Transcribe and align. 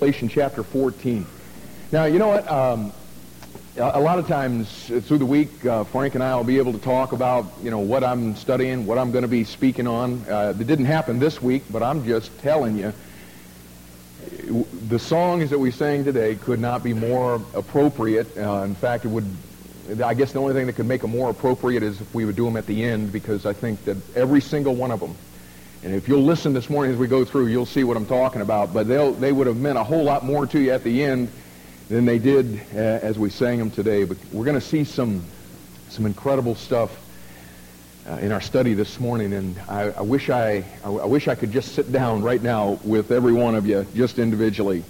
Revelation 0.00 0.28
chapter 0.28 0.62
14. 0.62 1.26
Now, 1.90 2.04
you 2.04 2.20
know 2.20 2.28
what? 2.28 2.48
Um, 2.48 2.92
a 3.76 3.98
lot 3.98 4.20
of 4.20 4.28
times 4.28 4.86
through 4.86 5.18
the 5.18 5.26
week, 5.26 5.66
uh, 5.66 5.82
Frank 5.82 6.14
and 6.14 6.22
I 6.22 6.36
will 6.36 6.44
be 6.44 6.58
able 6.58 6.72
to 6.72 6.78
talk 6.78 7.10
about, 7.10 7.46
you 7.64 7.72
know, 7.72 7.80
what 7.80 8.04
I'm 8.04 8.36
studying, 8.36 8.86
what 8.86 8.96
I'm 8.96 9.10
going 9.10 9.22
to 9.22 9.28
be 9.28 9.42
speaking 9.42 9.88
on. 9.88 10.24
Uh, 10.28 10.54
it 10.56 10.68
didn't 10.68 10.84
happen 10.84 11.18
this 11.18 11.42
week, 11.42 11.64
but 11.68 11.82
I'm 11.82 12.04
just 12.04 12.30
telling 12.38 12.78
you, 12.78 12.92
the 14.86 15.00
songs 15.00 15.50
that 15.50 15.58
we 15.58 15.72
sang 15.72 16.04
today 16.04 16.36
could 16.36 16.60
not 16.60 16.84
be 16.84 16.94
more 16.94 17.42
appropriate. 17.52 18.38
Uh, 18.38 18.62
in 18.62 18.76
fact, 18.76 19.04
it 19.04 19.08
would, 19.08 19.26
I 20.00 20.14
guess 20.14 20.30
the 20.32 20.38
only 20.38 20.54
thing 20.54 20.68
that 20.68 20.74
could 20.74 20.86
make 20.86 21.00
them 21.00 21.10
more 21.10 21.30
appropriate 21.30 21.82
is 21.82 22.00
if 22.00 22.14
we 22.14 22.24
would 22.24 22.36
do 22.36 22.44
them 22.44 22.56
at 22.56 22.66
the 22.66 22.84
end, 22.84 23.10
because 23.10 23.46
I 23.46 23.52
think 23.52 23.84
that 23.86 23.96
every 24.14 24.42
single 24.42 24.76
one 24.76 24.92
of 24.92 25.00
them, 25.00 25.16
and 25.84 25.94
if 25.94 26.08
you'll 26.08 26.24
listen 26.24 26.52
this 26.52 26.68
morning 26.68 26.92
as 26.92 26.98
we 26.98 27.06
go 27.06 27.24
through, 27.24 27.46
you'll 27.46 27.66
see 27.66 27.84
what 27.84 27.96
I'm 27.96 28.06
talking 28.06 28.42
about, 28.42 28.74
but 28.74 28.88
they'll, 28.88 29.12
they 29.12 29.30
would 29.30 29.46
have 29.46 29.58
meant 29.58 29.78
a 29.78 29.84
whole 29.84 30.02
lot 30.02 30.24
more 30.24 30.44
to 30.46 30.58
you 30.58 30.72
at 30.72 30.82
the 30.82 31.04
end 31.04 31.30
than 31.88 32.04
they 32.04 32.18
did 32.18 32.60
uh, 32.74 32.78
as 32.78 33.16
we 33.16 33.30
sang 33.30 33.58
them 33.58 33.70
today. 33.70 34.02
But 34.02 34.18
we're 34.32 34.44
going 34.44 34.58
to 34.58 34.66
see 34.66 34.82
some, 34.82 35.22
some 35.88 36.04
incredible 36.04 36.56
stuff 36.56 36.98
uh, 38.08 38.14
in 38.14 38.32
our 38.32 38.40
study 38.40 38.74
this 38.74 38.98
morning, 38.98 39.32
and 39.34 39.56
I, 39.68 39.90
I 39.90 40.00
wish 40.00 40.30
I, 40.30 40.64
I, 40.84 40.88
I 40.90 41.06
wish 41.06 41.28
I 41.28 41.36
could 41.36 41.52
just 41.52 41.74
sit 41.74 41.92
down 41.92 42.22
right 42.22 42.42
now 42.42 42.80
with 42.82 43.12
every 43.12 43.32
one 43.32 43.54
of 43.54 43.64
you, 43.64 43.86
just 43.94 44.18
individually, 44.18 44.82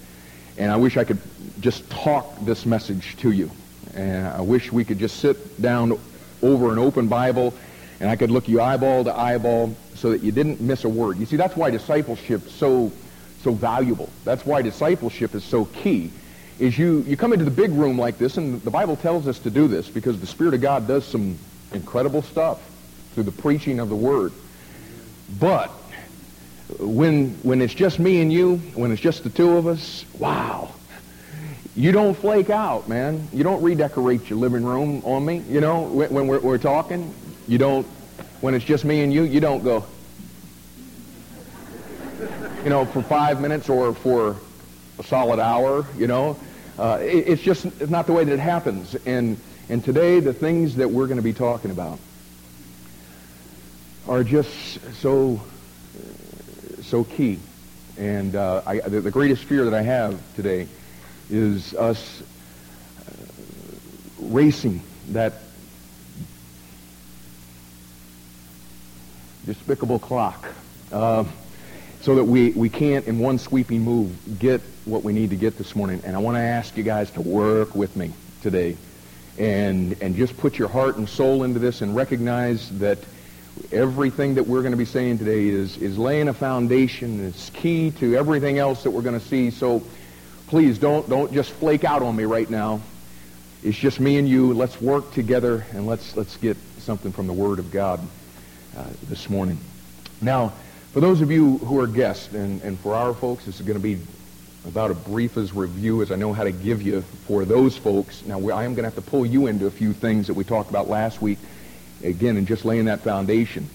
and 0.57 0.73
I 0.73 0.77
wish 0.77 0.96
I 0.96 1.05
could 1.05 1.18
just 1.60 1.88
talk 1.91 2.41
this 2.46 2.65
message 2.65 3.16
to 3.18 3.30
you. 3.30 3.51
And 3.95 4.27
I 4.27 4.41
wish 4.41 4.73
we 4.73 4.84
could 4.84 4.98
just 4.98 5.18
sit 5.18 5.60
down 5.60 5.98
over 6.43 6.73
an 6.73 6.79
open 6.79 7.09
Bible, 7.09 7.52
and 8.01 8.09
I 8.09 8.16
could 8.16 8.30
look 8.30 8.48
you 8.48 8.62
eyeball 8.62 9.05
to 9.05 9.15
eyeball, 9.15 9.77
so 9.98 10.11
that 10.11 10.23
you 10.23 10.33
didn't 10.33 10.61
miss 10.61 10.84
a 10.84 10.88
word. 10.88 11.19
You 11.19 11.27
see, 11.27 11.37
that's 11.37 11.57
why 11.57 11.70
discipleship 11.70 12.47
is 12.47 12.52
so 12.52 12.93
so 13.43 13.52
valuable. 13.52 14.09
That's 14.24 14.45
why 14.45 14.62
discipleship 14.62 15.34
is 15.34 15.45
so 15.45 15.66
key 15.66 16.11
is 16.59 16.77
you, 16.77 17.05
you 17.07 17.16
come 17.16 17.33
into 17.33 17.45
the 17.45 17.51
big 17.51 17.71
room 17.71 17.98
like 17.98 18.19
this, 18.19 18.37
and 18.37 18.61
the 18.62 18.71
Bible 18.71 18.96
tells 18.96 19.29
us 19.29 19.38
to 19.40 19.51
do 19.51 19.68
this 19.68 19.88
because 19.88 20.21
the 20.21 20.27
Spirit 20.27 20.55
of 20.55 20.60
God 20.60 20.88
does 20.88 21.07
some 21.07 21.38
incredible 21.73 22.23
stuff 22.23 22.60
through 23.15 23.24
the 23.24 23.32
preaching 23.32 23.79
of 23.79 23.88
the 23.88 23.95
Word. 23.95 24.32
But 25.38 25.68
when, 26.79 27.30
when 27.43 27.62
it's 27.62 27.74
just 27.74 27.99
me 27.99 28.21
and 28.21 28.33
you, 28.33 28.57
when 28.74 28.90
it's 28.90 29.01
just 29.01 29.23
the 29.23 29.30
two 29.30 29.57
of 29.57 29.66
us, 29.66 30.05
wow. 30.18 30.73
You 31.77 31.93
don't 31.93 32.15
flake 32.15 32.51
out, 32.51 32.88
man. 32.88 33.29
You 33.33 33.45
don't 33.45 33.62
redecorate 33.62 34.29
your 34.29 34.38
living 34.40 34.65
room 34.65 35.02
on 35.05 35.24
me. 35.24 35.45
You 35.49 35.60
know, 35.60 35.83
when, 35.83 36.10
when 36.10 36.27
we're, 36.27 36.40
we're 36.40 36.59
talking, 36.59 37.15
you 37.46 37.59
don't, 37.59 37.87
when 38.40 38.54
it's 38.54 38.64
just 38.64 38.84
me 38.84 39.02
and 39.02 39.12
you, 39.12 39.24
you 39.24 39.40
don't 39.40 39.64
go, 39.64 39.84
you 42.62 42.70
know, 42.70 42.84
for 42.84 43.02
five 43.02 43.40
minutes 43.40 43.68
or 43.68 43.94
for 43.94 44.36
a 44.98 45.02
solid 45.02 45.40
hour, 45.40 45.86
you 45.96 46.06
know. 46.06 46.36
Uh, 46.78 46.98
it, 47.00 47.28
it's 47.28 47.42
just 47.42 47.64
it's 47.64 47.90
not 47.90 48.06
the 48.06 48.12
way 48.12 48.24
that 48.24 48.32
it 48.32 48.38
happens. 48.38 48.94
And, 49.06 49.38
and 49.68 49.84
today, 49.84 50.20
the 50.20 50.32
things 50.32 50.76
that 50.76 50.88
we're 50.88 51.06
going 51.06 51.16
to 51.16 51.22
be 51.22 51.32
talking 51.32 51.70
about 51.70 51.98
are 54.06 54.22
just 54.22 54.80
so, 55.00 55.40
so 56.82 57.04
key. 57.04 57.38
And 57.98 58.36
uh, 58.36 58.62
I, 58.64 58.78
the, 58.78 59.00
the, 59.00 59.10
greatest 59.10 59.44
fear 59.44 59.64
that 59.64 59.74
I 59.74 59.82
have 59.82 60.20
today 60.36 60.68
is 61.28 61.74
us 61.74 62.22
uh, 63.00 63.12
racing 64.20 64.81
that 65.09 65.34
despicable 69.49 69.99
clock. 69.99 70.47
Uh, 70.93 71.25
so 72.03 72.15
that 72.16 72.25
we, 72.25 72.50
we 72.50 72.69
can't, 72.69 73.06
in 73.06 73.19
one 73.19 73.38
sweeping 73.38 73.81
move, 73.81 74.38
get 74.38 74.60
what 74.84 75.03
we 75.03 75.15
need 75.15 75.31
to 75.31 75.37
get 75.37 75.56
this 75.56 75.75
morning. 75.75 76.03
And 76.05 76.15
I 76.15 76.19
want 76.19 76.37
to 76.37 76.41
ask 76.43 76.77
you 76.77 76.82
guys 76.82 77.10
to 77.12 77.22
work 77.22 77.75
with 77.75 77.97
me 77.97 78.12
today 78.43 78.77
and, 79.38 79.97
and 80.03 80.15
just 80.15 80.37
put 80.37 80.59
your 80.59 80.69
heart 80.69 80.99
and 80.99 81.09
soul 81.09 81.44
into 81.44 81.59
this 81.59 81.81
and 81.81 81.97
recognize 81.97 82.78
that 82.78 82.99
everything 83.72 84.34
that 84.34 84.47
we're 84.47 84.61
going 84.61 84.72
to 84.72 84.78
be 84.78 84.84
saying 84.84 85.17
today 85.17 85.49
is, 85.49 85.78
is 85.78 85.97
laying 85.97 86.28
a 86.28 86.34
foundation. 86.34 87.27
It's 87.27 87.49
key 87.51 87.91
to 87.93 88.17
everything 88.17 88.59
else 88.59 88.83
that 88.83 88.91
we're 88.91 89.03
going 89.03 89.19
to 89.19 89.27
see. 89.27 89.51
So 89.51 89.83
please 90.49 90.78
don't, 90.78 91.09
don't 91.09 91.33
just 91.33 91.53
flake 91.53 91.84
out 91.84 92.03
on 92.03 92.15
me 92.15 92.25
right 92.25 92.49
now. 92.51 92.83
It's 93.62 93.78
just 93.78 93.99
me 93.99 94.19
and 94.19 94.28
you. 94.28 94.53
Let's 94.53 94.78
work 94.78 95.11
together 95.12 95.65
and 95.72 95.87
let's, 95.87 96.17
let's 96.19 96.37
get 96.37 96.59
something 96.81 97.12
from 97.12 97.27
the 97.27 97.33
Word 97.33 97.59
of 97.59 97.71
God 97.71 97.99
uh, 98.78 98.84
this 99.09 99.28
morning. 99.28 99.59
Now, 100.21 100.53
for 100.93 101.00
those 101.00 101.21
of 101.21 101.31
you 101.31 101.59
who 101.59 101.81
are 101.81 101.87
guests, 101.87 102.33
and, 102.33 102.62
and 102.62 102.78
for 102.78 102.94
our 102.94 103.12
folks, 103.12 103.44
this 103.44 103.59
is 103.59 103.66
going 103.66 103.77
to 103.77 103.83
be 103.83 103.99
about 104.66 104.91
as 104.91 104.97
brief 104.99 105.37
as 105.37 105.53
review 105.53 106.00
as 106.03 106.12
I 106.12 106.16
know 106.16 106.33
how 106.33 106.44
to 106.44 106.53
give 106.53 106.83
you 106.83 107.03
for 107.27 107.44
those 107.44 107.77
folks. 107.77 108.25
Now, 108.25 108.37
I 108.50 108.65
am 108.65 108.75
going 108.75 108.84
to 108.89 108.94
have 108.94 108.94
to 108.94 109.11
pull 109.11 109.27
you 109.27 109.49
into 109.49 109.66
a 109.66 109.71
few 109.71 109.93
things 109.93 110.28
that 110.28 110.34
we 110.34 110.44
talked 110.44 110.71
about 110.71 110.89
last 110.89 111.21
week, 111.21 111.39
again, 112.05 112.37
and 112.37 112.47
just 112.47 112.65
laying 112.65 112.84
that 112.84 113.00
foundation. 113.00 113.69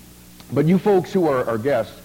But 0.52 0.66
you 0.66 0.78
folks 0.78 1.12
who 1.12 1.28
are 1.28 1.47
our 1.50 1.58
guests, 1.58 2.00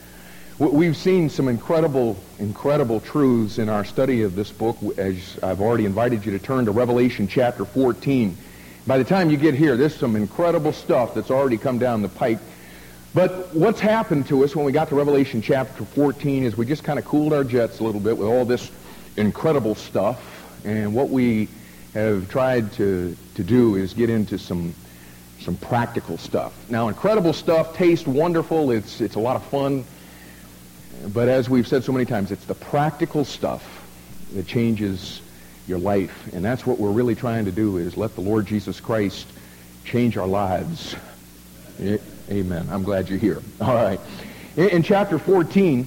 we've 0.58 0.96
seen 0.96 1.30
some 1.30 1.46
incredible, 1.48 2.16
incredible 2.40 2.98
truths 3.00 3.58
in 3.58 3.68
our 3.68 3.84
study 3.84 4.22
of 4.22 4.34
this 4.34 4.50
book. 4.50 4.76
As 4.96 5.38
I've 5.40 5.60
already 5.60 5.84
invited 5.84 6.26
you 6.26 6.32
to 6.32 6.38
turn 6.38 6.64
to 6.64 6.72
Revelation 6.72 7.28
chapter 7.28 7.64
14. 7.64 8.36
By 8.88 8.98
the 8.98 9.04
time 9.04 9.30
you 9.30 9.36
get 9.36 9.54
here, 9.54 9.76
there's 9.76 9.94
some 9.94 10.16
incredible 10.16 10.72
stuff 10.72 11.14
that's 11.14 11.30
already 11.30 11.58
come 11.58 11.78
down 11.78 12.02
the 12.02 12.08
pike 12.08 12.38
but 13.14 13.54
what's 13.54 13.80
happened 13.80 14.26
to 14.28 14.44
us 14.44 14.54
when 14.54 14.64
we 14.64 14.72
got 14.72 14.88
to 14.90 14.94
Revelation 14.94 15.40
chapter 15.40 15.84
14 15.84 16.44
is 16.44 16.56
we 16.56 16.66
just 16.66 16.84
kind 16.84 16.98
of 16.98 17.04
cooled 17.04 17.32
our 17.32 17.44
jets 17.44 17.80
a 17.80 17.84
little 17.84 18.00
bit 18.00 18.16
with 18.16 18.28
all 18.28 18.44
this 18.44 18.70
incredible 19.16 19.74
stuff. 19.74 20.20
And 20.64 20.94
what 20.94 21.08
we 21.08 21.48
have 21.94 22.28
tried 22.28 22.72
to, 22.74 23.16
to 23.34 23.44
do 23.44 23.76
is 23.76 23.94
get 23.94 24.10
into 24.10 24.38
some, 24.38 24.74
some 25.40 25.56
practical 25.56 26.18
stuff. 26.18 26.68
Now, 26.70 26.88
incredible 26.88 27.32
stuff 27.32 27.74
tastes 27.74 28.06
wonderful. 28.06 28.70
It's, 28.70 29.00
it's 29.00 29.14
a 29.14 29.20
lot 29.20 29.36
of 29.36 29.44
fun. 29.44 29.84
But 31.08 31.28
as 31.28 31.48
we've 31.48 31.66
said 31.66 31.84
so 31.84 31.92
many 31.92 32.04
times, 32.04 32.30
it's 32.30 32.44
the 32.44 32.54
practical 32.54 33.24
stuff 33.24 33.64
that 34.34 34.46
changes 34.46 35.22
your 35.66 35.78
life. 35.78 36.32
And 36.34 36.44
that's 36.44 36.66
what 36.66 36.78
we're 36.78 36.90
really 36.90 37.14
trying 37.14 37.44
to 37.46 37.52
do 37.52 37.78
is 37.78 37.96
let 37.96 38.14
the 38.14 38.20
Lord 38.20 38.46
Jesus 38.46 38.80
Christ 38.80 39.26
change 39.84 40.16
our 40.16 40.26
lives. 40.26 40.96
Amen. 42.30 42.68
I'm 42.70 42.82
glad 42.82 43.08
you're 43.08 43.18
here. 43.18 43.42
All 43.60 43.74
right. 43.74 44.00
In, 44.56 44.68
in 44.68 44.82
chapter 44.82 45.18
14, 45.18 45.86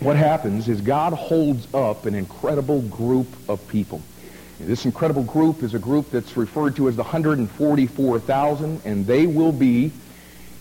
what 0.00 0.16
happens 0.16 0.68
is 0.68 0.80
God 0.80 1.12
holds 1.12 1.72
up 1.72 2.06
an 2.06 2.14
incredible 2.14 2.82
group 2.82 3.28
of 3.48 3.66
people. 3.68 4.02
This 4.58 4.84
incredible 4.84 5.22
group 5.22 5.62
is 5.62 5.74
a 5.74 5.78
group 5.78 6.10
that's 6.10 6.36
referred 6.36 6.76
to 6.76 6.88
as 6.88 6.96
the 6.96 7.02
144,000, 7.02 8.80
and 8.84 9.06
they 9.06 9.26
will 9.26 9.52
be 9.52 9.92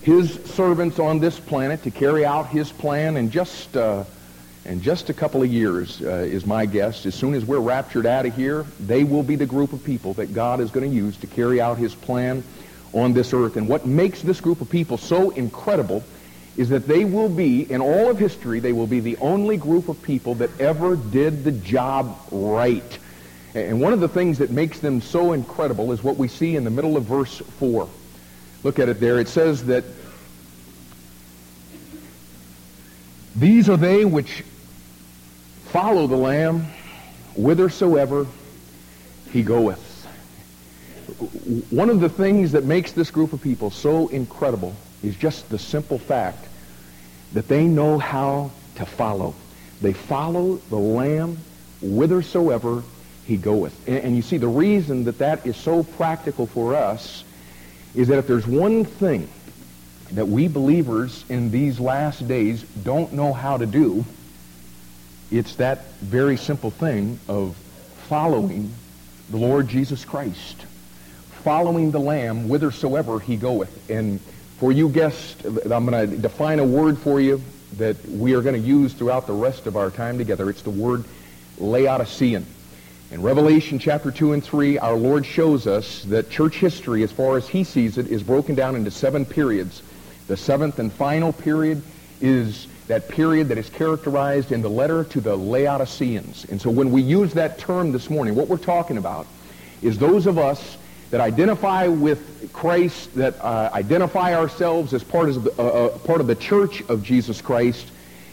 his 0.02 0.34
servants 0.46 1.00
on 1.00 1.20
this 1.20 1.40
planet 1.40 1.82
to 1.84 1.92
carry 1.92 2.26
out 2.26 2.48
his 2.48 2.72
plan 2.72 3.18
in 3.18 3.32
just, 3.32 3.76
uh, 3.76 4.04
in 4.66 4.82
just 4.82 5.10
a 5.10 5.14
couple 5.14 5.42
of 5.42 5.52
years, 5.52 6.02
uh, 6.02 6.08
is 6.08 6.46
my 6.46 6.68
guess. 6.68 7.06
As 7.06 7.16
soon 7.16 7.34
as 7.34 7.46
we're 7.46 7.60
raptured 7.60 8.06
out 8.06 8.28
of 8.28 8.36
here, 8.36 8.66
they 8.80 9.04
will 9.04 9.24
be 9.24 9.36
the 9.36 9.46
group 9.48 9.74
of 9.74 9.84
people 9.84 10.14
that 10.16 10.34
God 10.34 10.60
is 10.60 10.70
going 10.70 10.88
to 10.88 10.96
use 10.96 11.18
to 11.18 11.28
carry 11.28 11.60
out 11.60 11.80
his 11.80 11.96
plan 11.96 12.44
on 12.96 13.14
this 13.14 13.34
earth. 13.34 13.58
And 13.58 13.68
what 13.68 13.86
makes 13.86 14.22
this 14.22 14.42
group 14.42 14.62
of 14.62 14.70
people 14.70 14.98
so 14.98 15.30
incredible 15.32 16.04
is 16.58 16.70
that 16.70 16.88
they 16.88 17.04
will 17.04 17.30
be, 17.30 17.70
in 17.70 17.82
all 17.82 18.10
of 18.10 18.18
history, 18.18 18.62
they 18.62 18.72
will 18.72 18.88
be 18.88 19.02
the 19.02 19.18
only 19.18 19.58
group 19.58 19.90
of 19.90 20.02
people 20.02 20.36
that 20.36 20.50
ever 20.60 20.96
did 20.96 21.44
the 21.44 21.52
job 21.52 22.18
right. 22.32 22.98
And 23.54 23.82
one 23.82 23.94
of 23.94 24.00
the 24.00 24.08
things 24.08 24.38
that 24.38 24.50
makes 24.50 24.80
them 24.80 25.02
so 25.02 25.34
incredible 25.34 25.92
is 25.92 26.02
what 26.02 26.16
we 26.16 26.30
see 26.30 26.56
in 26.56 26.64
the 26.64 26.70
middle 26.70 26.96
of 26.96 27.04
verse 27.04 27.40
4. 27.60 27.90
Look 28.64 28.80
at 28.80 28.90
it 28.90 29.00
there. 29.00 29.20
It 29.20 29.28
says 29.28 29.66
that 29.66 29.84
these 33.36 33.70
are 33.70 33.78
they 33.78 34.06
which 34.06 34.44
follow 35.66 36.08
the 36.08 36.16
Lamb 36.16 36.66
whithersoever 37.36 38.28
he 39.32 39.44
goeth 39.44 39.85
one 41.70 41.90
of 41.90 42.00
the 42.00 42.10
things 42.10 42.52
that 42.54 42.64
makes 42.64 42.92
this 42.92 43.12
group 43.12 43.34
of 43.34 43.42
people 43.42 43.70
so 43.70 44.08
incredible 44.08 44.76
is 45.04 45.16
just 45.16 45.50
the 45.50 45.60
simple 45.60 46.00
fact 46.00 46.48
that 47.34 47.48
they 47.48 47.66
know 47.66 47.98
how 47.98 48.52
to 48.76 48.86
follow. 48.86 49.36
They 49.82 49.94
follow 49.94 50.56
the 50.70 50.78
Lamb 50.78 51.38
whithersoever 51.82 52.84
he 53.26 53.38
goeth. 53.38 53.88
And, 53.88 53.98
and, 53.98 54.16
you 54.16 54.22
see, 54.22 54.38
the 54.38 54.48
reason 54.48 55.04
that 55.06 55.18
that 55.20 55.46
is 55.46 55.58
so 55.58 55.84
practical 55.84 56.48
for 56.48 56.76
us 56.76 57.24
is 57.94 58.08
that 58.08 58.18
if 58.18 58.28
there's 58.28 58.48
one 58.48 58.86
thing 58.86 59.28
that 60.12 60.28
we 60.28 60.48
believers 60.48 61.26
in 61.30 61.52
these 61.52 61.80
last 61.80 62.28
days 62.28 62.64
don't 62.84 63.14
know 63.14 63.34
how 63.34 63.58
to 63.58 63.66
do, 63.66 64.06
it's 65.32 65.56
that 65.56 65.86
very 65.96 66.38
simple 66.38 66.70
thing 66.70 67.20
of 67.28 67.56
following 68.08 68.72
the 69.32 69.38
Lord 69.38 69.68
Jesus 69.68 70.06
Christ 70.06 70.65
following 71.46 71.92
the 71.92 72.00
Lamb 72.00 72.48
whithersoever 72.48 73.20
he 73.20 73.38
goeth. 73.38 73.88
And 73.88 74.20
for 74.58 74.72
you 74.72 74.90
guests, 74.90 75.46
I'm 75.46 75.86
going 75.86 76.10
to 76.10 76.18
define 76.18 76.58
a 76.58 76.64
word 76.64 76.98
for 76.98 77.22
you 77.22 77.40
that 77.78 78.04
we 78.08 78.34
are 78.34 78.42
going 78.42 78.60
to 78.60 78.68
use 78.68 78.94
throughout 78.94 79.28
the 79.28 79.34
rest 79.34 79.68
of 79.68 79.78
our 79.78 79.92
time 79.92 80.18
together. 80.18 80.50
It's 80.50 80.64
the 80.64 80.72
word 80.72 81.04
Laodicean. 81.60 82.48
In 83.12 83.22
Revelation 83.22 83.78
chapter 83.78 84.10
2 84.10 84.34
and 84.34 84.44
3, 84.44 84.80
our 84.80 84.96
Lord 84.96 85.24
shows 85.24 85.68
us 85.68 86.02
that 86.06 86.32
church 86.32 86.56
history, 86.56 87.04
as 87.04 87.12
far 87.12 87.38
as 87.38 87.48
he 87.48 87.64
sees 87.64 88.00
it, 88.00 88.08
is 88.08 88.24
broken 88.24 88.56
down 88.56 88.76
into 88.76 88.90
seven 88.90 89.24
periods. 89.24 89.84
The 90.26 90.38
seventh 90.38 90.80
and 90.80 90.92
final 90.92 91.32
period 91.32 91.84
is 92.22 92.68
that 92.88 93.08
period 93.08 93.50
that 93.50 93.60
is 93.60 93.70
characterized 93.70 94.52
in 94.52 94.64
the 94.64 94.70
letter 94.70 95.04
to 95.04 95.22
the 95.22 95.36
Laodiceans. 95.36 96.48
And 96.50 96.60
so 96.60 96.72
when 96.72 96.92
we 96.92 97.04
use 97.04 97.36
that 97.36 97.60
term 97.60 97.92
this 97.92 98.10
morning, 98.10 98.34
what 98.34 98.48
we're 98.48 98.58
talking 98.58 98.98
about 98.98 99.28
is 99.84 100.00
those 100.00 100.26
of 100.26 100.40
us 100.40 100.78
that 101.12 101.22
identify 101.22 101.88
with 101.88 102.52
Christ, 102.54 103.14
that 103.16 103.40
uh, 103.44 103.70
identify 103.74 104.36
ourselves 104.36 104.94
as 104.94 105.04
part 105.04 105.30
of, 105.30 105.44
the, 105.44 105.52
uh, 105.52 105.64
uh, 105.64 105.98
part 106.00 106.22
of 106.22 106.28
the 106.28 106.36
church 106.36 106.82
of 106.90 107.04
Jesus 107.04 107.42
Christ 107.42 107.88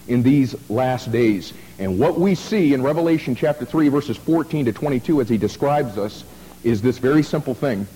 in 0.08 0.22
these 0.22 0.54
last 0.70 1.12
days. 1.12 1.52
And 1.78 1.98
what 1.98 2.18
we 2.18 2.34
see 2.34 2.74
in 2.74 2.82
Revelation 2.82 3.34
chapter 3.34 3.64
3, 3.64 3.88
verses 3.88 4.16
14 4.16 4.66
to 4.66 4.72
22, 4.72 5.20
as 5.20 5.28
he 5.28 5.38
describes 5.38 5.98
us, 5.98 6.24
is 6.64 6.82
this 6.82 6.98
very 6.98 7.22
simple 7.22 7.54
thing. 7.54 7.86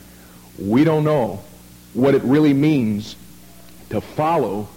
We 0.59 0.85
don't 0.85 1.05
know 1.05 1.43
what 1.95 2.15
it 2.15 2.23
really 2.23 2.55
means 2.55 3.17
to 3.91 4.01
follow 4.01 4.69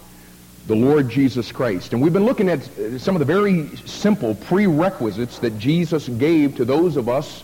the 0.66 0.76
Lord 0.76 1.08
Jesus 1.08 1.50
Christ. 1.50 1.92
And 1.92 2.02
we've 2.02 2.12
been 2.12 2.24
looking 2.24 2.48
at 2.48 2.62
some 2.98 3.16
of 3.16 3.18
the 3.18 3.24
very 3.24 3.76
simple 3.86 4.34
prerequisites 4.34 5.38
that 5.40 5.58
Jesus 5.58 6.08
gave 6.08 6.56
to 6.56 6.64
those 6.64 6.96
of 6.96 7.08
us 7.08 7.42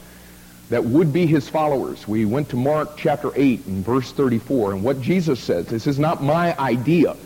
that 0.70 0.84
would 0.84 1.12
be 1.12 1.26
his 1.26 1.48
followers. 1.48 2.08
We 2.08 2.24
went 2.24 2.48
to 2.50 2.56
Mark 2.56 2.96
chapter 2.96 3.30
8 3.34 3.66
and 3.66 3.84
verse 3.84 4.12
34, 4.12 4.72
and 4.72 4.82
what 4.82 5.00
Jesus 5.00 5.38
says, 5.38 5.66
this 5.66 5.86
is 5.86 5.98
not 5.98 6.22
my 6.22 6.58
idea. 6.58 7.16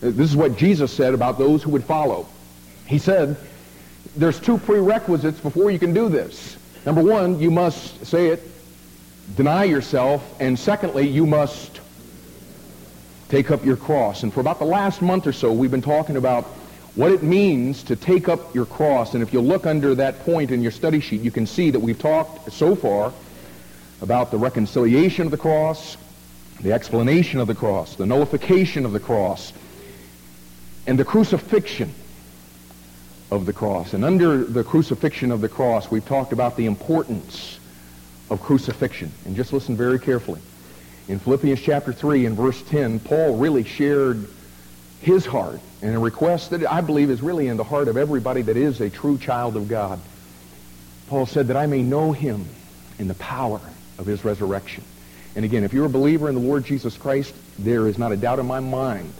This 0.00 0.30
is 0.30 0.36
what 0.36 0.56
Jesus 0.56 0.92
said 0.92 1.14
about 1.14 1.38
those 1.38 1.62
who 1.62 1.70
would 1.70 1.84
follow. 1.84 2.26
He 2.86 2.98
said, 2.98 3.36
there's 4.16 4.40
two 4.40 4.58
prerequisites 4.58 5.40
before 5.40 5.70
you 5.70 5.78
can 5.78 5.94
do 5.94 6.08
this. 6.08 6.56
Number 6.84 7.02
one, 7.02 7.38
you 7.38 7.50
must, 7.50 8.04
say 8.04 8.28
it, 8.28 8.42
deny 9.36 9.64
yourself, 9.64 10.22
and 10.40 10.58
secondly, 10.58 11.06
you 11.06 11.26
must 11.26 11.80
take 13.28 13.50
up 13.50 13.64
your 13.64 13.76
cross. 13.76 14.22
And 14.24 14.34
for 14.34 14.40
about 14.40 14.58
the 14.58 14.64
last 14.64 15.00
month 15.00 15.26
or 15.26 15.32
so, 15.32 15.52
we've 15.52 15.70
been 15.70 15.82
talking 15.82 16.16
about 16.16 16.46
what 16.94 17.12
it 17.12 17.22
means 17.22 17.82
to 17.84 17.96
take 17.96 18.28
up 18.28 18.54
your 18.54 18.66
cross. 18.66 19.14
And 19.14 19.22
if 19.22 19.32
you 19.32 19.40
look 19.40 19.66
under 19.66 19.94
that 19.94 20.20
point 20.20 20.50
in 20.50 20.62
your 20.62 20.72
study 20.72 21.00
sheet, 21.00 21.20
you 21.20 21.30
can 21.30 21.46
see 21.46 21.70
that 21.70 21.80
we've 21.80 21.98
talked 21.98 22.52
so 22.52 22.74
far 22.74 23.12
about 24.02 24.30
the 24.30 24.38
reconciliation 24.38 25.26
of 25.26 25.30
the 25.30 25.36
cross, 25.36 25.96
the 26.60 26.72
explanation 26.72 27.38
of 27.40 27.46
the 27.46 27.54
cross, 27.54 27.96
the 27.96 28.06
nullification 28.06 28.84
of 28.84 28.92
the 28.92 29.00
cross, 29.00 29.52
and 30.86 30.98
the 30.98 31.04
crucifixion 31.04 31.94
of 33.30 33.46
the 33.46 33.52
cross. 33.52 33.94
And 33.94 34.04
under 34.04 34.44
the 34.44 34.64
crucifixion 34.64 35.30
of 35.30 35.40
the 35.40 35.48
cross, 35.48 35.90
we've 35.90 36.04
talked 36.04 36.32
about 36.32 36.56
the 36.56 36.66
importance 36.66 37.60
of 38.30 38.40
crucifixion. 38.40 39.12
And 39.24 39.36
just 39.36 39.52
listen 39.52 39.76
very 39.76 39.98
carefully. 39.98 40.40
In 41.08 41.18
Philippians 41.18 41.60
chapter 41.60 41.92
3 41.92 42.26
and 42.26 42.36
verse 42.36 42.62
10, 42.62 43.00
Paul 43.00 43.36
really 43.36 43.64
shared 43.64 44.28
his 45.00 45.26
heart 45.26 45.60
and 45.82 45.94
a 45.94 45.98
request 45.98 46.50
that 46.50 46.70
I 46.70 46.80
believe 46.80 47.10
is 47.10 47.22
really 47.22 47.48
in 47.48 47.56
the 47.56 47.64
heart 47.64 47.88
of 47.88 47.96
everybody 47.96 48.42
that 48.42 48.56
is 48.56 48.80
a 48.80 48.90
true 48.90 49.18
child 49.18 49.56
of 49.56 49.68
God. 49.68 49.98
Paul 51.08 51.26
said 51.26 51.48
that 51.48 51.56
I 51.56 51.66
may 51.66 51.82
know 51.82 52.12
him 52.12 52.46
in 52.98 53.08
the 53.08 53.14
power 53.14 53.60
of 53.98 54.06
his 54.06 54.24
resurrection. 54.24 54.84
And 55.34 55.44
again, 55.44 55.64
if 55.64 55.72
you're 55.72 55.86
a 55.86 55.90
believer 55.90 56.28
in 56.28 56.34
the 56.34 56.40
Lord 56.40 56.64
Jesus 56.64 56.96
Christ, 56.96 57.34
there 57.58 57.86
is 57.86 57.98
not 57.98 58.12
a 58.12 58.16
doubt 58.16 58.38
in 58.38 58.46
my 58.46 58.60
mind 58.60 59.12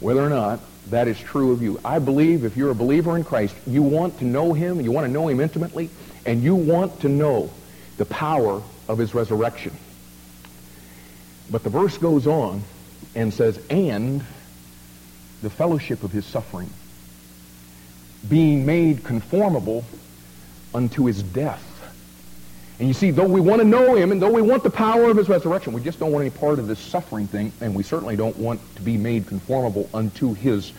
whether 0.00 0.24
or 0.24 0.30
not 0.30 0.60
that 0.90 1.08
is 1.08 1.18
true 1.18 1.52
of 1.52 1.62
you. 1.62 1.78
I 1.84 1.98
believe 1.98 2.44
if 2.44 2.56
you're 2.56 2.70
a 2.70 2.74
believer 2.74 3.16
in 3.16 3.24
Christ, 3.24 3.54
you 3.66 3.82
want 3.82 4.18
to 4.18 4.24
know 4.24 4.52
him, 4.52 4.80
you 4.80 4.92
want 4.92 5.06
to 5.06 5.12
know 5.12 5.28
him 5.28 5.40
intimately, 5.40 5.90
and 6.24 6.42
you 6.42 6.54
want 6.54 7.00
to 7.00 7.08
know 7.08 7.50
the 7.96 8.06
power 8.06 8.62
of 8.88 8.98
his 8.98 9.14
resurrection. 9.14 9.72
But 11.50 11.64
the 11.64 11.70
verse 11.70 11.98
goes 11.98 12.26
on 12.26 12.62
and 13.14 13.32
says, 13.32 13.60
and 13.68 14.24
the 15.42 15.50
fellowship 15.50 16.02
of 16.02 16.12
his 16.12 16.26
suffering, 16.26 16.70
being 18.28 18.66
made 18.66 19.04
conformable 19.04 19.84
unto 20.74 21.06
his 21.06 21.22
death. 21.22 21.66
And 22.78 22.88
you 22.88 22.94
see, 22.94 23.10
though 23.10 23.28
we 23.28 23.40
want 23.40 23.60
to 23.60 23.68
know 23.68 23.94
him 23.94 24.10
and 24.10 24.22
though 24.22 24.30
we 24.32 24.40
want 24.40 24.62
the 24.62 24.70
power 24.70 25.10
of 25.10 25.16
his 25.16 25.28
resurrection, 25.28 25.72
we 25.72 25.82
just 25.82 25.98
don't 25.98 26.12
want 26.12 26.22
any 26.22 26.30
part 26.30 26.58
of 26.58 26.66
this 26.66 26.78
suffering 26.78 27.26
thing, 27.26 27.52
and 27.60 27.74
we 27.74 27.82
certainly 27.82 28.16
don't 28.16 28.36
want 28.38 28.60
to 28.76 28.82
be 28.82 28.96
made 28.96 29.26
conformable 29.26 29.88
unto 29.92 30.32
his, 30.34 30.72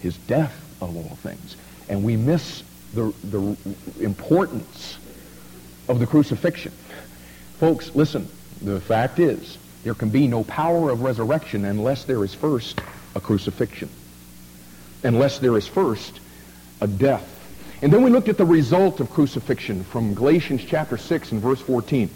his 0.00 0.16
death 0.16 0.54
of 0.80 0.96
all 0.96 1.16
things. 1.16 1.56
And 1.88 2.04
we 2.04 2.16
miss 2.16 2.62
the, 2.94 3.12
the 3.24 3.56
importance 4.00 4.98
of 5.88 5.98
the 5.98 6.06
crucifixion. 6.06 6.72
Folks, 7.58 7.94
listen, 7.94 8.28
the 8.62 8.80
fact 8.80 9.18
is, 9.18 9.58
there 9.82 9.94
can 9.94 10.08
be 10.08 10.26
no 10.28 10.44
power 10.44 10.90
of 10.90 11.02
resurrection 11.02 11.64
unless 11.64 12.04
there 12.04 12.24
is 12.24 12.32
first 12.32 12.80
a 13.14 13.20
crucifixion. 13.20 13.88
Unless 15.02 15.38
there 15.38 15.56
is 15.56 15.66
first 15.66 16.20
a 16.80 16.86
death. 16.86 17.30
And 17.82 17.92
then 17.92 18.02
we 18.02 18.10
looked 18.10 18.28
at 18.28 18.38
the 18.38 18.46
result 18.46 19.00
of 19.00 19.10
crucifixion 19.10 19.84
from 19.84 20.14
Galatians 20.14 20.64
chapter 20.66 20.96
6 20.96 21.32
and 21.32 21.40
verse 21.40 21.60
14. 21.60 22.08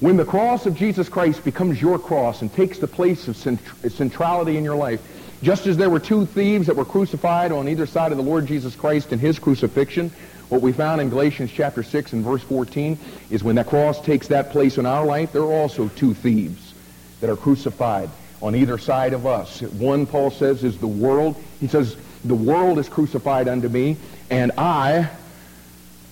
When 0.00 0.16
the 0.16 0.24
cross 0.24 0.66
of 0.66 0.74
Jesus 0.74 1.08
Christ 1.08 1.44
becomes 1.44 1.80
your 1.80 1.98
cross 1.98 2.42
and 2.42 2.52
takes 2.52 2.78
the 2.78 2.88
place 2.88 3.28
of 3.28 3.36
centrality 3.36 4.56
in 4.56 4.64
your 4.64 4.76
life, 4.76 5.00
just 5.42 5.66
as 5.66 5.76
there 5.76 5.90
were 5.90 6.00
two 6.00 6.26
thieves 6.26 6.66
that 6.66 6.76
were 6.76 6.84
crucified 6.84 7.52
on 7.52 7.68
either 7.68 7.86
side 7.86 8.10
of 8.12 8.18
the 8.18 8.24
Lord 8.24 8.46
Jesus 8.46 8.74
Christ 8.74 9.12
in 9.12 9.18
his 9.18 9.38
crucifixion, 9.38 10.10
what 10.48 10.60
we 10.60 10.72
found 10.72 11.00
in 11.00 11.08
Galatians 11.08 11.50
chapter 11.52 11.82
6 11.82 12.12
and 12.12 12.24
verse 12.24 12.42
14 12.42 12.98
is 13.30 13.44
when 13.44 13.56
that 13.56 13.68
cross 13.68 14.00
takes 14.00 14.28
that 14.28 14.50
place 14.50 14.78
in 14.78 14.86
our 14.86 15.04
life, 15.04 15.32
there 15.32 15.42
are 15.42 15.52
also 15.52 15.88
two 15.88 16.14
thieves 16.14 16.74
that 17.20 17.30
are 17.30 17.36
crucified 17.36 18.10
on 18.42 18.56
either 18.56 18.76
side 18.76 19.12
of 19.12 19.26
us. 19.26 19.62
One, 19.62 20.04
Paul 20.04 20.30
says, 20.30 20.64
is 20.64 20.76
the 20.76 20.86
world. 20.86 21.42
He 21.60 21.68
says, 21.68 21.96
the 22.24 22.34
world 22.34 22.78
is 22.78 22.88
crucified 22.88 23.48
unto 23.48 23.68
me, 23.68 23.96
and 24.30 24.52
I 24.58 25.08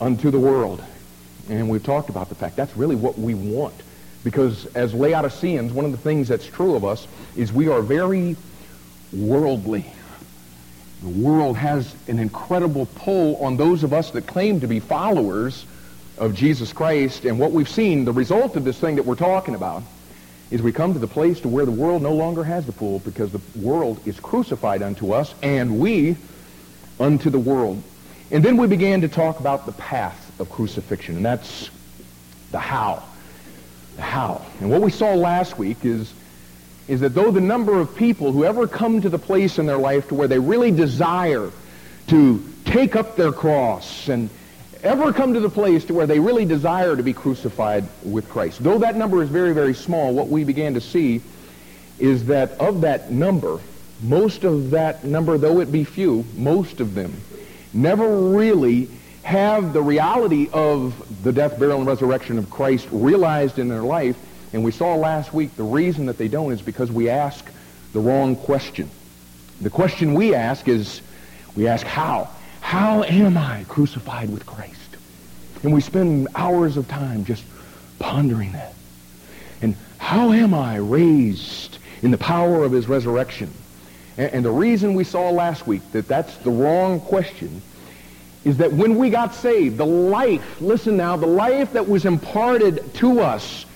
unto 0.00 0.30
the 0.30 0.38
world. 0.38 0.82
And 1.48 1.68
we've 1.68 1.82
talked 1.82 2.08
about 2.08 2.28
the 2.28 2.36
fact 2.36 2.56
that's 2.56 2.76
really 2.76 2.96
what 2.96 3.18
we 3.18 3.34
want. 3.34 3.74
Because 4.22 4.66
as 4.76 4.94
Laodiceans, 4.94 5.72
one 5.72 5.84
of 5.84 5.90
the 5.90 5.98
things 5.98 6.28
that's 6.28 6.46
true 6.46 6.76
of 6.76 6.84
us 6.84 7.06
is 7.36 7.52
we 7.52 7.68
are 7.68 7.82
very 7.82 8.36
worldly. 9.12 9.84
The 11.02 11.08
world 11.08 11.56
has 11.56 11.94
an 12.06 12.18
incredible 12.18 12.86
pull 12.94 13.36
on 13.36 13.56
those 13.56 13.82
of 13.82 13.92
us 13.92 14.10
that 14.12 14.26
claim 14.26 14.60
to 14.60 14.68
be 14.68 14.78
followers 14.78 15.64
of 16.18 16.34
Jesus 16.34 16.72
Christ. 16.72 17.24
And 17.24 17.38
what 17.38 17.52
we've 17.52 17.68
seen, 17.68 18.04
the 18.04 18.12
result 18.12 18.56
of 18.56 18.64
this 18.64 18.78
thing 18.78 18.96
that 18.96 19.06
we're 19.06 19.14
talking 19.14 19.54
about, 19.54 19.82
is 20.50 20.60
we 20.60 20.72
come 20.72 20.92
to 20.92 20.98
the 20.98 21.06
place 21.06 21.40
to 21.40 21.48
where 21.48 21.64
the 21.64 21.70
world 21.70 22.02
no 22.02 22.12
longer 22.12 22.42
has 22.42 22.66
the 22.66 22.72
pull 22.72 22.98
because 23.00 23.30
the 23.30 23.40
world 23.56 24.00
is 24.06 24.18
crucified 24.18 24.82
unto 24.82 25.12
us 25.12 25.34
and 25.42 25.78
we 25.78 26.16
unto 26.98 27.30
the 27.30 27.38
world. 27.38 27.82
And 28.30 28.44
then 28.44 28.56
we 28.56 28.66
began 28.66 29.00
to 29.00 29.08
talk 29.08 29.40
about 29.40 29.66
the 29.66 29.72
path 29.72 30.40
of 30.40 30.50
crucifixion, 30.50 31.16
and 31.16 31.24
that's 31.24 31.70
the 32.52 32.58
how. 32.58 33.02
The 33.96 34.02
how. 34.02 34.44
And 34.60 34.70
what 34.70 34.82
we 34.82 34.90
saw 34.90 35.14
last 35.14 35.58
week 35.58 35.84
is, 35.84 36.12
is 36.86 37.00
that 37.00 37.10
though 37.10 37.30
the 37.30 37.40
number 37.40 37.78
of 37.78 37.96
people 37.96 38.32
who 38.32 38.44
ever 38.44 38.66
come 38.66 39.00
to 39.00 39.08
the 39.08 39.18
place 39.18 39.58
in 39.58 39.66
their 39.66 39.78
life 39.78 40.08
to 40.08 40.14
where 40.14 40.28
they 40.28 40.38
really 40.38 40.70
desire 40.70 41.50
to 42.08 42.44
take 42.64 42.96
up 42.96 43.16
their 43.16 43.32
cross 43.32 44.08
and 44.08 44.30
ever 44.82 45.12
come 45.12 45.34
to 45.34 45.40
the 45.40 45.50
place 45.50 45.84
to 45.86 45.94
where 45.94 46.06
they 46.06 46.18
really 46.18 46.44
desire 46.44 46.96
to 46.96 47.02
be 47.02 47.12
crucified 47.12 47.84
with 48.02 48.28
Christ. 48.28 48.62
Though 48.62 48.78
that 48.78 48.96
number 48.96 49.22
is 49.22 49.28
very, 49.28 49.52
very 49.52 49.74
small, 49.74 50.12
what 50.12 50.28
we 50.28 50.44
began 50.44 50.74
to 50.74 50.80
see 50.80 51.20
is 51.98 52.26
that 52.26 52.52
of 52.52 52.80
that 52.82 53.10
number, 53.10 53.60
most 54.02 54.44
of 54.44 54.70
that 54.70 55.04
number, 55.04 55.36
though 55.36 55.60
it 55.60 55.70
be 55.70 55.84
few, 55.84 56.24
most 56.36 56.80
of 56.80 56.94
them 56.94 57.12
never 57.72 58.16
really 58.30 58.88
have 59.22 59.72
the 59.72 59.82
reality 59.82 60.48
of 60.52 61.22
the 61.22 61.32
death, 61.32 61.58
burial, 61.58 61.78
and 61.78 61.86
resurrection 61.86 62.38
of 62.38 62.50
Christ 62.50 62.88
realized 62.90 63.58
in 63.58 63.68
their 63.68 63.82
life. 63.82 64.16
And 64.52 64.64
we 64.64 64.72
saw 64.72 64.94
last 64.96 65.32
week 65.32 65.54
the 65.56 65.62
reason 65.62 66.06
that 66.06 66.18
they 66.18 66.28
don't 66.28 66.52
is 66.52 66.62
because 66.62 66.90
we 66.90 67.08
ask 67.10 67.44
the 67.92 68.00
wrong 68.00 68.34
question. 68.34 68.90
The 69.60 69.70
question 69.70 70.14
we 70.14 70.34
ask 70.34 70.66
is, 70.66 71.02
we 71.54 71.68
ask 71.68 71.86
how? 71.86 72.30
How 72.70 73.02
am 73.02 73.36
I 73.36 73.64
crucified 73.66 74.30
with 74.30 74.46
Christ? 74.46 74.96
And 75.64 75.72
we 75.72 75.80
spend 75.80 76.28
hours 76.36 76.76
of 76.76 76.86
time 76.86 77.24
just 77.24 77.42
pondering 77.98 78.52
that. 78.52 78.74
And 79.60 79.74
how 79.98 80.30
am 80.30 80.54
I 80.54 80.76
raised 80.76 81.78
in 82.00 82.12
the 82.12 82.16
power 82.16 82.62
of 82.62 82.70
his 82.70 82.86
resurrection? 82.86 83.50
And, 84.16 84.34
and 84.34 84.44
the 84.44 84.52
reason 84.52 84.94
we 84.94 85.02
saw 85.02 85.30
last 85.30 85.66
week 85.66 85.82
that 85.90 86.06
that's 86.06 86.36
the 86.36 86.52
wrong 86.52 87.00
question 87.00 87.60
is 88.44 88.58
that 88.58 88.72
when 88.72 88.98
we 88.98 89.10
got 89.10 89.34
saved, 89.34 89.76
the 89.76 89.84
life, 89.84 90.60
listen 90.60 90.96
now, 90.96 91.16
the 91.16 91.26
life 91.26 91.72
that 91.72 91.88
was 91.88 92.04
imparted 92.04 92.94
to 92.94 93.18
us 93.18 93.66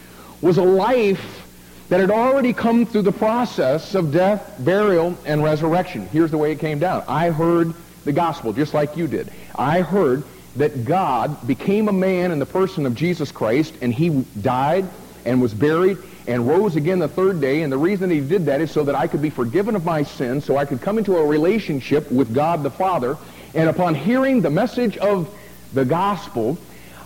was 0.40 0.56
a 0.56 0.62
life 0.62 1.48
that 1.88 1.98
had 1.98 2.12
already 2.12 2.52
come 2.52 2.86
through 2.86 3.02
the 3.02 3.10
process 3.10 3.96
of 3.96 4.12
death, 4.12 4.54
burial, 4.60 5.18
and 5.26 5.42
resurrection. 5.42 6.06
Here's 6.06 6.30
the 6.30 6.38
way 6.38 6.52
it 6.52 6.60
came 6.60 6.78
down. 6.78 7.02
I 7.08 7.30
heard 7.30 7.74
the 8.04 8.12
gospel 8.12 8.52
just 8.52 8.74
like 8.74 8.96
you 8.96 9.06
did. 9.06 9.30
I 9.54 9.80
heard 9.80 10.24
that 10.56 10.84
God 10.84 11.46
became 11.46 11.88
a 11.88 11.92
man 11.92 12.30
in 12.30 12.38
the 12.38 12.46
person 12.46 12.86
of 12.86 12.94
Jesus 12.94 13.32
Christ, 13.32 13.74
and 13.80 13.92
he 13.92 14.24
died 14.40 14.86
and 15.24 15.42
was 15.42 15.52
buried 15.52 15.98
and 16.26 16.46
rose 16.46 16.76
again 16.76 16.98
the 17.00 17.08
third 17.08 17.40
day. 17.40 17.62
And 17.62 17.72
the 17.72 17.78
reason 17.78 18.10
he 18.10 18.20
did 18.20 18.46
that 18.46 18.60
is 18.60 18.70
so 18.70 18.84
that 18.84 18.94
I 18.94 19.06
could 19.06 19.20
be 19.20 19.30
forgiven 19.30 19.74
of 19.74 19.84
my 19.84 20.04
sins, 20.04 20.44
so 20.44 20.56
I 20.56 20.64
could 20.64 20.80
come 20.80 20.98
into 20.98 21.16
a 21.16 21.26
relationship 21.26 22.10
with 22.10 22.32
God 22.34 22.62
the 22.62 22.70
Father. 22.70 23.16
And 23.54 23.68
upon 23.68 23.94
hearing 23.94 24.40
the 24.40 24.50
message 24.50 24.96
of 24.96 25.32
the 25.72 25.84
gospel, 25.84 26.58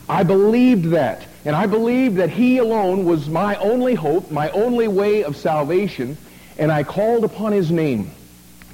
I 0.08 0.22
believed 0.22 0.90
that. 0.90 1.26
And 1.44 1.56
I 1.56 1.66
believed 1.66 2.16
that 2.16 2.30
he 2.30 2.58
alone 2.58 3.04
was 3.04 3.28
my 3.28 3.56
only 3.56 3.94
hope, 3.94 4.30
my 4.30 4.50
only 4.50 4.88
way 4.88 5.24
of 5.24 5.36
salvation. 5.36 6.16
And 6.58 6.70
I 6.70 6.82
called 6.82 7.24
upon 7.24 7.52
his 7.52 7.70
name, 7.70 8.10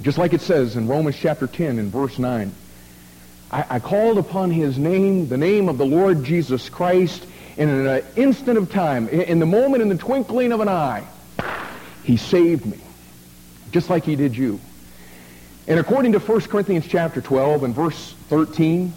just 0.01 0.17
like 0.17 0.33
it 0.33 0.41
says 0.41 0.75
in 0.75 0.87
Romans 0.87 1.15
chapter 1.17 1.47
10 1.47 1.79
and 1.79 1.91
verse 1.91 2.19
9. 2.19 2.51
I, 3.51 3.65
I 3.69 3.79
called 3.79 4.17
upon 4.17 4.51
his 4.51 4.77
name, 4.77 5.27
the 5.27 5.37
name 5.37 5.69
of 5.69 5.77
the 5.77 5.85
Lord 5.85 6.23
Jesus 6.23 6.69
Christ, 6.69 7.25
and 7.57 7.69
in 7.69 7.87
an 7.87 8.03
instant 8.15 8.57
of 8.57 8.71
time, 8.71 9.07
in 9.07 9.39
the 9.39 9.45
moment, 9.45 9.81
in 9.81 9.89
the 9.89 9.97
twinkling 9.97 10.51
of 10.51 10.59
an 10.59 10.67
eye, 10.67 11.05
he 12.03 12.17
saved 12.17 12.65
me, 12.65 12.79
just 13.71 13.89
like 13.89 14.03
he 14.03 14.15
did 14.15 14.35
you. 14.35 14.59
And 15.67 15.79
according 15.79 16.11
to 16.11 16.19
1 16.19 16.41
Corinthians 16.41 16.85
chapter 16.87 17.21
12 17.21 17.63
and 17.63 17.73
verse 17.73 18.13
13, 18.29 18.93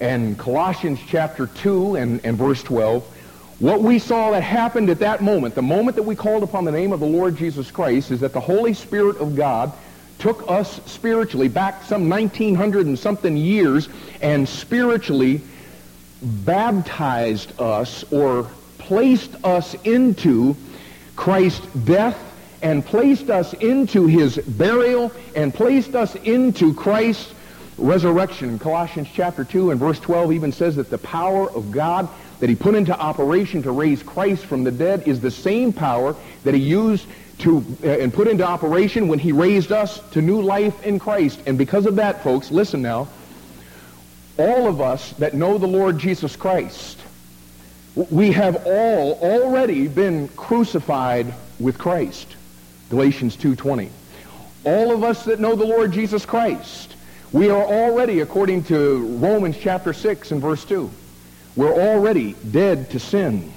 and 0.00 0.38
Colossians 0.38 1.00
chapter 1.06 1.46
2 1.46 1.96
and, 1.96 2.24
and 2.24 2.36
verse 2.36 2.62
12, 2.62 3.04
what 3.58 3.82
we 3.82 3.98
saw 3.98 4.30
that 4.30 4.42
happened 4.42 4.88
at 4.88 5.00
that 5.00 5.20
moment, 5.20 5.54
the 5.54 5.62
moment 5.62 5.96
that 5.96 6.04
we 6.04 6.14
called 6.14 6.44
upon 6.44 6.64
the 6.64 6.72
name 6.72 6.92
of 6.92 7.00
the 7.00 7.06
Lord 7.06 7.36
Jesus 7.36 7.70
Christ, 7.70 8.10
is 8.10 8.20
that 8.20 8.32
the 8.32 8.40
Holy 8.40 8.72
Spirit 8.72 9.16
of 9.18 9.34
God 9.34 9.72
took 10.18 10.44
us 10.48 10.80
spiritually 10.86 11.48
back 11.48 11.84
some 11.84 12.08
1900 12.08 12.86
and 12.86 12.98
something 12.98 13.36
years 13.36 13.88
and 14.20 14.48
spiritually 14.48 15.40
baptized 16.22 17.60
us 17.60 18.04
or 18.12 18.50
placed 18.78 19.32
us 19.44 19.74
into 19.84 20.56
Christ's 21.14 21.66
death 21.84 22.18
and 22.62 22.84
placed 22.84 23.30
us 23.30 23.54
into 23.54 24.06
his 24.06 24.36
burial 24.38 25.12
and 25.36 25.54
placed 25.54 25.94
us 25.94 26.14
into 26.16 26.74
Christ's 26.74 27.32
resurrection. 27.76 28.58
Colossians 28.58 29.08
chapter 29.12 29.44
2 29.44 29.70
and 29.70 29.78
verse 29.78 30.00
12 30.00 30.32
even 30.32 30.52
says 30.52 30.76
that 30.76 30.90
the 30.90 30.98
power 30.98 31.50
of 31.50 31.70
God 31.70 32.08
that 32.40 32.48
he 32.48 32.54
put 32.54 32.74
into 32.74 32.98
operation 32.98 33.62
to 33.62 33.72
raise 33.72 34.02
Christ 34.02 34.44
from 34.44 34.64
the 34.64 34.70
dead 34.70 35.06
is 35.08 35.20
the 35.20 35.30
same 35.30 35.72
power 35.72 36.14
that 36.44 36.54
he 36.54 36.60
used 36.60 37.06
to 37.38 37.64
uh, 37.84 37.88
and 37.88 38.12
put 38.12 38.28
into 38.28 38.44
operation 38.46 39.08
when 39.08 39.18
he 39.18 39.32
raised 39.32 39.72
us 39.72 40.00
to 40.10 40.22
new 40.22 40.42
life 40.42 40.84
in 40.84 40.98
Christ. 40.98 41.40
And 41.46 41.56
because 41.56 41.86
of 41.86 41.96
that, 41.96 42.22
folks, 42.22 42.50
listen 42.50 42.82
now, 42.82 43.08
all 44.38 44.68
of 44.68 44.80
us 44.80 45.12
that 45.14 45.34
know 45.34 45.58
the 45.58 45.66
Lord 45.66 45.98
Jesus 45.98 46.36
Christ, 46.36 46.98
we 48.10 48.32
have 48.32 48.66
all 48.66 49.18
already 49.20 49.88
been 49.88 50.28
crucified 50.28 51.32
with 51.58 51.78
Christ. 51.78 52.36
Galatians 52.90 53.36
2.20. 53.36 53.90
All 54.64 54.92
of 54.92 55.04
us 55.04 55.24
that 55.24 55.40
know 55.40 55.54
the 55.56 55.66
Lord 55.66 55.92
Jesus 55.92 56.24
Christ, 56.24 56.94
we 57.32 57.50
are 57.50 57.62
already, 57.64 58.20
according 58.20 58.64
to 58.64 59.06
Romans 59.18 59.56
chapter 59.60 59.92
6 59.92 60.30
and 60.30 60.40
verse 60.40 60.64
2, 60.64 60.90
we're 61.58 61.74
already 61.74 62.34
dead 62.52 62.88
to 62.90 63.00
sin. 63.00 63.52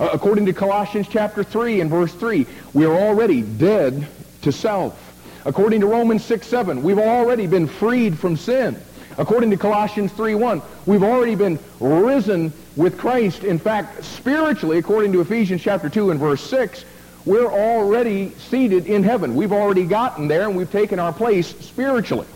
Uh, 0.00 0.10
according 0.12 0.46
to 0.46 0.52
Colossians 0.52 1.06
chapter 1.08 1.44
3 1.44 1.80
and 1.80 1.88
verse 1.88 2.12
3, 2.12 2.44
we 2.74 2.84
are 2.84 2.92
already 2.92 3.40
dead 3.40 4.08
to 4.42 4.50
self. 4.50 5.00
According 5.44 5.80
to 5.82 5.86
Romans 5.86 6.24
6, 6.24 6.44
7, 6.44 6.82
we've 6.82 6.98
already 6.98 7.46
been 7.46 7.68
freed 7.68 8.18
from 8.18 8.36
sin. 8.36 8.76
According 9.16 9.50
to 9.52 9.56
Colossians 9.56 10.10
3.1, 10.10 10.60
we've 10.86 11.04
already 11.04 11.36
been 11.36 11.60
risen 11.78 12.52
with 12.74 12.98
Christ. 12.98 13.44
In 13.44 13.60
fact, 13.60 14.02
spiritually, 14.02 14.78
according 14.78 15.12
to 15.12 15.20
Ephesians 15.20 15.62
chapter 15.62 15.88
2 15.88 16.10
and 16.10 16.18
verse 16.18 16.42
6, 16.50 16.84
we're 17.26 17.46
already 17.46 18.30
seated 18.50 18.86
in 18.86 19.04
heaven. 19.04 19.36
We've 19.36 19.52
already 19.52 19.86
gotten 19.86 20.26
there 20.26 20.48
and 20.48 20.56
we've 20.56 20.70
taken 20.72 20.98
our 20.98 21.12
place 21.12 21.46
spiritually. 21.60 22.26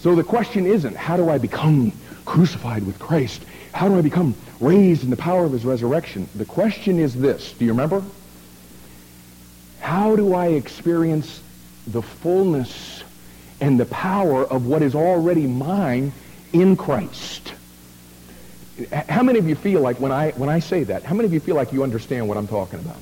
So 0.00 0.14
the 0.14 0.22
question 0.22 0.66
isn't, 0.66 0.94
how 0.94 1.16
do 1.16 1.30
I 1.30 1.38
become 1.38 1.92
crucified 2.26 2.86
with 2.86 2.98
Christ? 2.98 3.42
How 3.74 3.88
do 3.88 3.98
I 3.98 4.00
become 4.00 4.34
raised 4.60 5.04
in 5.04 5.10
the 5.10 5.16
power 5.16 5.44
of 5.44 5.52
his 5.52 5.66
resurrection? 5.66 6.28
The 6.34 6.46
question 6.46 6.98
is 6.98 7.14
this. 7.14 7.52
Do 7.52 7.66
you 7.66 7.72
remember? 7.72 8.02
How 9.80 10.16
do 10.16 10.32
I 10.32 10.46
experience 10.46 11.42
the 11.86 12.00
fullness 12.00 13.04
and 13.60 13.78
the 13.78 13.86
power 13.86 14.44
of 14.44 14.66
what 14.66 14.82
is 14.82 14.94
already 14.94 15.46
mine 15.46 16.12
in 16.52 16.76
Christ. 16.76 17.52
How 18.92 19.22
many 19.22 19.38
of 19.38 19.48
you 19.48 19.54
feel 19.54 19.80
like 19.80 20.00
when 20.00 20.12
I, 20.12 20.30
when 20.32 20.48
I 20.48 20.58
say 20.58 20.84
that, 20.84 21.04
how 21.04 21.14
many 21.14 21.26
of 21.26 21.32
you 21.32 21.40
feel 21.40 21.54
like 21.54 21.72
you 21.72 21.82
understand 21.82 22.28
what 22.28 22.36
I'm 22.36 22.48
talking 22.48 22.80
about? 22.80 22.96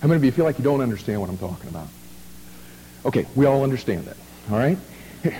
How 0.00 0.08
many 0.08 0.16
of 0.16 0.24
you 0.24 0.32
feel 0.32 0.44
like 0.44 0.58
you 0.58 0.64
don't 0.64 0.80
understand 0.80 1.20
what 1.20 1.28
I'm 1.28 1.38
talking 1.38 1.68
about? 1.68 1.88
Okay, 3.04 3.26
we 3.34 3.46
all 3.46 3.62
understand 3.62 4.04
that, 4.04 4.16
all 4.50 4.58
right? 4.58 4.78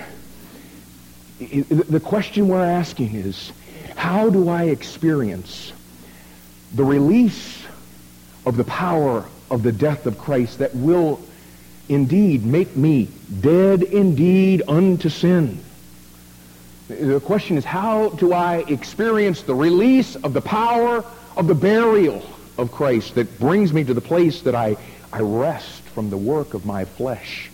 The 1.38 2.00
question 2.00 2.49
we're 2.49 2.64
asking 2.64 3.14
is, 3.14 3.52
how 3.96 4.30
do 4.30 4.48
I 4.48 4.64
experience 4.64 5.72
the 6.74 6.84
release 6.84 7.64
of 8.44 8.56
the 8.56 8.64
power 8.64 9.24
of 9.50 9.62
the 9.62 9.72
death 9.72 10.06
of 10.06 10.18
Christ 10.18 10.58
that 10.58 10.74
will 10.74 11.20
indeed 11.88 12.44
make 12.44 12.76
me 12.76 13.08
dead 13.40 13.82
indeed 13.82 14.62
unto 14.68 15.08
sin. 15.08 15.60
The 16.88 17.20
question 17.20 17.56
is, 17.56 17.64
how 17.64 18.10
do 18.10 18.32
I 18.32 18.58
experience 18.68 19.42
the 19.42 19.54
release 19.54 20.16
of 20.16 20.32
the 20.32 20.40
power 20.40 21.04
of 21.36 21.46
the 21.48 21.54
burial 21.54 22.24
of 22.58 22.70
Christ 22.72 23.16
that 23.16 23.38
brings 23.38 23.72
me 23.72 23.84
to 23.84 23.94
the 23.94 24.00
place 24.00 24.42
that 24.42 24.54
I, 24.54 24.76
I 25.12 25.20
rest 25.20 25.82
from 25.82 26.10
the 26.10 26.16
work 26.16 26.54
of 26.54 26.64
my 26.64 26.84
flesh? 26.84 27.50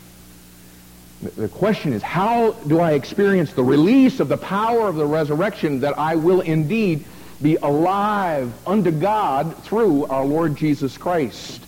The 1.23 1.49
question 1.49 1.93
is, 1.93 2.02
how 2.02 2.52
do 2.67 2.81
I 2.81 2.93
experience 2.93 3.52
the 3.52 3.62
release 3.62 4.19
of 4.19 4.29
the 4.29 4.37
power 4.37 4.88
of 4.88 4.97
the 4.97 5.07
resurrection 5.07 5.81
that 5.81 5.97
I 5.97 6.17
will 6.17 6.41
indeed 6.41 7.05
be 7.41 7.57
alive 7.57 8.52
unto 8.67 8.91
God 8.91 9.57
through 9.64 10.07
our 10.07 10.25
Lord 10.25 10.57
Jesus 10.57 10.99
Christ? 10.99 11.64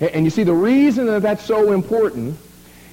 And 0.00 0.24
you 0.24 0.30
see, 0.30 0.42
the 0.42 0.54
reason 0.54 1.06
that 1.06 1.22
that's 1.22 1.44
so 1.44 1.72
important 1.72 2.36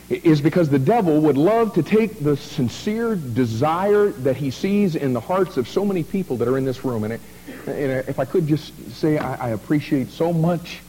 is 0.09 0.39
because 0.39 0.69
the 0.69 0.79
devil 0.79 1.19
would 1.21 1.37
love 1.37 1.73
to 1.73 1.83
take 1.83 2.23
the 2.23 2.37
sincere 2.37 3.15
desire 3.15 4.09
that 4.09 4.37
he 4.37 4.51
sees 4.51 4.95
in 4.95 5.13
the 5.13 5.19
hearts 5.19 5.57
of 5.57 5.67
so 5.67 5.83
many 5.83 6.03
people 6.03 6.37
that 6.37 6.47
are 6.47 6.57
in 6.57 6.65
this 6.65 6.85
room. 6.85 7.05
And, 7.05 7.19
if 7.65 8.19
I 8.19 8.25
could 8.25 8.47
just 8.47 8.73
say, 8.91 9.17
I 9.17 9.49
appreciate 9.49 10.11
so 10.11 10.31
much 10.31 10.79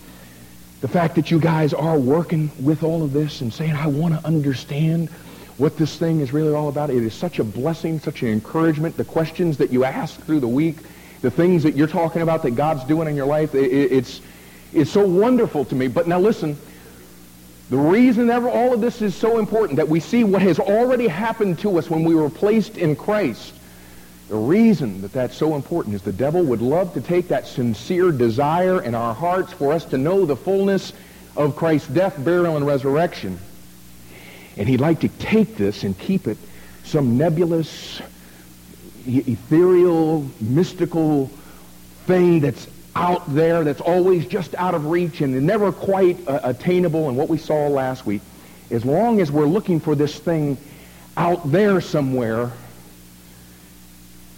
the 0.81 0.89
fact 0.89 1.17
that 1.17 1.31
you 1.31 1.41
guys 1.41 1.75
are 1.75 1.99
working 1.99 2.51
with 2.61 2.83
all 2.83 3.03
of 3.03 3.13
this 3.13 3.41
and 3.41 3.53
saying, 3.53 3.73
I 3.73 3.87
want 3.89 4.15
to 4.15 4.25
understand 4.25 5.09
what 5.57 5.77
this 5.77 5.97
thing 5.97 6.21
is 6.21 6.33
really 6.33 6.55
all 6.55 6.69
about. 6.69 6.91
It 6.91 7.03
is 7.03 7.15
such 7.15 7.41
a 7.41 7.45
blessing, 7.45 7.99
such 7.99 8.23
an 8.23 8.29
encouragement. 8.29 8.97
The 8.97 9.05
questions 9.05 9.57
that 9.59 9.73
you 9.73 9.85
ask 9.85 10.21
through 10.21 10.41
the 10.41 10.49
week, 10.49 10.77
the 11.21 11.31
things 11.31 11.65
that 11.65 11.75
you're 11.75 11.89
talking 11.89 12.23
about 12.23 12.45
that 12.45 12.53
God's 12.53 12.85
doing 12.85 13.09
in 13.09 13.17
your 13.17 13.27
life, 13.27 13.55
it, 13.55 13.73
it's 13.73 14.21
is 14.73 14.91
so 14.91 15.05
wonderful 15.05 15.65
to 15.65 15.75
me. 15.75 15.89
But 15.89 16.07
now 16.07 16.21
listen, 16.21 16.57
the 17.71 17.77
reason 17.77 18.27
that 18.29 18.43
all 18.43 18.73
of 18.73 18.81
this 18.81 19.03
is 19.03 19.15
so 19.15 19.39
important, 19.39 19.77
that 19.77 19.89
we 19.89 20.01
see 20.01 20.25
what 20.25 20.43
has 20.43 20.59
already 20.59 21.09
happened 21.09 21.59
to 21.61 21.79
us 21.79 21.91
when 21.91 22.05
we 22.05 22.15
were 22.15 22.31
placed 22.31 22.77
in 22.79 22.95
Christ, 22.95 23.55
the 24.29 24.37
reason 24.37 25.01
that 25.01 25.13
that's 25.13 25.37
so 25.37 25.57
important 25.57 25.95
is 25.95 26.03
the 26.03 26.13
devil 26.13 26.43
would 26.43 26.61
love 26.61 26.93
to 26.95 27.01
take 27.01 27.29
that 27.29 27.47
sincere 27.47 28.13
desire 28.13 28.83
in 28.83 28.95
our 28.95 29.15
hearts 29.15 29.53
for 29.55 29.73
us 29.73 29.87
to 29.87 29.99
know 29.99 30.27
the 30.27 30.37
fullness 30.37 30.93
of 31.35 31.57
Christ's 31.57 31.89
death, 31.89 32.23
burial, 32.23 32.57
and 32.57 32.67
resurrection. 32.67 33.39
And 34.59 34.69
he'd 34.69 34.81
like 34.81 35.01
to 35.01 35.09
take 35.09 35.57
this 35.57 35.83
and 35.83 35.99
keep 35.99 36.27
it 36.27 36.37
some 36.85 37.17
nebulous, 37.17 38.03
ethereal, 39.07 40.29
mystical 40.41 41.29
thing 42.07 42.41
that's 42.41 42.67
out 42.97 43.33
there 43.33 43.65
that's 43.65 43.81
always 43.81 44.27
just 44.27 44.55
out 44.57 44.75
of 44.75 44.87
reach 44.87 45.21
and 45.21 45.47
never 45.47 45.73
quite 45.73 46.27
uh, 46.29 46.41
attainable. 46.43 47.09
And 47.09 47.17
what 47.17 47.29
we 47.29 47.39
saw 47.39 47.69
last 47.69 48.05
week, 48.05 48.21
as 48.71 48.85
long 48.85 49.21
as 49.21 49.31
we're 49.31 49.47
looking 49.47 49.81
for 49.81 49.95
this 49.95 50.19
thing 50.19 50.59
out 51.17 51.51
there 51.51 51.81
somewhere, 51.81 52.51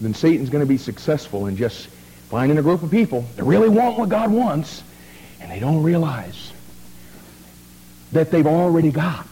then 0.00 0.14
Satan's 0.14 0.50
going 0.50 0.62
to 0.62 0.68
be 0.68 0.78
successful 0.78 1.46
in 1.46 1.56
just 1.56 1.86
finding 2.28 2.58
a 2.58 2.62
group 2.62 2.82
of 2.82 2.90
people 2.90 3.24
that 3.36 3.44
really 3.44 3.68
want 3.68 3.98
what 3.98 4.08
God 4.08 4.30
wants, 4.30 4.82
and 5.40 5.50
they 5.50 5.60
don't 5.60 5.82
realize 5.82 6.52
that 8.12 8.30
they've 8.30 8.46
already 8.46 8.90
got 8.90 9.26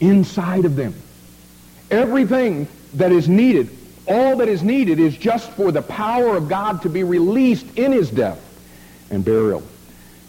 inside 0.00 0.64
of 0.64 0.76
them 0.76 0.94
everything 1.90 2.66
that 2.94 3.12
is 3.12 3.28
needed 3.28 3.68
all 4.10 4.36
that 4.36 4.48
is 4.48 4.62
needed 4.62 4.98
is 4.98 5.16
just 5.16 5.50
for 5.52 5.70
the 5.70 5.82
power 5.82 6.36
of 6.36 6.48
God 6.48 6.82
to 6.82 6.88
be 6.88 7.04
released 7.04 7.66
in 7.76 7.92
his 7.92 8.10
death 8.10 8.40
and 9.10 9.24
burial 9.24 9.62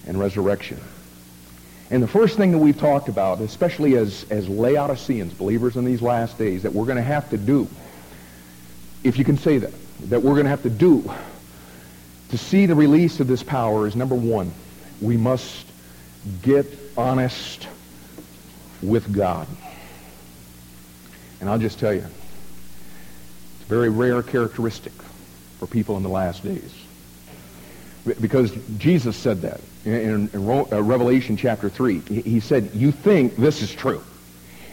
and 0.06 0.20
resurrection. 0.20 0.80
And 1.89 2.01
the 2.01 2.08
first 2.08 2.38
thing 2.38 2.51
that 2.51 2.60
we've 2.60 2.77
talked 2.77 3.10
about, 3.10 3.41
especially 3.41 3.98
as, 3.98 4.25
as 4.30 4.48
Laodiceans, 4.48 5.34
believers 5.34 5.75
in 5.75 5.84
these 5.84 6.01
last 6.01 6.38
days, 6.38 6.63
that 6.63 6.74
we're 6.74 6.86
going 6.86 6.98
to 6.98 7.03
have 7.03 7.30
to 7.32 7.38
do 7.38 7.68
if 9.03 9.17
you 9.17 9.25
can 9.25 9.38
say 9.38 9.58
that, 9.58 9.74
that 10.10 10.22
we're 10.22 10.34
going 10.34 10.46
to 10.46 10.50
have 10.50 10.63
to 10.63 10.70
do 10.70 11.12
to 12.29 12.38
see 12.38 12.65
the 12.65 12.75
release 12.75 13.20
of 13.20 13.27
this 13.27 13.43
power 13.43 13.86
is 13.86 13.96
number 13.96 14.15
one, 14.15 14.53
we 15.01 15.17
must 15.17 15.65
get 16.41 16.65
honest 16.98 17.67
with 18.81 19.12
God. 19.13 19.48
And 21.39 21.50
I'll 21.50 21.60
just 21.60 21.77
tell 21.77 21.93
you, 21.93 22.00
it's 22.00 23.65
a 23.65 23.70
very 23.70 23.89
rare 23.89 24.24
characteristic 24.24 24.93
for 25.60 25.67
people 25.67 25.98
in 25.98 26.03
the 26.03 26.10
last 26.10 26.43
days. 26.43 26.74
Because 28.20 28.51
Jesus 28.77 29.17
said 29.17 29.41
that 29.41 29.60
in, 29.86 30.29
uh, 30.34 30.81
Revelation 30.81 31.36
chapter 31.36 31.70
3. 31.70 32.00
He 32.00 32.39
said, 32.39 32.72
you 32.74 32.91
think 32.91 33.36
this 33.36 33.62
is 33.62 33.74
true. 33.74 34.01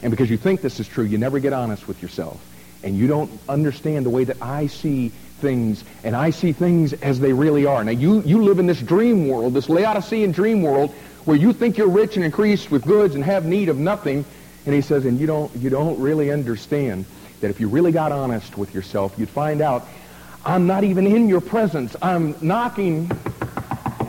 And 0.02 0.10
because 0.10 0.30
you 0.30 0.36
think 0.36 0.60
this 0.60 0.78
is 0.78 0.86
true, 0.86 1.04
you 1.04 1.18
never 1.18 1.40
get 1.40 1.52
honest 1.52 1.88
with 1.88 2.00
yourself. 2.02 2.40
And 2.82 2.96
you 2.96 3.06
don't 3.06 3.30
understand 3.48 4.06
the 4.06 4.10
way 4.10 4.24
that 4.24 4.40
I 4.40 4.66
see 4.66 5.08
things, 5.40 5.84
and 6.04 6.16
I 6.16 6.30
see 6.30 6.52
things 6.52 6.92
as 6.92 7.20
they 7.20 7.32
really 7.32 7.66
are. 7.66 7.82
Now, 7.84 7.92
you, 7.92 8.22
you 8.22 8.42
live 8.42 8.58
in 8.58 8.66
this 8.66 8.80
dream 8.80 9.28
world, 9.28 9.54
this 9.54 9.68
Laodicean 9.68 10.32
dream 10.32 10.62
world, 10.62 10.90
where 11.24 11.36
you 11.36 11.52
think 11.52 11.76
you're 11.76 11.88
rich 11.88 12.16
and 12.16 12.24
increased 12.24 12.70
with 12.70 12.84
goods 12.84 13.14
and 13.14 13.24
have 13.24 13.44
need 13.44 13.68
of 13.68 13.78
nothing. 13.78 14.24
And 14.66 14.74
he 14.74 14.80
says, 14.80 15.04
and 15.04 15.18
you 15.18 15.26
don't, 15.26 15.54
you 15.56 15.70
don't 15.70 15.98
really 16.00 16.30
understand 16.30 17.04
that 17.40 17.50
if 17.50 17.60
you 17.60 17.68
really 17.68 17.92
got 17.92 18.12
honest 18.12 18.58
with 18.58 18.74
yourself, 18.74 19.14
you'd 19.18 19.28
find 19.28 19.60
out, 19.60 19.86
I'm 20.44 20.66
not 20.66 20.84
even 20.84 21.06
in 21.06 21.28
your 21.28 21.40
presence. 21.40 21.94
I'm 22.00 22.34
knocking 22.40 23.10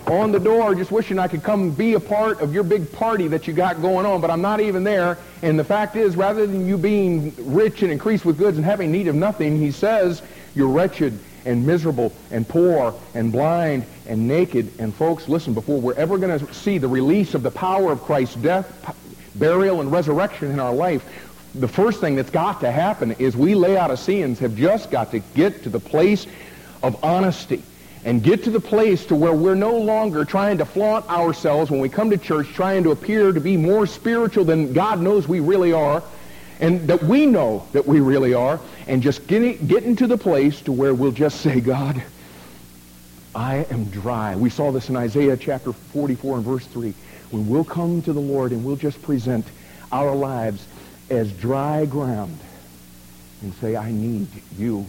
on 0.09 0.31
the 0.31 0.39
door 0.39 0.73
just 0.73 0.91
wishing 0.91 1.19
I 1.19 1.27
could 1.27 1.43
come 1.43 1.71
be 1.71 1.93
a 1.93 1.99
part 1.99 2.41
of 2.41 2.53
your 2.53 2.63
big 2.63 2.91
party 2.91 3.27
that 3.27 3.47
you 3.47 3.53
got 3.53 3.81
going 3.81 4.05
on, 4.05 4.21
but 4.21 4.31
I'm 4.31 4.41
not 4.41 4.59
even 4.59 4.83
there. 4.83 5.17
And 5.43 5.57
the 5.57 5.63
fact 5.63 5.95
is, 5.95 6.15
rather 6.15 6.47
than 6.47 6.67
you 6.67 6.77
being 6.77 7.33
rich 7.37 7.83
and 7.83 7.91
increased 7.91 8.25
with 8.25 8.37
goods 8.37 8.57
and 8.57 8.65
having 8.65 8.91
need 8.91 9.07
of 9.07 9.15
nothing, 9.15 9.57
he 9.57 9.71
says, 9.71 10.21
you're 10.55 10.67
wretched 10.67 11.17
and 11.45 11.65
miserable 11.65 12.11
and 12.31 12.47
poor 12.47 12.93
and 13.13 13.31
blind 13.31 13.85
and 14.07 14.27
naked. 14.27 14.71
And 14.79 14.93
folks, 14.93 15.29
listen, 15.29 15.53
before 15.53 15.79
we're 15.79 15.93
ever 15.93 16.17
going 16.17 16.39
to 16.39 16.53
see 16.53 16.79
the 16.79 16.87
release 16.87 17.35
of 17.35 17.43
the 17.43 17.51
power 17.51 17.91
of 17.91 18.01
Christ's 18.01 18.35
death, 18.35 18.95
burial, 19.35 19.79
and 19.79 19.91
resurrection 19.91 20.51
in 20.51 20.59
our 20.59 20.73
life, 20.73 21.05
the 21.55 21.67
first 21.67 22.01
thing 22.01 22.15
that's 22.15 22.29
got 22.29 22.59
to 22.61 22.71
happen 22.71 23.11
is 23.13 23.37
we 23.37 23.55
lay 23.55 23.77
out 23.77 23.91
of 23.91 23.99
Laodiceans 23.99 24.39
have 24.39 24.55
just 24.55 24.91
got 24.91 25.11
to 25.11 25.19
get 25.19 25.63
to 25.63 25.69
the 25.69 25.79
place 25.79 26.25
of 26.83 27.03
honesty 27.03 27.63
and 28.03 28.23
get 28.23 28.43
to 28.45 28.51
the 28.51 28.59
place 28.59 29.05
to 29.07 29.15
where 29.15 29.33
we're 29.33 29.55
no 29.55 29.77
longer 29.77 30.23
trying 30.23 30.57
to 30.59 30.65
flaunt 30.65 31.09
ourselves 31.09 31.69
when 31.69 31.79
we 31.79 31.89
come 31.89 32.09
to 32.09 32.17
church, 32.17 32.47
trying 32.53 32.83
to 32.83 32.91
appear 32.91 33.31
to 33.31 33.41
be 33.41 33.57
more 33.57 33.85
spiritual 33.85 34.45
than 34.45 34.73
God 34.73 35.01
knows 35.01 35.27
we 35.27 35.39
really 35.39 35.73
are, 35.73 36.03
and 36.59 36.87
that 36.87 37.03
we 37.03 37.25
know 37.25 37.67
that 37.73 37.85
we 37.85 37.99
really 37.99 38.33
are, 38.33 38.59
and 38.87 39.01
just 39.01 39.27
getting, 39.27 39.67
getting 39.67 39.95
to 39.97 40.07
the 40.07 40.17
place 40.17 40.61
to 40.61 40.71
where 40.71 40.93
we'll 40.93 41.11
just 41.11 41.41
say, 41.41 41.59
God, 41.59 42.01
I 43.35 43.65
am 43.69 43.85
dry. 43.85 44.35
We 44.35 44.49
saw 44.49 44.71
this 44.71 44.89
in 44.89 44.95
Isaiah 44.95 45.37
chapter 45.37 45.73
44 45.73 46.37
and 46.37 46.45
verse 46.45 46.65
3. 46.67 46.93
When 47.31 47.47
we'll 47.47 47.63
come 47.63 48.01
to 48.03 48.13
the 48.13 48.19
Lord 48.19 48.51
and 48.51 48.65
we'll 48.65 48.75
just 48.75 49.01
present 49.01 49.45
our 49.91 50.15
lives 50.15 50.65
as 51.09 51.31
dry 51.33 51.85
ground 51.85 52.37
and 53.41 53.53
say, 53.55 53.75
I 53.75 53.91
need 53.91 54.27
you. 54.57 54.85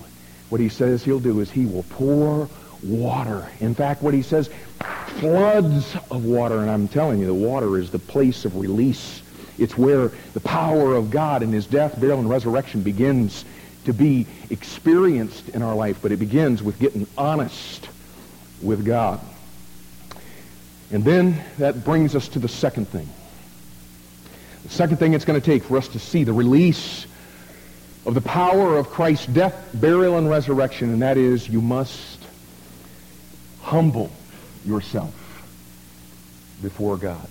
What 0.49 0.61
he 0.61 0.69
says 0.69 1.05
he'll 1.05 1.21
do 1.21 1.41
is 1.41 1.51
he 1.51 1.67
will 1.67 1.85
pour 1.85 2.49
water. 2.83 3.47
In 3.61 3.75
fact, 3.75 4.03
what 4.03 4.15
he 4.15 4.23
says, 4.23 4.51
floods 5.19 5.95
of 6.11 6.25
water. 6.25 6.61
And 6.61 6.71
I'm 6.71 6.89
telling 6.89 7.21
you, 7.21 7.27
the 7.27 7.35
water 7.35 7.79
is 7.79 7.91
the 7.91 7.99
place 7.99 8.45
of 8.45 8.57
release. 8.57 9.23
It's 9.59 9.77
where 9.77 10.09
the 10.33 10.41
power 10.41 10.95
of 10.95 11.11
God 11.11 11.43
in 11.43 11.53
his 11.53 11.67
death, 11.67 12.01
burial, 12.01 12.19
and 12.19 12.31
resurrection 12.31 12.83
begins 12.83 13.45
to 13.85 13.93
be 13.93 14.27
experienced 14.51 15.51
in 15.51 15.63
our 15.63 15.75
life. 15.75 15.99
But 16.01 16.13
it 16.13 16.19
begins 16.19 16.63
with 16.63 16.79
getting 16.79 17.07
honest 17.17 17.89
with 18.63 18.85
God. 18.85 19.21
And 20.91 21.05
then 21.05 21.43
that 21.59 21.85
brings 21.85 22.17
us 22.17 22.29
to 22.29 22.39
the 22.39 22.49
second 22.49 22.89
thing. 22.89 23.09
The 24.65 24.71
second 24.71 24.97
thing 24.99 25.15
it's 25.15 25.25
going 25.25 25.41
to 25.41 25.45
take 25.45 25.65
for 25.65 25.77
us 25.77 25.89
to 25.89 25.99
see 25.99 26.25
the 26.25 26.33
release 26.33 27.07
of 28.07 28.15
the 28.15 28.21
power 28.21 28.77
of 28.77 28.89
Christ's 28.91 29.27
death, 29.27 29.71
burial, 29.75 30.17
and 30.17 30.29
resurrection, 30.29 30.91
and 30.91 31.03
that 31.03 31.17
is 31.17 31.49
you 31.49 31.61
must 31.61 32.20
humble 33.71 34.11
yourself 34.67 35.15
before 36.61 36.97
God. 36.97 37.29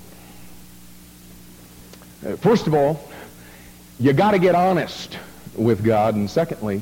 Uh, 2.26 2.38
first 2.38 2.66
of 2.66 2.74
all, 2.74 3.02
you 4.00 4.14
got 4.14 4.32
to 4.32 4.40
get 4.40 4.56
honest 4.56 5.18
with 5.58 5.84
God, 5.84 6.16
and 6.16 6.30
secondly, 6.30 6.82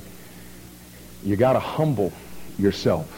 you 1.23 1.35
got 1.35 1.53
to 1.53 1.59
humble 1.59 2.13
yourself 2.59 3.11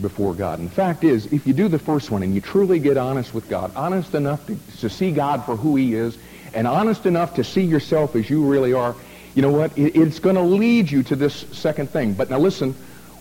before 0.00 0.34
God. 0.34 0.58
And 0.58 0.68
the 0.68 0.74
fact 0.74 1.04
is, 1.04 1.26
if 1.32 1.46
you 1.46 1.52
do 1.52 1.68
the 1.68 1.78
first 1.78 2.10
one 2.10 2.24
and 2.24 2.34
you 2.34 2.40
truly 2.40 2.80
get 2.80 2.96
honest 2.96 3.32
with 3.32 3.48
God, 3.48 3.70
honest 3.76 4.16
enough 4.16 4.44
to, 4.48 4.58
to 4.80 4.90
see 4.90 5.12
God 5.12 5.44
for 5.44 5.54
who 5.54 5.76
he 5.76 5.94
is, 5.94 6.18
and 6.54 6.66
honest 6.66 7.06
enough 7.06 7.34
to 7.36 7.44
see 7.44 7.62
yourself 7.62 8.16
as 8.16 8.28
you 8.28 8.44
really 8.44 8.72
are, 8.72 8.96
you 9.36 9.42
know 9.42 9.52
what? 9.52 9.78
It, 9.78 9.94
it's 9.94 10.18
going 10.18 10.34
to 10.34 10.42
lead 10.42 10.90
you 10.90 11.04
to 11.04 11.14
this 11.14 11.46
second 11.52 11.90
thing. 11.90 12.14
But 12.14 12.30
now 12.30 12.40
listen, 12.40 12.74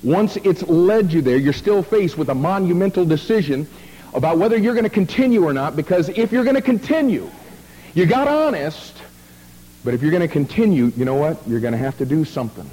once 0.04 0.36
it's 0.38 0.62
led 0.64 1.14
you 1.14 1.22
there, 1.22 1.38
you're 1.38 1.54
still 1.54 1.82
faced 1.82 2.18
with 2.18 2.30
a 2.30 2.36
monumental 2.36 3.06
decision 3.06 3.68
about 4.14 4.38
whether 4.38 4.58
you're 4.58 4.74
going 4.74 4.84
to 4.84 4.90
continue 4.90 5.44
or 5.44 5.54
not, 5.54 5.76
because 5.76 6.10
if 6.10 6.32
you're 6.32 6.44
going 6.44 6.56
to 6.56 6.62
continue, 6.62 7.30
you 7.94 8.06
got 8.06 8.28
honest, 8.28 8.96
but 9.84 9.94
if 9.94 10.02
you're 10.02 10.12
going 10.12 10.22
to 10.22 10.28
continue, 10.28 10.92
you 10.98 11.06
know 11.06 11.16
what? 11.16 11.38
You're 11.48 11.60
going 11.60 11.74
to 11.74 11.78
have 11.78 11.98
to 11.98 12.06
do 12.06 12.26
something 12.26 12.70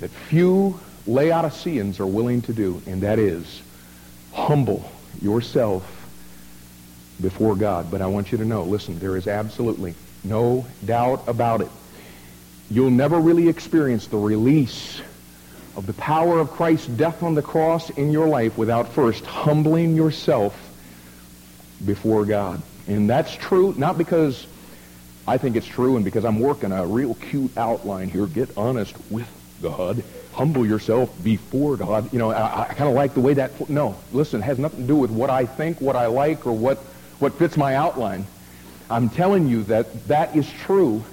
that 0.00 0.10
few 0.10 0.80
Laodiceans 1.06 2.00
are 2.00 2.06
willing 2.06 2.42
to 2.42 2.52
do, 2.52 2.82
and 2.86 3.02
that 3.02 3.18
is 3.18 3.62
humble 4.32 4.90
yourself 5.20 5.84
before 7.20 7.54
God. 7.54 7.90
But 7.90 8.00
I 8.00 8.06
want 8.06 8.32
you 8.32 8.38
to 8.38 8.44
know, 8.44 8.62
listen, 8.62 8.98
there 8.98 9.16
is 9.16 9.26
absolutely 9.26 9.94
no 10.24 10.64
doubt 10.84 11.24
about 11.26 11.60
it. 11.60 11.70
You'll 12.70 12.90
never 12.90 13.18
really 13.18 13.48
experience 13.48 14.06
the 14.06 14.16
release 14.16 15.02
of 15.76 15.86
the 15.86 15.92
power 15.94 16.40
of 16.40 16.50
Christ's 16.50 16.86
death 16.88 17.22
on 17.22 17.34
the 17.34 17.42
cross 17.42 17.90
in 17.90 18.10
your 18.10 18.26
life 18.26 18.58
without 18.58 18.88
first 18.88 19.24
humbling 19.24 19.94
yourself 19.94 20.54
before 21.84 22.24
God. 22.24 22.60
And 22.88 23.08
that's 23.08 23.32
true 23.34 23.74
not 23.76 23.96
because 23.96 24.46
I 25.26 25.38
think 25.38 25.56
it's 25.56 25.66
true 25.66 25.96
and 25.96 26.04
because 26.04 26.24
I'm 26.24 26.40
working 26.40 26.72
a 26.72 26.86
real 26.86 27.14
cute 27.14 27.56
outline 27.56 28.08
here. 28.08 28.26
Get 28.26 28.56
honest 28.56 28.96
with 29.10 29.28
God. 29.62 30.02
Humble 30.32 30.66
yourself 30.66 31.10
before 31.22 31.76
God. 31.76 32.12
You 32.12 32.18
know, 32.18 32.30
I, 32.30 32.62
I 32.62 32.74
kind 32.74 32.88
of 32.88 32.94
like 32.94 33.14
the 33.14 33.20
way 33.20 33.34
that... 33.34 33.68
No, 33.68 33.96
listen, 34.12 34.40
it 34.40 34.44
has 34.44 34.58
nothing 34.58 34.80
to 34.80 34.86
do 34.86 34.96
with 34.96 35.10
what 35.10 35.30
I 35.30 35.46
think, 35.46 35.80
what 35.80 35.96
I 35.96 36.06
like, 36.06 36.46
or 36.46 36.52
what, 36.52 36.78
what 37.18 37.34
fits 37.34 37.56
my 37.56 37.74
outline. 37.74 38.26
I'm 38.88 39.08
telling 39.08 39.46
you 39.46 39.62
that 39.64 40.08
that 40.08 40.34
is 40.34 40.50
true 40.50 41.04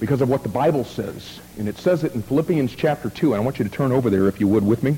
because 0.00 0.20
of 0.20 0.28
what 0.28 0.42
the 0.42 0.48
Bible 0.48 0.84
says. 0.84 1.40
And 1.58 1.68
it 1.68 1.78
says 1.78 2.04
it 2.04 2.14
in 2.14 2.22
Philippians 2.22 2.74
chapter 2.74 3.08
2. 3.08 3.32
And 3.32 3.40
I 3.40 3.44
want 3.44 3.58
you 3.58 3.64
to 3.64 3.70
turn 3.70 3.92
over 3.92 4.10
there, 4.10 4.28
if 4.28 4.40
you 4.40 4.48
would, 4.48 4.64
with 4.64 4.82
me. 4.82 4.96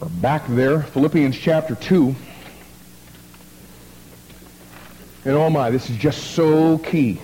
Or 0.00 0.08
back 0.08 0.46
there, 0.48 0.82
Philippians 0.82 1.36
chapter 1.36 1.74
2. 1.74 2.14
And 5.26 5.34
oh 5.34 5.50
my, 5.50 5.70
this 5.70 5.90
is 5.90 5.96
just 5.96 6.32
so 6.32 6.78
key. 6.78 7.20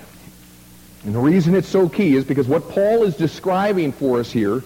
And 1.05 1.15
the 1.15 1.21
reason 1.21 1.55
it's 1.55 1.69
so 1.69 1.89
key 1.89 2.15
is 2.15 2.25
because 2.25 2.47
what 2.47 2.69
Paul 2.69 3.05
is 3.05 3.17
describing 3.17 3.93
for 3.93 4.21
us 4.21 4.31
here 4.31 4.63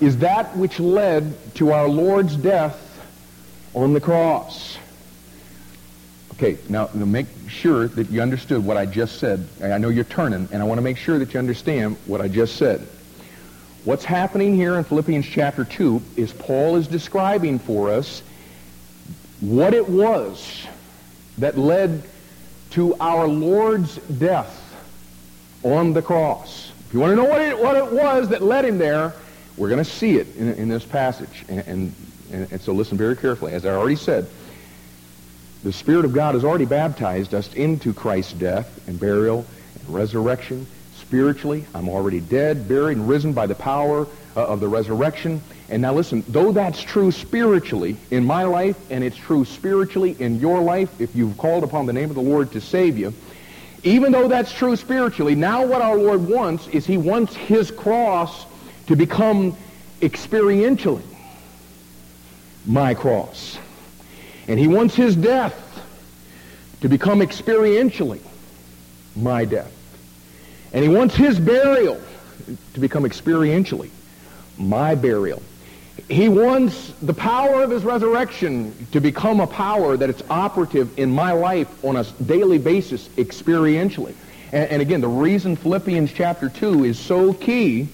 is 0.00 0.18
that 0.18 0.56
which 0.56 0.80
led 0.80 1.34
to 1.56 1.72
our 1.72 1.88
Lord's 1.88 2.34
death 2.36 2.84
on 3.74 3.92
the 3.92 4.00
cross. 4.00 4.78
Okay, 6.38 6.56
now, 6.68 6.88
make 6.94 7.26
sure 7.48 7.88
that 7.88 8.10
you 8.10 8.22
understood 8.22 8.64
what 8.64 8.76
I 8.76 8.86
just 8.86 9.18
said. 9.18 9.48
I 9.60 9.76
know 9.78 9.88
you're 9.88 10.04
turning, 10.04 10.48
and 10.52 10.62
I 10.62 10.64
want 10.66 10.78
to 10.78 10.82
make 10.82 10.96
sure 10.96 11.18
that 11.18 11.34
you 11.34 11.40
understand 11.40 11.96
what 12.06 12.20
I 12.20 12.28
just 12.28 12.54
said. 12.54 12.86
What's 13.84 14.04
happening 14.04 14.54
here 14.54 14.76
in 14.76 14.84
Philippians 14.84 15.26
chapter 15.26 15.64
2 15.64 16.00
is 16.14 16.32
Paul 16.32 16.76
is 16.76 16.86
describing 16.86 17.58
for 17.58 17.90
us 17.90 18.22
what 19.40 19.74
it 19.74 19.88
was 19.88 20.64
that 21.38 21.58
led 21.58 22.04
to 22.70 22.94
our 23.00 23.26
Lord's 23.26 23.96
death 23.96 24.76
on 25.64 25.92
the 25.92 26.02
cross. 26.02 26.70
If 26.86 26.94
you 26.94 27.00
want 27.00 27.10
to 27.10 27.16
know 27.16 27.28
what 27.28 27.42
it, 27.42 27.58
what 27.58 27.74
it 27.74 27.92
was 27.92 28.28
that 28.28 28.42
led 28.42 28.64
him 28.64 28.78
there, 28.78 29.12
we're 29.56 29.70
going 29.70 29.84
to 29.84 29.90
see 29.90 30.18
it 30.18 30.36
in, 30.36 30.52
in 30.54 30.68
this 30.68 30.84
passage. 30.84 31.44
And, 31.48 31.94
and, 32.30 32.52
and 32.52 32.60
so 32.60 32.72
listen 32.72 32.96
very 32.96 33.16
carefully. 33.16 33.54
As 33.54 33.66
I 33.66 33.70
already 33.70 33.96
said, 33.96 34.28
the 35.62 35.72
Spirit 35.72 36.04
of 36.04 36.12
God 36.12 36.34
has 36.34 36.44
already 36.44 36.64
baptized 36.66 37.34
us 37.34 37.52
into 37.54 37.92
Christ's 37.92 38.32
death 38.34 38.86
and 38.88 38.98
burial 38.98 39.44
and 39.80 39.94
resurrection. 39.94 40.66
Spiritually, 40.96 41.64
I'm 41.74 41.88
already 41.88 42.20
dead, 42.20 42.68
buried, 42.68 42.98
and 42.98 43.08
risen 43.08 43.32
by 43.32 43.46
the 43.46 43.54
power 43.54 44.06
uh, 44.36 44.46
of 44.46 44.60
the 44.60 44.68
resurrection. 44.68 45.40
And 45.68 45.82
now 45.82 45.94
listen, 45.94 46.22
though 46.28 46.52
that's 46.52 46.80
true 46.80 47.10
spiritually 47.10 47.96
in 48.10 48.24
my 48.24 48.44
life, 48.44 48.76
and 48.90 49.02
it's 49.02 49.16
true 49.16 49.44
spiritually 49.44 50.16
in 50.18 50.38
your 50.38 50.60
life, 50.60 51.00
if 51.00 51.16
you've 51.16 51.36
called 51.36 51.64
upon 51.64 51.86
the 51.86 51.92
name 51.92 52.08
of 52.08 52.14
the 52.14 52.22
Lord 52.22 52.52
to 52.52 52.60
save 52.60 52.96
you, 52.96 53.12
Even 53.84 54.10
though 54.12 54.28
that's 54.28 54.52
true 54.52 54.76
spiritually, 54.76 55.34
now 55.34 55.64
what 55.64 55.82
our 55.82 55.96
Lord 55.96 56.26
wants 56.26 56.66
is 56.68 56.84
he 56.84 56.96
wants 56.96 57.34
his 57.34 57.70
cross 57.70 58.44
to 58.88 58.96
become 58.96 59.56
experientially 60.00 61.02
my 62.66 62.94
cross. 62.94 63.58
And 64.48 64.58
he 64.58 64.66
wants 64.66 64.94
his 64.94 65.14
death 65.14 65.54
to 66.80 66.88
become 66.88 67.20
experientially 67.20 68.20
my 69.14 69.44
death. 69.44 69.72
And 70.72 70.82
he 70.82 70.88
wants 70.88 71.14
his 71.14 71.38
burial 71.38 72.00
to 72.74 72.80
become 72.80 73.04
experientially 73.04 73.90
my 74.58 74.94
burial. 74.94 75.42
He 76.08 76.28
wants 76.28 76.92
the 77.02 77.12
power 77.12 77.62
of 77.62 77.70
his 77.70 77.84
resurrection 77.84 78.86
to 78.92 79.00
become 79.00 79.40
a 79.40 79.46
power 79.46 79.96
that 79.96 80.08
it's 80.08 80.22
operative 80.30 80.98
in 80.98 81.10
my 81.10 81.32
life 81.32 81.84
on 81.84 81.96
a 81.96 82.04
daily 82.04 82.58
basis 82.58 83.08
experientially. 83.08 84.14
And, 84.52 84.70
and, 84.70 84.82
again, 84.82 85.02
the 85.02 85.08
reason 85.08 85.56
Philippians 85.56 86.12
chapter 86.12 86.48
2 86.48 86.84
is 86.84 86.98
so 86.98 87.34
key 87.34 87.88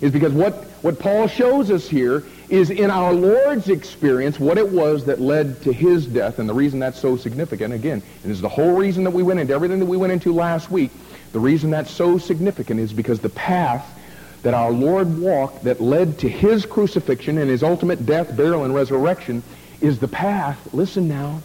is 0.00 0.10
because 0.10 0.32
what, 0.32 0.54
what 0.82 0.98
Paul 0.98 1.28
shows 1.28 1.70
us 1.70 1.88
here 1.88 2.24
is 2.52 2.68
in 2.68 2.90
our 2.90 3.14
Lord's 3.14 3.70
experience 3.70 4.38
what 4.38 4.58
it 4.58 4.68
was 4.68 5.06
that 5.06 5.18
led 5.18 5.62
to 5.62 5.72
his 5.72 6.06
death. 6.06 6.38
And 6.38 6.46
the 6.46 6.52
reason 6.52 6.80
that's 6.80 7.00
so 7.00 7.16
significant, 7.16 7.72
again, 7.72 8.02
and 8.22 8.30
is 8.30 8.42
the 8.42 8.48
whole 8.50 8.72
reason 8.72 9.04
that 9.04 9.10
we 9.10 9.22
went 9.22 9.40
into 9.40 9.54
everything 9.54 9.78
that 9.78 9.86
we 9.86 9.96
went 9.96 10.12
into 10.12 10.34
last 10.34 10.70
week, 10.70 10.90
the 11.32 11.40
reason 11.40 11.70
that's 11.70 11.90
so 11.90 12.18
significant 12.18 12.78
is 12.78 12.92
because 12.92 13.20
the 13.20 13.30
path 13.30 13.98
that 14.42 14.52
our 14.52 14.70
Lord 14.70 15.18
walked 15.18 15.64
that 15.64 15.80
led 15.80 16.18
to 16.18 16.28
his 16.28 16.66
crucifixion 16.66 17.38
and 17.38 17.48
his 17.48 17.62
ultimate 17.62 18.04
death, 18.04 18.36
burial, 18.36 18.64
and 18.64 18.74
resurrection 18.74 19.42
is 19.80 19.98
the 19.98 20.08
path, 20.08 20.74
listen 20.74 21.08
now, 21.08 21.40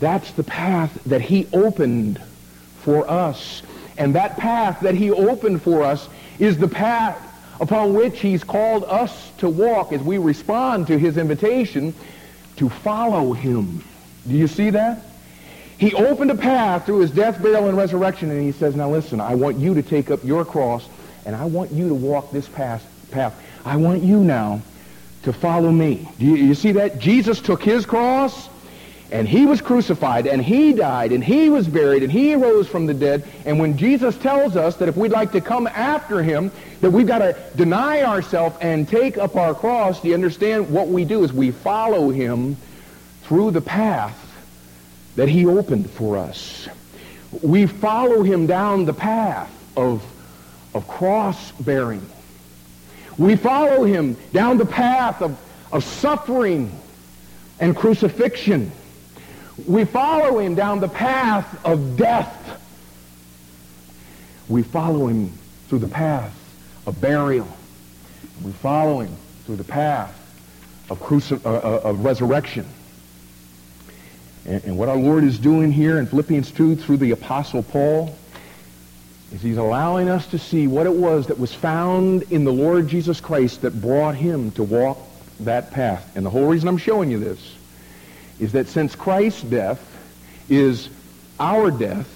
that's 0.00 0.32
the 0.32 0.42
path 0.42 0.98
that 1.06 1.20
he 1.20 1.46
opened 1.52 2.20
for 2.80 3.08
us. 3.08 3.62
And 3.96 4.16
that 4.16 4.36
path 4.36 4.80
that 4.80 4.96
he 4.96 5.12
opened 5.12 5.62
for 5.62 5.84
us 5.84 6.08
is 6.40 6.58
the 6.58 6.66
path 6.66 7.33
upon 7.60 7.94
which 7.94 8.20
he's 8.20 8.44
called 8.44 8.84
us 8.84 9.30
to 9.38 9.48
walk 9.48 9.92
as 9.92 10.02
we 10.02 10.18
respond 10.18 10.86
to 10.88 10.98
his 10.98 11.16
invitation 11.16 11.94
to 12.56 12.68
follow 12.68 13.32
him. 13.32 13.84
Do 14.26 14.34
you 14.34 14.48
see 14.48 14.70
that? 14.70 15.00
He 15.78 15.92
opened 15.94 16.30
a 16.30 16.36
path 16.36 16.86
through 16.86 17.00
his 17.00 17.10
death, 17.10 17.42
burial, 17.42 17.68
and 17.68 17.76
resurrection, 17.76 18.30
and 18.30 18.40
he 18.40 18.52
says, 18.52 18.76
now 18.76 18.90
listen, 18.90 19.20
I 19.20 19.34
want 19.34 19.58
you 19.58 19.74
to 19.74 19.82
take 19.82 20.10
up 20.10 20.24
your 20.24 20.44
cross 20.44 20.88
and 21.26 21.34
I 21.34 21.44
want 21.46 21.72
you 21.72 21.88
to 21.88 21.94
walk 21.94 22.30
this 22.30 22.48
path. 22.48 22.84
I 23.64 23.76
want 23.76 24.02
you 24.02 24.18
now 24.18 24.62
to 25.22 25.32
follow 25.32 25.70
me. 25.70 26.08
Do 26.18 26.26
you, 26.26 26.34
you 26.36 26.54
see 26.54 26.72
that? 26.72 26.98
Jesus 26.98 27.40
took 27.40 27.62
his 27.62 27.86
cross, 27.86 28.48
and 29.14 29.28
he 29.28 29.46
was 29.46 29.60
crucified, 29.60 30.26
and 30.26 30.42
he 30.42 30.72
died, 30.72 31.12
and 31.12 31.22
he 31.22 31.48
was 31.48 31.68
buried, 31.68 32.02
and 32.02 32.10
he 32.10 32.34
rose 32.34 32.66
from 32.66 32.86
the 32.86 32.92
dead. 32.92 33.24
And 33.44 33.60
when 33.60 33.78
Jesus 33.78 34.18
tells 34.18 34.56
us 34.56 34.74
that 34.76 34.88
if 34.88 34.96
we'd 34.96 35.12
like 35.12 35.30
to 35.32 35.40
come 35.40 35.68
after 35.68 36.20
him, 36.20 36.50
that 36.80 36.90
we've 36.90 37.06
got 37.06 37.20
to 37.20 37.36
deny 37.54 38.02
ourselves 38.02 38.56
and 38.60 38.88
take 38.88 39.16
up 39.16 39.36
our 39.36 39.54
cross, 39.54 40.00
do 40.00 40.08
you 40.08 40.14
understand? 40.14 40.68
What 40.68 40.88
we 40.88 41.04
do 41.04 41.22
is 41.22 41.32
we 41.32 41.52
follow 41.52 42.10
him 42.10 42.56
through 43.22 43.52
the 43.52 43.60
path 43.60 44.20
that 45.14 45.28
he 45.28 45.46
opened 45.46 45.88
for 45.90 46.18
us. 46.18 46.68
We 47.40 47.66
follow 47.66 48.24
him 48.24 48.48
down 48.48 48.84
the 48.84 48.94
path 48.94 49.50
of 49.76 50.02
of 50.74 50.88
cross 50.88 51.52
bearing. 51.52 52.04
We 53.16 53.36
follow 53.36 53.84
him 53.84 54.16
down 54.32 54.58
the 54.58 54.66
path 54.66 55.22
of, 55.22 55.38
of 55.70 55.84
suffering 55.84 56.76
and 57.60 57.76
crucifixion. 57.76 58.72
We 59.66 59.84
follow 59.84 60.38
him 60.38 60.54
down 60.54 60.80
the 60.80 60.88
path 60.88 61.64
of 61.64 61.96
death. 61.96 62.60
We 64.48 64.62
follow 64.62 65.06
him 65.06 65.32
through 65.68 65.78
the 65.78 65.88
path 65.88 66.34
of 66.86 67.00
burial. 67.00 67.48
We 68.42 68.52
follow 68.52 69.00
him 69.00 69.14
through 69.46 69.56
the 69.56 69.64
path 69.64 70.20
of, 70.90 70.98
cruci- 71.00 71.44
uh, 71.44 71.48
uh, 71.48 71.80
of 71.84 72.04
resurrection. 72.04 72.66
And, 74.44 74.62
and 74.64 74.78
what 74.78 74.88
our 74.88 74.96
Lord 74.96 75.24
is 75.24 75.38
doing 75.38 75.72
here 75.72 75.98
in 75.98 76.06
Philippians 76.06 76.50
2 76.50 76.76
through 76.76 76.98
the 76.98 77.12
Apostle 77.12 77.62
Paul 77.62 78.16
is 79.32 79.40
he's 79.40 79.56
allowing 79.56 80.08
us 80.08 80.26
to 80.28 80.38
see 80.38 80.66
what 80.66 80.86
it 80.86 80.94
was 80.94 81.28
that 81.28 81.38
was 81.38 81.54
found 81.54 82.24
in 82.24 82.44
the 82.44 82.52
Lord 82.52 82.88
Jesus 82.88 83.20
Christ 83.20 83.62
that 83.62 83.80
brought 83.80 84.14
him 84.14 84.50
to 84.52 84.62
walk 84.62 84.98
that 85.40 85.70
path. 85.70 86.16
And 86.16 86.26
the 86.26 86.30
whole 86.30 86.46
reason 86.46 86.68
I'm 86.68 86.76
showing 86.76 87.10
you 87.10 87.18
this 87.18 87.53
is 88.44 88.52
that 88.52 88.68
since 88.68 88.94
Christ's 88.94 89.42
death 89.42 89.80
is 90.50 90.90
our 91.40 91.70
death, 91.70 92.10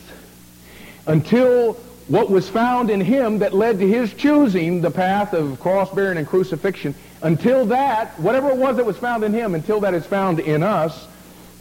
until 1.06 1.72
what 2.08 2.30
was 2.30 2.46
found 2.50 2.90
in 2.90 3.00
him 3.00 3.38
that 3.38 3.54
led 3.54 3.78
to 3.78 3.88
his 3.88 4.12
choosing 4.12 4.82
the 4.82 4.90
path 4.90 5.32
of 5.32 5.58
cross-bearing 5.58 6.18
and 6.18 6.26
crucifixion, 6.26 6.94
until 7.22 7.64
that, 7.66 8.08
whatever 8.20 8.50
it 8.50 8.58
was 8.58 8.76
that 8.76 8.84
was 8.84 8.98
found 8.98 9.24
in 9.24 9.32
him, 9.32 9.54
until 9.54 9.80
that 9.80 9.94
is 9.94 10.04
found 10.04 10.38
in 10.38 10.62
us, 10.62 11.08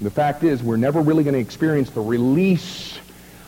the 0.01 0.11
fact 0.11 0.43
is 0.43 0.61
we're 0.61 0.75
never 0.75 0.99
really 0.99 1.23
going 1.23 1.33
to 1.33 1.39
experience 1.39 1.89
the 1.91 2.01
release 2.01 2.99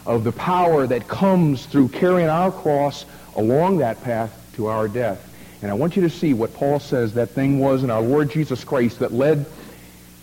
of 0.05 0.23
the 0.23 0.31
power 0.31 0.87
that 0.87 1.09
comes 1.09 1.65
through 1.65 1.89
carrying 1.89 2.29
our 2.29 2.49
cross 2.49 3.05
along 3.35 3.79
that 3.79 4.01
path 4.05 4.33
to 4.53 4.67
our 4.67 4.87
death. 4.87 5.25
And 5.61 5.69
I 5.69 5.73
want 5.73 5.97
you 5.97 6.01
to 6.03 6.09
see 6.09 6.33
what 6.33 6.53
Paul 6.53 6.79
says 6.79 7.15
that 7.15 7.31
thing 7.31 7.59
was 7.59 7.83
in 7.83 7.89
our 7.89 8.01
Lord 8.01 8.31
Jesus 8.31 8.63
Christ 8.63 8.99
that 8.99 9.11
led 9.11 9.45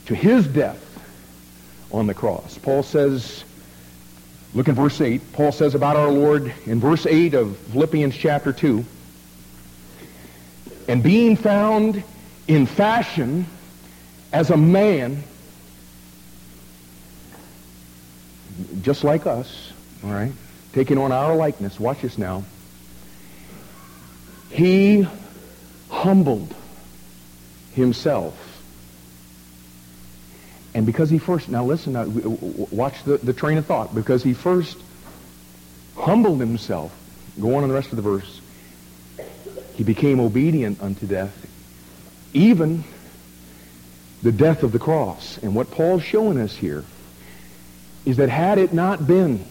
to 0.06 0.14
his 0.14 0.46
death 0.46 0.82
on 1.96 2.06
the 2.06 2.14
cross. 2.14 2.58
Paul 2.58 2.82
says, 2.82 3.44
look 4.54 4.68
in 4.68 4.74
verse 4.74 5.00
8, 5.00 5.32
Paul 5.32 5.52
says 5.52 5.74
about 5.74 5.96
our 5.96 6.10
Lord 6.10 6.52
in 6.66 6.78
verse 6.80 7.06
8 7.06 7.34
of 7.34 7.56
Philippians 7.56 8.14
chapter 8.14 8.52
2, 8.52 8.84
and 10.88 11.02
being 11.02 11.36
found 11.36 12.02
in 12.46 12.66
fashion 12.66 13.46
as 14.32 14.50
a 14.50 14.56
man, 14.56 15.24
just 18.82 19.02
like 19.02 19.26
us, 19.26 19.72
all 20.04 20.10
right? 20.10 20.32
Taking 20.72 20.98
on 20.98 21.10
our 21.10 21.34
likeness. 21.34 21.80
Watch 21.80 22.02
this 22.02 22.18
now. 22.18 22.44
He 24.50 25.06
humbled 25.90 26.54
himself. 27.74 28.45
And 30.76 30.84
because 30.84 31.08
he 31.08 31.16
first, 31.16 31.48
now 31.48 31.64
listen, 31.64 31.94
now, 31.94 32.04
watch 32.04 33.02
the, 33.04 33.16
the 33.16 33.32
train 33.32 33.56
of 33.56 33.64
thought. 33.64 33.94
Because 33.94 34.22
he 34.22 34.34
first 34.34 34.76
humbled 35.96 36.38
himself, 36.38 36.94
go 37.40 37.54
on 37.54 37.62
in 37.62 37.70
the 37.70 37.74
rest 37.74 37.92
of 37.92 37.96
the 37.96 38.02
verse, 38.02 38.42
he 39.72 39.84
became 39.84 40.20
obedient 40.20 40.82
unto 40.82 41.06
death, 41.06 41.34
even 42.34 42.84
the 44.22 44.30
death 44.30 44.62
of 44.64 44.72
the 44.72 44.78
cross. 44.78 45.38
And 45.38 45.54
what 45.54 45.70
Paul's 45.70 46.02
showing 46.02 46.38
us 46.38 46.54
here 46.54 46.84
is 48.04 48.18
that 48.18 48.28
had 48.28 48.58
it 48.58 48.74
not 48.74 49.06
been 49.06 49.46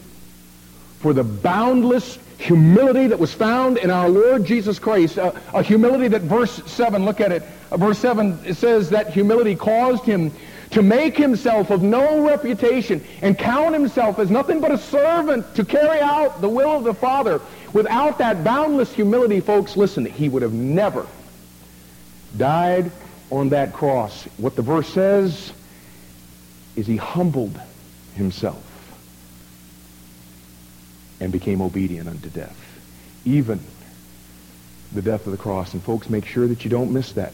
for 0.99 1.11
the 1.11 1.23
boundless 1.23 2.19
humility 2.37 3.07
that 3.07 3.17
was 3.17 3.33
found 3.33 3.77
in 3.77 3.89
our 3.89 4.09
Lord 4.09 4.45
Jesus 4.45 4.77
Christ. 4.77 5.17
Uh, 5.17 5.31
a 5.53 5.63
humility 5.63 6.07
that 6.09 6.21
verse 6.21 6.61
7, 6.71 7.03
look 7.03 7.19
at 7.19 7.31
it. 7.31 7.41
Uh, 7.71 7.77
verse 7.77 7.97
7, 7.97 8.41
it 8.45 8.57
says 8.57 8.91
that 8.91 9.11
humility 9.11 9.55
caused 9.55 10.03
him 10.03 10.31
to 10.75 10.81
make 10.81 11.15
himself 11.15 11.69
of 11.69 11.81
no 11.81 12.27
reputation 12.27 13.01
and 13.21 13.37
count 13.37 13.73
himself 13.73 14.19
as 14.19 14.29
nothing 14.29 14.59
but 14.59 14.71
a 14.71 14.77
servant 14.77 15.55
to 15.55 15.63
carry 15.63 16.01
out 16.01 16.41
the 16.41 16.49
will 16.49 16.71
of 16.71 16.83
the 16.83 16.93
Father. 16.93 17.39
Without 17.71 18.17
that 18.17 18.43
boundless 18.43 18.91
humility, 18.91 19.39
folks, 19.39 19.77
listen, 19.77 20.05
he 20.05 20.27
would 20.27 20.41
have 20.41 20.51
never 20.51 21.07
died 22.35 22.91
on 23.31 23.47
that 23.49 23.71
cross. 23.71 24.25
What 24.35 24.57
the 24.57 24.61
verse 24.63 24.89
says 24.89 25.53
is 26.75 26.85
he 26.85 26.97
humbled 26.97 27.57
himself 28.15 28.61
and 31.21 31.31
became 31.31 31.61
obedient 31.61 32.09
unto 32.09 32.29
death. 32.29 32.59
Even 33.23 33.61
the 34.91 35.01
death 35.01 35.25
of 35.25 35.31
the 35.31 35.37
cross. 35.37 35.71
And 35.71 35.81
folks, 35.81 36.09
make 36.09 36.25
sure 36.25 36.47
that 36.47 36.65
you 36.65 36.69
don't 36.69 36.91
miss 36.91 37.13
that. 37.13 37.31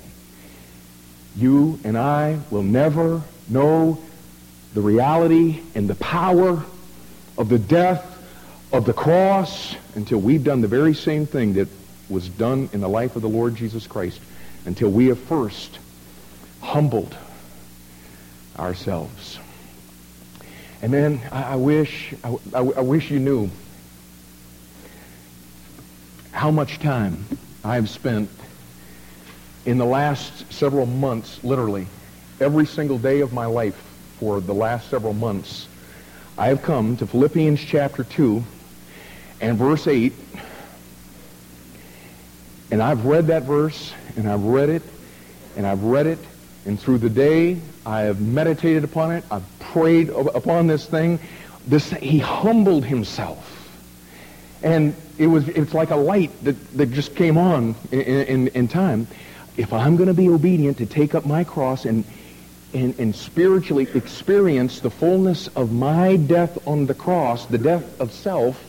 You 1.36 1.80
and 1.84 1.98
I 1.98 2.40
will 2.52 2.62
never 2.62 3.24
know 3.50 4.02
the 4.74 4.82
reality 4.82 5.62
and 5.76 5.90
the 5.90 5.96
power 5.96 6.64
of 7.38 7.50
the 7.50 7.60
death 7.60 8.08
of 8.72 8.86
the 8.86 8.94
cross 8.94 9.76
until 9.96 10.20
we've 10.20 10.44
done 10.44 10.62
the 10.62 10.68
very 10.68 10.94
same 10.94 11.26
thing 11.26 11.54
that 11.54 11.68
was 12.10 12.30
done 12.30 12.70
in 12.74 12.82
the 12.82 12.90
life 12.90 13.16
of 13.16 13.22
the 13.22 13.30
Lord 13.30 13.56
Jesus 13.56 13.88
Christ, 13.88 14.20
until 14.66 14.90
we 14.90 15.08
have 15.08 15.20
first 15.20 15.80
humbled 16.62 17.16
ourselves. 18.58 19.40
And 20.82 20.94
then 20.94 21.22
I, 21.32 21.44
I 21.44 21.56
wish 21.56 22.14
I, 22.24 22.30
I, 22.54 22.60
I 22.60 22.82
wish 22.82 23.12
you 23.12 23.20
knew 23.20 23.50
how 26.32 26.52
much 26.52 26.80
time 26.80 27.26
I 27.64 27.76
have 27.76 27.90
spent 27.90 28.30
in 29.66 29.78
the 29.78 29.86
last 29.86 30.52
several 30.52 30.86
months, 30.86 31.44
literally, 31.44 31.88
every 32.42 32.66
single 32.66 32.98
day 32.98 33.22
of 33.22 33.32
my 33.32 33.46
life 33.46 33.76
for 34.20 34.42
the 34.42 34.54
last 34.54 34.90
several 34.90 35.14
months, 35.14 35.68
I 36.40 36.48
have 36.48 36.64
come 36.64 36.98
to 36.98 37.06
Philippians 37.06 37.60
chapter 37.64 38.04
2 38.04 38.44
and 39.42 39.58
verse 39.58 39.86
8. 39.88 40.12
And 42.72 42.82
I've 42.82 43.06
read 43.06 43.28
that 43.28 43.44
verse, 43.44 43.94
and 44.16 44.28
I've 44.28 44.44
read 44.44 44.70
it, 44.70 44.82
and 45.56 45.68
I've 45.68 45.84
read 45.84 46.08
it, 46.08 46.18
and 46.66 46.80
through 46.80 46.98
the 46.98 47.10
day 47.10 47.60
I 47.86 48.02
have 48.02 48.22
meditated 48.22 48.84
upon 48.84 49.12
it. 49.12 49.24
I've 49.30 49.46
prayed 49.60 50.10
upon 50.10 50.66
this 50.66 50.86
thing. 50.88 51.20
This 51.68 51.92
he 51.92 52.18
humbled 52.18 52.86
himself, 52.86 53.70
and 54.64 54.96
it 55.20 55.28
was 55.28 55.48
it's 55.50 55.74
like 55.74 55.92
a 55.92 55.96
light 55.96 56.32
that, 56.44 56.78
that 56.78 56.92
just 56.92 57.16
came 57.16 57.38
on 57.38 57.76
in, 57.92 58.02
in, 58.02 58.48
in 58.50 58.68
time. 58.68 59.06
If 59.58 59.74
I'm 59.74 59.96
going 59.96 60.08
to 60.08 60.14
be 60.14 60.30
obedient 60.30 60.78
to 60.78 60.86
take 60.86 61.14
up 61.14 61.26
my 61.26 61.44
cross 61.44 61.86
and 61.86 62.06
and, 62.74 62.98
and 63.00 63.16
spiritually 63.16 63.88
experience 63.94 64.80
the 64.80 64.90
fullness 64.90 65.48
of 65.50 65.72
my 65.72 66.16
death 66.16 66.68
on 66.68 66.86
the 66.86 66.94
cross, 66.94 67.46
the 67.46 67.58
death 67.58 68.00
of 68.00 68.12
self, 68.12 68.64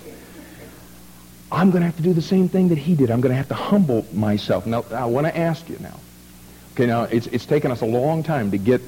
I'm 1.50 1.70
going 1.70 1.82
to 1.82 1.86
have 1.86 1.96
to 1.96 2.02
do 2.02 2.14
the 2.14 2.22
same 2.22 2.48
thing 2.48 2.68
that 2.68 2.78
he 2.78 2.94
did. 2.94 3.10
I'm 3.10 3.20
going 3.20 3.32
to 3.32 3.36
have 3.36 3.48
to 3.48 3.54
humble 3.54 4.06
myself. 4.12 4.66
Now, 4.66 4.84
I 4.90 5.04
want 5.04 5.26
to 5.26 5.36
ask 5.36 5.68
you 5.68 5.78
now. 5.80 6.00
Okay, 6.74 6.86
now 6.86 7.02
it's, 7.04 7.26
it's 7.26 7.44
taken 7.44 7.70
us 7.70 7.82
a 7.82 7.86
long 7.86 8.22
time 8.22 8.50
to 8.52 8.58
get 8.58 8.80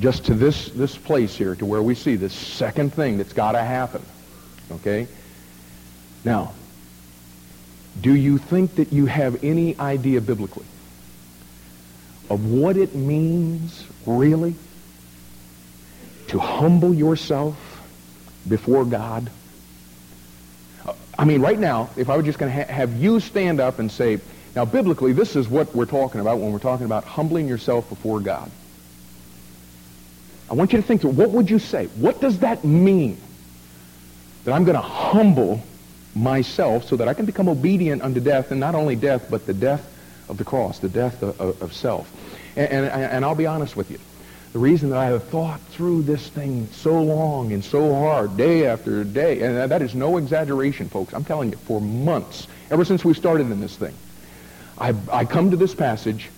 just 0.00 0.24
to 0.26 0.34
this, 0.34 0.70
this 0.70 0.96
place 0.96 1.36
here, 1.36 1.54
to 1.56 1.66
where 1.66 1.82
we 1.82 1.94
see 1.94 2.16
this 2.16 2.32
second 2.32 2.94
thing 2.94 3.18
that's 3.18 3.34
got 3.34 3.52
to 3.52 3.62
happen. 3.62 4.02
Okay? 4.70 5.06
Now, 6.24 6.52
do 8.00 8.14
you 8.14 8.38
think 8.38 8.76
that 8.76 8.92
you 8.92 9.04
have 9.04 9.44
any 9.44 9.78
idea 9.78 10.22
biblically 10.22 10.64
of 12.30 12.50
what 12.50 12.76
it 12.76 12.94
means 12.94 13.86
really 14.06 14.54
to 16.28 16.38
humble 16.38 16.94
yourself 16.94 17.56
before 18.48 18.84
God? 18.84 19.30
I 21.18 21.24
mean, 21.24 21.40
right 21.40 21.58
now, 21.58 21.90
if 21.96 22.08
I 22.08 22.16
were 22.16 22.22
just 22.22 22.38
going 22.38 22.50
to 22.52 22.64
ha- 22.64 22.72
have 22.72 22.94
you 22.94 23.20
stand 23.20 23.60
up 23.60 23.78
and 23.78 23.90
say, 23.90 24.18
now, 24.54 24.64
biblically, 24.64 25.12
this 25.12 25.36
is 25.36 25.48
what 25.48 25.74
we're 25.74 25.86
talking 25.86 26.20
about 26.20 26.38
when 26.38 26.52
we're 26.52 26.58
talking 26.58 26.84
about 26.84 27.04
humbling 27.04 27.48
yourself 27.48 27.88
before 27.88 28.20
God. 28.20 28.50
I 30.50 30.54
want 30.54 30.72
you 30.72 30.80
to 30.80 30.86
think 30.86 31.00
through, 31.00 31.10
what 31.10 31.30
would 31.30 31.48
you 31.48 31.58
say? 31.58 31.86
What 31.86 32.20
does 32.20 32.40
that 32.40 32.62
mean? 32.62 33.18
That 34.44 34.52
I'm 34.52 34.64
going 34.64 34.76
to 34.76 34.82
humble 34.82 35.62
myself 36.14 36.86
so 36.86 36.96
that 36.96 37.08
I 37.08 37.14
can 37.14 37.24
become 37.24 37.48
obedient 37.48 38.02
unto 38.02 38.20
death, 38.20 38.50
and 38.50 38.60
not 38.60 38.74
only 38.74 38.96
death, 38.96 39.28
but 39.30 39.46
the 39.46 39.54
death 39.54 39.88
of 40.28 40.38
the 40.38 40.44
cross, 40.44 40.78
the 40.78 40.88
death 40.88 41.22
of, 41.22 41.62
of, 41.62 41.72
self. 41.72 42.10
And, 42.56 42.70
and, 42.70 42.86
and 42.86 43.24
I'll 43.24 43.34
be 43.34 43.46
honest 43.46 43.76
with 43.76 43.90
you. 43.90 43.98
The 44.52 44.58
reason 44.58 44.90
that 44.90 44.98
I 44.98 45.06
have 45.06 45.24
thought 45.24 45.60
through 45.70 46.02
this 46.02 46.28
thing 46.28 46.68
so 46.72 47.02
long 47.02 47.52
and 47.52 47.64
so 47.64 47.94
hard, 47.94 48.36
day 48.36 48.66
after 48.66 49.02
day, 49.02 49.40
and 49.40 49.70
that 49.70 49.80
is 49.80 49.94
no 49.94 50.18
exaggeration, 50.18 50.90
folks. 50.90 51.14
I'm 51.14 51.24
telling 51.24 51.50
you, 51.50 51.56
for 51.56 51.80
months, 51.80 52.46
ever 52.70 52.84
since 52.84 53.02
we 53.02 53.14
started 53.14 53.50
in 53.50 53.60
this 53.60 53.76
thing, 53.76 53.94
I, 54.78 54.94
I 55.10 55.24
come 55.24 55.50
to 55.52 55.56
this 55.56 55.74
passage, 55.74 56.28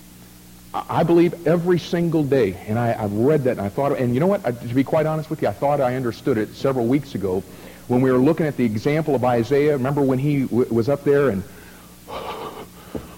I 0.73 1.03
believe 1.03 1.47
every 1.47 1.79
single 1.79 2.23
day, 2.23 2.55
and 2.69 2.79
I, 2.79 2.93
have 2.93 3.13
read 3.13 3.45
that, 3.45 3.53
and 3.53 3.61
I 3.61 3.69
thought, 3.69 3.99
and 3.99 4.15
you 4.15 4.21
know 4.21 4.27
what? 4.27 4.47
I, 4.47 4.53
to 4.53 4.75
be 4.75 4.85
quite 4.85 5.07
honest 5.07 5.29
with 5.29 5.43
you, 5.43 5.49
I 5.49 5.53
thought 5.53 5.81
I 5.81 5.97
understood 5.97 6.39
it 6.39 6.55
several 6.55 6.87
weeks 6.87 7.15
ago 7.17 7.43
when 7.89 8.01
we 8.01 8.13
were 8.13 8.19
looking 8.19 8.47
at 8.47 8.57
the 8.57 8.65
example 8.65 9.15
of 9.15 9.25
Isaiah. 9.25 9.73
Remember 9.73 10.03
when 10.03 10.19
he 10.19 10.43
w- 10.43 10.73
was 10.73 10.89
up 10.89 11.05
there 11.05 11.31
and, 11.31 11.43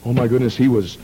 oh 0.06 0.12
my 0.12 0.28
goodness, 0.28 0.56
he 0.56 0.68
was 0.68 0.98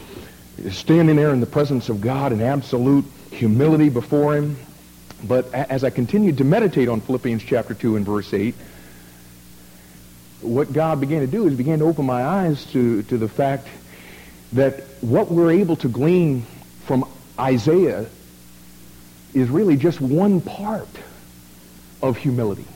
standing 0.71 1.17
there 1.17 1.33
in 1.33 1.41
the 1.41 1.47
presence 1.47 1.89
of 1.89 2.01
God 2.01 2.33
in 2.33 2.41
absolute 2.41 3.05
humility 3.33 3.89
before 3.89 4.37
him. 4.37 4.57
But 5.25 5.53
as 5.53 5.83
I 5.83 5.91
continued 5.91 6.39
to 6.39 6.45
meditate 6.45 6.89
on 6.89 7.01
Philippians 7.01 7.43
chapter 7.43 7.75
2 7.75 7.97
and 7.97 8.07
verse 8.07 8.33
8, 8.33 8.55
what 10.43 10.73
God 10.73 11.01
began 11.01 11.21
to 11.21 11.27
do 11.27 11.49
is 11.49 11.55
began 11.55 11.81
to 11.81 11.85
open 11.87 12.07
my 12.07 12.23
eyes 12.23 12.65
to, 12.67 13.03
to 13.05 13.19
the 13.19 13.29
fact 13.29 13.67
that 14.53 14.83
what 15.01 15.33
we're 15.33 15.51
able 15.51 15.75
to 15.77 15.89
glean 15.89 16.47
from 16.85 17.05
Isaiah 17.41 18.07
is 19.35 19.49
really 19.49 19.77
just 19.77 20.01
one 20.01 20.41
part 20.41 20.89
of 22.03 22.17
humility. 22.17 22.67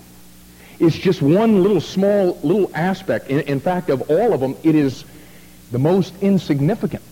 It's 0.80 0.96
just 0.96 1.22
one 1.22 1.62
little 1.62 1.80
small 1.80 2.38
little 2.42 2.68
aspect. 2.74 3.28
In, 3.28 3.40
in 3.42 3.60
fact, 3.60 3.90
of 3.90 4.10
all 4.10 4.32
of 4.32 4.40
them, 4.40 4.56
it 4.64 4.74
is 4.74 5.04
the 5.70 5.78
most 5.78 6.14
insignificant 6.22 7.02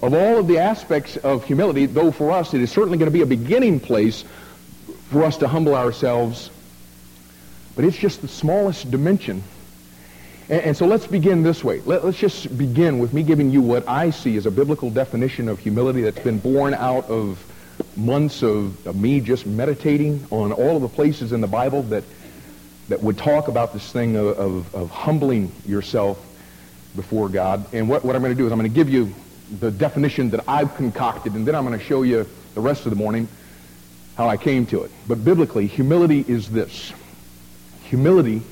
of 0.00 0.14
all 0.14 0.38
of 0.38 0.46
the 0.46 0.58
aspects 0.58 1.16
of 1.16 1.44
humility, 1.44 1.86
though 1.86 2.12
for 2.12 2.30
us 2.30 2.54
it 2.54 2.60
is 2.60 2.70
certainly 2.70 2.98
going 2.98 3.10
to 3.10 3.12
be 3.12 3.22
a 3.22 3.26
beginning 3.26 3.80
place 3.80 4.24
for 5.10 5.24
us 5.24 5.38
to 5.38 5.48
humble 5.48 5.74
ourselves, 5.74 6.50
but 7.74 7.84
it's 7.84 7.96
just 7.96 8.22
the 8.22 8.28
smallest 8.28 8.90
dimension. 8.90 9.42
And, 10.48 10.62
and 10.62 10.76
so 10.76 10.86
let's 10.86 11.06
begin 11.06 11.42
this 11.42 11.64
way. 11.64 11.80
Let, 11.80 12.04
let's 12.04 12.18
just 12.18 12.56
begin 12.56 13.00
with 13.00 13.12
me 13.12 13.22
giving 13.22 13.50
you 13.50 13.60
what 13.60 13.88
I 13.88 14.10
see 14.10 14.36
as 14.36 14.46
a 14.46 14.50
biblical 14.50 14.90
definition 14.90 15.48
of 15.48 15.58
humility 15.58 16.02
that's 16.02 16.20
been 16.20 16.38
born 16.38 16.74
out 16.74 17.06
of 17.10 17.44
months 17.96 18.42
of, 18.42 18.86
of 18.86 18.94
me 18.94 19.20
just 19.20 19.46
meditating 19.46 20.24
on 20.30 20.52
all 20.52 20.76
of 20.76 20.82
the 20.82 20.88
places 20.88 21.32
in 21.32 21.40
the 21.40 21.48
Bible 21.48 21.82
that, 21.84 22.04
that 22.88 23.02
would 23.02 23.18
talk 23.18 23.48
about 23.48 23.72
this 23.72 23.90
thing 23.90 24.14
of, 24.14 24.26
of, 24.38 24.74
of 24.74 24.90
humbling 24.90 25.50
yourself 25.66 26.24
before 26.96 27.28
God. 27.28 27.72
And 27.72 27.88
what, 27.88 28.04
what 28.04 28.16
I'm 28.16 28.22
going 28.22 28.34
to 28.34 28.38
do 28.38 28.46
is 28.46 28.52
I'm 28.52 28.58
going 28.58 28.70
to 28.70 28.74
give 28.74 28.88
you 28.88 29.14
the 29.60 29.70
definition 29.70 30.30
that 30.30 30.44
I've 30.48 30.74
concocted, 30.76 31.34
and 31.34 31.46
then 31.46 31.54
I'm 31.54 31.64
going 31.64 31.78
to 31.78 31.84
show 31.84 32.02
you 32.02 32.26
the 32.54 32.60
rest 32.60 32.86
of 32.86 32.90
the 32.90 32.96
morning 32.96 33.28
how 34.16 34.28
I 34.28 34.36
came 34.36 34.66
to 34.66 34.82
it. 34.82 34.90
But 35.06 35.24
biblically, 35.24 35.66
humility 35.66 36.24
is 36.26 36.50
this. 36.50 36.92
Humility 37.84 38.42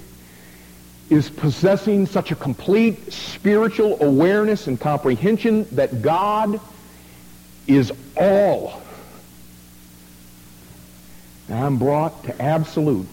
is 1.11 1.29
possessing 1.29 2.07
such 2.07 2.31
a 2.31 2.37
complete 2.37 3.13
spiritual 3.13 4.03
awareness 4.03 4.67
and 4.67 4.81
comprehension 4.81 5.67
that 5.73 6.03
God 6.03 6.61
is 7.67 7.93
all. 8.17 8.81
And 11.49 11.59
I'm 11.59 11.79
brought 11.79 12.25
to 12.25 12.43
absolute 12.43 13.07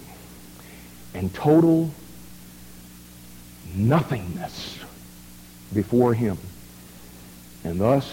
and 1.13 1.33
total 1.33 1.91
nothingness 3.75 4.82
before 5.73 6.13
him. 6.13 6.37
And 7.63 7.79
thus, 7.79 8.09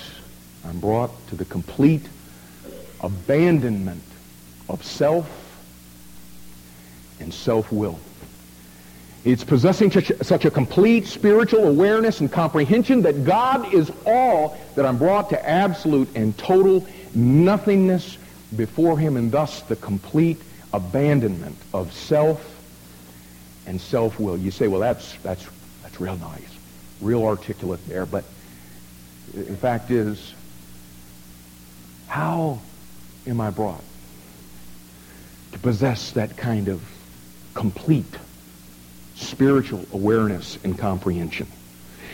I'm 0.64 0.80
brought 0.80 1.10
to 1.28 1.36
the 1.36 1.44
complete 1.44 2.06
abandonment 3.02 4.02
of 4.68 4.84
self 4.84 5.28
and 7.20 7.32
self-will. 7.32 7.98
It's 9.24 9.44
possessing 9.44 9.90
such, 9.90 10.44
a 10.44 10.50
complete 10.50 11.06
spiritual 11.06 11.66
awareness 11.66 12.20
and 12.20 12.32
comprehension 12.32 13.02
that 13.02 13.24
God 13.24 13.74
is 13.74 13.92
all 14.06 14.56
that 14.76 14.86
I'm 14.86 14.96
brought 14.96 15.28
to 15.30 15.48
absolute 15.48 16.08
and 16.14 16.36
total 16.38 16.86
nothingness 17.14 18.16
before 18.56 18.98
him 18.98 19.16
and 19.16 19.30
thus 19.30 19.60
the 19.62 19.76
complete 19.76 20.40
abandonment 20.72 21.56
of 21.74 21.92
self 21.92 22.42
and 23.66 23.78
self-will. 23.78 24.38
You 24.38 24.50
say, 24.50 24.68
well, 24.68 24.80
that's, 24.80 25.14
that's, 25.22 25.46
that's 25.82 26.00
real 26.00 26.16
nice, 26.16 26.56
real 27.00 27.24
articulate 27.24 27.80
there, 27.88 28.06
but 28.06 28.24
the 29.34 29.56
fact 29.56 29.90
is, 29.90 30.34
how 32.08 32.60
am 33.26 33.40
I 33.40 33.50
brought 33.50 33.82
to 35.52 35.58
possess 35.58 36.12
that 36.12 36.36
kind 36.36 36.68
of 36.68 36.82
complete 37.54 38.16
spiritual 39.14 39.84
awareness 39.92 40.58
and 40.64 40.78
comprehension? 40.78 41.46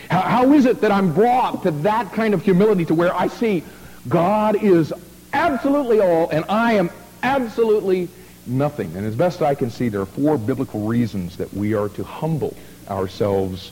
How, 0.09 0.21
how 0.21 0.53
is 0.53 0.65
it 0.65 0.81
that 0.81 0.91
I'm 0.91 1.13
brought 1.13 1.63
to 1.63 1.71
that 1.71 2.13
kind 2.13 2.33
of 2.33 2.43
humility 2.43 2.85
to 2.85 2.93
where 2.93 3.15
I 3.15 3.27
see 3.27 3.63
God 4.07 4.63
is 4.63 4.93
absolutely 5.33 5.99
all 5.99 6.29
and 6.29 6.45
I 6.49 6.73
am 6.73 6.89
absolutely 7.23 8.09
nothing? 8.45 8.95
And 8.95 9.05
as 9.05 9.15
best 9.15 9.41
I 9.41 9.55
can 9.55 9.69
see, 9.69 9.89
there 9.89 10.01
are 10.01 10.05
four 10.05 10.37
biblical 10.37 10.81
reasons 10.81 11.37
that 11.37 11.53
we 11.53 11.73
are 11.73 11.89
to 11.89 12.03
humble 12.03 12.55
ourselves 12.89 13.71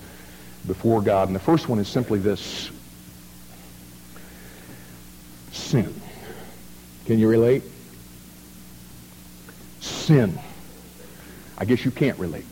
before 0.67 1.01
God. 1.01 1.27
And 1.27 1.35
the 1.35 1.39
first 1.39 1.69
one 1.69 1.79
is 1.79 1.87
simply 1.87 2.19
this 2.19 2.69
sin. 5.51 5.93
Can 7.05 7.19
you 7.19 7.27
relate? 7.27 7.63
Sin. 9.79 10.39
I 11.57 11.65
guess 11.65 11.85
you 11.85 11.91
can't 11.91 12.17
relate. 12.19 12.45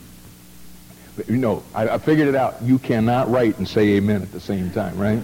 But 1.16 1.30
you 1.30 1.38
know, 1.38 1.64
I, 1.76 1.90
I 1.90 1.98
figured 1.98 2.28
it 2.28 2.36
out. 2.36 2.62
You 2.62 2.80
cannot 2.80 3.30
write 3.30 3.58
and 3.58 3.68
say 3.68 3.96
amen 3.96 4.22
at 4.22 4.32
the 4.32 4.40
same 4.40 4.72
time, 4.72 4.98
right? 4.98 5.22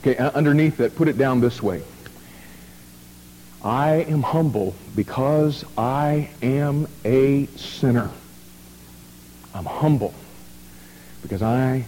Okay, 0.00 0.16
uh, 0.16 0.30
underneath 0.30 0.78
that, 0.78 0.96
put 0.96 1.08
it 1.08 1.18
down 1.18 1.40
this 1.40 1.62
way. 1.62 1.82
I 3.62 3.96
am 4.08 4.22
humble 4.22 4.74
because 4.96 5.64
I 5.76 6.30
am 6.40 6.88
a 7.04 7.46
sinner. 7.56 8.10
I'm 9.54 9.66
humble 9.66 10.14
because 11.22 11.42
I 11.42 11.84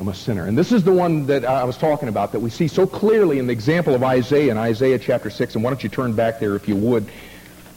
am 0.00 0.08
a 0.08 0.14
sinner. 0.14 0.46
And 0.46 0.56
this 0.56 0.72
is 0.72 0.84
the 0.84 0.92
one 0.92 1.26
that 1.26 1.44
I 1.44 1.64
was 1.64 1.76
talking 1.76 2.08
about 2.08 2.32
that 2.32 2.40
we 2.40 2.50
see 2.50 2.68
so 2.68 2.86
clearly 2.86 3.38
in 3.38 3.46
the 3.46 3.52
example 3.52 3.94
of 3.94 4.02
Isaiah 4.02 4.50
in 4.50 4.58
Isaiah 4.58 4.98
chapter 4.98 5.30
6. 5.30 5.54
And 5.54 5.64
why 5.64 5.70
don't 5.70 5.82
you 5.82 5.88
turn 5.88 6.14
back 6.14 6.40
there 6.40 6.56
if 6.56 6.68
you 6.68 6.76
would. 6.76 7.08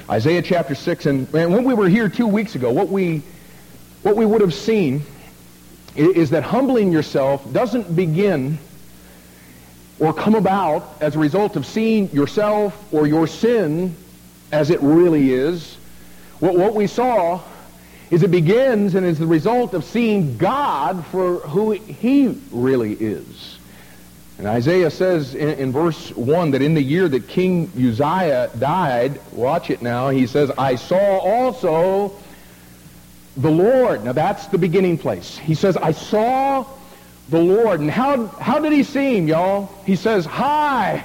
Isaiah 0.09 0.41
chapter 0.41 0.75
6. 0.75 1.05
And, 1.05 1.33
and 1.33 1.53
when 1.53 1.63
we 1.63 1.73
were 1.73 1.89
here 1.89 2.09
two 2.09 2.27
weeks 2.27 2.55
ago, 2.55 2.71
what 2.71 2.89
we 2.89 3.21
what 4.03 4.15
we 4.15 4.25
would 4.25 4.41
have 4.41 4.53
seen 4.53 5.01
is 5.95 6.29
that 6.29 6.43
humbling 6.43 6.91
yourself 6.91 7.51
doesn't 7.51 7.95
begin 7.95 8.59
or 9.99 10.13
come 10.13 10.35
about 10.35 10.95
as 11.01 11.15
a 11.15 11.19
result 11.19 11.55
of 11.55 11.65
seeing 11.65 12.09
yourself 12.11 12.93
or 12.93 13.07
your 13.07 13.25
sin 13.25 13.95
as 14.51 14.69
it 14.69 14.79
really 14.81 15.31
is. 15.31 15.75
What, 16.39 16.55
what 16.55 16.75
we 16.75 16.85
saw 16.85 17.41
is 18.09 18.23
it 18.23 18.31
begins 18.31 18.95
and 18.95 19.05
is 19.05 19.19
the 19.19 19.27
result 19.27 19.73
of 19.73 19.83
seeing 19.83 20.37
God 20.37 21.05
for 21.07 21.39
who 21.39 21.71
he 21.71 22.39
really 22.51 22.93
is. 22.93 23.59
And 24.37 24.45
Isaiah 24.45 24.91
says 24.91 25.33
in, 25.33 25.49
in, 25.57 25.71
verse 25.71 26.11
1 26.11 26.51
that 26.51 26.61
in 26.61 26.75
the 26.75 26.81
year 26.81 27.09
that 27.09 27.27
King 27.27 27.71
Uzziah 27.75 28.51
died, 28.59 29.19
watch 29.31 29.71
it 29.71 29.81
now, 29.81 30.09
he 30.09 30.27
says, 30.27 30.51
I 30.57 30.75
saw 30.75 31.17
also 31.17 32.15
the 33.35 33.49
Lord. 33.49 34.03
Now 34.03 34.13
that's 34.13 34.47
the 34.47 34.59
beginning 34.59 34.99
place. 34.99 35.37
He 35.37 35.55
says, 35.55 35.75
I 35.75 35.91
saw 35.91 36.65
the 37.29 37.39
Lord. 37.39 37.79
And 37.79 37.89
how, 37.89 38.27
how 38.27 38.59
did 38.59 38.73
he 38.73 38.83
see 38.83 39.17
him, 39.17 39.27
y'all? 39.27 39.71
He 39.85 39.95
says, 39.95 40.25
high 40.25 41.03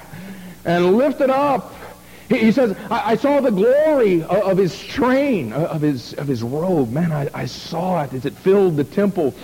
and 0.64 0.96
lifted 0.96 1.30
up. 1.30 1.74
He, 2.28 2.52
says, 2.52 2.76
I, 2.90 3.12
I, 3.12 3.16
saw 3.16 3.40
the 3.40 3.50
glory 3.50 4.22
of, 4.22 4.30
of, 4.30 4.58
his 4.58 4.78
train, 4.84 5.52
of 5.52 5.82
his, 5.82 6.14
of 6.14 6.26
his 6.26 6.42
robe. 6.42 6.90
Man, 6.90 7.12
I, 7.12 7.28
I 7.34 7.44
saw 7.46 8.02
it 8.02 8.12
as 8.12 8.24
it 8.24 8.36
filled 8.36 8.76
the 8.76 8.84
temple. 8.84 9.34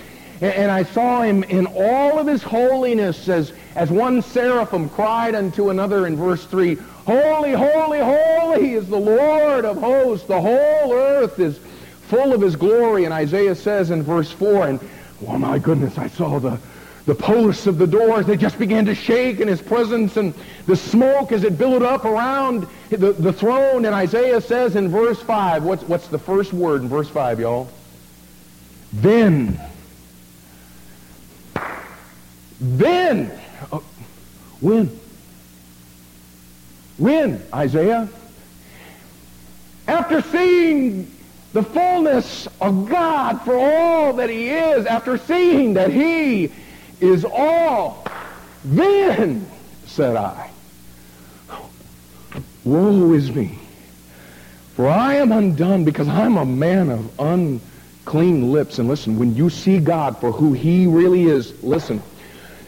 And, 0.41 0.53
and 0.53 0.71
I 0.71 0.83
saw 0.83 1.21
him 1.21 1.43
in 1.43 1.67
all 1.67 2.19
of 2.19 2.27
his 2.27 2.41
holiness 2.41 3.27
as, 3.29 3.53
as 3.75 3.91
one 3.91 4.21
seraphim 4.21 4.89
cried 4.89 5.35
unto 5.35 5.69
another 5.69 6.07
in 6.07 6.15
verse 6.15 6.45
3, 6.45 6.75
Holy, 7.05 7.53
holy, 7.53 7.99
holy 7.99 8.73
is 8.73 8.87
the 8.87 8.97
Lord 8.97 9.65
of 9.65 9.77
hosts. 9.77 10.27
The 10.27 10.39
whole 10.39 10.93
earth 10.93 11.39
is 11.39 11.59
full 12.07 12.33
of 12.33 12.41
his 12.41 12.55
glory. 12.55 13.05
And 13.05 13.13
Isaiah 13.13 13.55
says 13.55 13.91
in 13.91 14.03
verse 14.03 14.31
4, 14.31 14.67
and 14.67 14.79
oh 15.27 15.37
my 15.37 15.59
goodness, 15.59 15.97
I 15.97 16.07
saw 16.07 16.39
the, 16.39 16.59
the 17.09 17.15
posts 17.15 17.65
of 17.65 17.79
the 17.79 17.87
doors. 17.87 18.27
They 18.27 18.37
just 18.37 18.59
began 18.59 18.85
to 18.85 18.93
shake 18.93 19.39
in 19.39 19.47
his 19.47 19.63
presence 19.63 20.15
and 20.15 20.31
the 20.67 20.75
smoke 20.75 21.31
as 21.31 21.43
it 21.43 21.57
billowed 21.57 21.81
up 21.81 22.05
around 22.05 22.67
the, 22.91 23.13
the 23.13 23.33
throne. 23.33 23.85
And 23.85 23.95
Isaiah 23.95 24.39
says 24.39 24.75
in 24.75 24.89
verse 24.89 25.19
5, 25.19 25.63
what's, 25.63 25.81
what's 25.83 26.07
the 26.07 26.19
first 26.19 26.53
word 26.53 26.83
in 26.83 26.87
verse 26.87 27.09
5, 27.09 27.39
y'all? 27.39 27.67
Then. 28.93 29.59
Then. 32.61 33.31
Oh, 33.71 33.83
when? 34.61 34.99
When, 36.99 37.43
Isaiah? 37.51 38.07
After 39.87 40.21
seeing 40.21 41.11
the 41.53 41.63
fullness 41.63 42.47
of 42.61 42.87
God 42.87 43.41
for 43.41 43.55
all 43.55 44.13
that 44.13 44.29
he 44.29 44.49
is, 44.49 44.85
after 44.85 45.17
seeing 45.17 45.73
that 45.73 45.89
he 45.89 46.51
is 47.01 47.25
all, 47.25 48.05
then 48.63 49.47
said 49.85 50.15
I, 50.15 50.49
Woe 52.63 53.13
is 53.13 53.31
me, 53.31 53.57
for 54.75 54.87
I 54.87 55.15
am 55.15 55.31
undone 55.31 55.85
because 55.85 56.07
I'm 56.07 56.37
a 56.37 56.45
man 56.45 56.89
of 56.89 57.19
unclean 57.19 58.51
lips. 58.51 58.79
And 58.79 58.87
listen, 58.87 59.17
when 59.17 59.35
you 59.35 59.49
see 59.49 59.79
God 59.79 60.17
for 60.19 60.31
who 60.31 60.53
he 60.53 60.85
really 60.85 61.23
is, 61.23 61.63
listen, 61.63 62.01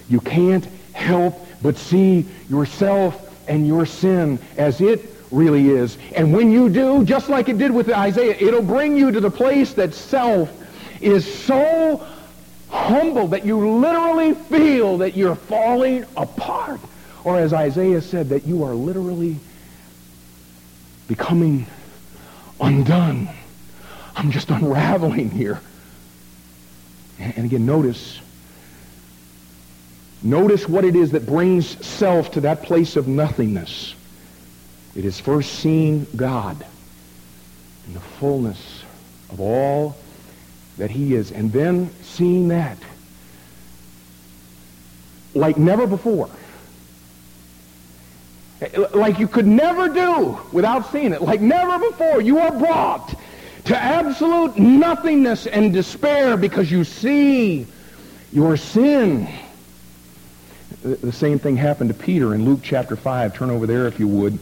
you 0.09 0.21
can't 0.21 0.65
help 0.93 1.45
but 1.61 1.77
see 1.77 2.25
yourself 2.49 3.27
and 3.47 3.67
your 3.67 3.85
sin 3.85 4.39
as 4.57 4.81
it 4.81 5.09
really 5.29 5.69
is. 5.69 5.97
And 6.15 6.33
when 6.33 6.51
you 6.51 6.69
do, 6.69 7.03
just 7.03 7.29
like 7.29 7.49
it 7.49 7.57
did 7.57 7.71
with 7.71 7.89
Isaiah, 7.91 8.35
it'll 8.39 8.61
bring 8.61 8.97
you 8.97 9.11
to 9.11 9.19
the 9.19 9.31
place 9.31 9.73
that 9.73 9.93
self 9.93 10.49
is 11.01 11.31
so 11.45 12.05
humble 12.71 13.27
that 13.27 13.45
you 13.45 13.77
literally 13.79 14.33
feel 14.33 14.99
that 14.99 15.15
you're 15.15 15.35
falling 15.35 16.05
apart. 16.15 16.79
Or 17.23 17.37
as 17.37 17.53
Isaiah 17.53 18.01
said, 18.01 18.29
that 18.29 18.47
you 18.47 18.63
are 18.63 18.73
literally 18.73 19.37
becoming 21.07 21.67
undone. 22.59 23.29
I'm 24.15 24.31
just 24.31 24.49
unraveling 24.49 25.29
here. 25.29 25.59
And 27.19 27.45
again, 27.45 27.65
notice, 27.65 28.19
notice 30.23 30.67
what 30.67 30.83
it 30.85 30.95
is 30.95 31.11
that 31.11 31.25
brings 31.25 31.85
self 31.85 32.31
to 32.31 32.41
that 32.41 32.63
place 32.63 32.95
of 32.95 33.07
nothingness. 33.07 33.93
It 34.95 35.05
is 35.05 35.19
first 35.19 35.53
seeing 35.59 36.07
God 36.15 36.65
in 37.87 37.93
the 37.93 37.99
fullness 37.99 38.83
of 39.29 39.39
all 39.39 39.95
that 40.77 40.91
he 40.91 41.15
is, 41.15 41.31
and 41.31 41.51
then 41.51 41.89
seeing 42.01 42.49
that 42.49 42.77
like 45.33 45.57
never 45.57 45.87
before. 45.87 46.29
Like 48.93 49.17
you 49.17 49.27
could 49.27 49.47
never 49.47 49.89
do 49.89 50.39
without 50.51 50.91
seeing 50.91 51.13
it. 51.13 51.21
Like 51.21 51.41
never 51.41 51.79
before. 51.89 52.21
You 52.21 52.39
are 52.39 52.51
brought 52.51 53.15
to 53.65 53.77
absolute 53.77 54.57
nothingness 54.57 55.47
and 55.47 55.73
despair 55.73 56.37
because 56.37 56.71
you 56.71 56.83
see 56.83 57.65
your 58.31 58.57
sin. 58.57 59.27
The 60.83 61.11
same 61.11 61.39
thing 61.39 61.57
happened 61.57 61.89
to 61.89 61.95
Peter 61.95 62.35
in 62.35 62.45
Luke 62.45 62.59
chapter 62.61 62.95
5. 62.95 63.35
Turn 63.35 63.49
over 63.49 63.65
there 63.65 63.87
if 63.87 63.99
you 63.99 64.07
would. 64.07 64.37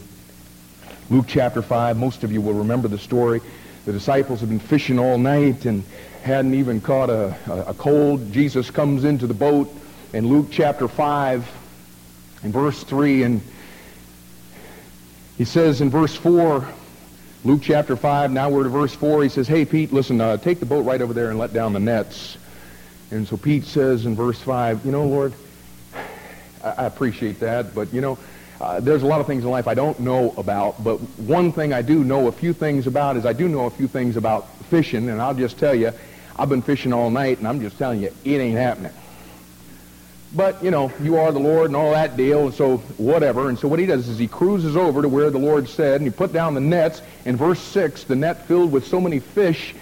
Luke 1.08 1.26
chapter 1.26 1.60
5, 1.60 1.96
most 1.96 2.22
of 2.22 2.30
you 2.30 2.40
will 2.40 2.54
remember 2.54 2.88
the 2.88 2.98
story. 2.98 3.40
The 3.84 3.92
disciples 3.92 4.40
have 4.40 4.48
been 4.48 4.60
fishing 4.60 4.98
all 4.98 5.18
night 5.18 5.64
and 5.64 5.82
hadn't 6.22 6.54
even 6.54 6.80
caught 6.80 7.10
a, 7.10 7.34
a, 7.68 7.74
cold. 7.74 8.32
Jesus 8.32 8.70
comes 8.70 9.04
into 9.04 9.26
the 9.26 9.34
boat 9.34 9.74
in 10.12 10.28
Luke 10.28 10.48
chapter 10.50 10.88
5 10.88 11.48
in 12.42 12.52
verse 12.52 12.82
3 12.82 13.22
and 13.22 13.40
he 15.38 15.44
says 15.46 15.80
in 15.80 15.88
verse 15.88 16.14
4, 16.14 16.68
Luke 17.44 17.60
chapter 17.62 17.96
5, 17.96 18.30
now 18.30 18.50
we're 18.50 18.64
to 18.64 18.68
verse 18.68 18.94
4, 18.94 19.22
he 19.22 19.30
says, 19.30 19.48
hey 19.48 19.64
Pete, 19.64 19.92
listen, 19.92 20.20
uh, 20.20 20.36
take 20.36 20.60
the 20.60 20.66
boat 20.66 20.84
right 20.84 21.00
over 21.00 21.14
there 21.14 21.30
and 21.30 21.38
let 21.38 21.54
down 21.54 21.72
the 21.72 21.80
nets. 21.80 22.36
And 23.10 23.26
so 23.26 23.38
Pete 23.38 23.64
says 23.64 24.04
in 24.04 24.14
verse 24.14 24.38
5, 24.40 24.84
you 24.84 24.92
know, 24.92 25.06
Lord, 25.06 25.32
I, 26.62 26.68
I 26.68 26.84
appreciate 26.84 27.40
that, 27.40 27.74
but 27.74 27.92
you 27.94 28.02
know, 28.02 28.18
uh, 28.60 28.78
there's 28.80 29.02
a 29.02 29.06
lot 29.06 29.22
of 29.22 29.26
things 29.26 29.42
in 29.42 29.50
life 29.50 29.66
I 29.66 29.72
don't 29.72 29.98
know 30.00 30.34
about, 30.36 30.84
but 30.84 30.96
one 31.18 31.50
thing 31.50 31.72
I 31.72 31.80
do 31.80 32.04
know 32.04 32.26
a 32.26 32.32
few 32.32 32.52
things 32.52 32.86
about 32.86 33.16
is 33.16 33.24
I 33.24 33.32
do 33.32 33.48
know 33.48 33.64
a 33.64 33.70
few 33.70 33.88
things 33.88 34.18
about 34.18 34.54
fishing, 34.64 35.08
and 35.08 35.22
I'll 35.22 35.34
just 35.34 35.58
tell 35.58 35.74
you, 35.74 35.92
I've 36.36 36.48
been 36.48 36.62
fishing 36.62 36.92
all 36.92 37.10
night, 37.10 37.38
and 37.38 37.48
I'm 37.48 37.60
just 37.60 37.78
telling 37.78 38.00
you, 38.00 38.12
it 38.24 38.38
ain't 38.38 38.56
happening. 38.56 38.92
But, 40.34 40.62
you 40.62 40.70
know, 40.70 40.92
you 41.02 41.16
are 41.16 41.32
the 41.32 41.40
Lord 41.40 41.66
and 41.66 41.76
all 41.76 41.90
that 41.90 42.16
deal, 42.16 42.46
and 42.46 42.54
so 42.54 42.78
whatever. 42.98 43.48
And 43.48 43.58
so 43.58 43.66
what 43.66 43.80
he 43.80 43.86
does 43.86 44.08
is 44.08 44.18
he 44.18 44.28
cruises 44.28 44.76
over 44.76 45.02
to 45.02 45.08
where 45.08 45.30
the 45.30 45.38
Lord 45.38 45.68
said, 45.68 45.96
and 45.96 46.04
he 46.04 46.10
put 46.10 46.32
down 46.32 46.54
the 46.54 46.60
nets. 46.60 47.02
In 47.24 47.36
verse 47.36 47.60
6, 47.60 48.04
the 48.04 48.14
net 48.14 48.46
filled 48.46 48.70
with 48.70 48.86
so 48.86 49.00
many 49.00 49.18
fish 49.18 49.74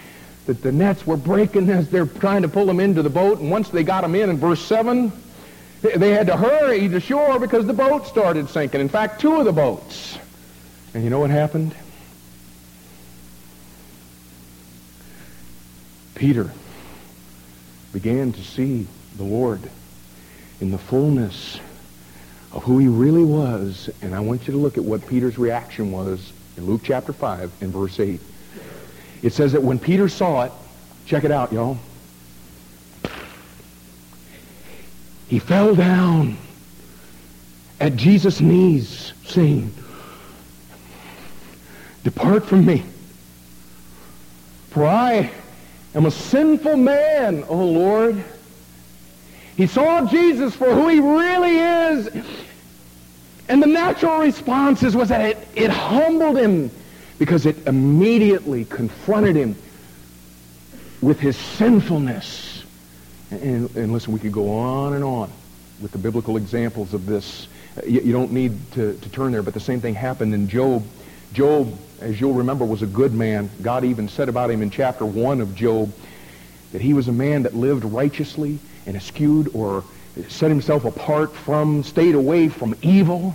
that 0.46 0.62
the 0.62 0.72
nets 0.72 1.06
were 1.06 1.18
breaking 1.18 1.68
as 1.68 1.90
they're 1.90 2.06
trying 2.06 2.42
to 2.42 2.48
pull 2.48 2.64
them 2.64 2.80
into 2.80 3.02
the 3.02 3.10
boat. 3.10 3.40
And 3.40 3.50
once 3.50 3.68
they 3.68 3.84
got 3.84 4.00
them 4.00 4.14
in, 4.14 4.30
in 4.30 4.38
verse 4.38 4.60
7, 4.64 5.12
they 5.82 6.10
had 6.10 6.26
to 6.28 6.36
hurry 6.36 6.88
to 6.88 6.98
shore 6.98 7.38
because 7.38 7.66
the 7.66 7.74
boat 7.74 8.06
started 8.06 8.48
sinking. 8.48 8.80
In 8.80 8.88
fact, 8.88 9.20
two 9.20 9.36
of 9.36 9.44
the 9.44 9.52
boats. 9.52 10.18
And 10.94 11.04
you 11.04 11.10
know 11.10 11.20
what 11.20 11.28
happened? 11.28 11.74
Peter 16.18 16.50
began 17.92 18.32
to 18.32 18.42
see 18.42 18.88
the 19.16 19.22
Lord 19.22 19.60
in 20.60 20.72
the 20.72 20.78
fullness 20.78 21.60
of 22.50 22.64
who 22.64 22.78
he 22.78 22.88
really 22.88 23.22
was. 23.22 23.88
And 24.02 24.14
I 24.14 24.20
want 24.20 24.48
you 24.48 24.52
to 24.52 24.58
look 24.58 24.76
at 24.76 24.82
what 24.82 25.06
Peter's 25.06 25.38
reaction 25.38 25.92
was 25.92 26.32
in 26.56 26.66
Luke 26.66 26.80
chapter 26.82 27.12
5 27.12 27.62
and 27.62 27.72
verse 27.72 28.00
8. 28.00 28.20
It 29.22 29.32
says 29.32 29.52
that 29.52 29.62
when 29.62 29.78
Peter 29.78 30.08
saw 30.08 30.42
it, 30.42 30.52
check 31.06 31.22
it 31.22 31.30
out, 31.30 31.52
y'all. 31.52 31.78
He 35.28 35.38
fell 35.38 35.76
down 35.76 36.36
at 37.80 37.94
Jesus' 37.94 38.40
knees, 38.40 39.12
saying, 39.24 39.72
Depart 42.02 42.44
from 42.44 42.66
me, 42.66 42.82
for 44.70 44.84
I 44.84 45.30
am 45.94 46.06
a 46.06 46.10
sinful 46.10 46.76
man, 46.76 47.44
O 47.48 47.56
Lord. 47.56 48.22
He 49.56 49.66
saw 49.66 50.06
Jesus 50.06 50.54
for 50.54 50.72
who 50.72 50.88
he 50.88 51.00
really 51.00 51.58
is. 51.58 52.24
And 53.48 53.62
the 53.62 53.66
natural 53.66 54.18
response 54.18 54.82
was 54.82 55.08
that 55.08 55.20
it, 55.22 55.48
it 55.54 55.70
humbled 55.70 56.36
him 56.36 56.70
because 57.18 57.46
it 57.46 57.66
immediately 57.66 58.64
confronted 58.66 59.34
him 59.34 59.56
with 61.00 61.18
his 61.18 61.36
sinfulness. 61.36 62.64
And, 63.30 63.74
and, 63.76 63.92
listen, 63.92 64.12
we 64.12 64.20
could 64.20 64.32
go 64.32 64.50
on 64.58 64.94
and 64.94 65.04
on 65.04 65.30
with 65.80 65.92
the 65.92 65.98
biblical 65.98 66.36
examples 66.36 66.94
of 66.94 67.06
this. 67.06 67.48
You, 67.86 68.00
you 68.00 68.12
don't 68.12 68.32
need 68.32 68.58
to, 68.72 68.94
to 68.94 69.08
turn 69.10 69.32
there, 69.32 69.42
but 69.42 69.54
the 69.54 69.60
same 69.60 69.80
thing 69.80 69.94
happened 69.94 70.34
in 70.34 70.48
Job. 70.48 70.84
Job, 71.32 71.76
as 72.00 72.20
you'll 72.20 72.34
remember, 72.34 72.64
was 72.64 72.82
a 72.82 72.86
good 72.86 73.12
man. 73.12 73.50
God 73.62 73.84
even 73.84 74.08
said 74.08 74.28
about 74.28 74.50
him 74.50 74.62
in 74.62 74.70
chapter 74.70 75.04
1 75.04 75.40
of 75.40 75.54
Job 75.54 75.92
that 76.72 76.80
he 76.80 76.92
was 76.94 77.08
a 77.08 77.12
man 77.12 77.42
that 77.44 77.54
lived 77.54 77.84
righteously 77.84 78.58
and 78.86 78.96
eschewed 78.96 79.50
or 79.54 79.84
set 80.28 80.48
himself 80.48 80.84
apart 80.84 81.34
from, 81.34 81.82
stayed 81.82 82.14
away 82.14 82.48
from 82.48 82.76
evil. 82.82 83.34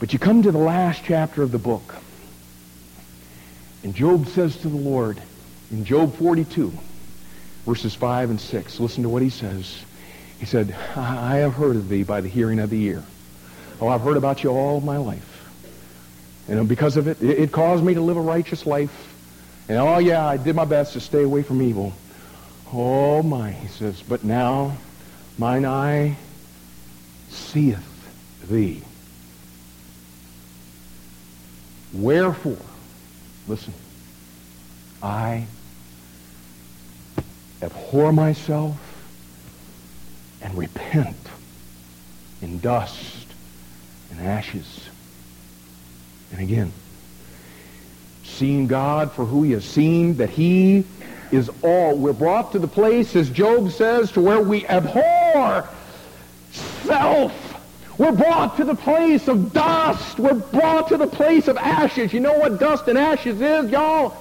But 0.00 0.12
you 0.12 0.18
come 0.18 0.42
to 0.42 0.52
the 0.52 0.58
last 0.58 1.02
chapter 1.04 1.42
of 1.42 1.50
the 1.50 1.58
book, 1.58 1.96
and 3.82 3.94
Job 3.94 4.28
says 4.28 4.56
to 4.58 4.68
the 4.68 4.76
Lord, 4.76 5.20
in 5.70 5.84
Job 5.84 6.14
42, 6.16 6.72
verses 7.66 7.94
5 7.94 8.30
and 8.30 8.40
6, 8.40 8.80
listen 8.80 9.02
to 9.02 9.08
what 9.08 9.22
he 9.22 9.30
says. 9.30 9.82
He 10.38 10.46
said, 10.46 10.74
I 10.96 11.36
have 11.38 11.54
heard 11.54 11.76
of 11.76 11.88
thee 11.88 12.04
by 12.04 12.20
the 12.20 12.28
hearing 12.28 12.60
of 12.60 12.70
the 12.70 12.80
ear. 12.84 13.02
Oh, 13.80 13.88
I've 13.88 14.00
heard 14.00 14.16
about 14.16 14.44
you 14.44 14.50
all 14.50 14.80
my 14.80 14.96
life. 14.96 15.37
And 16.48 16.68
because 16.68 16.96
of 16.96 17.08
it, 17.08 17.22
it 17.22 17.52
caused 17.52 17.84
me 17.84 17.94
to 17.94 18.00
live 18.00 18.16
a 18.16 18.22
righteous 18.22 18.64
life. 18.64 19.14
And 19.68 19.76
oh, 19.76 19.98
yeah, 19.98 20.26
I 20.26 20.38
did 20.38 20.56
my 20.56 20.64
best 20.64 20.94
to 20.94 21.00
stay 21.00 21.22
away 21.22 21.42
from 21.42 21.60
evil. 21.60 21.92
Oh, 22.72 23.22
my, 23.22 23.50
he 23.50 23.68
says, 23.68 24.02
but 24.02 24.24
now 24.24 24.76
mine 25.36 25.66
eye 25.66 26.16
seeth 27.28 27.78
thee. 28.48 28.82
Wherefore, 31.92 32.56
listen, 33.46 33.74
I 35.02 35.46
abhor 37.62 38.12
myself 38.12 38.76
and 40.40 40.56
repent 40.56 41.16
in 42.40 42.60
dust 42.60 43.26
and 44.10 44.20
ashes. 44.20 44.87
And 46.32 46.40
again, 46.40 46.72
seeing 48.24 48.66
God 48.66 49.12
for 49.12 49.24
who 49.24 49.42
he 49.42 49.52
has 49.52 49.64
seen, 49.64 50.16
that 50.18 50.30
he 50.30 50.84
is 51.32 51.50
all. 51.62 51.96
We're 51.96 52.12
brought 52.12 52.52
to 52.52 52.58
the 52.58 52.68
place, 52.68 53.14
as 53.16 53.30
Job 53.30 53.70
says, 53.70 54.12
to 54.12 54.20
where 54.20 54.40
we 54.40 54.66
abhor 54.66 55.68
self. 56.52 57.32
We're 57.98 58.12
brought 58.12 58.56
to 58.58 58.64
the 58.64 58.76
place 58.76 59.26
of 59.26 59.52
dust. 59.52 60.20
We're 60.20 60.34
brought 60.34 60.88
to 60.88 60.96
the 60.96 61.08
place 61.08 61.48
of 61.48 61.56
ashes. 61.56 62.12
You 62.12 62.20
know 62.20 62.38
what 62.38 62.60
dust 62.60 62.86
and 62.86 62.96
ashes 62.96 63.40
is, 63.40 63.70
y'all? 63.70 64.16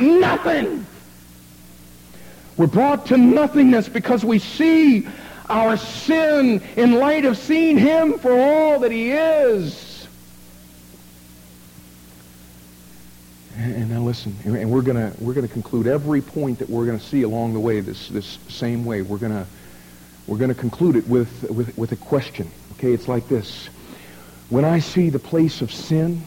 Nothing. 0.00 0.84
We're 2.56 2.66
brought 2.66 3.06
to 3.06 3.16
nothingness 3.16 3.88
because 3.88 4.24
we 4.24 4.40
see 4.40 5.06
our 5.48 5.76
sin 5.76 6.62
in 6.76 6.94
light 6.94 7.24
of 7.24 7.38
seeing 7.38 7.78
him 7.78 8.18
for 8.18 8.32
all 8.32 8.80
that 8.80 8.90
he 8.90 9.12
is. 9.12 9.89
And, 13.62 13.90
now 13.90 14.00
listen, 14.00 14.34
and 14.44 14.70
we're 14.70 14.80
gonna 14.80 15.12
we're 15.18 15.34
gonna 15.34 15.46
conclude 15.46 15.86
every 15.86 16.22
point 16.22 16.60
that 16.60 16.70
we're 16.70 16.86
gonna 16.86 16.98
see 16.98 17.22
along 17.22 17.52
the 17.52 17.60
way 17.60 17.80
this 17.80 18.08
this 18.08 18.38
same 18.48 18.86
way. 18.86 19.02
We're 19.02 19.18
gonna 19.18 19.46
we're 20.26 20.38
gonna 20.38 20.54
conclude 20.54 20.96
it 20.96 21.06
with 21.06 21.42
with 21.50 21.76
with 21.76 21.92
a 21.92 21.96
question. 21.96 22.50
Okay, 22.72 22.94
it's 22.94 23.06
like 23.06 23.28
this: 23.28 23.68
When 24.48 24.64
I 24.64 24.78
see 24.78 25.10
the 25.10 25.18
place 25.18 25.60
of 25.60 25.70
sin 25.70 26.22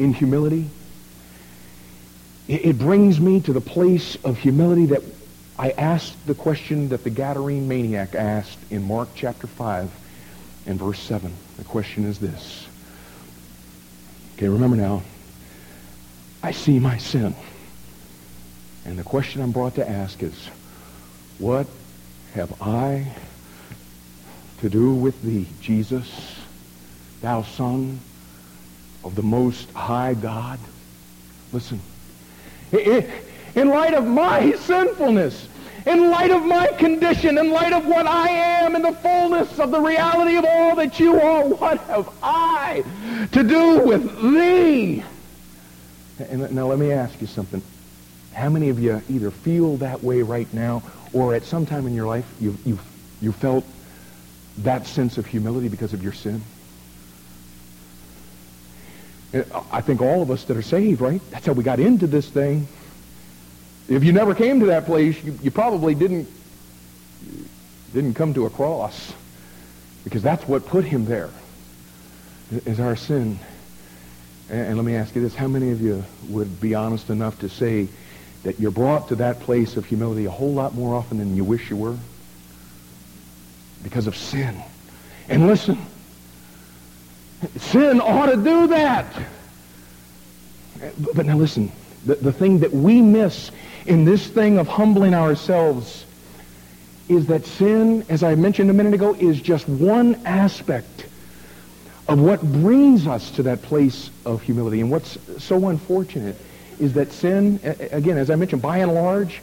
in 0.00 0.12
humility, 0.12 0.68
it, 2.48 2.66
it 2.66 2.78
brings 2.78 3.20
me 3.20 3.40
to 3.42 3.52
the 3.52 3.60
place 3.60 4.16
of 4.24 4.36
humility 4.36 4.86
that 4.86 5.02
I 5.60 5.70
asked 5.70 6.26
the 6.26 6.34
question 6.34 6.88
that 6.88 7.04
the 7.04 7.10
Gadarene 7.10 7.68
maniac 7.68 8.16
asked 8.16 8.58
in 8.68 8.82
Mark 8.82 9.10
chapter 9.14 9.46
5 9.46 9.92
and 10.66 10.76
verse 10.76 10.98
7. 10.98 11.32
The 11.58 11.64
question 11.64 12.04
is 12.04 12.18
this. 12.18 12.66
Okay, 14.36 14.48
remember 14.48 14.76
now, 14.76 15.02
I 16.42 16.50
see 16.50 16.78
my 16.78 16.98
sin. 16.98 17.34
And 18.84 18.98
the 18.98 19.04
question 19.04 19.40
I'm 19.40 19.52
brought 19.52 19.76
to 19.76 19.88
ask 19.88 20.22
is, 20.22 20.48
what 21.38 21.66
have 22.34 22.60
I 22.60 23.06
to 24.60 24.68
do 24.68 24.92
with 24.92 25.22
thee, 25.22 25.46
Jesus, 25.60 26.36
thou 27.20 27.42
Son 27.42 28.00
of 29.04 29.14
the 29.14 29.22
Most 29.22 29.70
High 29.70 30.14
God? 30.14 30.58
Listen, 31.52 31.80
in 32.72 33.68
light 33.68 33.94
of 33.94 34.06
my 34.06 34.52
sinfulness, 34.52 35.48
in 35.86 36.10
light 36.10 36.30
of 36.30 36.44
my 36.44 36.68
condition, 36.68 37.38
in 37.38 37.50
light 37.50 37.72
of 37.72 37.86
what 37.86 38.06
I 38.06 38.28
am, 38.28 38.74
in 38.74 38.82
the 38.82 38.92
fullness 38.92 39.58
of 39.58 39.70
the 39.70 39.80
reality 39.80 40.36
of 40.36 40.44
all 40.44 40.74
that 40.76 40.98
you 40.98 41.20
are, 41.20 41.44
what 41.44 41.78
have 41.82 42.08
I 42.22 42.82
to 43.32 43.42
do 43.42 43.80
with 43.80 44.22
thee? 44.34 45.04
And 46.30 46.52
now 46.52 46.66
let 46.66 46.78
me 46.78 46.92
ask 46.92 47.20
you 47.20 47.26
something. 47.26 47.62
How 48.32 48.48
many 48.48 48.68
of 48.70 48.78
you 48.78 49.02
either 49.08 49.30
feel 49.30 49.76
that 49.78 50.02
way 50.02 50.22
right 50.22 50.52
now 50.54 50.82
or 51.12 51.34
at 51.34 51.44
some 51.44 51.66
time 51.66 51.86
in 51.86 51.94
your 51.94 52.06
life 52.06 52.26
you 52.40 52.56
you 52.64 52.78
you 53.20 53.32
felt 53.32 53.64
that 54.58 54.86
sense 54.86 55.18
of 55.18 55.26
humility 55.26 55.68
because 55.68 55.92
of 55.92 56.02
your 56.02 56.12
sin? 56.12 56.42
Uh, 59.34 59.42
I 59.70 59.80
think 59.80 60.00
all 60.00 60.22
of 60.22 60.30
us 60.30 60.44
that 60.44 60.56
are 60.56 60.62
saved, 60.62 61.00
right? 61.00 61.20
That's 61.30 61.46
how 61.46 61.52
we 61.52 61.62
got 61.62 61.80
into 61.80 62.06
this 62.06 62.28
thing. 62.28 62.68
If 63.88 64.04
you 64.04 64.12
never 64.12 64.34
came 64.34 64.60
to 64.60 64.66
that 64.66 64.86
place, 64.86 65.22
you, 65.24 65.38
you 65.42 65.50
probably 65.50 65.94
didn't, 65.94 66.28
didn't 67.92 68.14
come 68.14 68.34
to 68.34 68.46
a 68.46 68.50
cross 68.50 69.12
because 70.04 70.22
that's 70.22 70.46
what 70.46 70.66
put 70.66 70.84
him 70.84 71.04
there, 71.04 71.30
is 72.50 72.80
our 72.80 72.96
sin. 72.96 73.38
And, 74.52 74.76
let 74.76 74.84
me 74.84 74.96
ask 74.96 75.14
you 75.14 75.22
this. 75.22 75.34
How 75.34 75.48
many 75.48 75.70
of 75.70 75.80
you 75.80 76.04
would 76.28 76.60
be 76.60 76.74
honest 76.74 77.08
enough 77.08 77.38
to 77.38 77.48
say 77.48 77.88
that 78.42 78.60
you're 78.60 78.70
brought 78.70 79.08
to 79.08 79.14
that 79.16 79.40
place 79.40 79.78
of 79.78 79.86
humility 79.86 80.26
a 80.26 80.30
whole 80.30 80.52
lot 80.52 80.74
more 80.74 80.94
often 80.94 81.16
than 81.16 81.34
you 81.34 81.42
wish 81.42 81.70
you 81.70 81.76
were? 81.76 81.96
Because 83.82 84.06
of 84.06 84.14
sin. 84.14 84.62
And 85.30 85.46
listen, 85.46 85.78
sin 87.56 87.98
ought 88.02 88.26
to 88.26 88.36
do 88.36 88.66
that. 88.66 89.06
But 91.14 91.24
now 91.24 91.38
listen, 91.38 91.72
the, 92.04 92.16
the 92.16 92.32
thing 92.32 92.58
that 92.58 92.74
we 92.74 93.00
miss 93.00 93.50
in 93.86 94.04
this 94.04 94.26
thing 94.26 94.58
of 94.58 94.68
humbling 94.68 95.14
ourselves 95.14 96.04
is 97.08 97.26
that 97.28 97.46
sin, 97.46 98.04
as 98.10 98.22
I 98.22 98.34
mentioned 98.34 98.68
a 98.68 98.74
minute 98.74 98.92
ago, 98.92 99.14
is 99.14 99.40
just 99.40 99.66
one 99.66 100.20
aspect 100.26 101.06
of 102.08 102.20
what 102.20 102.42
brings 102.42 103.06
us 103.06 103.30
to 103.32 103.44
that 103.44 103.62
place 103.62 104.10
of 104.24 104.42
humility. 104.42 104.80
And 104.80 104.90
what's 104.90 105.18
so 105.38 105.68
unfortunate 105.68 106.36
is 106.80 106.94
that 106.94 107.12
sin, 107.12 107.60
again, 107.92 108.18
as 108.18 108.30
I 108.30 108.34
mentioned, 108.34 108.62
by 108.62 108.78
and 108.78 108.92
large, 108.92 109.40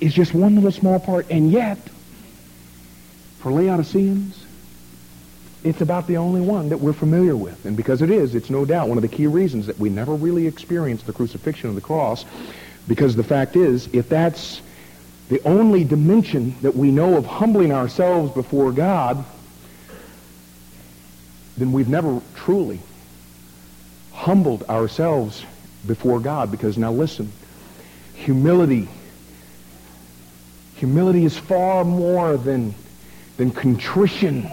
is 0.00 0.14
just 0.14 0.34
one 0.34 0.54
little 0.54 0.72
small 0.72 1.00
part. 1.00 1.26
And 1.30 1.50
yet, 1.50 1.78
for 3.40 3.50
Laodiceans, 3.50 4.44
it's 5.64 5.80
about 5.80 6.06
the 6.06 6.16
only 6.16 6.40
one 6.40 6.68
that 6.70 6.78
we're 6.78 6.92
familiar 6.92 7.36
with. 7.36 7.64
And 7.64 7.76
because 7.76 8.02
it 8.02 8.10
is, 8.10 8.34
it's 8.34 8.50
no 8.50 8.64
doubt 8.64 8.88
one 8.88 8.98
of 8.98 9.02
the 9.02 9.08
key 9.08 9.26
reasons 9.26 9.66
that 9.66 9.78
we 9.78 9.90
never 9.90 10.14
really 10.14 10.46
experience 10.46 11.02
the 11.02 11.12
crucifixion 11.12 11.68
of 11.68 11.74
the 11.74 11.80
cross. 11.80 12.24
Because 12.88 13.14
the 13.14 13.24
fact 13.24 13.56
is, 13.56 13.88
if 13.92 14.08
that's 14.08 14.60
the 15.28 15.40
only 15.44 15.84
dimension 15.84 16.56
that 16.62 16.74
we 16.74 16.90
know 16.90 17.16
of 17.16 17.26
humbling 17.26 17.72
ourselves 17.72 18.32
before 18.32 18.72
God, 18.72 19.24
then 21.62 21.70
we've 21.70 21.88
never 21.88 22.20
truly 22.34 22.80
humbled 24.12 24.64
ourselves 24.64 25.44
before 25.86 26.18
God. 26.18 26.50
Because 26.50 26.76
now 26.76 26.90
listen, 26.90 27.30
humility, 28.14 28.88
humility 30.74 31.24
is 31.24 31.38
far 31.38 31.84
more 31.84 32.36
than, 32.36 32.74
than 33.36 33.52
contrition 33.52 34.50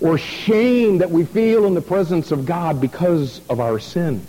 or 0.00 0.18
shame 0.18 0.98
that 0.98 1.12
we 1.12 1.24
feel 1.24 1.66
in 1.66 1.74
the 1.74 1.80
presence 1.80 2.32
of 2.32 2.46
God 2.46 2.80
because 2.80 3.40
of 3.48 3.60
our 3.60 3.78
sin. 3.78 4.20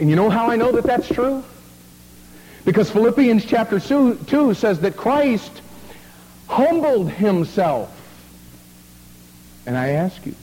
And 0.00 0.10
you 0.10 0.16
know 0.16 0.30
how 0.30 0.50
I 0.50 0.56
know 0.56 0.72
that 0.72 0.82
that's 0.82 1.06
true? 1.06 1.44
Because 2.64 2.90
Philippians 2.90 3.44
chapter 3.44 3.78
2, 3.78 4.54
says 4.54 4.80
that 4.80 4.96
Christ 4.96 5.62
humbled 6.48 7.10
himself. 7.10 8.00
And 9.66 9.76
I 9.76 9.90
ask 9.90 10.24
you, 10.26 10.34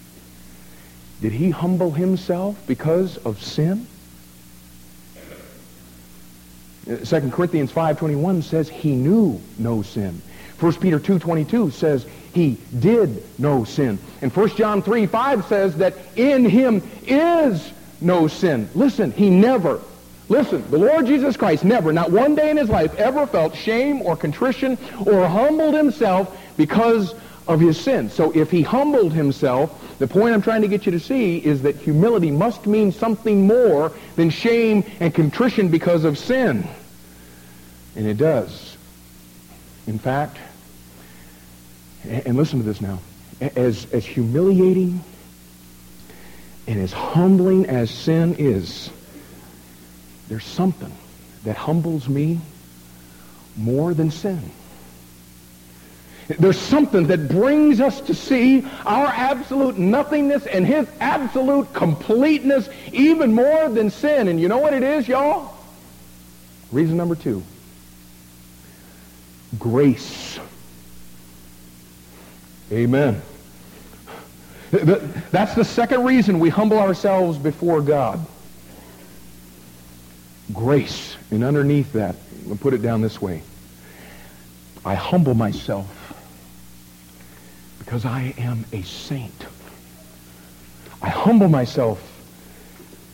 did 1.22 1.32
he 1.32 1.51
humble 1.51 1.91
himself 1.91 2.57
because 2.65 3.17
of 3.17 3.41
sin? 3.41 3.86
2 6.86 7.30
Corinthians 7.30 7.72
5.21 7.72 8.43
says 8.43 8.67
he 8.67 8.95
knew 8.95 9.39
no 9.59 9.84
sin. 9.84 10.19
1 10.59 10.74
Peter 10.76 10.99
2.22 10.99 11.72
says 11.72 12.05
he 12.34 12.57
did 12.80 13.24
no 13.39 13.63
sin. 13.63 13.99
And 14.22 14.36
1 14.36 14.49
John 14.55 14.82
3, 14.82 15.05
5 15.05 15.45
says 15.45 15.78
that 15.78 15.93
in 16.15 16.45
him 16.45 16.82
is 17.05 17.72
no 17.99 18.28
sin. 18.28 18.67
Listen, 18.74 19.11
he 19.11 19.30
never, 19.30 19.80
listen, 20.28 20.63
the 20.72 20.78
Lord 20.78 21.05
Jesus 21.05 21.38
Christ 21.38 21.63
never, 21.63 21.93
not 21.93 22.11
one 22.11 22.34
day 22.34 22.49
in 22.49 22.57
his 22.57 22.69
life, 22.69 22.95
ever 22.95 23.28
felt 23.28 23.55
shame 23.55 24.01
or 24.01 24.15
contrition 24.15 24.78
or 25.05 25.28
humbled 25.28 25.76
himself 25.76 26.36
because 26.57 27.13
of 27.53 27.59
his 27.59 27.79
sin. 27.79 28.09
So 28.09 28.31
if 28.31 28.49
he 28.49 28.61
humbled 28.61 29.13
himself, 29.13 29.97
the 29.99 30.07
point 30.07 30.33
I'm 30.33 30.41
trying 30.41 30.61
to 30.61 30.67
get 30.67 30.85
you 30.85 30.91
to 30.93 30.99
see 30.99 31.37
is 31.37 31.61
that 31.63 31.75
humility 31.75 32.31
must 32.31 32.65
mean 32.65 32.91
something 32.91 33.45
more 33.45 33.91
than 34.15 34.29
shame 34.29 34.83
and 34.99 35.13
contrition 35.13 35.69
because 35.69 36.03
of 36.03 36.17
sin. 36.17 36.67
And 37.95 38.07
it 38.07 38.17
does. 38.17 38.77
In 39.85 39.99
fact, 39.99 40.37
and 42.03 42.37
listen 42.37 42.59
to 42.59 42.65
this 42.65 42.81
now, 42.81 42.99
as, 43.41 43.85
as 43.91 44.05
humiliating 44.05 45.03
and 46.67 46.79
as 46.79 46.93
humbling 46.93 47.65
as 47.65 47.91
sin 47.91 48.35
is, 48.37 48.89
there's 50.29 50.45
something 50.45 50.95
that 51.43 51.57
humbles 51.57 52.07
me 52.07 52.39
more 53.57 53.93
than 53.93 54.09
sin. 54.09 54.51
There's 56.28 56.59
something 56.59 57.07
that 57.07 57.28
brings 57.28 57.82
us 57.82 57.99
to 58.01 58.13
see 58.13 58.65
our 58.86 59.07
absolute 59.07 59.78
nothingness 59.78 60.45
and 60.45 60.65
his 60.65 60.88
absolute 60.99 61.74
completeness 61.74 62.69
even 62.93 63.34
more 63.34 63.69
than 63.69 63.89
sin. 63.89 64.28
And 64.28 64.39
you 64.39 64.47
know 64.47 64.59
what 64.59 64.74
it 64.74 64.84
is, 64.84 65.07
y'all? 65.07 65.53
Reason 66.72 66.95
number 66.95 67.15
two. 67.15 67.43
Grace. 69.59 70.39
Amen. 72.72 73.22
That's 74.72 75.53
the 75.55 75.65
second 75.65 76.05
reason 76.05 76.39
we 76.39 76.49
humble 76.49 76.80
ourselves 76.80 77.38
before 77.38 77.82
God. 77.82 78.26
Grace. 80.53 81.17
And 81.30 81.43
underneath 81.43 81.91
that, 81.93 82.15
put 82.61 82.74
it 82.74 82.82
down 82.82 83.01
this 83.01 83.22
way. 83.22 83.43
I 84.86 84.95
humble 84.95 85.34
myself 85.34 85.97
because 87.91 88.05
I 88.05 88.33
am 88.37 88.63
a 88.71 88.83
saint. 88.83 89.45
I 91.01 91.09
humble 91.09 91.49
myself 91.49 92.01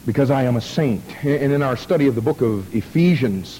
because 0.05 0.29
I 0.29 0.43
am 0.43 0.55
a 0.55 0.61
saint. 0.61 1.03
And 1.25 1.51
in 1.51 1.63
our 1.63 1.75
study 1.75 2.05
of 2.05 2.13
the 2.13 2.21
book 2.21 2.41
of 2.41 2.75
Ephesians 2.75 3.59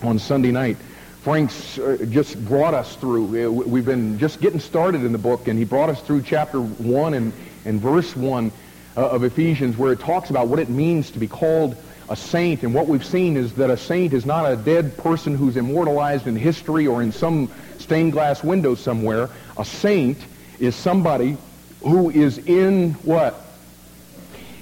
on 0.00 0.18
Sunday 0.18 0.52
night, 0.52 0.78
Frank's 1.20 1.78
uh, 1.78 1.98
just 2.08 2.42
brought 2.46 2.72
us 2.72 2.96
through. 2.96 3.48
Uh, 3.48 3.50
we've 3.50 3.84
been 3.84 4.18
just 4.18 4.40
getting 4.40 4.58
started 4.58 5.04
in 5.04 5.12
the 5.12 5.18
book, 5.18 5.46
and 5.46 5.58
he 5.58 5.66
brought 5.66 5.90
us 5.90 6.00
through 6.00 6.22
chapter 6.22 6.58
1 6.58 7.12
and, 7.12 7.34
and 7.66 7.78
verse 7.78 8.16
1 8.16 8.50
uh, 8.96 9.10
of 9.10 9.24
Ephesians, 9.24 9.76
where 9.76 9.92
it 9.92 10.00
talks 10.00 10.30
about 10.30 10.48
what 10.48 10.58
it 10.58 10.70
means 10.70 11.10
to 11.10 11.18
be 11.18 11.28
called 11.28 11.76
a 12.08 12.16
saint. 12.16 12.62
And 12.62 12.72
what 12.72 12.86
we've 12.86 13.04
seen 13.04 13.36
is 13.36 13.52
that 13.56 13.68
a 13.68 13.76
saint 13.76 14.14
is 14.14 14.24
not 14.24 14.50
a 14.50 14.56
dead 14.56 14.96
person 14.96 15.34
who's 15.34 15.58
immortalized 15.58 16.26
in 16.26 16.34
history 16.34 16.86
or 16.86 17.02
in 17.02 17.12
some 17.12 17.50
stained 17.76 18.12
glass 18.12 18.42
window 18.42 18.74
somewhere. 18.74 19.28
A 19.58 19.64
saint 19.66 20.16
is 20.58 20.74
somebody 20.74 21.36
who 21.82 22.10
is 22.10 22.38
in 22.38 22.92
what? 22.94 23.40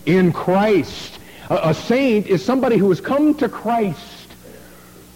In 0.07 0.33
Christ. 0.33 1.19
A, 1.51 1.71
a 1.71 1.75
saint 1.75 2.27
is 2.27 2.45
somebody 2.45 2.77
who 2.77 2.89
has 2.89 3.01
come 3.01 3.35
to 3.37 3.49
Christ 3.49 4.29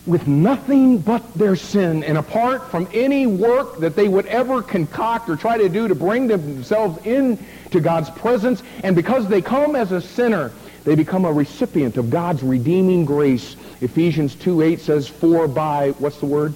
with 0.06 0.26
nothing 0.26 0.98
but 0.98 1.34
their 1.34 1.54
sin 1.54 2.02
and 2.02 2.16
apart 2.16 2.70
from 2.70 2.88
any 2.94 3.26
work 3.26 3.78
that 3.78 3.94
they 3.94 4.08
would 4.08 4.24
ever 4.26 4.62
concoct 4.62 5.28
or 5.28 5.36
try 5.36 5.58
to 5.58 5.68
do 5.68 5.86
to 5.86 5.94
bring 5.94 6.26
themselves 6.26 7.04
into 7.04 7.80
God's 7.80 8.08
presence. 8.10 8.62
And 8.82 8.96
because 8.96 9.28
they 9.28 9.42
come 9.42 9.76
as 9.76 9.92
a 9.92 10.00
sinner, 10.00 10.50
they 10.84 10.94
become 10.94 11.26
a 11.26 11.32
recipient 11.32 11.98
of 11.98 12.08
God's 12.08 12.42
redeeming 12.42 13.04
grace. 13.04 13.56
Ephesians 13.82 14.34
2.8 14.34 14.80
says, 14.80 15.06
For 15.06 15.46
by, 15.46 15.90
what's 15.98 16.18
the 16.18 16.26
word? 16.26 16.54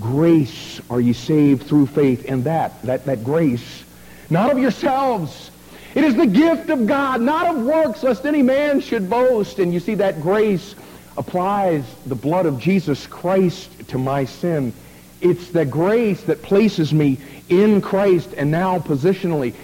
Grace 0.00 0.80
are 0.90 1.00
ye 1.00 1.12
saved 1.12 1.66
through 1.66 1.86
faith. 1.86 2.26
And 2.28 2.44
that, 2.44 2.82
that, 2.82 3.04
that 3.06 3.24
grace, 3.24 3.84
not 4.30 4.50
of 4.50 4.58
yourselves. 4.58 5.50
It 5.94 6.02
is 6.02 6.16
the 6.16 6.26
gift 6.26 6.70
of 6.70 6.86
God, 6.86 7.20
not 7.20 7.54
of 7.54 7.62
works, 7.62 8.02
lest 8.02 8.26
any 8.26 8.42
man 8.42 8.80
should 8.80 9.08
boast. 9.08 9.58
And 9.58 9.72
you 9.72 9.80
see 9.80 9.94
that 9.96 10.20
grace 10.20 10.74
applies 11.16 11.84
the 12.06 12.16
blood 12.16 12.46
of 12.46 12.58
Jesus 12.58 13.06
Christ 13.06 13.88
to 13.88 13.98
my 13.98 14.24
sin. 14.24 14.72
It's 15.20 15.50
the 15.50 15.64
grace 15.64 16.22
that 16.24 16.42
places 16.42 16.92
me 16.92 17.18
in 17.48 17.80
Christ 17.80 18.34
and 18.36 18.50
now 18.50 18.78
positionally. 18.78 19.54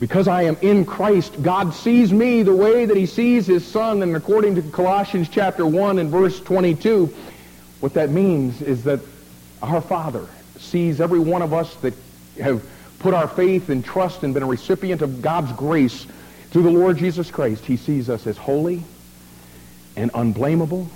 Because 0.00 0.28
I 0.28 0.42
am 0.42 0.56
in 0.62 0.86
Christ, 0.86 1.42
God 1.42 1.74
sees 1.74 2.10
me 2.10 2.42
the 2.42 2.56
way 2.56 2.86
that 2.86 2.96
he 2.96 3.04
sees 3.04 3.46
his 3.46 3.66
son. 3.66 4.02
And 4.02 4.16
according 4.16 4.54
to 4.54 4.62
Colossians 4.62 5.28
chapter 5.28 5.66
1 5.66 5.98
and 5.98 6.10
verse 6.10 6.40
22, 6.40 7.14
what 7.80 7.92
that 7.94 8.08
means 8.08 8.62
is 8.62 8.84
that 8.84 9.00
our 9.62 9.80
Father 9.80 10.26
sees 10.58 11.00
every 11.00 11.18
one 11.18 11.42
of 11.42 11.52
us 11.52 11.74
that 11.76 11.94
have 12.40 12.62
put 12.98 13.14
our 13.14 13.28
faith 13.28 13.68
and 13.68 13.84
trust 13.84 14.22
and 14.22 14.34
been 14.34 14.42
a 14.42 14.46
recipient 14.46 15.02
of 15.02 15.22
God's 15.22 15.52
grace 15.52 16.06
through 16.50 16.62
the 16.62 16.70
Lord 16.70 16.98
Jesus 16.98 17.30
Christ. 17.30 17.64
He 17.64 17.76
sees 17.76 18.10
us 18.10 18.26
as 18.26 18.36
holy, 18.36 18.82
and 19.96 20.10
unblameable 20.14 20.88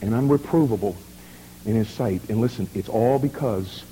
and 0.00 0.12
unreprovable 0.12 0.96
in 1.64 1.74
his 1.74 1.88
sight. 1.88 2.22
And 2.28 2.40
listen, 2.40 2.68
it's 2.74 2.88
all 2.88 3.18
because 3.18 3.84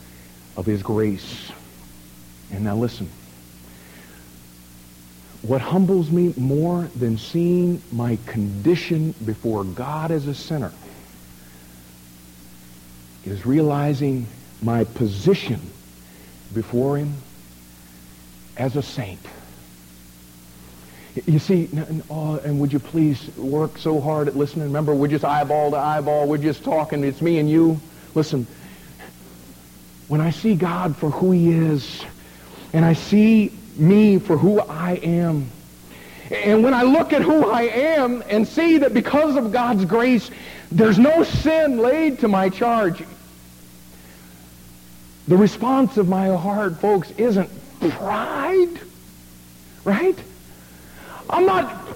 of 0.56 0.66
his 0.66 0.82
grace. 0.82 1.50
And 2.52 2.64
now 2.64 2.76
listen. 2.76 3.08
What 5.42 5.60
humbles 5.60 6.10
me 6.10 6.34
more 6.36 6.88
than 6.94 7.16
seeing 7.16 7.80
my 7.92 8.18
condition 8.26 9.14
before 9.24 9.64
God 9.64 10.10
as 10.10 10.26
a 10.26 10.34
sinner 10.34 10.72
is 13.30 13.46
realizing 13.46 14.26
my 14.62 14.84
position 14.84 15.60
before 16.52 16.98
him 16.98 17.14
as 18.56 18.76
a 18.76 18.82
saint. 18.82 19.20
You 21.26 21.38
see, 21.38 21.68
oh, 22.08 22.38
and 22.44 22.60
would 22.60 22.72
you 22.72 22.78
please 22.78 23.36
work 23.36 23.78
so 23.78 24.00
hard 24.00 24.28
at 24.28 24.36
listening? 24.36 24.66
Remember, 24.66 24.94
we're 24.94 25.08
just 25.08 25.24
eyeball 25.24 25.72
to 25.72 25.76
eyeball. 25.76 26.28
We're 26.28 26.38
just 26.38 26.62
talking. 26.62 27.02
It's 27.02 27.20
me 27.20 27.38
and 27.38 27.50
you. 27.50 27.80
Listen, 28.14 28.46
when 30.08 30.20
I 30.20 30.30
see 30.30 30.54
God 30.54 30.96
for 30.96 31.10
who 31.10 31.32
he 31.32 31.50
is, 31.50 32.04
and 32.72 32.84
I 32.84 32.92
see 32.92 33.52
me 33.76 34.18
for 34.18 34.36
who 34.36 34.60
I 34.60 34.92
am, 35.02 35.50
and 36.30 36.62
when 36.62 36.74
I 36.74 36.82
look 36.82 37.12
at 37.12 37.22
who 37.22 37.50
I 37.50 37.62
am 37.62 38.22
and 38.28 38.46
see 38.46 38.78
that 38.78 38.94
because 38.94 39.34
of 39.36 39.50
God's 39.50 39.84
grace, 39.84 40.30
there's 40.70 40.98
no 40.98 41.24
sin 41.24 41.78
laid 41.78 42.20
to 42.20 42.28
my 42.28 42.48
charge, 42.48 43.02
the 45.30 45.36
response 45.36 45.96
of 45.96 46.08
my 46.08 46.26
heart, 46.26 46.80
folks, 46.80 47.12
isn't 47.12 47.48
pride, 47.78 48.80
right? 49.84 50.18
I'm 51.30 51.46
not, 51.46 51.86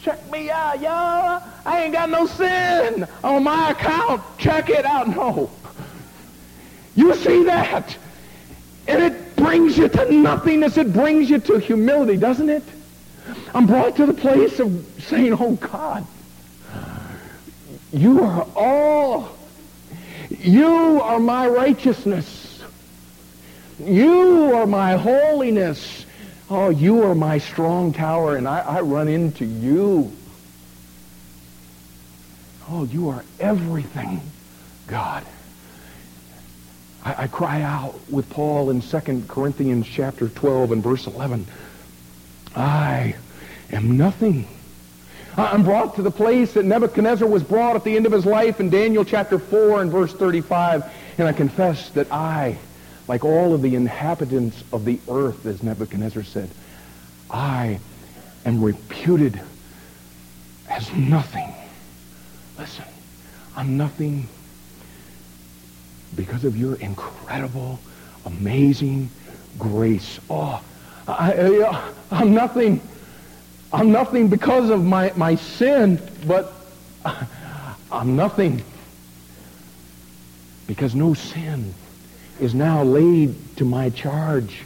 check 0.00 0.30
me 0.30 0.48
out, 0.48 0.80
y'all. 0.80 1.42
I 1.66 1.82
ain't 1.82 1.92
got 1.92 2.08
no 2.08 2.26
sin 2.26 3.06
on 3.22 3.44
my 3.44 3.72
account. 3.72 4.22
Check 4.38 4.70
it 4.70 4.86
out. 4.86 5.06
No. 5.08 5.50
You 6.96 7.14
see 7.14 7.44
that? 7.44 7.94
And 8.88 9.02
it 9.02 9.36
brings 9.36 9.76
you 9.76 9.88
to 9.88 10.10
nothingness. 10.10 10.78
It 10.78 10.94
brings 10.94 11.28
you 11.28 11.40
to 11.40 11.58
humility, 11.58 12.16
doesn't 12.16 12.48
it? 12.48 12.64
I'm 13.52 13.66
brought 13.66 13.96
to 13.96 14.06
the 14.06 14.14
place 14.14 14.60
of 14.60 14.82
saying, 14.98 15.36
oh 15.38 15.56
God, 15.56 16.06
you 17.92 18.24
are 18.24 18.46
all, 18.56 19.36
you 20.30 21.02
are 21.02 21.20
my 21.20 21.46
righteousness. 21.46 22.41
You 23.84 24.54
are 24.54 24.66
my 24.66 24.96
holiness. 24.96 26.06
Oh, 26.48 26.68
you 26.68 27.02
are 27.02 27.14
my 27.14 27.38
strong 27.38 27.92
tower, 27.92 28.36
and 28.36 28.46
I, 28.46 28.60
I 28.60 28.80
run 28.80 29.08
into 29.08 29.44
you. 29.44 30.12
Oh, 32.70 32.84
you 32.84 33.08
are 33.08 33.24
everything, 33.40 34.20
God. 34.86 35.24
I, 37.04 37.24
I, 37.24 37.26
cry 37.26 37.62
out 37.62 37.98
with 38.08 38.30
Paul 38.30 38.70
in 38.70 38.80
2 38.80 39.24
Corinthians 39.26 39.88
chapter 39.88 40.28
12 40.28 40.72
and 40.72 40.82
verse 40.82 41.06
11. 41.08 41.46
I 42.54 43.16
am 43.72 43.96
nothing. 43.96 44.46
I'm 45.36 45.64
brought 45.64 45.96
to 45.96 46.02
the 46.02 46.10
place 46.10 46.52
that 46.52 46.64
Nebuchadnezzar 46.64 47.26
was 47.26 47.42
brought 47.42 47.74
at 47.74 47.82
the 47.82 47.96
end 47.96 48.06
of 48.06 48.12
his 48.12 48.26
life 48.26 48.60
in 48.60 48.70
Daniel 48.70 49.04
chapter 49.04 49.38
4 49.38 49.82
and 49.82 49.90
verse 49.90 50.12
35. 50.12 50.84
And 51.18 51.26
I 51.26 51.32
confess 51.32 51.88
that 51.90 52.12
I 52.12 52.58
like 53.08 53.24
all 53.24 53.54
of 53.54 53.62
the 53.62 53.74
inhabitants 53.74 54.62
of 54.72 54.84
the 54.84 54.98
earth, 55.08 55.44
as 55.46 55.62
Nebuchadnezzar 55.62 56.22
said, 56.22 56.50
I 57.30 57.78
am 58.44 58.62
reputed 58.62 59.40
as 60.68 60.92
nothing. 60.92 61.52
Listen, 62.58 62.84
I'm 63.56 63.76
nothing 63.76 64.28
because 66.14 66.44
of 66.44 66.56
your 66.56 66.76
incredible, 66.76 67.80
amazing 68.24 69.10
grace. 69.58 70.20
Oh, 70.30 70.62
I, 71.08 71.32
am 71.32 71.92
uh, 72.10 72.24
nothing. 72.24 72.80
I'm 73.72 73.90
nothing 73.90 74.28
because 74.28 74.70
of 74.70 74.84
my, 74.84 75.12
my 75.16 75.34
sin, 75.34 76.00
but 76.26 76.52
I'm 77.92 78.14
nothing 78.14 78.62
because 80.66 80.94
no 80.94 81.14
sin 81.14 81.74
is 82.40 82.54
now 82.54 82.82
laid 82.82 83.56
to 83.56 83.64
my 83.64 83.90
charge. 83.90 84.64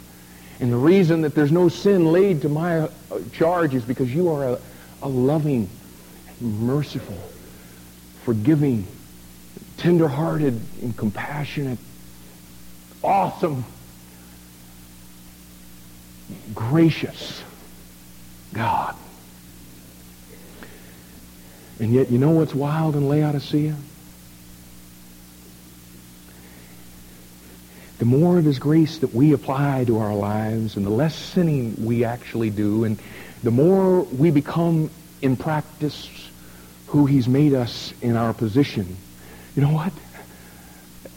And 0.59 0.71
the 0.71 0.77
reason 0.77 1.21
that 1.21 1.35
there's 1.35 1.51
no 1.51 1.69
sin 1.69 2.11
laid 2.11 2.41
to 2.41 2.49
my 2.49 2.79
uh, 2.79 2.89
charge 3.33 3.75
is 3.75 3.83
because 3.83 4.13
you 4.13 4.29
are 4.29 4.43
a, 4.43 4.59
a 5.03 5.07
loving, 5.07 5.69
merciful, 6.41 7.17
forgiving, 8.23 8.87
tender-hearted, 9.77 10.59
and 10.81 10.97
compassionate, 10.97 11.77
awesome, 13.03 13.63
gracious 16.55 17.43
God. 18.53 18.95
And 21.79 21.93
yet, 21.93 22.09
you 22.09 22.17
know 22.17 22.31
what's 22.31 22.55
wild 22.55 22.95
in 22.95 23.07
Laodicea? 23.07 23.75
The 27.99 28.05
more 28.05 28.37
of 28.37 28.45
his 28.45 28.59
grace 28.59 28.99
that 28.99 29.13
we 29.13 29.33
apply 29.33 29.85
to 29.85 29.97
our 29.97 30.13
lives 30.13 30.75
and 30.75 30.85
the 30.85 30.89
less 30.89 31.15
sinning 31.15 31.75
we 31.83 32.03
actually 32.03 32.49
do 32.49 32.83
and 32.83 32.99
the 33.43 33.51
more 33.51 34.01
we 34.01 34.31
become 34.31 34.89
in 35.21 35.35
practice 35.35 36.09
who 36.87 37.05
he's 37.05 37.27
made 37.27 37.53
us 37.53 37.93
in 38.01 38.15
our 38.15 38.33
position, 38.33 38.95
you 39.55 39.61
know 39.61 39.71
what? 39.71 39.93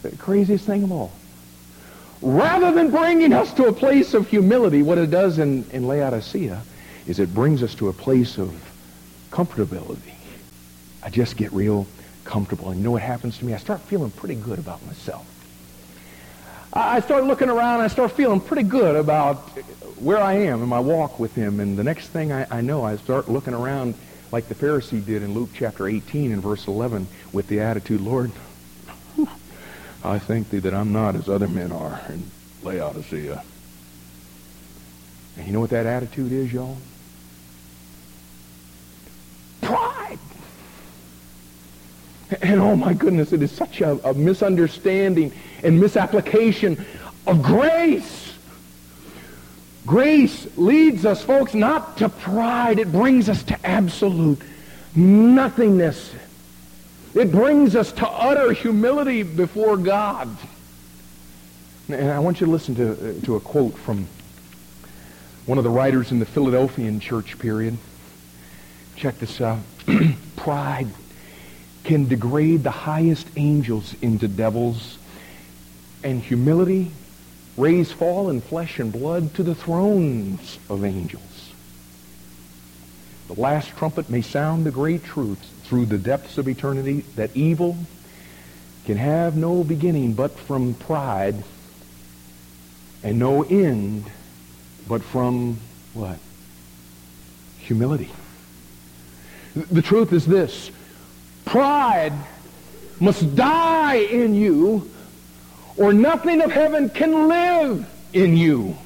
The 0.03 0.17
craziest 0.17 0.65
thing 0.65 0.83
of 0.83 0.93
all. 0.93 1.13
Rather 2.23 2.73
than 2.73 2.91
bringing 2.91 3.33
us 3.33 3.53
to 3.55 3.67
a 3.67 3.73
place 3.73 4.15
of 4.15 4.29
humility, 4.29 4.83
what 4.83 4.99
it 4.99 5.11
does 5.11 5.39
in, 5.39 5.65
in 5.71 5.87
Laodicea 5.87 6.63
is 7.07 7.19
it 7.19 7.35
brings 7.35 7.63
us 7.63 7.75
to 7.77 7.89
a 7.89 7.93
place 7.93 8.39
of 8.39 8.55
comfortability. 9.31 10.15
I 11.03 11.11
just 11.11 11.37
get 11.37 11.53
real 11.53 11.87
comfortable. 12.25 12.71
And 12.71 12.79
you 12.79 12.85
know 12.85 12.91
what 12.91 13.03
happens 13.03 13.39
to 13.39 13.45
me? 13.45 13.55
I 13.55 13.59
start 13.59 13.81
feeling 13.83 14.11
pretty 14.11 14.35
good 14.35 14.59
about 14.59 14.85
myself. 14.87 15.27
I 16.73 17.01
start 17.01 17.25
looking 17.25 17.49
around 17.49 17.75
and 17.75 17.83
I 17.83 17.89
start 17.89 18.13
feeling 18.13 18.41
pretty 18.41 18.63
good 18.63 18.95
about 18.95 19.37
where 19.99 20.19
I 20.19 20.35
am 20.35 20.63
in 20.63 20.69
my 20.69 20.79
walk 20.79 21.19
with 21.19 21.35
him. 21.35 21.59
And 21.59 21.77
the 21.77 21.83
next 21.83 22.09
thing 22.09 22.33
I, 22.33 22.47
I 22.51 22.61
know, 22.61 22.85
I 22.85 22.97
start 22.97 23.29
looking 23.29 23.55
around 23.55 23.95
like 24.31 24.49
the 24.49 24.55
Pharisee 24.55 25.05
did 25.05 25.23
in 25.23 25.35
Luke 25.35 25.51
chapter 25.53 25.89
18 25.89 26.31
and 26.31 26.41
verse 26.41 26.69
11 26.69 27.09
with 27.33 27.49
the 27.49 27.61
attitude, 27.61 28.01
Lord, 28.01 28.31
I 30.05 30.21
thank 30.21 30.51
thee 30.51 30.61
that 30.61 30.73
I'm 30.73 30.93
not 30.93 31.17
as 31.17 31.29
other 31.29 31.49
men 31.49 31.73
are 31.73 32.01
in 32.09 32.31
Laodicea. 32.63 33.43
And 35.37 35.47
you 35.47 35.53
know 35.53 35.61
what 35.61 35.71
that 35.71 35.87
attitude 35.87 36.31
is, 36.31 36.53
y'all? 36.53 36.79
Pride. 39.61 40.19
And 42.43 42.61
oh 42.61 42.77
my 42.77 42.95
goodness, 42.95 43.33
it 43.33 43.43
is 43.43 43.51
such 43.51 43.81
a, 43.81 43.93
a 44.09 44.15
misunderstanding 44.15 45.33
and 45.63 45.81
misapplication 45.81 46.85
of 47.27 47.43
grace. 47.43 48.35
Grace 49.87 50.47
leads 50.57 51.05
us, 51.05 51.23
folks, 51.23 51.55
not 51.55 51.97
to 51.99 52.09
pride. 52.09 52.79
It 52.79 52.93
brings 52.93 53.29
us 53.29 53.43
to 53.45 53.67
absolute 53.67 54.41
nothingness. 54.95 56.13
It 57.15 57.33
brings 57.33 57.75
us 57.75 57.91
to 57.93 58.09
utter 58.09 58.53
humility 58.53 59.23
before 59.23 59.77
God. 59.77 60.29
And 61.89 62.11
I 62.11 62.21
want 62.21 62.41
you 62.41 62.47
to 62.47 62.53
listen 62.53 62.75
to, 62.77 62.93
uh, 62.93 63.21
to 63.25 63.37
a 63.37 63.41
quote 63.41 63.77
from 63.77 64.07
one 65.47 65.59
of 65.59 65.65
the 65.65 65.71
writers 65.71 66.13
in 66.13 66.21
the 66.21 66.27
Philadelphian 66.27 67.01
church 67.01 67.37
period. 67.39 67.77
Check 68.95 69.19
this 69.19 69.41
out. 69.41 69.59
Pride 70.37 70.87
can 71.85 72.09
degrade 72.09 72.63
the 72.63 72.71
highest 72.71 73.27
angels 73.37 73.95
into 74.03 74.29
devils 74.29 74.99
and 76.03 76.23
humility 76.23 76.91
raise 77.57 77.93
fallen 77.93 78.41
flesh 78.41 78.79
and 78.79 78.93
blood 78.93 79.35
to 79.35 79.43
the 79.43 79.55
thrones 79.55 80.59
of 80.69 80.85
angels. 80.85 81.53
The 83.29 83.41
last 83.41 83.77
trumpet 83.77 84.11
may 84.11 84.23
sound 84.23 84.65
the 84.65 84.71
great 84.71 85.05
truth 85.05 85.39
through 85.65 85.87
the 85.87 85.99
depths 85.99 86.39
of 86.39 86.49
eternity 86.49 87.03
that 87.17 87.37
evil 87.37 87.77
can 88.87 88.97
have 88.97 89.37
no 89.37 89.63
beginning 89.63 90.15
but 90.15 90.37
from 90.39 90.75
pride 90.75 91.37
and 93.03 93.19
no 93.19 93.43
end 93.45 94.05
but 94.89 95.03
from 95.03 95.59
what? 95.95 96.19
Humility. 97.61 98.11
The 99.55 99.83
truth 99.83 100.13
is 100.13 100.27
this. 100.27 100.71
Pride 101.51 102.13
must 103.01 103.35
die 103.35 103.97
in 103.97 104.37
you 104.37 104.89
or 105.77 105.93
nothing 105.93 106.43
of 106.43 106.53
heaven 106.53 106.89
can 106.89 107.27
live 107.27 107.91
in 108.13 108.37
you. 108.37 108.79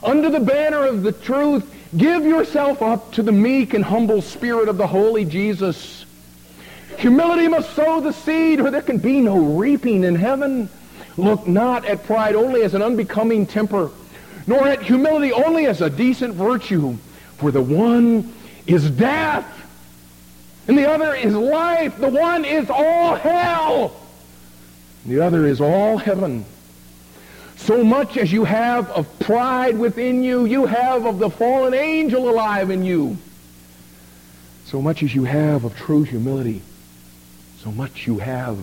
Under 0.00 0.30
the 0.30 0.38
banner 0.38 0.86
of 0.86 1.02
the 1.02 1.10
truth, 1.10 1.68
give 1.96 2.24
yourself 2.24 2.80
up 2.80 3.10
to 3.14 3.24
the 3.24 3.32
meek 3.32 3.74
and 3.74 3.84
humble 3.84 4.22
spirit 4.22 4.68
of 4.68 4.78
the 4.78 4.86
holy 4.86 5.24
Jesus. 5.24 6.06
Humility 6.98 7.48
must 7.48 7.74
sow 7.74 8.00
the 8.00 8.12
seed, 8.12 8.60
or 8.60 8.70
there 8.70 8.80
can 8.80 8.98
be 8.98 9.20
no 9.20 9.36
reaping 9.36 10.04
in 10.04 10.14
heaven. 10.14 10.68
Look 11.16 11.48
not 11.48 11.86
at 11.86 12.04
pride 12.04 12.36
only 12.36 12.62
as 12.62 12.74
an 12.74 12.82
unbecoming 12.82 13.46
temper, 13.46 13.90
nor 14.46 14.68
at 14.68 14.80
humility 14.80 15.32
only 15.32 15.66
as 15.66 15.80
a 15.80 15.90
decent 15.90 16.34
virtue. 16.34 16.96
For 17.38 17.50
the 17.50 17.62
one 17.62 18.32
is 18.64 18.88
death, 18.92 19.44
and 20.66 20.78
the 20.78 20.88
other 20.88 21.14
is 21.14 21.34
life. 21.34 21.98
The 21.98 22.08
one 22.08 22.44
is 22.44 22.70
all 22.70 23.16
hell. 23.16 24.00
The 25.06 25.20
other 25.20 25.46
is 25.46 25.60
all 25.60 25.98
heaven. 25.98 26.44
So 27.56 27.84
much 27.84 28.16
as 28.16 28.32
you 28.32 28.44
have 28.44 28.90
of 28.90 29.18
pride 29.20 29.78
within 29.78 30.22
you, 30.22 30.44
you 30.44 30.66
have 30.66 31.06
of 31.06 31.18
the 31.18 31.30
fallen 31.30 31.74
angel 31.74 32.28
alive 32.28 32.70
in 32.70 32.84
you. 32.84 33.16
So 34.66 34.80
much 34.82 35.02
as 35.02 35.14
you 35.14 35.24
have 35.24 35.64
of 35.64 35.76
true 35.76 36.02
humility, 36.02 36.62
so 37.58 37.70
much 37.70 38.06
you 38.06 38.18
have 38.18 38.58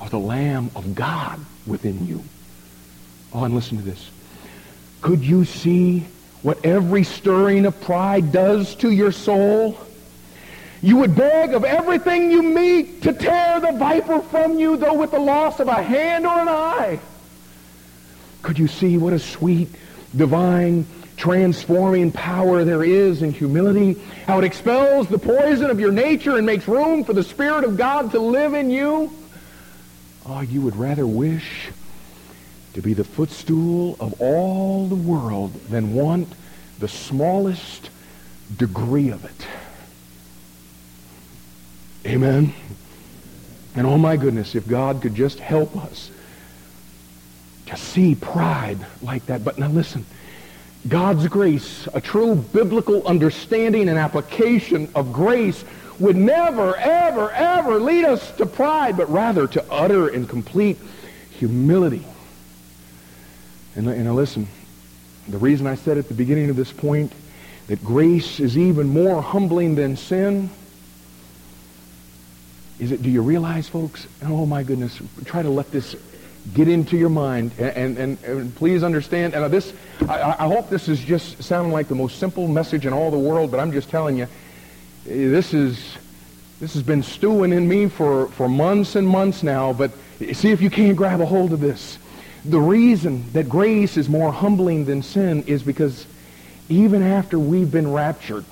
of 0.00 0.10
the 0.10 0.18
Lamb 0.18 0.70
of 0.76 0.94
God 0.94 1.40
within 1.66 2.06
you. 2.06 2.22
Oh, 3.32 3.44
and 3.44 3.54
listen 3.54 3.78
to 3.78 3.84
this. 3.84 4.10
Could 5.00 5.24
you 5.24 5.44
see 5.44 6.06
what 6.42 6.64
every 6.64 7.04
stirring 7.04 7.66
of 7.66 7.80
pride 7.80 8.32
does 8.32 8.74
to 8.76 8.90
your 8.90 9.12
soul? 9.12 9.78
You 10.82 10.96
would 10.98 11.14
beg 11.14 11.54
of 11.54 11.64
everything 11.64 12.30
you 12.30 12.42
meet 12.42 13.02
to 13.02 13.12
tear 13.12 13.60
the 13.60 13.72
viper 13.72 14.20
from 14.20 14.58
you, 14.58 14.76
though 14.76 14.94
with 14.94 15.10
the 15.10 15.18
loss 15.18 15.58
of 15.60 15.68
a 15.68 15.82
hand 15.82 16.26
or 16.26 16.38
an 16.38 16.48
eye. 16.48 17.00
Could 18.42 18.58
you 18.58 18.68
see 18.68 18.98
what 18.98 19.12
a 19.12 19.18
sweet, 19.18 19.68
divine, 20.14 20.86
transforming 21.16 22.12
power 22.12 22.62
there 22.64 22.84
is 22.84 23.22
in 23.22 23.32
humility? 23.32 24.00
How 24.26 24.38
it 24.38 24.44
expels 24.44 25.08
the 25.08 25.18
poison 25.18 25.70
of 25.70 25.80
your 25.80 25.92
nature 25.92 26.36
and 26.36 26.46
makes 26.46 26.68
room 26.68 27.04
for 27.04 27.12
the 27.12 27.24
Spirit 27.24 27.64
of 27.64 27.76
God 27.76 28.12
to 28.12 28.20
live 28.20 28.54
in 28.54 28.70
you? 28.70 29.10
Oh, 30.26 30.40
you 30.40 30.60
would 30.60 30.76
rather 30.76 31.06
wish 31.06 31.68
to 32.74 32.82
be 32.82 32.92
the 32.92 33.04
footstool 33.04 33.96
of 33.98 34.20
all 34.20 34.86
the 34.86 34.94
world 34.94 35.54
than 35.70 35.94
want 35.94 36.28
the 36.78 36.88
smallest 36.88 37.88
degree 38.56 39.08
of 39.08 39.24
it. 39.24 39.46
Amen. 42.06 42.54
And 43.74 43.84
oh 43.84 43.98
my 43.98 44.16
goodness, 44.16 44.54
if 44.54 44.68
God 44.68 45.02
could 45.02 45.16
just 45.16 45.40
help 45.40 45.76
us 45.76 46.10
to 47.66 47.76
see 47.76 48.14
pride 48.14 48.78
like 49.02 49.26
that. 49.26 49.44
But 49.44 49.58
now 49.58 49.68
listen, 49.68 50.06
God's 50.86 51.26
grace, 51.26 51.88
a 51.94 52.00
true 52.00 52.36
biblical 52.36 53.04
understanding 53.08 53.88
and 53.88 53.98
application 53.98 54.88
of 54.94 55.12
grace 55.12 55.64
would 55.98 56.14
never, 56.14 56.76
ever, 56.76 57.32
ever 57.32 57.80
lead 57.80 58.04
us 58.04 58.30
to 58.36 58.46
pride, 58.46 58.96
but 58.96 59.10
rather 59.10 59.48
to 59.48 59.64
utter 59.68 60.08
and 60.08 60.28
complete 60.28 60.78
humility. 61.30 62.04
And, 63.74 63.88
and 63.88 64.04
now 64.04 64.12
listen, 64.12 64.46
the 65.26 65.38
reason 65.38 65.66
I 65.66 65.74
said 65.74 65.98
at 65.98 66.06
the 66.06 66.14
beginning 66.14 66.50
of 66.50 66.56
this 66.56 66.70
point 66.70 67.12
that 67.66 67.82
grace 67.82 68.38
is 68.38 68.56
even 68.56 68.90
more 68.90 69.20
humbling 69.20 69.74
than 69.74 69.96
sin 69.96 70.50
is 72.78 72.92
it, 72.92 73.02
do 73.02 73.10
you 73.10 73.22
realize, 73.22 73.68
folks? 73.68 74.06
Oh, 74.22 74.46
my 74.46 74.62
goodness. 74.62 75.00
Try 75.24 75.42
to 75.42 75.50
let 75.50 75.70
this 75.70 75.96
get 76.54 76.68
into 76.68 76.96
your 76.96 77.08
mind. 77.08 77.52
And, 77.58 77.98
and, 77.98 78.24
and 78.24 78.54
please 78.54 78.82
understand, 78.82 79.34
and 79.34 79.44
uh, 79.44 79.48
this, 79.48 79.72
I, 80.08 80.36
I 80.38 80.46
hope 80.46 80.68
this 80.68 80.88
is 80.88 81.00
just 81.00 81.42
sounding 81.42 81.72
like 81.72 81.88
the 81.88 81.94
most 81.94 82.18
simple 82.18 82.48
message 82.48 82.86
in 82.86 82.92
all 82.92 83.10
the 83.10 83.18
world, 83.18 83.50
but 83.50 83.60
I'm 83.60 83.72
just 83.72 83.88
telling 83.88 84.18
you, 84.18 84.28
this 85.04 85.54
is, 85.54 85.96
this 86.60 86.74
has 86.74 86.82
been 86.82 87.02
stewing 87.02 87.52
in 87.52 87.66
me 87.66 87.88
for, 87.88 88.28
for 88.28 88.48
months 88.48 88.94
and 88.94 89.08
months 89.08 89.42
now, 89.42 89.72
but 89.72 89.90
see 90.32 90.50
if 90.50 90.60
you 90.60 90.70
can't 90.70 90.96
grab 90.96 91.20
a 91.20 91.26
hold 91.26 91.52
of 91.52 91.60
this. 91.60 91.98
The 92.44 92.60
reason 92.60 93.24
that 93.32 93.48
grace 93.48 93.96
is 93.96 94.08
more 94.08 94.32
humbling 94.32 94.84
than 94.84 95.02
sin 95.02 95.42
is 95.44 95.62
because 95.62 96.06
even 96.68 97.02
after 97.02 97.38
we've 97.38 97.70
been 97.70 97.92
raptured, 97.92 98.44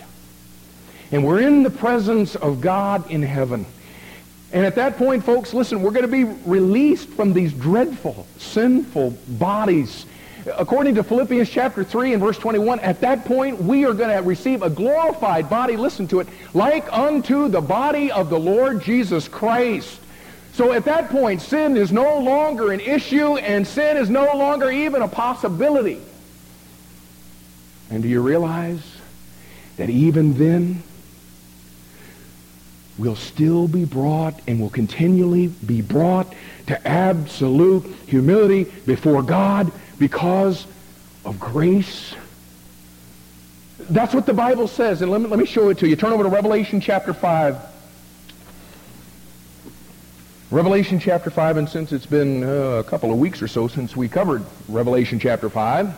and 1.12 1.24
we're 1.24 1.40
in 1.40 1.62
the 1.62 1.70
presence 1.70 2.34
of 2.34 2.60
God 2.60 3.08
in 3.10 3.22
heaven, 3.22 3.66
And 4.54 4.64
at 4.64 4.76
that 4.76 4.96
point, 4.96 5.24
folks, 5.24 5.52
listen, 5.52 5.82
we're 5.82 5.90
going 5.90 6.08
to 6.08 6.08
be 6.08 6.22
released 6.48 7.08
from 7.08 7.32
these 7.32 7.52
dreadful, 7.52 8.24
sinful 8.38 9.10
bodies. 9.30 10.06
According 10.56 10.94
to 10.94 11.02
Philippians 11.02 11.50
chapter 11.50 11.82
3 11.82 12.12
and 12.12 12.22
verse 12.22 12.38
21, 12.38 12.78
at 12.78 13.00
that 13.00 13.24
point 13.24 13.60
we 13.60 13.84
are 13.84 13.92
going 13.92 14.16
to 14.16 14.22
receive 14.22 14.62
a 14.62 14.70
glorified 14.70 15.50
body, 15.50 15.76
listen 15.76 16.06
to 16.08 16.20
it, 16.20 16.28
like 16.54 16.90
unto 16.92 17.48
the 17.48 17.60
body 17.60 18.12
of 18.12 18.30
the 18.30 18.38
Lord 18.38 18.80
Jesus 18.80 19.26
Christ. 19.26 20.00
So 20.52 20.72
at 20.72 20.84
that 20.84 21.10
point, 21.10 21.42
sin 21.42 21.76
is 21.76 21.90
no 21.90 22.18
longer 22.18 22.70
an 22.70 22.78
issue 22.78 23.36
and 23.36 23.66
sin 23.66 23.96
is 23.96 24.08
no 24.08 24.36
longer 24.36 24.70
even 24.70 25.02
a 25.02 25.08
possibility. 25.08 26.00
And 27.90 28.04
do 28.04 28.08
you 28.08 28.22
realize 28.22 28.98
that 29.78 29.90
even 29.90 30.38
then, 30.38 30.84
we'll 32.98 33.16
still 33.16 33.66
be 33.66 33.84
brought 33.84 34.40
and 34.46 34.60
will 34.60 34.70
continually 34.70 35.48
be 35.48 35.82
brought 35.82 36.32
to 36.66 36.88
absolute 36.88 37.84
humility 38.06 38.64
before 38.86 39.22
God 39.22 39.72
because 39.98 40.66
of 41.24 41.38
grace? 41.40 42.14
That's 43.78 44.14
what 44.14 44.26
the 44.26 44.34
Bible 44.34 44.68
says. 44.68 45.02
And 45.02 45.10
let 45.10 45.20
me, 45.20 45.26
let 45.26 45.38
me 45.38 45.46
show 45.46 45.68
it 45.68 45.78
to 45.78 45.88
you. 45.88 45.96
Turn 45.96 46.12
over 46.12 46.22
to 46.22 46.28
Revelation 46.28 46.80
chapter 46.80 47.12
5. 47.12 47.58
Revelation 50.50 51.00
chapter 51.00 51.30
5, 51.30 51.56
and 51.56 51.68
since 51.68 51.90
it's 51.90 52.06
been 52.06 52.44
uh, 52.44 52.78
a 52.78 52.84
couple 52.84 53.10
of 53.10 53.18
weeks 53.18 53.42
or 53.42 53.48
so 53.48 53.66
since 53.66 53.96
we 53.96 54.08
covered 54.08 54.44
Revelation 54.68 55.18
chapter 55.18 55.50
5, 55.50 55.92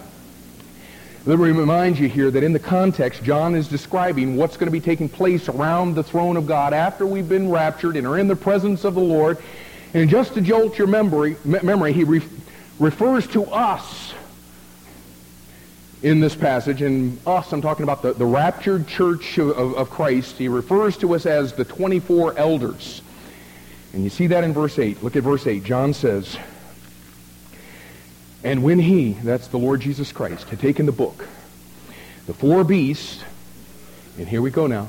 let 1.26 1.40
me 1.40 1.50
remind 1.50 1.98
you 1.98 2.08
here 2.08 2.30
that 2.30 2.44
in 2.44 2.52
the 2.52 2.60
context, 2.60 3.24
John 3.24 3.56
is 3.56 3.66
describing 3.66 4.36
what's 4.36 4.56
going 4.56 4.68
to 4.68 4.72
be 4.72 4.80
taking 4.80 5.08
place 5.08 5.48
around 5.48 5.96
the 5.96 6.04
throne 6.04 6.36
of 6.36 6.46
God 6.46 6.72
after 6.72 7.04
we've 7.04 7.28
been 7.28 7.50
raptured 7.50 7.96
and 7.96 8.06
are 8.06 8.16
in 8.16 8.28
the 8.28 8.36
presence 8.36 8.84
of 8.84 8.94
the 8.94 9.00
Lord. 9.00 9.38
And 9.92 10.08
just 10.08 10.34
to 10.34 10.40
jolt 10.40 10.78
your 10.78 10.86
memory, 10.86 11.36
memory 11.44 11.92
he 11.92 12.04
re- 12.04 12.22
refers 12.78 13.26
to 13.28 13.44
us 13.46 14.14
in 16.04 16.20
this 16.20 16.36
passage. 16.36 16.80
And 16.80 17.18
us, 17.26 17.52
I'm 17.52 17.60
talking 17.60 17.82
about 17.82 18.02
the, 18.02 18.12
the 18.12 18.24
raptured 18.24 18.86
church 18.86 19.38
of, 19.38 19.74
of 19.74 19.90
Christ. 19.90 20.38
He 20.38 20.46
refers 20.46 20.96
to 20.98 21.12
us 21.16 21.26
as 21.26 21.52
the 21.54 21.64
24 21.64 22.38
elders. 22.38 23.02
And 23.92 24.04
you 24.04 24.10
see 24.10 24.28
that 24.28 24.44
in 24.44 24.52
verse 24.52 24.78
8. 24.78 25.02
Look 25.02 25.16
at 25.16 25.24
verse 25.24 25.44
8. 25.44 25.64
John 25.64 25.92
says, 25.92 26.36
And 28.44 28.62
when 28.62 28.78
he, 28.78 29.12
that's 29.12 29.48
the 29.48 29.58
Lord 29.58 29.80
Jesus 29.80 30.12
Christ, 30.12 30.48
had 30.48 30.60
taken 30.60 30.86
the 30.86 30.92
book, 30.92 31.26
the 32.26 32.34
four 32.34 32.64
beasts, 32.64 33.24
and 34.18 34.28
here 34.28 34.42
we 34.42 34.50
go 34.50 34.66
now, 34.66 34.88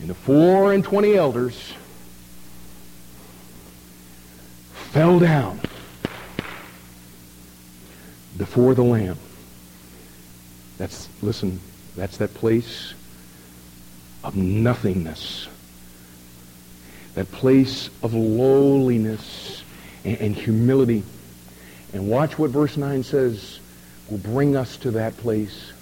and 0.00 0.10
the 0.10 0.14
four 0.14 0.72
and 0.72 0.84
twenty 0.84 1.14
elders 1.14 1.72
fell 4.90 5.18
down 5.18 5.60
before 8.36 8.74
the 8.74 8.84
Lamb. 8.84 9.18
That's, 10.78 11.08
listen, 11.22 11.60
that's 11.96 12.18
that 12.18 12.34
place 12.34 12.92
of 14.22 14.36
nothingness 14.36 15.48
that 17.16 17.32
place 17.32 17.88
of 18.02 18.12
lowliness 18.14 19.64
and, 20.04 20.20
and 20.20 20.34
humility. 20.36 21.02
And 21.96 22.08
watch 22.08 22.38
what 22.38 22.50
verse 22.50 22.76
9 22.76 23.02
says 23.04 23.58
will 24.10 24.18
bring 24.18 24.54
us 24.54 24.76
to 24.78 24.90
that 24.92 25.16
place. 25.16 25.72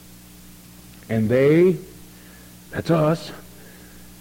And 1.09 1.29
they, 1.29 1.77
that's 2.71 2.91
us, 2.91 3.33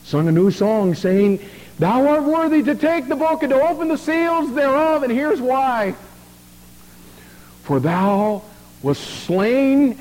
sung 0.04 0.28
a 0.28 0.32
new 0.32 0.50
song 0.50 0.96
saying, 0.96 1.40
Thou 1.78 2.08
art 2.08 2.24
worthy 2.24 2.64
to 2.64 2.74
take 2.74 3.08
the 3.08 3.16
book 3.16 3.44
and 3.44 3.52
to 3.52 3.62
open 3.62 3.90
the 3.90 3.98
seals 3.98 4.54
thereof. 4.56 5.04
And 5.04 5.12
here's 5.12 5.40
why. 5.40 5.94
For 7.62 7.80
thou 7.80 8.42
wast 8.82 9.04
slain 9.26 10.00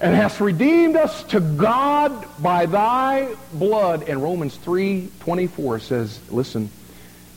and 0.00 0.14
hast 0.14 0.40
redeemed 0.40 0.96
us 0.96 1.22
to 1.24 1.38
God 1.38 2.26
by 2.40 2.66
thy 2.66 3.32
blood. 3.52 4.08
And 4.08 4.20
Romans 4.20 4.58
3.24 4.58 5.80
says, 5.80 6.20
listen, 6.32 6.68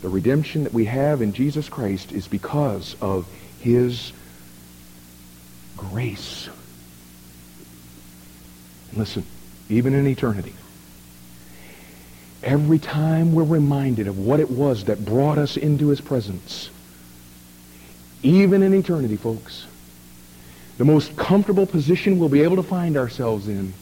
the 0.02 0.10
redemption 0.10 0.64
that 0.64 0.74
we 0.74 0.86
have 0.86 1.22
in 1.22 1.34
Jesus 1.34 1.70
Christ 1.70 2.12
is 2.12 2.28
because 2.28 2.96
of 3.00 3.28
his 3.62 4.14
grace. 5.78 6.50
Listen, 8.96 9.26
even 9.70 9.94
in 9.94 10.08
eternity, 10.08 10.54
every 12.44 12.80
time 12.80 13.34
we're 13.34 13.44
reminded 13.44 14.08
of 14.08 14.18
what 14.18 14.40
it 14.40 14.50
was 14.50 14.86
that 14.86 15.06
brought 15.06 15.38
us 15.38 15.58
into 15.58 15.90
his 15.90 16.02
presence, 16.02 16.70
even 18.24 18.64
in 18.64 18.74
eternity, 18.74 19.16
folks, 19.16 19.66
the 20.78 20.86
most 20.86 21.16
comfortable 21.16 21.66
position 21.66 22.20
we'll 22.20 22.30
be 22.30 22.42
able 22.42 22.56
to 22.56 22.64
find 22.64 22.98
ourselves 22.98 23.48
in 23.48 23.74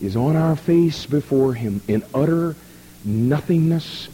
is 0.00 0.16
on 0.16 0.36
our 0.36 0.56
face 0.56 1.06
before 1.06 1.54
him 1.54 1.80
in 1.86 2.02
utter 2.12 2.56
nothingness 3.04 4.08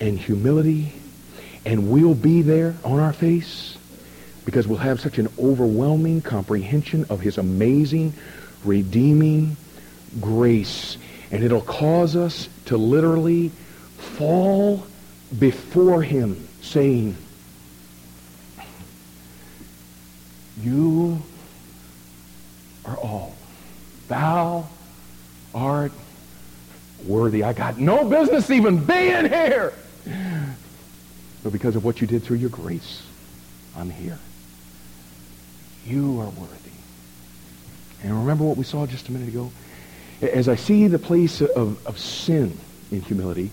and 0.00 0.18
humility. 0.18 0.92
And 1.64 1.90
we'll 1.90 2.14
be 2.14 2.42
there 2.42 2.76
on 2.84 2.98
our 3.00 3.12
face 3.12 3.71
because 4.44 4.66
we'll 4.66 4.78
have 4.78 5.00
such 5.00 5.18
an 5.18 5.28
overwhelming 5.38 6.20
comprehension 6.22 7.06
of 7.08 7.20
his 7.20 7.38
amazing, 7.38 8.12
redeeming 8.64 9.56
grace. 10.20 10.96
And 11.30 11.42
it'll 11.42 11.60
cause 11.60 12.16
us 12.16 12.48
to 12.66 12.76
literally 12.76 13.50
fall 13.96 14.86
before 15.38 16.02
him 16.02 16.48
saying, 16.60 17.16
you 20.60 21.22
are 22.84 22.96
all. 22.96 23.34
Thou 24.08 24.68
art 25.54 25.92
worthy. 27.06 27.42
I 27.42 27.52
got 27.52 27.78
no 27.78 28.08
business 28.08 28.50
even 28.50 28.84
being 28.84 29.28
here. 29.28 29.72
But 31.42 31.52
because 31.52 31.76
of 31.76 31.84
what 31.84 32.00
you 32.00 32.06
did 32.06 32.22
through 32.22 32.36
your 32.36 32.50
grace, 32.50 33.02
I'm 33.76 33.90
here. 33.90 34.18
You 35.86 36.20
are 36.20 36.28
worthy. 36.28 36.70
And 38.02 38.18
remember 38.18 38.44
what 38.44 38.56
we 38.56 38.64
saw 38.64 38.86
just 38.86 39.08
a 39.08 39.12
minute 39.12 39.28
ago? 39.28 39.50
As 40.20 40.48
I 40.48 40.56
see 40.56 40.86
the 40.86 40.98
place 40.98 41.40
of, 41.40 41.84
of 41.86 41.98
sin 41.98 42.58
in 42.90 43.02
humility, 43.02 43.50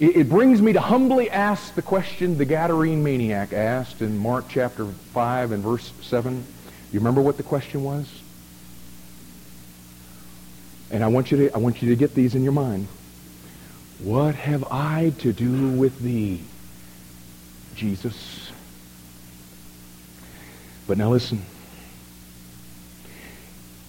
it, 0.00 0.16
it 0.16 0.28
brings 0.28 0.60
me 0.60 0.72
to 0.72 0.80
humbly 0.80 1.30
ask 1.30 1.74
the 1.74 1.82
question 1.82 2.38
the 2.38 2.46
Gadarene 2.46 3.02
maniac 3.02 3.52
asked 3.52 4.02
in 4.02 4.18
Mark 4.18 4.46
chapter 4.48 4.86
5 4.86 5.52
and 5.52 5.62
verse 5.62 5.92
7. 6.02 6.44
You 6.92 7.00
remember 7.00 7.20
what 7.20 7.36
the 7.36 7.42
question 7.42 7.82
was? 7.82 8.06
And 10.90 11.02
I 11.02 11.08
want 11.08 11.30
you 11.30 11.38
to, 11.38 11.54
I 11.54 11.58
want 11.58 11.82
you 11.82 11.88
to 11.90 11.96
get 11.96 12.14
these 12.14 12.34
in 12.34 12.42
your 12.42 12.52
mind. 12.52 12.86
What 14.00 14.34
have 14.34 14.64
I 14.70 15.12
to 15.20 15.32
do 15.32 15.70
with 15.70 15.98
thee, 16.00 16.42
Jesus? 17.74 18.31
But 20.86 20.98
now 20.98 21.10
listen. 21.10 21.42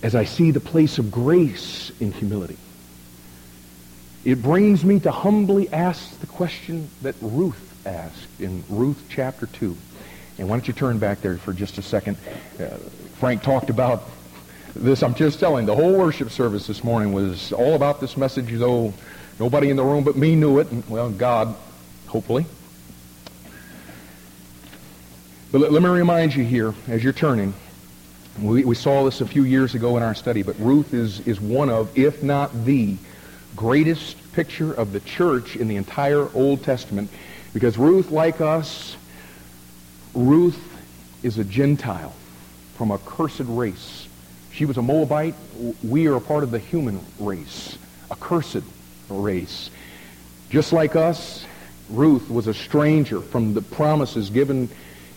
As 0.01 0.15
I 0.15 0.25
see 0.25 0.51
the 0.51 0.59
place 0.59 0.97
of 0.97 1.11
grace 1.11 1.91
in 1.99 2.11
humility, 2.11 2.57
it 4.25 4.41
brings 4.41 4.83
me 4.83 4.99
to 5.01 5.11
humbly 5.11 5.71
ask 5.71 6.19
the 6.19 6.27
question 6.27 6.89
that 7.01 7.15
Ruth 7.21 7.85
asked 7.85 8.39
in 8.39 8.63
Ruth 8.69 9.01
chapter 9.09 9.47
2. 9.47 9.75
And 10.37 10.49
why 10.49 10.57
don't 10.57 10.67
you 10.67 10.73
turn 10.73 10.97
back 10.97 11.21
there 11.21 11.37
for 11.37 11.53
just 11.53 11.77
a 11.77 11.81
second? 11.81 12.17
Uh, 12.59 12.77
Frank 13.19 13.43
talked 13.43 13.69
about 13.69 14.03
this, 14.75 15.03
I'm 15.03 15.13
just 15.13 15.39
telling, 15.39 15.65
the 15.65 15.75
whole 15.75 15.97
worship 15.97 16.31
service 16.31 16.67
this 16.67 16.83
morning 16.83 17.13
was 17.13 17.53
all 17.53 17.75
about 17.75 18.01
this 18.01 18.17
message, 18.17 18.49
though 18.51 18.93
nobody 19.39 19.69
in 19.69 19.75
the 19.75 19.83
room 19.83 20.03
but 20.03 20.15
me 20.15 20.35
knew 20.35 20.59
it, 20.59 20.71
and, 20.71 20.87
well, 20.89 21.09
God, 21.11 21.55
hopefully. 22.07 22.45
But 25.53 25.61
let, 25.61 25.71
let 25.71 25.83
me 25.83 25.89
remind 25.89 26.35
you 26.35 26.43
here, 26.43 26.73
as 26.87 27.03
you're 27.03 27.13
turning, 27.13 27.53
we, 28.41 28.65
we 28.65 28.73
saw 28.73 29.05
this 29.05 29.21
a 29.21 29.27
few 29.27 29.43
years 29.43 29.75
ago 29.75 29.95
in 29.97 30.03
our 30.03 30.15
study, 30.15 30.41
but 30.41 30.59
Ruth 30.59 30.95
is, 30.95 31.19
is 31.27 31.39
one 31.39 31.69
of, 31.69 31.95
if 31.95 32.23
not 32.23 32.65
the, 32.65 32.97
greatest 33.55 34.33
picture 34.33 34.73
of 34.73 34.93
the 34.93 34.99
church 35.01 35.55
in 35.55 35.67
the 35.67 35.75
entire 35.75 36.27
Old 36.33 36.63
Testament. 36.63 37.09
Because 37.53 37.77
Ruth, 37.77 38.09
like 38.09 38.41
us, 38.41 38.97
Ruth 40.13 40.59
is 41.21 41.37
a 41.37 41.43
Gentile 41.43 42.15
from 42.75 42.89
a 42.89 42.97
cursed 42.97 43.41
race. 43.41 44.07
She 44.51 44.65
was 44.65 44.77
a 44.77 44.81
Moabite. 44.81 45.35
We 45.83 46.07
are 46.07 46.15
a 46.15 46.21
part 46.21 46.43
of 46.43 46.49
the 46.49 46.59
human 46.59 46.99
race, 47.19 47.77
a 48.09 48.15
cursed 48.15 48.63
race. 49.07 49.69
Just 50.49 50.73
like 50.73 50.95
us, 50.95 51.45
Ruth 51.89 52.29
was 52.29 52.47
a 52.47 52.53
stranger 52.53 53.21
from 53.21 53.53
the 53.53 53.61
promises 53.61 54.31
given 54.31 54.69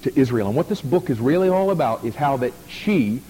to 0.07 0.19
Israel. 0.19 0.49
And 0.49 0.57
what 0.57 0.69
this 0.69 0.81
book 0.81 1.11
is 1.11 1.21
really 1.21 1.49
all 1.49 1.71
about 1.71 2.05
is 2.05 2.15
how 2.15 2.39
that 2.39 2.53
she 2.69 3.23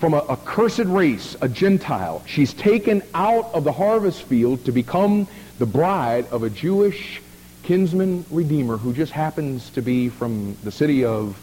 from 0.00 0.14
a, 0.14 0.18
a 0.18 0.36
cursed 0.36 0.86
race, 0.86 1.36
a 1.42 1.48
Gentile. 1.48 2.22
She's 2.26 2.54
taken 2.54 3.02
out 3.12 3.52
of 3.52 3.64
the 3.64 3.72
harvest 3.72 4.22
field 4.22 4.64
to 4.64 4.72
become 4.72 5.28
the 5.58 5.66
bride 5.66 6.26
of 6.30 6.42
a 6.42 6.48
Jewish 6.48 7.20
kinsman 7.64 8.24
redeemer 8.30 8.78
who 8.78 8.94
just 8.94 9.12
happens 9.12 9.68
to 9.70 9.82
be 9.82 10.08
from 10.08 10.56
the 10.64 10.72
city 10.72 11.04
of 11.04 11.38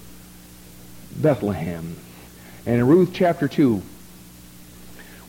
Bethlehem. 1.16 1.96
And 2.66 2.76
in 2.76 2.88
Ruth 2.88 3.12
chapter 3.14 3.48
2, 3.48 3.82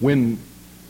when, 0.01 0.39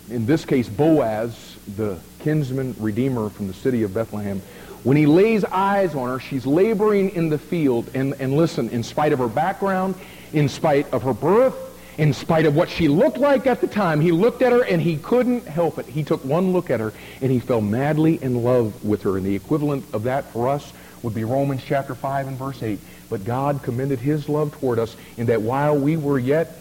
in 0.08 0.26
this 0.26 0.44
case, 0.44 0.68
Boaz, 0.68 1.56
the 1.76 1.98
kinsman 2.20 2.76
redeemer 2.78 3.30
from 3.30 3.48
the 3.48 3.54
city 3.54 3.82
of 3.82 3.92
Bethlehem, 3.92 4.42
when 4.84 4.96
he 4.96 5.06
lays 5.06 5.44
eyes 5.44 5.94
on 5.94 6.08
her, 6.08 6.20
she's 6.20 6.46
laboring 6.46 7.10
in 7.10 7.28
the 7.28 7.38
field. 7.38 7.90
And, 7.94 8.14
and 8.20 8.36
listen, 8.36 8.68
in 8.70 8.82
spite 8.82 9.12
of 9.12 9.18
her 9.18 9.28
background, 9.28 9.94
in 10.32 10.48
spite 10.48 10.92
of 10.92 11.02
her 11.02 11.14
birth, 11.14 11.56
in 11.98 12.12
spite 12.12 12.46
of 12.46 12.54
what 12.54 12.70
she 12.70 12.86
looked 12.86 13.18
like 13.18 13.46
at 13.46 13.60
the 13.60 13.66
time, 13.66 14.00
he 14.00 14.12
looked 14.12 14.40
at 14.40 14.52
her 14.52 14.62
and 14.62 14.80
he 14.80 14.96
couldn't 14.98 15.46
help 15.46 15.78
it. 15.78 15.86
He 15.86 16.04
took 16.04 16.24
one 16.24 16.52
look 16.52 16.70
at 16.70 16.78
her 16.78 16.92
and 17.20 17.30
he 17.30 17.40
fell 17.40 17.60
madly 17.60 18.22
in 18.22 18.44
love 18.44 18.84
with 18.84 19.02
her. 19.02 19.16
And 19.16 19.26
the 19.26 19.34
equivalent 19.34 19.84
of 19.92 20.04
that 20.04 20.24
for 20.32 20.48
us 20.48 20.72
would 21.02 21.14
be 21.14 21.24
Romans 21.24 21.62
chapter 21.66 21.96
5 21.96 22.28
and 22.28 22.36
verse 22.38 22.62
8. 22.62 22.78
But 23.10 23.24
God 23.24 23.62
commended 23.64 23.98
his 23.98 24.28
love 24.28 24.52
toward 24.60 24.78
us 24.78 24.96
in 25.16 25.26
that 25.26 25.42
while 25.42 25.76
we 25.76 25.96
were 25.96 26.20
yet 26.20 26.60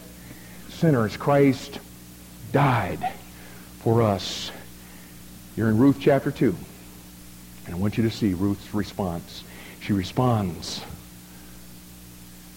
sinners, 0.69 1.15
Christ 1.17 1.79
died 2.51 3.13
for 3.79 4.01
us. 4.01 4.51
You're 5.55 5.69
in 5.69 5.77
Ruth 5.77 5.97
chapter 5.99 6.31
2. 6.31 6.55
And 7.67 7.75
I 7.75 7.77
want 7.77 7.97
you 7.97 8.03
to 8.03 8.11
see 8.11 8.33
Ruth's 8.33 8.73
response. 8.73 9.43
She 9.81 9.91
responds 9.93 10.81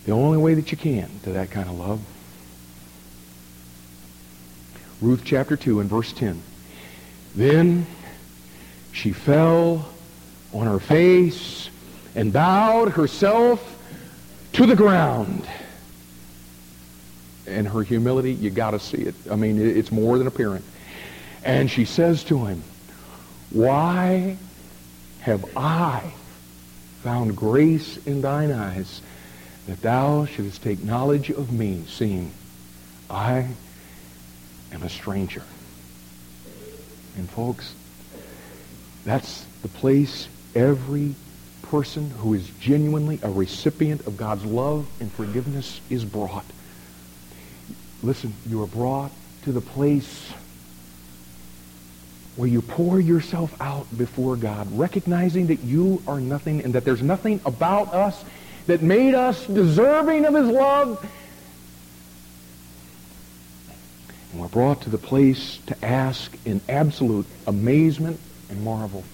the 0.06 0.12
only 0.12 0.38
way 0.38 0.54
that 0.54 0.70
you 0.70 0.78
can 0.78 1.11
to 1.24 1.32
that 1.32 1.50
kind 1.50 1.68
of 1.68 1.78
love. 1.78 2.00
Ruth 5.00 5.22
chapter 5.24 5.56
2 5.56 5.80
and 5.80 5.90
verse 5.90 6.12
10. 6.12 6.40
Then 7.34 7.86
she 8.92 9.12
fell 9.12 9.88
on 10.52 10.66
her 10.66 10.78
face 10.78 11.68
and 12.14 12.32
bowed 12.32 12.90
herself 12.90 13.78
to 14.52 14.66
the 14.66 14.76
ground. 14.76 15.46
And 17.46 17.66
her 17.66 17.82
humility, 17.82 18.32
you 18.32 18.50
got 18.50 18.72
to 18.72 18.78
see 18.78 18.98
it. 18.98 19.14
I 19.28 19.34
mean, 19.34 19.61
it's 19.61 19.90
more 19.90 20.18
than 20.18 20.28
apparent. 20.28 20.64
And 21.42 21.68
she 21.68 21.84
says 21.84 22.22
to 22.24 22.44
him, 22.44 22.62
Why 23.50 24.36
have 25.20 25.44
I 25.56 26.12
found 27.02 27.36
grace 27.36 27.98
in 28.06 28.22
thine 28.22 28.50
eyes 28.50 29.00
that 29.66 29.82
thou 29.82 30.26
shouldest 30.26 30.62
take 30.62 30.82
knowledge 30.82 31.30
of 31.30 31.52
me, 31.52 31.84
seeing 31.88 32.32
I 33.08 33.48
am 34.72 34.82
a 34.82 34.88
stranger. 34.88 35.42
And 37.16 37.28
folks, 37.28 37.74
that's 39.04 39.44
the 39.62 39.68
place 39.68 40.28
every 40.54 41.14
person 41.62 42.10
who 42.10 42.34
is 42.34 42.48
genuinely 42.60 43.20
a 43.22 43.30
recipient 43.30 44.06
of 44.06 44.16
God's 44.16 44.44
love 44.44 44.88
and 45.00 45.10
forgiveness 45.12 45.80
is 45.88 46.04
brought. 46.04 46.44
Listen, 48.02 48.34
you 48.48 48.62
are 48.62 48.66
brought 48.66 49.12
to 49.42 49.52
the 49.52 49.60
place 49.60 50.32
where 52.37 52.49
you 52.49 52.62
pour 52.62 53.01
yourself 53.01 53.55
out 53.61 53.87
before 53.97 54.37
God, 54.37 54.66
recognizing 54.78 55.49
that 55.49 55.61
you 55.61 56.03
are 56.07 56.20
nothing 56.20 56.62
and 56.62 56.74
that 56.74 56.85
there's 56.85 57.03
nothing 57.03 57.41
about 57.45 57.93
us 57.93 58.24
that 58.66 58.83
made 58.83 59.14
us 59.14 59.47
deserving 59.47 60.24
of 60.24 60.35
his 60.35 60.47
love 60.47 61.05
And 64.33 64.41
we're 64.41 64.49
brought 64.49 64.83
to 64.83 64.91
the 64.91 64.99
place 64.99 65.59
to 65.66 65.85
ask 65.85 66.33
in 66.45 66.61
absolute 66.68 67.26
amazement 67.47 68.20
and 68.49 68.62
marvel, 68.62 69.05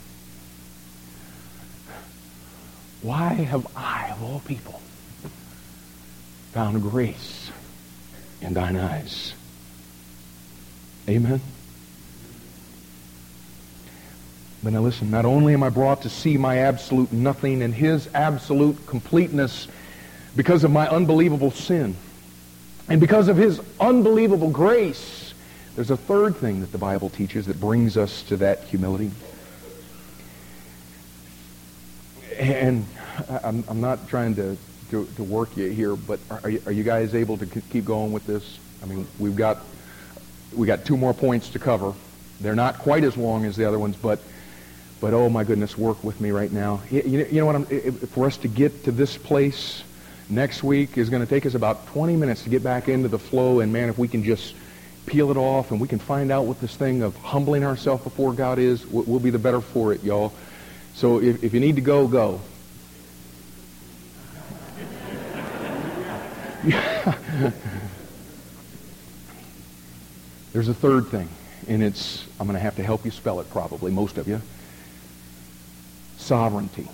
why 3.03 3.29
have 3.33 3.67
I, 3.77 4.11
of 4.11 4.23
all 4.23 4.41
people, 4.41 4.81
found 6.53 6.83
grace 6.83 7.51
in 8.43 8.55
thine 8.55 8.77
eyes? 8.77 9.33
Amen? 11.09 11.41
But 14.67 14.73
now 14.73 14.81
listen, 14.81 15.13
not 15.13 15.25
only 15.25 15.55
am 15.55 15.63
I 15.63 15.69
brought 15.69 16.03
to 16.03 16.09
see 16.09 16.37
my 16.37 16.59
absolute 16.59 17.13
nothing 17.13 17.63
and 17.63 17.73
his 17.73 18.09
absolute 18.13 18.85
completeness 18.89 19.69
because 20.35 20.65
of 20.65 20.73
my 20.73 20.89
unbelievable 20.89 21.53
sin, 21.53 21.95
and 22.89 23.01
because 23.01 23.29
of 23.29 23.37
his 23.37 23.61
unbelievable 23.79 24.51
grace, 24.51 25.35
there's 25.77 25.93
a 25.93 25.97
third 25.97 26.35
thing 26.35 26.63
that 26.63 26.73
the 26.73 26.79
Bible 26.79 27.11
teaches 27.11 27.47
that 27.47 27.61
brings 27.61 27.97
us 27.97 28.25
to 28.25 28.39
that 28.39 28.65
humility. 28.65 29.13
And 32.37 32.85
I'm, 33.45 33.63
I'm 33.69 33.81
not 33.81 34.09
trying 34.09 34.35
to, 34.35 34.57
to, 34.91 35.07
to, 35.15 35.23
work 35.23 35.57
you 35.57 35.71
here, 35.71 35.95
but 35.95 36.19
are 36.43 36.51
you, 36.51 36.61
are 36.67 36.73
you 36.73 36.83
guys 36.83 37.15
able 37.15 37.39
to 37.39 37.47
keep 37.47 37.85
going 37.85 38.11
with 38.11 38.27
this? 38.27 38.59
I 38.83 38.87
mean, 38.87 39.07
we've 39.21 39.37
got, 39.37 39.59
we 40.53 40.67
got 40.67 40.85
two 40.85 40.97
more 40.97 41.15
points 41.15 41.51
to 41.51 41.61
cover. 41.61 41.95
They're 42.41 42.57
not 42.57 42.79
quite 42.79 43.05
as 43.05 43.17
long 43.17 43.45
as 43.45 43.55
the 43.55 43.65
other 43.65 43.79
ones, 43.79 43.95
but, 43.95 44.19
but 45.01 45.13
oh 45.13 45.29
my 45.29 45.45
goodness, 45.45 45.77
work 45.77 46.03
with 46.03 46.21
me 46.21 46.31
right 46.31 46.51
now. 46.51 46.83
You, 46.91 47.03
you 47.31 47.41
know 47.41 47.47
what? 47.47 47.57
I'm, 47.57 47.65
for 48.09 48.27
us 48.27 48.37
to 48.39 48.49
get 48.49 48.85
to 48.85 48.93
this 48.93 49.19
place 49.19 49.83
next 50.29 50.63
week 50.63 50.97
is 50.99 51.11
going 51.11 51.23
to 51.23 51.29
take 51.29 51.47
us 51.47 51.55
about 51.55 51.87
20 51.89 52.17
minutes 52.17 52.43
to 52.45 52.49
get 52.49 52.63
back 52.63 52.89
into 52.89 53.09
the 53.09 53.19
flow. 53.19 53.61
And 53.61 53.73
man, 53.73 53.89
if 53.89 53.99
we 53.99 54.09
can 54.09 54.25
just 54.25 54.55
peel 55.05 55.31
it 55.31 55.37
off 55.37 55.71
and 55.71 55.81
we 55.81 55.89
can 55.89 55.99
find 55.99 56.33
out 56.33 56.47
what 56.47 56.61
this 56.61 56.75
thing 56.77 57.03
of 57.03 57.17
humbling 57.17 57.65
ourselves 57.65 58.03
before 58.03 58.33
God 58.33 58.59
is, 58.59 58.87
we'll 58.87 59.21
be 59.21 59.31
the 59.31 59.39
better 59.39 59.61
for 59.61 59.93
it, 59.93 60.03
y'all. 60.03 60.33
So 60.95 61.21
if, 61.21 61.45
if 61.45 61.53
you 61.55 61.61
need 61.61 61.77
to 61.77 61.83
go, 61.83 62.09
go. 62.09 62.41
There's 70.53 70.69
a 70.69 70.75
third 70.75 71.09
thing, 71.09 71.29
and 71.69 71.83
it's, 71.83 72.27
I'm 72.41 72.47
going 72.47 72.55
to 72.55 72.61
have 72.61 72.77
to 72.77 72.83
help 72.83 73.05
you 73.05 73.11
spell 73.11 73.41
it 73.41 73.51
probably, 73.51 73.93
most 73.93 74.17
of 74.17 74.27
you. 74.27 74.41
Sovereignty. 76.27 76.89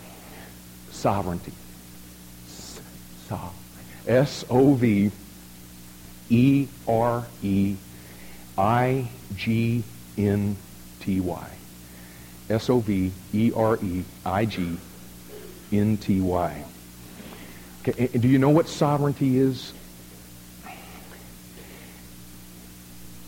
Sovereignty. 0.91 1.55
S 4.07 4.45
O 4.51 4.75
V 4.75 5.11
E 6.29 6.69
R 6.87 7.25
E 7.43 7.77
I 8.59 9.09
G 9.35 9.85
N 10.19 10.55
T 11.01 11.21
Y. 11.21 11.51
S 12.51 12.69
O 12.69 12.81
V 12.81 13.11
E 13.33 13.53
R 13.57 13.79
E 13.83 14.05
I 14.27 14.45
G 14.45 14.77
N 15.73 15.97
T 15.97 16.21
Y. 16.21 16.65
Okay, 17.89 18.09
do 18.09 18.29
you 18.29 18.39
know 18.39 18.51
what 18.51 18.69
sovereignty 18.69 19.39
is? 19.39 19.73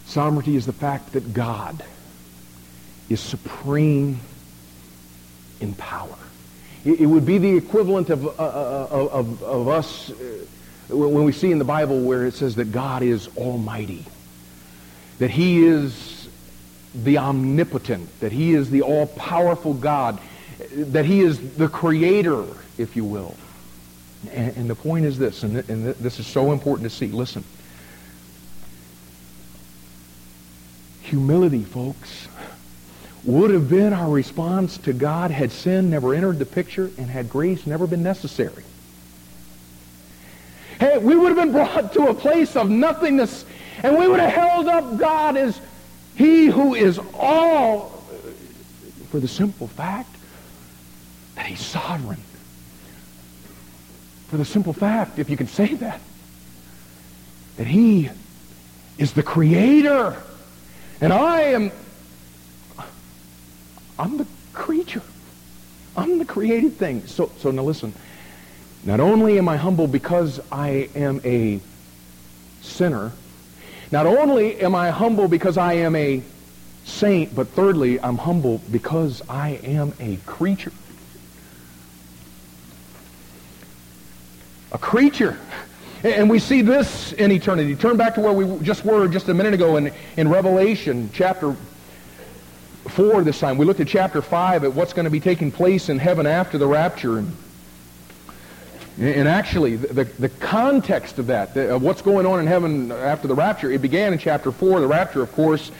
Sovereignty 0.04 0.54
is 0.54 0.66
the 0.66 0.74
fact 0.74 1.14
that 1.14 1.32
God 1.32 1.82
is 3.08 3.20
supreme 3.20 4.20
in 5.60 5.74
power. 5.74 6.16
It 6.84 7.06
would 7.06 7.24
be 7.24 7.38
the 7.38 7.56
equivalent 7.56 8.10
of, 8.10 8.26
uh, 8.26 8.30
uh, 8.30 8.88
uh 8.90 9.08
of, 9.10 9.42
of, 9.42 9.68
us 9.68 10.12
when 10.90 11.24
we 11.24 11.32
see 11.32 11.50
in 11.50 11.58
the 11.58 11.64
Bible 11.64 12.00
where 12.02 12.26
it 12.26 12.34
says 12.34 12.56
that 12.56 12.72
God 12.72 13.02
is 13.02 13.34
almighty, 13.38 14.04
that 15.18 15.30
he 15.30 15.64
is 15.64 16.28
the 16.94 17.16
omnipotent, 17.16 18.20
that 18.20 18.32
he 18.32 18.52
is 18.52 18.68
the 18.68 18.82
all-powerful 18.82 19.72
God, 19.72 20.20
that 20.74 21.06
he 21.06 21.20
is 21.20 21.56
the 21.56 21.68
creator, 21.68 22.44
if 22.76 22.96
you 22.96 23.04
will. 23.06 23.34
And, 24.30 24.54
and 24.54 24.70
the 24.70 24.74
point 24.74 25.06
is 25.06 25.18
this, 25.18 25.42
and, 25.42 25.54
th- 25.54 25.68
and 25.70 25.84
th- 25.84 25.96
this 25.96 26.20
is 26.20 26.26
so 26.26 26.52
important 26.52 26.90
to 26.90 26.94
see. 26.94 27.06
Listen. 27.06 27.44
Humility, 31.02 31.64
folks 31.64 32.28
would 33.24 33.50
have 33.50 33.68
been 33.68 33.92
our 33.92 34.10
response 34.10 34.76
to 34.78 34.92
God 34.92 35.30
had 35.30 35.50
sin 35.50 35.90
never 35.90 36.14
entered 36.14 36.38
the 36.38 36.46
picture 36.46 36.90
and 36.98 37.08
had 37.08 37.30
grace 37.30 37.66
never 37.66 37.86
been 37.86 38.02
necessary. 38.02 38.64
Hey, 40.78 40.98
we 40.98 41.16
would 41.16 41.28
have 41.28 41.36
been 41.36 41.52
brought 41.52 41.92
to 41.94 42.08
a 42.08 42.14
place 42.14 42.56
of 42.56 42.68
nothingness 42.68 43.44
and 43.82 43.98
we 43.98 44.06
would 44.06 44.20
have 44.20 44.32
held 44.32 44.66
up 44.66 44.98
God 44.98 45.36
as 45.36 45.58
he 46.14 46.46
who 46.46 46.74
is 46.74 47.00
all 47.14 47.90
for 49.10 49.20
the 49.20 49.28
simple 49.28 49.68
fact 49.68 50.14
that 51.34 51.46
he's 51.46 51.60
sovereign. 51.60 52.20
For 54.28 54.36
the 54.36 54.44
simple 54.44 54.72
fact, 54.72 55.18
if 55.18 55.30
you 55.30 55.36
can 55.36 55.46
say 55.46 55.74
that, 55.74 56.00
that 57.56 57.66
he 57.66 58.10
is 58.98 59.12
the 59.12 59.22
creator 59.22 60.16
and 61.00 61.12
I 61.12 61.42
am 61.42 61.72
I'm 63.98 64.16
the 64.16 64.26
creature. 64.52 65.02
I'm 65.96 66.18
the 66.18 66.24
created 66.24 66.76
thing. 66.76 67.06
So, 67.06 67.30
so 67.38 67.50
now 67.50 67.62
listen. 67.62 67.92
Not 68.84 69.00
only 69.00 69.38
am 69.38 69.48
I 69.48 69.56
humble 69.56 69.86
because 69.86 70.40
I 70.52 70.88
am 70.94 71.20
a 71.24 71.60
sinner, 72.60 73.12
Not 73.90 74.06
only 74.06 74.60
am 74.60 74.74
I 74.74 74.90
humble 74.90 75.28
because 75.28 75.56
I 75.56 75.74
am 75.74 75.94
a 75.94 76.22
saint, 76.84 77.34
but 77.34 77.48
thirdly, 77.48 78.00
I'm 78.00 78.18
humble 78.18 78.60
because 78.70 79.22
I 79.28 79.60
am 79.62 79.92
a 80.00 80.16
creature. 80.26 80.72
A 84.72 84.78
creature. 84.78 85.38
And 86.02 86.28
we 86.28 86.38
see 86.38 86.60
this 86.60 87.12
in 87.12 87.30
eternity. 87.30 87.76
Turn 87.76 87.96
back 87.96 88.16
to 88.16 88.20
where 88.20 88.32
we 88.32 88.62
just 88.64 88.84
were 88.84 89.08
just 89.08 89.28
a 89.28 89.34
minute 89.34 89.54
ago 89.54 89.76
in, 89.76 89.92
in 90.16 90.28
Revelation 90.28 91.08
chapter 91.14 91.56
4 92.94 93.24
this 93.24 93.40
time. 93.40 93.58
We 93.58 93.66
looked 93.66 93.80
at 93.80 93.88
chapter 93.88 94.22
5 94.22 94.64
at 94.64 94.72
what's 94.72 94.92
going 94.92 95.04
to 95.04 95.10
be 95.10 95.20
taking 95.20 95.50
place 95.50 95.88
in 95.88 95.98
heaven 95.98 96.26
after 96.26 96.58
the 96.58 96.66
rapture. 96.66 97.18
And, 98.96 99.28
actually, 99.28 99.74
the, 99.74 100.04
the 100.04 100.28
context 100.28 101.18
of 101.18 101.26
that, 101.26 101.56
of 101.56 101.82
what's 101.82 102.02
going 102.02 102.26
on 102.26 102.38
in 102.38 102.46
heaven 102.46 102.92
after 102.92 103.26
the 103.26 103.34
rapture, 103.34 103.70
it 103.70 103.82
began 103.82 104.12
in 104.12 104.20
chapter 104.20 104.52
4. 104.52 104.78
The 104.80 104.86
rapture, 104.86 105.22
of 105.22 105.32
course, 105.32 105.72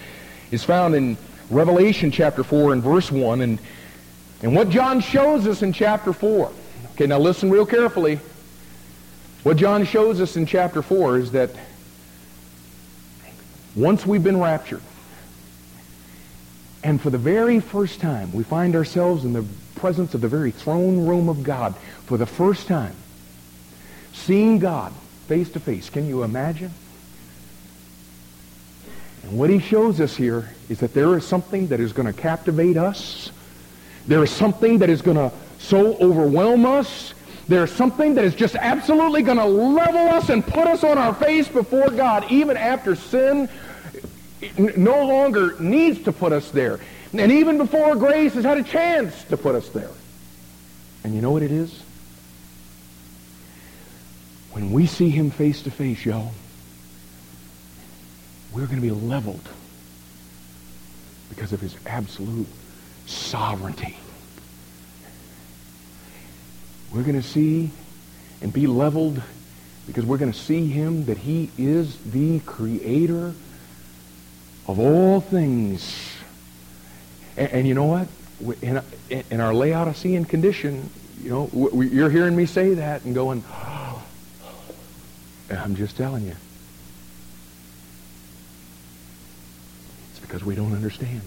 is 0.51 0.65
found 0.65 0.97
in 0.97 1.17
Revelation 1.51 2.11
chapter 2.11 2.43
4 2.43 2.73
and 2.73 2.83
verse 2.83 3.13
1. 3.13 3.41
And, 3.41 3.61
and 4.43 4.57
what 4.57 4.69
John 4.69 5.01
shows 5.01 5.47
us 5.47 5.63
in 5.63 5.73
chapter 5.73 6.13
4. 6.13 6.51
Okay, 6.95 7.07
now 7.07 7.21
listen 7.21 7.51
real 7.51 7.67
carefully. 7.67 8.19
What 9.45 9.57
John 9.57 9.85
shows 9.85 10.21
us 10.21 10.37
in 10.37 10.47
chapter 10.47 10.83
4 10.83 11.19
is 11.19 11.31
that 11.33 11.51
once 13.77 14.05
we've 14.05 14.25
been 14.25 14.41
raptured, 14.41 14.83
and 16.85 17.01
for 17.01 17.09
the 17.11 17.19
very 17.19 17.61
first 17.61 17.99
time, 17.99 18.31
we 18.33 18.45
find 18.45 18.77
ourselves 18.77 19.25
in 19.25 19.33
the 19.33 19.45
presence 19.75 20.15
of 20.15 20.21
the 20.21 20.29
very 20.29 20.51
throne 20.51 21.07
room 21.07 21.29
of 21.31 21.43
God 21.43 21.75
for 22.05 22.19
the 22.19 22.27
first 22.27 22.69
time, 22.69 22.95
seeing 24.13 24.59
God 24.59 24.93
face 25.27 25.51
to 25.53 25.61
face. 25.61 25.89
Can 25.89 26.07
you 26.07 26.23
imagine? 26.23 26.71
And 29.23 29.39
what 29.39 29.49
he 29.49 29.59
shows 29.59 29.99
us 30.01 30.15
here 30.15 30.51
is 30.69 30.81
that 30.81 30.93
there 30.93 31.17
is 31.17 31.27
something 31.27 31.69
that 31.69 31.81
is 31.81 31.95
going 31.95 32.07
to 32.07 32.13
captivate 32.13 32.77
us. 32.77 33.31
There 34.07 34.23
is 34.23 34.31
something 34.31 34.79
that 34.79 34.91
is 34.91 35.01
going 35.01 35.17
to 35.17 35.33
so 35.59 35.97
overwhelm 35.97 36.67
us 36.67 37.15
there's 37.47 37.71
something 37.71 38.15
that 38.15 38.25
is 38.25 38.35
just 38.35 38.57
absolutely 38.57 39.23
going 39.23 39.37
to 39.37 39.45
level 39.45 40.09
us 40.09 40.31
and 40.31 40.45
put 40.45 40.67
us 40.67 40.83
on 40.83 40.97
our 40.97 41.15
face 41.15 41.47
before 41.47 41.91
God, 41.91 42.31
even 42.31 42.57
after 42.57 42.95
sin 42.95 43.49
no 44.59 45.05
longer 45.07 45.59
needs 45.61 46.03
to 46.05 46.13
put 46.13 46.33
us 46.33 46.51
there. 46.51 46.81
And 47.13 47.31
even 47.31 47.59
before 47.59 47.95
grace 47.97 48.35
has 48.35 48.45
had 48.45 48.59
a 48.59 48.63
chance 48.63 49.25
to 49.25 49.37
put 49.37 49.55
us 49.55 49.69
there. 49.69 49.91
And 51.05 51.15
you 51.15 51.21
know 51.21 51.31
what 51.31 51.43
it 51.43 51.53
is? 51.53 51.83
When 54.53 54.73
we 54.73 54.87
see 54.87 55.11
him 55.11 55.31
face 55.31 55.63
to 55.63 55.71
face, 55.71 56.05
y'all, 56.05 56.33
we're 58.53 58.67
going 58.67 58.77
to 58.77 58.83
be 58.83 58.91
leveled 58.91 59.49
because 61.29 61.53
of 61.53 61.61
his 61.61 61.77
absolute 61.87 62.47
sovereignty. 63.07 63.97
We're 66.93 67.03
going 67.03 67.21
to 67.21 67.27
see 67.27 67.71
and 68.41 68.53
be 68.53 68.67
leveled 68.67 69.21
because 69.87 70.07
we're 70.07 70.19
going 70.19 70.33
to 70.33 70.39
see 70.39 70.69
him 70.69 71.07
that 71.07 71.19
he 71.19 71.51
is 71.59 71.99
the 72.05 72.41
creator 72.41 73.35
of 74.67 74.79
all 74.79 75.21
things. 75.21 76.15
And, 77.37 77.51
and 77.53 77.69
you 77.69 77.75
know 77.75 77.85
what? 77.85 78.09
In, 78.63 78.83
in, 79.31 79.41
our 79.41 79.55
Laodicean 79.55 80.25
condition, 80.25 80.91
you 81.23 81.31
know, 81.31 81.51
we, 81.53 81.89
you're 81.89 82.11
hearing 82.11 82.35
me 82.35 82.47
say 82.47 82.75
that 82.75 83.05
and 83.05 83.15
going, 83.15 83.45
oh, 83.51 84.03
I'm 85.51 85.77
just 85.77 85.97
telling 85.97 86.25
you. 86.25 86.37
It's 90.11 90.21
because 90.21 90.45
we 90.45 90.55
don't 90.55 90.73
understand. 90.73 91.23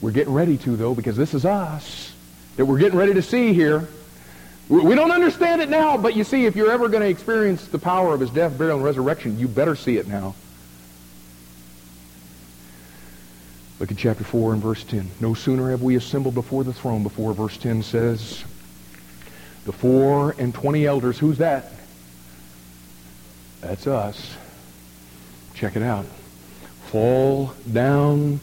We're 0.00 0.10
getting 0.10 0.34
ready 0.34 0.58
to, 0.58 0.76
though, 0.76 0.94
because 0.94 1.16
this 1.16 1.32
is 1.34 1.44
us 1.44 2.12
that 2.56 2.66
we're 2.66 2.78
getting 2.78 2.98
ready 2.98 3.14
to 3.14 3.22
see 3.22 3.52
here. 3.54 3.88
We 4.68 4.94
don't 4.94 5.10
understand 5.10 5.60
it 5.60 5.68
now, 5.68 5.96
but 5.96 6.16
you 6.16 6.24
see, 6.24 6.46
if 6.46 6.56
you're 6.56 6.70
ever 6.70 6.88
going 6.88 7.02
to 7.02 7.08
experience 7.08 7.66
the 7.68 7.78
power 7.78 8.14
of 8.14 8.20
his 8.20 8.30
death, 8.30 8.56
burial, 8.56 8.76
and 8.76 8.84
resurrection, 8.84 9.38
you 9.38 9.48
better 9.48 9.76
see 9.76 9.96
it 9.96 10.06
now. 10.06 10.34
Look 13.82 13.90
at 13.90 13.98
chapter 13.98 14.22
4 14.22 14.52
and 14.52 14.62
verse 14.62 14.84
10. 14.84 15.10
No 15.18 15.34
sooner 15.34 15.72
have 15.72 15.82
we 15.82 15.96
assembled 15.96 16.36
before 16.36 16.62
the 16.62 16.72
throne, 16.72 17.02
before 17.02 17.34
verse 17.34 17.56
10 17.56 17.82
says, 17.82 18.44
the 19.64 19.72
four 19.72 20.36
and 20.38 20.54
twenty 20.54 20.86
elders, 20.86 21.18
who's 21.18 21.38
that? 21.38 21.72
That's 23.60 23.88
us. 23.88 24.36
Check 25.54 25.74
it 25.74 25.82
out. 25.82 26.06
Fall 26.92 27.54
down 27.72 28.38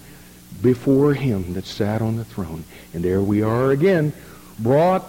before 0.61 1.13
him 1.13 1.53
that 1.53 1.65
sat 1.65 2.01
on 2.01 2.17
the 2.17 2.25
throne. 2.25 2.65
And 2.93 3.01
there 3.01 3.21
we 3.21 3.41
are 3.41 3.71
again, 3.71 4.11
brought 4.59 5.05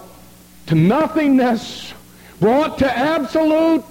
to 0.67 0.75
nothingness, 0.75 1.93
brought 2.39 2.77
to 2.77 2.89
absolute 2.89 3.83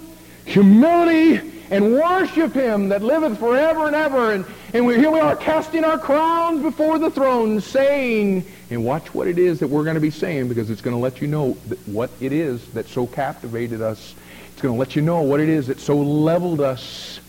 humility 0.47 1.60
and 1.71 1.95
worship 1.95 2.53
him 2.53 2.89
that 2.89 3.01
liveth 3.01 3.39
forever 3.39 3.87
and 3.87 3.95
ever. 3.95 4.33
And, 4.33 4.45
and 4.75 4.85
we, 4.85 4.97
here 4.97 5.11
we 5.11 5.21
are 5.21 5.37
casting 5.37 5.85
our 5.85 5.99
crowns 5.99 6.63
before 6.63 6.99
the 6.99 7.11
throne, 7.11 7.61
saying, 7.61 8.45
and 8.71 8.85
watch 8.85 9.15
what 9.15 9.29
it 9.29 9.39
is 9.39 9.61
that 9.61 9.69
we're 9.69 9.85
going 9.85 9.95
to 9.95 10.01
be 10.01 10.11
saying 10.11 10.49
because 10.49 10.69
it's 10.69 10.81
going 10.81 10.97
to 10.97 11.01
let 11.01 11.21
you 11.21 11.29
know 11.29 11.53
what 11.87 12.11
it 12.21 12.33
is 12.33 12.67
that 12.73 12.89
so 12.89 13.07
captivated 13.07 13.81
us. 13.81 14.15
It's 14.53 14.61
going 14.61 14.75
to 14.75 14.79
let 14.79 14.97
you 14.97 15.03
know 15.03 15.23
what 15.23 15.39
it 15.41 15.49
is 15.49 15.69
that 15.69 15.79
so 15.79 15.97
leveled 15.97 16.61
us. 16.61 17.21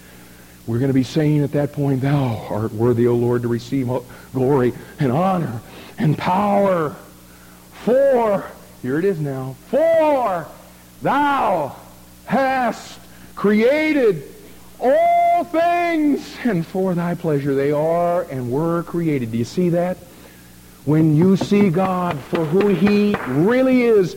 We're 0.66 0.80
going 0.80 0.90
to 0.90 0.94
be 0.94 1.04
saying 1.04 1.44
at 1.44 1.52
that 1.54 1.74
point, 1.74 2.02
Thou 2.02 2.48
art 2.50 2.74
worthy, 2.74 3.08
O 3.08 3.16
Lord, 3.16 3.44
to 3.44 3.48
receive 3.48 3.90
glory 4.34 4.74
and 5.00 5.12
honor 5.12 5.62
and 5.98 6.18
power. 6.18 6.96
For 7.84 8.46
here 8.82 8.98
it 8.98 9.06
is 9.06 9.20
now. 9.20 9.56
For 9.70 10.48
thou 11.02 11.76
hast 12.26 13.00
created 13.36 14.31
all 14.82 15.44
things, 15.44 16.36
and 16.44 16.66
for 16.66 16.94
thy 16.96 17.16
pleasure 17.16 17.54
they 17.56 17.72
are 17.72 18.24
and 18.24 18.52
were 18.52 18.84
created. 18.84 19.32
Do 19.32 19.38
you 19.38 19.46
see 19.46 19.70
that? 19.70 19.98
When 20.86 21.16
you 21.16 21.38
see 21.38 21.70
God 21.70 22.20
for 22.20 22.44
who 22.44 22.70
he 22.70 23.16
really 23.28 23.84
is, 23.84 24.16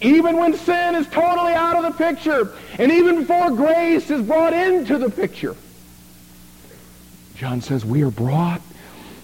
even 0.00 0.36
when 0.36 0.54
sin 0.54 0.94
is 0.94 1.06
totally 1.08 1.52
out 1.52 1.76
of 1.76 1.82
the 1.82 1.98
picture, 1.98 2.52
and 2.78 2.92
even 2.92 3.20
before 3.20 3.50
grace 3.50 4.10
is 4.10 4.22
brought 4.22 4.52
into 4.52 4.98
the 4.98 5.10
picture, 5.10 5.56
John 7.34 7.60
says 7.60 7.84
we 7.84 8.02
are 8.04 8.10
brought 8.10 8.60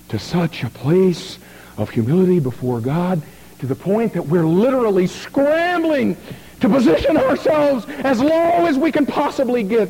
to 0.09 0.19
such 0.19 0.65
a 0.65 0.71
place 0.71 1.39
of 1.77 1.91
humility 1.91 2.41
before 2.41 2.81
God 2.81 3.23
to 3.61 3.67
the 3.67 3.77
point 3.77 4.15
that 4.15 4.27
we're 4.27 4.47
literally 4.47 5.07
scrambling 5.07 6.17
to 6.61 6.69
position 6.69 7.17
ourselves 7.17 7.87
as 7.89 8.21
low 8.21 8.67
as 8.67 8.77
we 8.77 8.91
can 8.91 9.07
possibly 9.07 9.63
get 9.63 9.89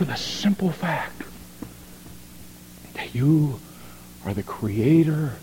for 0.00 0.06
the 0.06 0.16
simple 0.16 0.70
fact 0.70 1.24
that 2.94 3.14
you 3.14 3.60
are 4.24 4.32
the 4.32 4.42
creator 4.42 5.34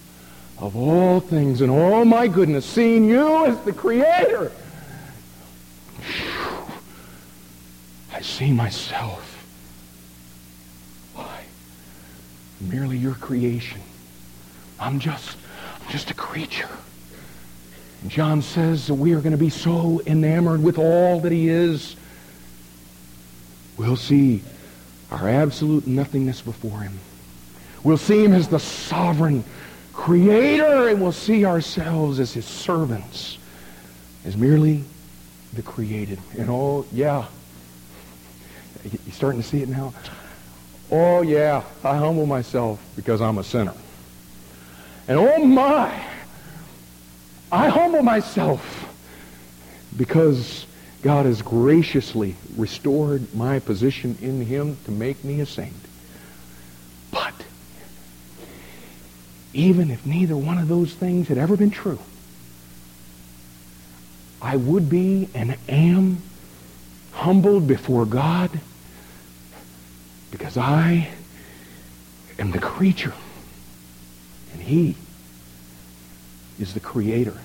of 0.58 0.76
all 0.76 1.20
things 1.20 1.62
and 1.62 1.70
all 1.70 2.03
my 2.05 2.28
goodness, 2.28 2.66
seeing 2.66 3.05
you 3.05 3.45
as 3.45 3.62
the 3.66 3.72
creator, 3.72 4.51
I 8.12 8.22
see 8.24 8.51
myself. 8.51 9.45
Why? 11.14 11.43
Merely 12.60 12.97
your 12.97 13.14
creation. 13.14 13.82
I'm 14.80 14.99
just, 14.99 15.38
I'm 15.84 15.91
just 15.91 16.10
a 16.10 16.16
creature. 16.16 16.80
John 18.08 18.41
says 18.41 18.88
that 18.88 18.95
we 18.95 19.14
are 19.14 19.22
going 19.22 19.34
to 19.34 19.38
be 19.38 19.51
so 19.51 20.01
enamored 20.08 20.64
with 20.64 20.80
all 20.80 21.20
that 21.20 21.32
he 21.32 21.47
is, 21.47 21.95
we'll 23.78 23.95
see 23.95 24.43
our 25.11 25.30
absolute 25.30 25.88
nothingness 25.88 26.41
before 26.41 26.82
him. 26.82 26.99
We'll 27.84 27.97
see 27.97 28.23
him 28.23 28.34
as 28.34 28.47
the 28.47 28.59
sovereign 28.59 29.43
creator, 29.93 30.89
and 30.89 31.01
we'll 31.01 31.11
see 31.11 31.45
ourselves 31.45 32.19
as 32.19 32.34
his 32.34 32.45
servants, 32.45 33.38
as 34.25 34.36
merely 34.36 34.84
the 35.53 35.61
created. 35.61 36.19
And 36.38 36.49
oh, 36.49 36.86
yeah, 36.91 37.25
you 38.84 39.11
starting 39.11 39.41
to 39.41 39.47
see 39.47 39.61
it 39.61 39.69
now? 39.69 39.93
Oh, 40.91 41.21
yeah, 41.21 41.63
I 41.84 41.97
humble 41.97 42.25
myself 42.25 42.80
because 42.95 43.21
I'm 43.21 43.38
a 43.38 43.43
sinner. 43.43 43.73
And 45.07 45.19
oh, 45.19 45.43
my, 45.45 45.91
I 47.51 47.69
humble 47.69 48.03
myself 48.03 48.93
because 49.95 50.66
God 51.08 51.26
has 51.26 51.41
graciously 51.41 52.36
restored 52.58 53.34
my 53.34 53.60
position 53.60 54.18
in 54.22 54.41
him 54.41 54.76
to 54.84 54.91
make 54.91 55.24
me 55.24 55.39
a 55.39 55.45
saint. 55.45 55.72
But 57.12 57.34
even 59.53 59.89
if 59.89 60.05
neither 60.05 60.36
one 60.36 60.58
of 60.58 60.68
those 60.68 60.93
things 60.93 61.30
had 61.30 61.38
ever 61.38 61.55
been 61.55 61.72
true, 61.72 61.99
I 64.41 64.58
would 64.58 64.89
be 64.89 65.30
and 65.34 65.55
am 65.70 66.22
humbled 67.14 67.68
before 67.68 68.05
God 68.05 68.60
Because 70.30 70.58
I 70.58 71.08
am 72.38 72.51
the 72.51 72.60
creature, 72.60 73.14
and 74.51 74.62
he 74.62 74.97
is 76.60 76.74
the 76.74 76.82
creator. 76.82 77.38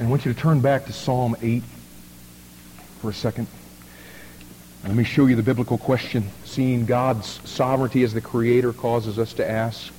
And 0.00 0.06
I 0.06 0.10
want 0.10 0.24
you 0.24 0.32
to 0.32 0.40
turn 0.40 0.60
back 0.60 0.86
to 0.86 0.94
Psalm 0.94 1.36
8 1.42 1.62
for 3.02 3.10
a 3.10 3.12
second. 3.12 3.48
Let 4.82 4.94
me 4.94 5.04
show 5.04 5.26
you 5.26 5.36
the 5.36 5.42
biblical 5.42 5.76
question. 5.76 6.30
Seeing 6.46 6.86
God's 6.86 7.38
sovereignty 7.44 8.02
as 8.02 8.14
the 8.14 8.22
creator 8.22 8.72
causes 8.72 9.18
us 9.18 9.34
to 9.34 9.48
ask. 9.48 9.92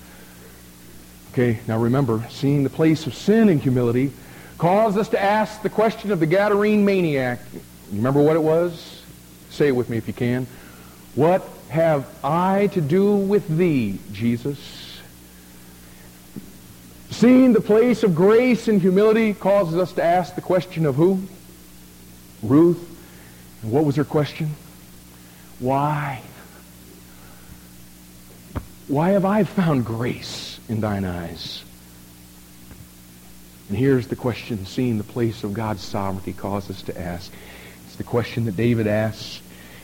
Okay, 1.34 1.60
now 1.68 1.78
remember, 1.78 2.26
seeing 2.32 2.64
the 2.64 2.70
place 2.72 3.06
of 3.06 3.14
sin 3.14 3.48
and 3.48 3.62
humility 3.62 4.12
caused 4.58 4.98
us 4.98 5.08
to 5.10 5.22
ask 5.22 5.62
the 5.62 5.70
question 5.70 6.12
of 6.12 6.20
the 6.20 6.26
Gadarene 6.26 6.80
maniac. 6.80 7.40
You 7.54 7.98
remember 7.98 8.24
what 8.24 8.36
it 8.36 8.42
was? 8.42 9.04
Say 9.52 9.68
it 9.68 9.76
with 9.76 9.88
me 9.88 9.98
if 9.98 10.08
you 10.08 10.14
can. 10.14 10.48
What 11.14 11.48
have 11.70 12.08
I 12.24 12.72
to 12.74 12.82
do 12.82 13.18
with 13.18 13.48
thee, 13.56 14.00
Jesus? 14.12 14.81
Seeing 17.12 17.54
the 17.54 17.62
place 17.62 18.04
of 18.04 18.16
grace 18.16 18.68
and 18.68 18.82
humility 18.82 19.34
causes 19.34 19.76
us 19.76 19.94
to 19.94 20.04
ask 20.04 20.34
the 20.34 20.42
question 20.42 20.86
of 20.86 20.96
who? 20.96 21.22
Ruth. 22.42 22.88
And 23.62 23.72
what 23.72 23.86
was 23.86 23.98
her 23.98 24.06
question? 24.06 24.56
Why? 25.60 26.22
Why 28.88 29.10
have 29.10 29.26
I 29.26 29.44
found 29.44 29.86
grace 29.86 30.60
in 30.68 30.82
thine 30.82 31.06
eyes? 31.06 31.64
And 33.70 33.78
here's 33.78 34.08
the 34.08 34.16
question, 34.16 34.66
seeing 34.66 34.98
the 34.98 35.04
place 35.04 35.44
of 35.44 35.54
God's 35.54 35.84
sovereignty 35.84 36.34
causes 36.34 36.78
us 36.78 36.82
to 36.84 37.00
ask. 37.00 37.32
It's 37.86 37.98
the 37.98 38.04
question 38.04 38.46
that 38.46 38.58
David 38.58 38.88
asks 38.88 39.42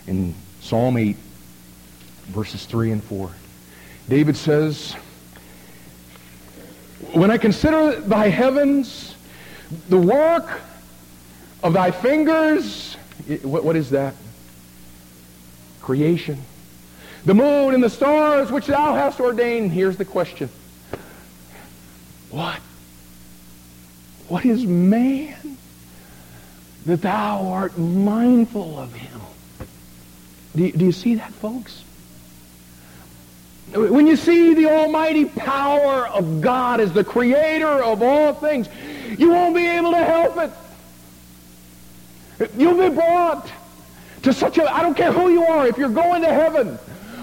in 0.07 0.33
Psalm 0.61 0.97
8, 0.97 1.15
verses 2.27 2.65
3 2.65 2.91
and 2.91 3.03
4. 3.03 3.29
David 4.09 4.35
says, 4.35 4.95
When 7.13 7.29
I 7.31 7.37
consider 7.37 7.99
thy 7.99 8.29
heavens, 8.29 9.15
the 9.89 9.97
work 9.97 10.61
of 11.63 11.73
thy 11.73 11.91
fingers, 11.91 12.95
what, 13.43 13.63
what 13.63 13.75
is 13.75 13.91
that? 13.91 14.15
Creation. 15.81 16.41
The 17.25 17.33
moon 17.33 17.73
and 17.73 17.83
the 17.83 17.89
stars 17.89 18.51
which 18.51 18.67
thou 18.67 18.93
hast 18.95 19.19
ordained. 19.19 19.71
Here's 19.71 19.97
the 19.97 20.05
question. 20.05 20.49
What? 22.29 22.59
What 24.27 24.45
is 24.45 24.65
man 24.65 25.57
that 26.85 27.01
thou 27.01 27.47
art 27.47 27.77
mindful 27.77 28.79
of 28.79 28.93
him? 28.93 29.21
Do 30.55 30.71
do 30.71 30.85
you 30.85 30.91
see 30.91 31.15
that, 31.15 31.31
folks? 31.33 31.83
When 33.73 34.07
you 34.07 34.15
see 34.15 34.53
the 34.53 34.67
almighty 34.71 35.25
power 35.25 36.07
of 36.07 36.41
God 36.41 36.79
as 36.79 36.93
the 36.93 37.03
creator 37.03 37.67
of 37.67 38.01
all 38.01 38.33
things, 38.33 38.69
you 39.17 39.31
won't 39.31 39.55
be 39.55 39.67
able 39.67 39.91
to 39.91 40.03
help 40.03 40.37
it. 42.39 42.49
You'll 42.57 42.89
be 42.89 42.93
brought 42.93 43.51
to 44.23 44.33
such 44.33 44.57
a, 44.57 44.73
I 44.73 44.81
don't 44.81 44.95
care 44.95 45.11
who 45.11 45.29
you 45.29 45.43
are, 45.45 45.67
if 45.67 45.77
you're 45.77 45.89
going 45.89 46.21
to 46.21 46.33
heaven, 46.33 46.77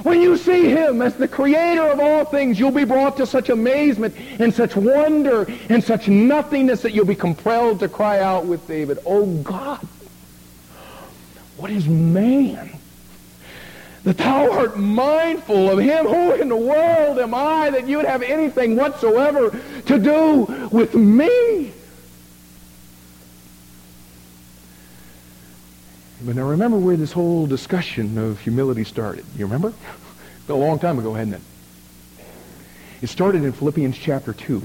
when 0.05 0.21
you 0.21 0.37
see 0.37 0.69
him 0.69 1.01
as 1.01 1.17
the 1.17 1.27
creator 1.27 1.87
of 1.87 1.99
all 1.99 2.27
things, 2.27 2.59
you'll 2.59 2.71
be 2.71 2.85
brought 2.85 3.17
to 3.17 3.27
such 3.27 3.49
amazement 3.49 4.15
and 4.39 4.53
such 4.53 4.77
wonder 4.77 5.47
and 5.71 5.83
such 5.83 6.09
nothingness 6.09 6.83
that 6.83 6.93
you'll 6.93 7.07
be 7.07 7.15
compelled 7.15 7.81
to 7.81 7.89
cry 7.89 8.21
out 8.21 8.45
with 8.45 8.67
David, 8.69 8.99
Oh 9.07 9.25
God, 9.25 9.81
what 11.57 11.71
is 11.71 11.89
man? 11.89 12.79
That 14.05 14.19
thou 14.19 14.51
art 14.53 14.79
mindful 14.79 15.71
of 15.71 15.79
him. 15.79 16.07
Who 16.07 16.33
in 16.33 16.49
the 16.49 16.57
world 16.57 17.19
am 17.19 17.35
I 17.35 17.71
that 17.71 17.89
you 17.89 17.97
would 17.97 18.07
have 18.07 18.23
anything 18.23 18.77
whatsoever 18.77 19.59
to 19.87 19.99
do 19.99 20.69
with 20.71 20.95
me? 20.95 21.73
But 26.25 26.37
now 26.37 26.49
remember 26.49 26.79
where 26.79 26.97
this 26.97 27.13
whole 27.13 27.47
discussion 27.47 28.17
of 28.17 28.41
humility 28.41 28.85
started. 28.85 29.25
You 29.37 29.47
remember? 29.47 29.73
a 30.49 30.55
long 30.55 30.79
time 30.79 30.99
ago, 30.99 31.15
hadn't 31.15 31.35
it? 31.35 31.41
It 33.03 33.09
started 33.09 33.45
in 33.45 33.53
Philippians 33.53 33.97
chapter 33.99 34.33
2. 34.33 34.63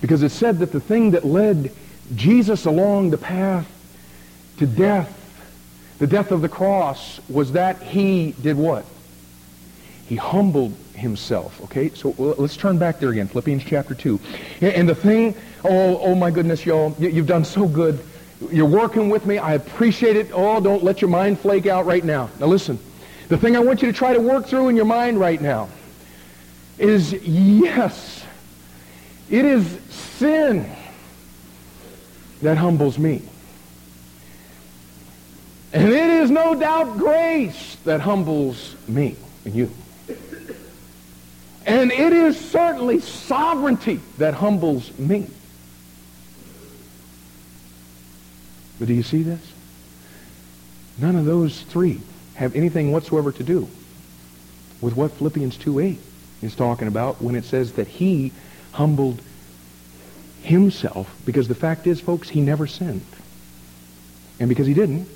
Because 0.00 0.22
it 0.22 0.30
said 0.30 0.58
that 0.58 0.70
the 0.70 0.80
thing 0.80 1.12
that 1.12 1.24
led 1.24 1.72
Jesus 2.14 2.64
along 2.64 3.10
the 3.10 3.18
path 3.18 3.68
to 4.58 4.66
death, 4.66 5.12
the 5.98 6.06
death 6.06 6.30
of 6.30 6.42
the 6.42 6.48
cross, 6.48 7.20
was 7.28 7.52
that 7.52 7.82
he 7.82 8.32
did 8.42 8.56
what? 8.56 8.84
He 10.06 10.16
humbled 10.16 10.74
himself. 10.94 11.60
Okay, 11.64 11.90
so 11.90 12.14
let's 12.18 12.56
turn 12.56 12.78
back 12.78 12.98
there 12.98 13.10
again, 13.10 13.28
Philippians 13.28 13.64
chapter 13.64 13.94
2. 13.94 14.20
And 14.60 14.88
the 14.88 14.94
thing, 14.94 15.34
oh, 15.64 15.98
oh 15.98 16.14
my 16.14 16.30
goodness, 16.30 16.64
y'all, 16.64 16.94
you've 16.98 17.26
done 17.26 17.44
so 17.44 17.68
good 17.68 18.00
you're 18.52 18.66
working 18.66 19.08
with 19.08 19.26
me. 19.26 19.38
I 19.38 19.54
appreciate 19.54 20.16
it. 20.16 20.30
Oh, 20.32 20.60
don't 20.60 20.84
let 20.84 21.00
your 21.00 21.10
mind 21.10 21.40
flake 21.40 21.66
out 21.66 21.86
right 21.86 22.04
now. 22.04 22.30
Now 22.38 22.46
listen. 22.46 22.78
The 23.28 23.36
thing 23.36 23.56
I 23.56 23.60
want 23.60 23.82
you 23.82 23.90
to 23.90 23.96
try 23.96 24.14
to 24.14 24.20
work 24.20 24.46
through 24.46 24.68
in 24.68 24.76
your 24.76 24.84
mind 24.84 25.20
right 25.20 25.40
now 25.40 25.68
is 26.78 27.12
yes, 27.12 28.24
it 29.28 29.44
is 29.44 29.66
sin 29.90 30.70
that 32.40 32.56
humbles 32.56 32.98
me. 32.98 33.22
And 35.72 35.88
it 35.88 36.10
is 36.10 36.30
no 36.30 36.54
doubt 36.54 36.96
grace 36.96 37.76
that 37.84 38.00
humbles 38.00 38.74
me 38.86 39.16
and 39.44 39.54
you. 39.54 39.70
And 41.66 41.92
it 41.92 42.12
is 42.14 42.38
certainly 42.38 43.00
sovereignty 43.00 44.00
that 44.16 44.32
humbles 44.32 44.96
me. 44.98 45.28
But 48.78 48.88
do 48.88 48.94
you 48.94 49.02
see 49.02 49.22
this? 49.22 49.40
None 50.98 51.16
of 51.16 51.26
those 51.26 51.60
three 51.62 52.00
have 52.34 52.56
anything 52.56 52.90
whatsoever 52.90 53.32
to 53.32 53.42
do 53.42 53.68
with 54.80 54.96
what 54.96 55.12
Philippians 55.12 55.58
2.8 55.58 55.98
is 56.40 56.54
talking 56.54 56.88
about 56.88 57.20
when 57.20 57.34
it 57.34 57.44
says 57.44 57.72
that 57.72 57.88
he 57.88 58.32
humbled 58.72 59.20
himself 60.42 61.14
because 61.26 61.48
the 61.48 61.54
fact 61.54 61.86
is, 61.86 62.00
folks, 62.00 62.28
he 62.28 62.40
never 62.40 62.66
sinned. 62.66 63.04
And 64.40 64.48
because 64.48 64.66
he 64.66 64.74
didn't, 64.74 65.08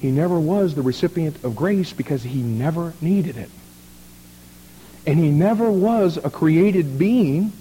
he 0.00 0.10
never 0.10 0.38
was 0.38 0.74
the 0.74 0.82
recipient 0.82 1.42
of 1.44 1.56
grace 1.56 1.92
because 1.92 2.22
he 2.22 2.42
never 2.42 2.92
needed 3.00 3.36
it. 3.36 3.50
And 5.06 5.18
he 5.18 5.30
never 5.30 5.70
was 5.70 6.16
a 6.16 6.30
created 6.30 6.98
being 6.98 7.52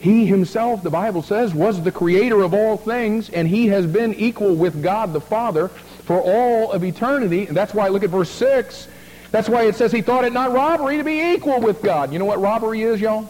he 0.00 0.26
himself, 0.26 0.82
the 0.82 0.90
Bible 0.90 1.22
says, 1.22 1.52
was 1.52 1.82
the 1.82 1.90
creator 1.90 2.42
of 2.42 2.54
all 2.54 2.76
things, 2.76 3.30
and 3.30 3.48
he 3.48 3.68
has 3.68 3.84
been 3.86 4.14
equal 4.14 4.54
with 4.54 4.80
God 4.82 5.12
the 5.12 5.20
Father 5.20 5.68
for 5.68 6.20
all 6.20 6.70
of 6.70 6.84
eternity. 6.84 7.46
And 7.46 7.56
that's 7.56 7.74
why, 7.74 7.88
look 7.88 8.04
at 8.04 8.10
verse 8.10 8.30
6. 8.30 8.86
That's 9.32 9.48
why 9.48 9.64
it 9.64 9.74
says 9.74 9.90
he 9.90 10.00
thought 10.00 10.24
it 10.24 10.32
not 10.32 10.52
robbery 10.52 10.98
to 10.98 11.04
be 11.04 11.34
equal 11.34 11.60
with 11.60 11.82
God. 11.82 12.12
You 12.12 12.20
know 12.20 12.24
what 12.24 12.40
robbery 12.40 12.82
is, 12.82 13.00
y'all? 13.00 13.28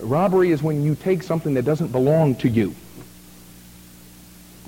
Robbery 0.00 0.52
is 0.52 0.62
when 0.62 0.82
you 0.82 0.94
take 0.94 1.22
something 1.22 1.54
that 1.54 1.64
doesn't 1.64 1.92
belong 1.92 2.36
to 2.36 2.48
you. 2.48 2.74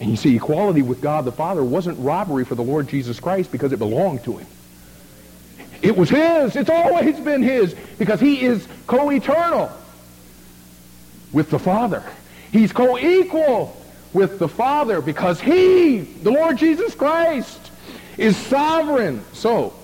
And 0.01 0.11
you 0.11 0.16
see, 0.16 0.37
equality 0.37 0.83
with 0.83 1.01
God 1.01 1.25
the 1.25 1.33
Father 1.33 1.65
wasn't 1.65 1.99
robbery 1.99 2.45
for 2.45 2.55
the 2.55 2.62
Lord 2.62 2.89
Jesus 2.89 3.19
Christ 3.19 3.51
because 3.51 3.73
it 3.73 3.79
belonged 3.79 4.25
to 4.25 4.37
him. 4.37 4.47
It 5.83 5.97
was 5.97 6.11
his. 6.11 6.57
It's 6.57 6.70
always 6.70 7.19
been 7.20 7.43
his 7.43 7.75
because 7.99 8.20
he 8.20 8.43
is 8.43 8.66
co-eternal 8.87 9.70
with 11.33 11.51
the 11.51 11.59
Father. 11.59 12.03
He's 12.53 12.73
co-equal 12.73 13.77
with 14.12 14.39
the 14.39 14.49
Father 14.49 15.01
because 15.01 15.41
he, 15.41 15.99
the 15.99 16.31
Lord 16.31 16.59
Jesus 16.59 16.95
Christ, 16.95 17.70
is 18.16 18.37
sovereign. 18.37 19.23
So, 19.33 19.75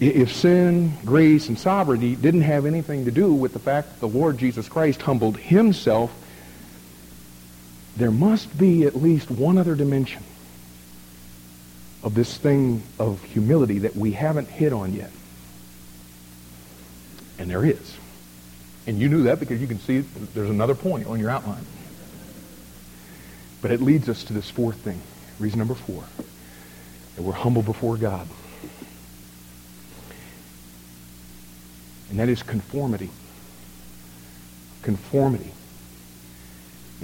if 0.00 0.32
sin, 0.34 0.92
grace, 1.04 1.48
and 1.48 1.58
sovereignty 1.58 2.16
didn't 2.16 2.42
have 2.42 2.66
anything 2.66 3.04
to 3.04 3.10
do 3.10 3.32
with 3.32 3.52
the 3.52 3.58
fact 3.58 3.88
that 3.88 4.00
the 4.00 4.18
Lord 4.18 4.38
Jesus 4.38 4.68
Christ 4.68 5.00
humbled 5.02 5.38
himself, 5.38 6.12
there 7.96 8.10
must 8.10 8.56
be 8.58 8.84
at 8.84 8.96
least 8.96 9.30
one 9.30 9.56
other 9.58 9.74
dimension 9.74 10.22
of 12.02 12.14
this 12.14 12.36
thing 12.36 12.82
of 12.98 13.22
humility 13.22 13.80
that 13.80 13.96
we 13.96 14.12
haven't 14.12 14.48
hit 14.48 14.72
on 14.72 14.92
yet. 14.92 15.10
And 17.38 17.50
there 17.50 17.64
is. 17.64 17.96
And 18.86 18.98
you 18.98 19.08
knew 19.08 19.22
that 19.24 19.40
because 19.40 19.60
you 19.60 19.66
can 19.66 19.78
see 19.78 20.00
there's 20.34 20.50
another 20.50 20.74
point 20.74 21.06
on 21.06 21.18
your 21.18 21.30
outline. 21.30 21.64
But 23.62 23.70
it 23.70 23.80
leads 23.80 24.08
us 24.08 24.24
to 24.24 24.32
this 24.34 24.50
fourth 24.50 24.76
thing. 24.76 25.00
Reason 25.38 25.58
number 25.58 25.74
four. 25.74 26.04
That 27.16 27.22
we're 27.22 27.32
humble 27.32 27.62
before 27.62 27.96
God. 27.96 28.28
And 32.10 32.18
that 32.18 32.28
is 32.28 32.42
conformity. 32.42 33.10
Conformity. 34.82 35.52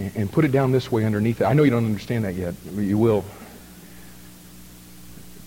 And, 0.00 0.32
put 0.32 0.46
it 0.46 0.52
down 0.52 0.72
this 0.72 0.90
way 0.90 1.04
underneath 1.04 1.42
it. 1.42 1.44
I 1.44 1.52
know 1.52 1.62
you 1.62 1.70
don't 1.70 1.84
understand 1.84 2.24
that 2.24 2.34
yet. 2.34 2.54
But 2.64 2.80
you 2.80 2.96
will. 2.96 3.22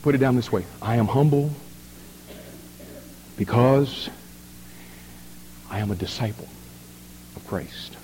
put 0.03 0.13
it 0.13 0.19
down 0.19 0.35
this 0.35 0.51
way. 0.51 0.63
I 0.80 0.97
am 0.97 1.07
humble 1.07 1.49
because 3.35 4.09
I 5.71 5.80
am 5.80 5.89
a 5.89 5.95
disciple 5.95 6.47
of 7.35 7.47
Christ. 7.47 7.97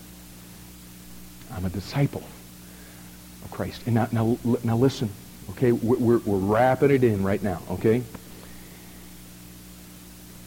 I'm 1.53 1.65
a 1.65 1.69
disciple 1.69 2.23
of 3.45 3.51
Christ. 3.51 3.83
And 3.85 3.93
now, 3.93 4.07
now, 4.11 4.37
now 4.63 4.75
listen, 4.75 5.11
okay? 5.51 5.71
We're, 5.71 6.17
we're 6.17 6.37
wrapping 6.37 6.89
it 6.89 7.03
in 7.03 7.23
right 7.23 7.43
now, 7.43 7.61
okay? 7.69 8.01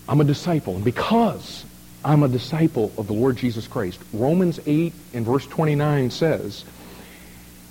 I'm 0.09 0.20
a 0.20 0.24
disciple. 0.24 0.74
And 0.74 0.85
because 0.85 1.65
I'm 2.05 2.23
a 2.23 2.29
disciple 2.29 2.93
of 2.99 3.07
the 3.07 3.12
Lord 3.12 3.37
Jesus 3.37 3.69
Christ, 3.69 4.01
Romans 4.12 4.59
8 4.66 4.93
and 5.15 5.24
verse 5.24 5.47
29 5.47 6.11
says 6.11 6.65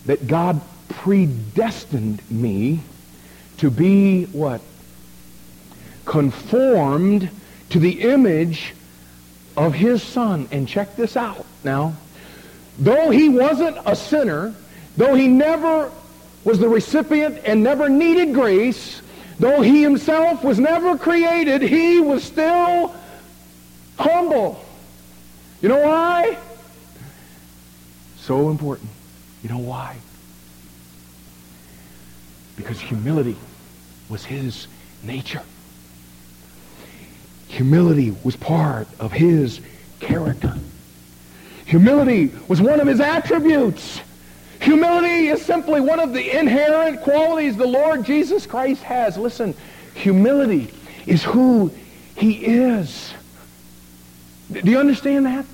that 0.05 0.27
God 0.27 0.61
predestined 0.89 2.21
me 2.31 2.79
to 3.57 3.69
be 3.69 4.25
what? 4.25 4.61
Conformed 6.05 7.29
to 7.69 7.79
the 7.79 8.01
image 8.01 8.73
of 9.57 9.73
his 9.73 10.01
son. 10.01 10.47
And 10.51 10.67
check 10.67 10.95
this 10.95 11.17
out 11.17 11.45
now. 11.63 11.95
Though 12.79 13.09
he 13.09 13.29
wasn't 13.29 13.77
a 13.85 13.95
sinner, 13.95 14.55
though 14.97 15.13
he 15.13 15.27
never 15.27 15.91
was 16.43 16.57
the 16.57 16.69
recipient 16.69 17.39
and 17.45 17.63
never 17.63 17.89
needed 17.89 18.33
grace, 18.33 19.01
though 19.39 19.61
he 19.61 19.83
himself 19.83 20.43
was 20.43 20.59
never 20.59 20.97
created, 20.97 21.61
he 21.61 21.99
was 21.99 22.23
still 22.23 22.95
humble. 23.99 24.63
You 25.61 25.69
know 25.69 25.79
why? 25.79 26.37
So 28.17 28.49
important. 28.49 28.89
You 29.43 29.49
know 29.49 29.57
why? 29.57 29.97
Because 32.55 32.79
humility 32.79 33.35
was 34.09 34.23
his 34.23 34.67
nature. 35.03 35.41
Humility 37.47 38.15
was 38.23 38.35
part 38.35 38.87
of 38.99 39.11
his 39.11 39.59
character. 39.99 40.55
Humility 41.65 42.31
was 42.47 42.61
one 42.61 42.79
of 42.79 42.87
his 42.87 42.99
attributes. 42.99 44.01
Humility 44.61 45.29
is 45.29 45.41
simply 45.41 45.81
one 45.81 45.99
of 45.99 46.13
the 46.13 46.37
inherent 46.37 47.01
qualities 47.01 47.57
the 47.57 47.65
Lord 47.65 48.05
Jesus 48.05 48.45
Christ 48.45 48.83
has. 48.83 49.17
Listen, 49.17 49.55
humility 49.95 50.71
is 51.07 51.23
who 51.23 51.71
he 52.15 52.33
is. 52.45 53.13
Do 54.51 54.69
you 54.69 54.79
understand 54.79 55.25
that? 55.25 55.45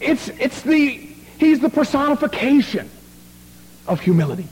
It's, 0.00 0.28
it's 0.28 0.62
the, 0.62 0.88
he's 1.38 1.60
the 1.60 1.68
personification 1.68 2.90
of 3.86 4.00
humility. 4.00 4.48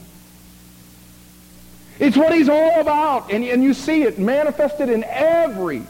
It's 1.99 2.15
what 2.15 2.33
he's 2.33 2.49
all 2.49 2.79
about. 2.79 3.31
And, 3.31 3.43
and 3.43 3.63
you 3.63 3.73
see 3.73 4.03
it 4.03 4.19
manifested 4.19 4.89
in 4.89 5.03
every 5.03 5.83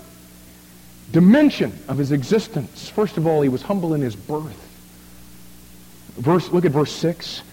dimension 1.11 1.77
of 1.87 1.97
his 1.97 2.11
existence. 2.11 2.89
First 2.89 3.17
of 3.17 3.27
all, 3.27 3.41
he 3.41 3.49
was 3.49 3.61
humble 3.61 3.93
in 3.93 4.01
his 4.01 4.15
birth. 4.15 4.65
Verse, 6.17 6.49
look 6.49 6.65
at 6.65 6.71
verse 6.71 6.91
6. 6.91 7.43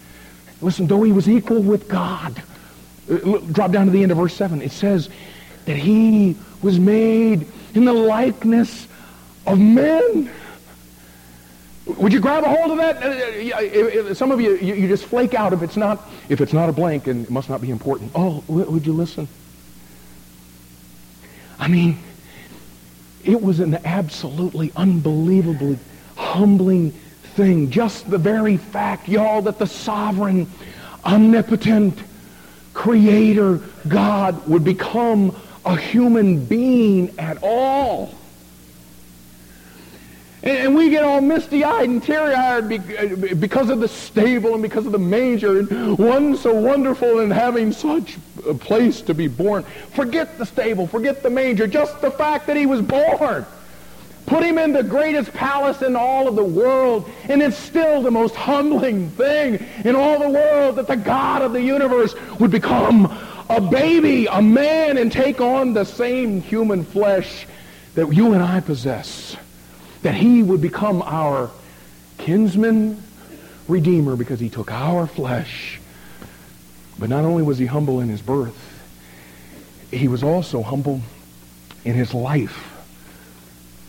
Listen, 0.61 0.87
though 0.87 1.03
he 1.03 1.11
was 1.11 1.29
equal 1.29 1.61
with 1.61 1.87
God. 1.87 2.41
Uh, 3.09 3.37
drop 3.51 3.71
down 3.71 3.85
to 3.85 3.91
the 3.91 4.01
end 4.01 4.11
of 4.11 4.17
verse 4.17 4.33
7. 4.33 4.61
It 4.61 4.71
says 4.71 5.09
that 5.65 5.77
he 5.77 6.35
was 6.61 6.79
made 6.79 7.47
in 7.75 7.85
the 7.85 7.93
likeness 7.93 8.87
of 9.47 9.59
men. 9.59 10.29
Would 11.85 12.11
you 12.11 12.19
grab 12.19 12.43
a 12.43 12.49
hold 12.49 12.71
of 12.71 12.77
that? 12.77 13.01
Uh, 13.01 14.09
uh, 14.09 14.13
some 14.13 14.31
of 14.31 14.41
you, 14.41 14.57
you 14.57 14.87
just 14.89 15.05
flake 15.05 15.33
out 15.33 15.53
if 15.53 15.61
it's 15.61 15.77
not, 15.77 16.09
if 16.27 16.41
it's 16.41 16.51
not 16.51 16.67
a 16.67 16.73
blank 16.73 17.07
and 17.07 17.25
it 17.25 17.31
must 17.31 17.49
not 17.49 17.61
be 17.61 17.69
important. 17.69 18.11
Oh, 18.13 18.43
would 18.47 18.85
you 18.85 18.93
listen? 18.93 19.27
I 21.57 21.69
mean, 21.69 21.97
it 23.23 23.41
was 23.41 23.61
an 23.61 23.79
absolutely 23.85 24.71
unbelievably 24.75 25.79
humbling 26.17 26.91
thing. 27.35 27.71
Just 27.71 28.09
the 28.09 28.17
very 28.17 28.57
fact, 28.57 29.07
y'all, 29.07 29.41
that 29.43 29.57
the 29.57 29.65
sovereign, 29.65 30.49
omnipotent, 31.05 31.97
creator 32.73 33.61
God 33.87 34.47
would 34.47 34.63
become 34.63 35.35
a 35.65 35.75
human 35.75 36.45
being 36.45 37.17
at 37.17 37.39
all. 37.41 38.16
And 40.47 40.75
we 40.75 40.89
get 40.89 41.03
all 41.03 41.19
misty-eyed 41.19 41.89
and 41.89 42.01
teary-eyed 42.01 42.71
uh, 42.71 43.35
because 43.35 43.69
of 43.69 43.81
the 43.81 43.87
stable 43.89 44.53
and 44.53 44.63
because 44.63 44.85
of 44.85 44.93
the 44.93 44.97
manger 44.97 45.59
and 45.59 45.97
one 45.97 46.37
so 46.37 46.53
wonderful 46.53 47.19
in 47.19 47.29
having 47.29 47.73
such 47.73 48.17
a 48.47 48.53
place 48.53 49.01
to 49.01 49.13
be 49.13 49.27
born. 49.27 49.63
Forget 49.93 50.37
the 50.37 50.45
stable, 50.45 50.87
forget 50.87 51.21
the 51.21 51.29
manger, 51.29 51.67
just 51.67 51.99
the 51.99 52.11
fact 52.11 52.47
that 52.47 52.55
he 52.55 52.65
was 52.65 52.81
born. 52.81 53.45
Put 54.25 54.41
him 54.41 54.57
in 54.57 54.71
the 54.71 54.83
greatest 54.83 55.33
palace 55.33 55.81
in 55.81 55.97
all 55.97 56.29
of 56.29 56.37
the 56.37 56.45
world, 56.45 57.09
and 57.27 57.41
it's 57.41 57.57
still 57.57 58.01
the 58.01 58.11
most 58.11 58.35
humbling 58.35 59.09
thing 59.11 59.65
in 59.83 59.97
all 59.97 60.17
the 60.17 60.29
world 60.29 60.77
that 60.77 60.87
the 60.87 60.95
God 60.95 61.41
of 61.41 61.51
the 61.51 61.61
universe 61.61 62.15
would 62.39 62.51
become 62.51 63.05
a 63.49 63.59
baby, 63.59 64.27
a 64.27 64.41
man, 64.41 64.97
and 64.97 65.11
take 65.11 65.41
on 65.41 65.73
the 65.73 65.83
same 65.83 66.41
human 66.41 66.85
flesh 66.85 67.45
that 67.95 68.13
you 68.13 68.31
and 68.31 68.41
I 68.41 68.61
possess. 68.61 69.35
That 70.07 70.15
he 70.15 70.41
would 70.41 70.61
become 70.61 71.01
our 71.01 71.51
kinsman 72.17 73.03
redeemer 73.67 74.15
because 74.15 74.39
he 74.39 74.47
took 74.47 74.71
our 74.71 75.05
flesh. 75.05 75.81
But 76.97 77.09
not 77.09 77.25
only 77.25 77.43
was 77.43 77.57
he 77.57 77.65
humble 77.65 77.99
in 77.99 78.07
his 78.07 78.21
birth, 78.21 78.55
he 79.91 80.07
was 80.07 80.23
also 80.23 80.63
humble 80.63 81.01
in 81.83 81.93
his 81.93 82.13
life. 82.13 82.57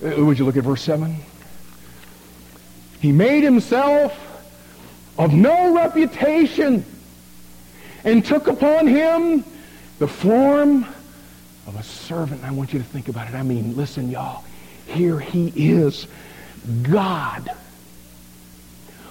Uh, 0.04 0.24
would 0.24 0.40
you 0.40 0.44
look 0.44 0.56
at 0.56 0.64
verse 0.64 0.82
7? 0.82 1.14
He 2.98 3.12
made 3.12 3.44
himself 3.44 4.12
of 5.18 5.32
no 5.32 5.72
reputation 5.76 6.84
and 8.02 8.24
took 8.24 8.48
upon 8.48 8.88
him 8.88 9.44
the 10.00 10.08
form 10.08 10.84
of 11.68 11.76
a 11.76 11.82
servant. 11.84 12.42
I 12.42 12.50
want 12.50 12.72
you 12.72 12.80
to 12.80 12.84
think 12.84 13.06
about 13.06 13.28
it. 13.28 13.36
I 13.36 13.44
mean, 13.44 13.76
listen, 13.76 14.10
y'all. 14.10 14.42
Here 14.88 15.20
he 15.20 15.52
is, 15.54 16.06
God, 16.82 17.50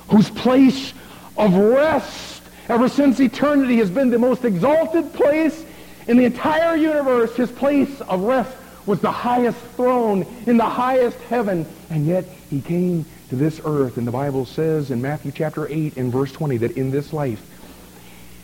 whose 0.09 0.29
place 0.29 0.93
of 1.37 1.53
rest 1.53 2.41
ever 2.67 2.89
since 2.89 3.19
eternity 3.19 3.77
has 3.77 3.89
been 3.89 4.09
the 4.09 4.19
most 4.19 4.43
exalted 4.43 5.13
place 5.13 5.63
in 6.07 6.17
the 6.17 6.25
entire 6.25 6.75
universe. 6.75 7.35
His 7.35 7.51
place 7.51 8.01
of 8.01 8.21
rest 8.21 8.55
was 8.85 8.99
the 9.01 9.11
highest 9.11 9.59
throne 9.75 10.25
in 10.45 10.57
the 10.57 10.65
highest 10.65 11.19
heaven. 11.29 11.65
And 11.89 12.05
yet 12.05 12.25
he 12.49 12.61
came 12.61 13.05
to 13.29 13.35
this 13.35 13.61
earth. 13.63 13.97
And 13.97 14.07
the 14.07 14.11
Bible 14.11 14.45
says 14.45 14.89
in 14.89 15.01
Matthew 15.01 15.31
chapter 15.31 15.67
8 15.67 15.97
and 15.97 16.11
verse 16.11 16.31
20 16.31 16.57
that 16.57 16.77
in 16.77 16.91
this 16.91 17.13
life 17.13 17.45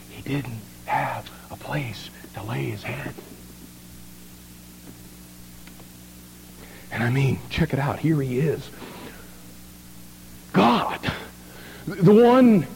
he 0.10 0.22
didn't 0.22 0.62
have 0.86 1.30
a 1.50 1.56
place 1.56 2.10
to 2.36 2.44
lay 2.44 2.66
his 2.66 2.84
head. 2.84 3.14
And 6.94 7.03
I 7.03 7.10
mean, 7.10 7.40
check 7.49 7.74
it 7.74 7.80
out. 7.80 7.98
Here 7.98 8.22
he 8.22 8.40
is. 8.40 8.70
God, 10.53 10.99
the 11.88 12.14
one 12.14 12.68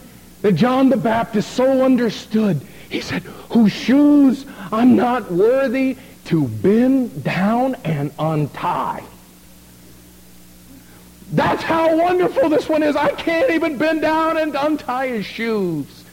that 0.41 0.53
John 0.53 0.89
the 0.89 0.97
Baptist 0.97 1.51
so 1.53 1.83
understood. 1.85 2.59
He 2.89 3.01
said, 3.01 3.21
whose 3.51 3.71
shoes 3.71 4.45
I'm 4.71 4.95
not 4.95 5.31
worthy 5.31 5.97
to 6.25 6.47
bend 6.47 7.23
down 7.23 7.75
and 7.83 8.11
untie. 8.17 9.03
That's 11.31 11.61
how 11.61 11.95
wonderful 11.95 12.49
this 12.49 12.67
one 12.67 12.81
is. 12.81 12.95
I 12.95 13.11
can't 13.11 13.51
even 13.51 13.77
bend 13.77 14.01
down 14.01 14.37
and 14.37 14.55
untie 14.55 15.09
his 15.09 15.25
shoes. 15.25 16.05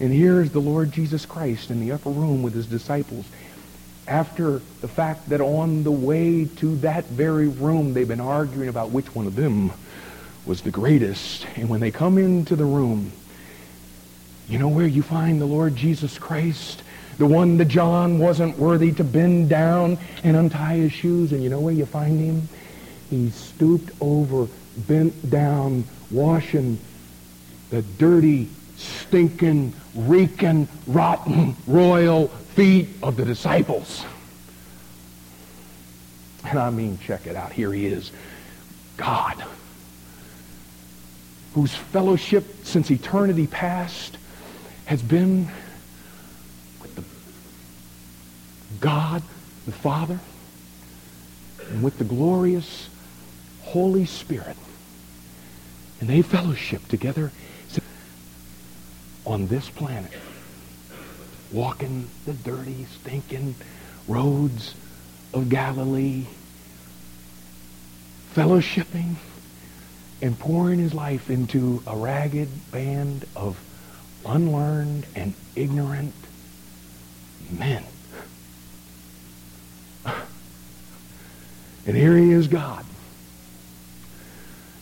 And 0.00 0.12
here 0.12 0.42
is 0.42 0.52
the 0.52 0.60
Lord 0.60 0.92
Jesus 0.92 1.24
Christ 1.24 1.70
in 1.70 1.80
the 1.80 1.92
upper 1.92 2.10
room 2.10 2.42
with 2.42 2.52
his 2.52 2.66
disciples. 2.66 3.24
After 4.08 4.60
the 4.80 4.88
fact 4.88 5.28
that 5.28 5.40
on 5.40 5.84
the 5.84 5.92
way 5.92 6.46
to 6.56 6.76
that 6.76 7.04
very 7.04 7.48
room, 7.48 7.94
they've 7.94 8.08
been 8.08 8.20
arguing 8.20 8.68
about 8.68 8.90
which 8.90 9.14
one 9.14 9.26
of 9.26 9.36
them 9.36 9.72
was 10.44 10.62
the 10.62 10.70
greatest. 10.70 11.46
And 11.56 11.68
when 11.68 11.80
they 11.80 11.90
come 11.90 12.18
into 12.18 12.56
the 12.56 12.64
room, 12.64 13.12
you 14.48 14.58
know 14.58 14.68
where 14.68 14.86
you 14.86 15.02
find 15.02 15.40
the 15.40 15.46
Lord 15.46 15.76
Jesus 15.76 16.18
Christ? 16.18 16.82
The 17.18 17.26
one 17.26 17.58
that 17.58 17.68
John 17.68 18.18
wasn't 18.18 18.58
worthy 18.58 18.92
to 18.92 19.04
bend 19.04 19.48
down 19.48 19.98
and 20.24 20.36
untie 20.36 20.76
his 20.76 20.92
shoes. 20.92 21.32
And 21.32 21.42
you 21.42 21.48
know 21.48 21.60
where 21.60 21.72
you 21.72 21.86
find 21.86 22.18
him? 22.18 22.48
He 23.08 23.30
stooped 23.30 23.90
over, 24.00 24.48
bent 24.76 25.30
down, 25.30 25.84
washing 26.10 26.78
the 27.70 27.82
dirty, 27.82 28.48
stinking, 28.76 29.74
reeking, 29.94 30.68
rotten, 30.86 31.54
royal 31.66 32.30
feet 32.54 32.88
of 33.02 33.16
the 33.16 33.24
disciples. 33.24 34.04
And 36.44 36.58
I 36.58 36.70
mean, 36.70 36.98
check 36.98 37.26
it 37.26 37.36
out. 37.36 37.52
Here 37.52 37.72
he 37.72 37.86
is. 37.86 38.12
God, 38.96 39.42
whose 41.54 41.74
fellowship 41.74 42.44
since 42.64 42.90
eternity 42.90 43.46
past 43.46 44.18
has 44.86 45.02
been 45.02 45.48
with 46.80 46.94
the 46.94 47.04
God 48.80 49.22
the 49.64 49.72
Father 49.72 50.18
and 51.70 51.82
with 51.82 51.98
the 51.98 52.04
glorious 52.04 52.88
Holy 53.62 54.04
Spirit. 54.04 54.56
And 56.00 56.10
they 56.10 56.22
fellowship 56.22 56.86
together 56.88 57.30
on 59.24 59.46
this 59.46 59.68
planet, 59.70 60.10
walking 61.52 62.08
the 62.26 62.32
dirty, 62.32 62.86
stinking 63.00 63.54
roads 64.08 64.74
of 65.34 65.48
Galilee, 65.48 66.26
fellowshipping 68.34 69.14
and 70.20 70.38
pouring 70.38 70.78
his 70.78 70.94
life 70.94 71.28
into 71.30 71.82
a 71.86 71.96
ragged 71.96 72.48
band 72.70 73.26
of 73.36 73.58
unlearned 74.24 75.06
and 75.14 75.34
ignorant 75.56 76.14
men. 77.50 77.84
And 81.84 81.96
here 81.96 82.16
he 82.16 82.30
is, 82.30 82.46
God. 82.46 82.84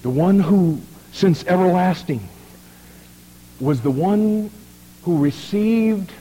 The 0.03 0.11
one 0.11 0.39
who, 0.39 0.81
since 1.13 1.45
everlasting, 1.47 2.29
was 3.59 3.81
the 3.81 3.91
one 3.91 4.51
who 5.03 5.19
received 5.19 6.13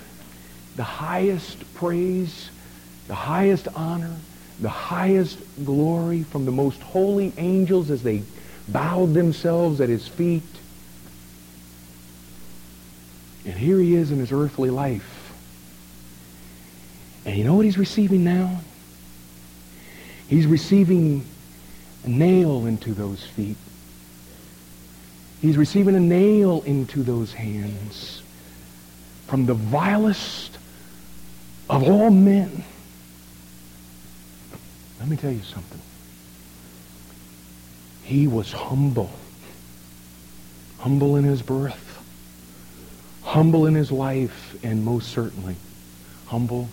the 0.79 0.85
highest 0.85 1.73
praise, 1.73 2.49
the 3.09 3.13
highest 3.13 3.67
honor, 3.75 4.15
the 4.61 4.69
highest 4.69 5.37
glory 5.65 6.23
from 6.23 6.45
the 6.45 6.53
most 6.53 6.79
holy 6.81 7.33
angels 7.35 7.91
as 7.91 8.01
they 8.01 8.23
bowed 8.69 9.13
themselves 9.13 9.81
at 9.81 9.89
his 9.89 10.07
feet. 10.07 10.41
And 13.43 13.55
here 13.55 13.77
he 13.77 13.93
is 13.93 14.09
in 14.09 14.19
his 14.19 14.31
earthly 14.31 14.69
life. 14.69 15.33
And 17.25 17.35
you 17.35 17.43
know 17.43 17.55
what 17.55 17.65
he's 17.65 17.77
receiving 17.77 18.23
now? 18.23 18.61
He's 20.29 20.47
receiving 20.47 21.25
a 22.05 22.09
nail 22.09 22.65
into 22.65 22.93
those 22.93 23.21
feet. 23.21 23.57
He's 25.41 25.57
receiving 25.57 25.97
a 25.97 25.99
nail 25.99 26.61
into 26.61 27.03
those 27.03 27.33
hands 27.33 28.23
from 29.27 29.45
the 29.45 29.55
vilest 29.55 30.58
of 31.69 31.83
all 31.83 32.09
men. 32.09 32.63
Let 34.99 35.07
me 35.07 35.15
tell 35.15 35.31
you 35.31 35.43
something. 35.43 35.79
He 38.03 38.27
was 38.27 38.51
humble. 38.51 39.11
Humble 40.79 41.15
in 41.15 41.23
his 41.23 41.41
birth. 41.41 41.85
Humble 43.23 43.67
in 43.67 43.75
his 43.75 43.91
life. 43.91 44.57
And 44.63 44.83
most 44.83 45.09
certainly, 45.09 45.55
humble 46.25 46.69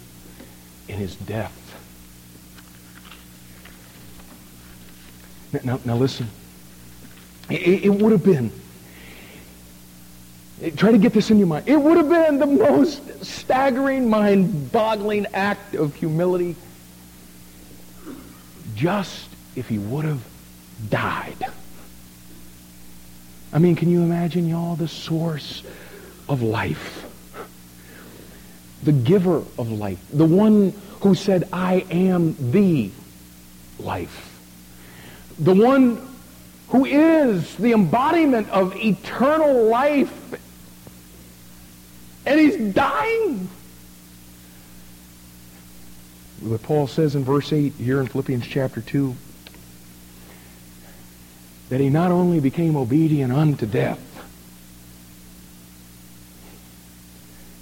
in 0.89 0.97
his 0.97 1.14
death. 1.14 1.52
Now, 5.62 5.78
now 5.85 5.97
listen. 5.97 6.28
It, 7.48 7.85
it 7.85 7.89
would 7.90 8.12
have 8.12 8.24
been, 8.24 8.51
try 10.76 10.90
to 10.90 10.98
get 10.98 11.12
this 11.12 11.30
in 11.30 11.38
your 11.38 11.46
mind, 11.46 11.68
it 11.68 11.76
would 11.76 11.96
have 11.96 12.08
been 12.08 12.38
the 12.38 12.46
most 12.46 13.24
staggering, 13.24 14.08
mind-boggling 14.08 15.26
act 15.34 15.74
of 15.74 15.94
humility 15.94 16.56
just 18.74 19.28
if 19.54 19.68
he 19.68 19.78
would 19.78 20.04
have 20.04 20.22
died. 20.88 21.44
I 23.52 23.58
mean, 23.58 23.76
can 23.76 23.90
you 23.90 24.02
imagine, 24.02 24.48
y'all, 24.48 24.76
the 24.76 24.88
source 24.88 25.62
of 26.28 26.42
life? 26.42 27.04
The 28.82 28.92
giver 28.92 29.36
of 29.36 29.70
life. 29.70 29.98
The 30.12 30.26
one 30.26 30.74
who 31.00 31.14
said, 31.14 31.48
I 31.52 31.86
am 31.90 32.36
the 32.50 32.90
life. 33.78 34.38
The 35.38 35.54
one 35.54 36.06
who 36.68 36.84
is 36.84 37.54
the 37.56 37.72
embodiment 37.72 38.50
of 38.50 38.76
eternal 38.76 39.64
life. 39.64 40.12
And 42.26 42.40
he's 42.40 42.74
dying. 42.74 43.48
What 46.40 46.62
Paul 46.62 46.88
says 46.88 47.14
in 47.14 47.24
verse 47.24 47.52
8 47.52 47.72
here 47.74 48.00
in 48.00 48.08
Philippians 48.08 48.46
chapter 48.46 48.80
2 48.80 49.14
that 51.70 51.80
he 51.80 51.88
not 51.88 52.10
only 52.10 52.40
became 52.40 52.76
obedient 52.76 53.32
unto 53.32 53.64
death. 53.66 54.00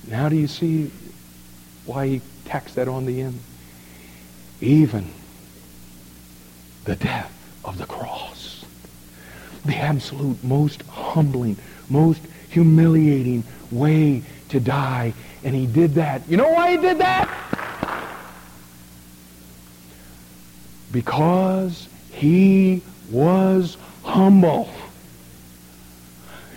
Now 0.06 0.28
do 0.28 0.36
you 0.36 0.48
see 0.48 0.90
why 1.86 2.08
he 2.08 2.20
tacks 2.44 2.74
that 2.74 2.88
on 2.88 3.06
the 3.06 3.22
end? 3.22 3.38
Even 4.60 5.10
the 6.84 6.96
death 6.96 7.32
of 7.64 7.78
the 7.78 7.86
cross. 7.86 8.64
The 9.64 9.76
absolute 9.76 10.42
most 10.44 10.82
humbling, 10.82 11.56
most 11.88 12.20
humiliating 12.50 13.44
way 13.70 14.22
to 14.54 14.60
die. 14.60 15.12
And 15.44 15.54
he 15.54 15.66
did 15.66 15.94
that. 15.94 16.22
You 16.28 16.36
know 16.36 16.48
why 16.48 16.72
he 16.72 16.76
did 16.78 16.98
that? 16.98 17.28
Because 20.90 21.88
he 22.12 22.82
was 23.10 23.76
humble. 24.02 24.70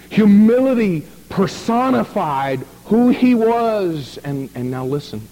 Humility 0.10 1.06
personified 1.30 2.65
who 2.86 3.10
he 3.10 3.36
was. 3.36 4.18
And, 4.24 4.49
and 4.56 4.72
now 4.72 4.86
listen. 4.86 5.28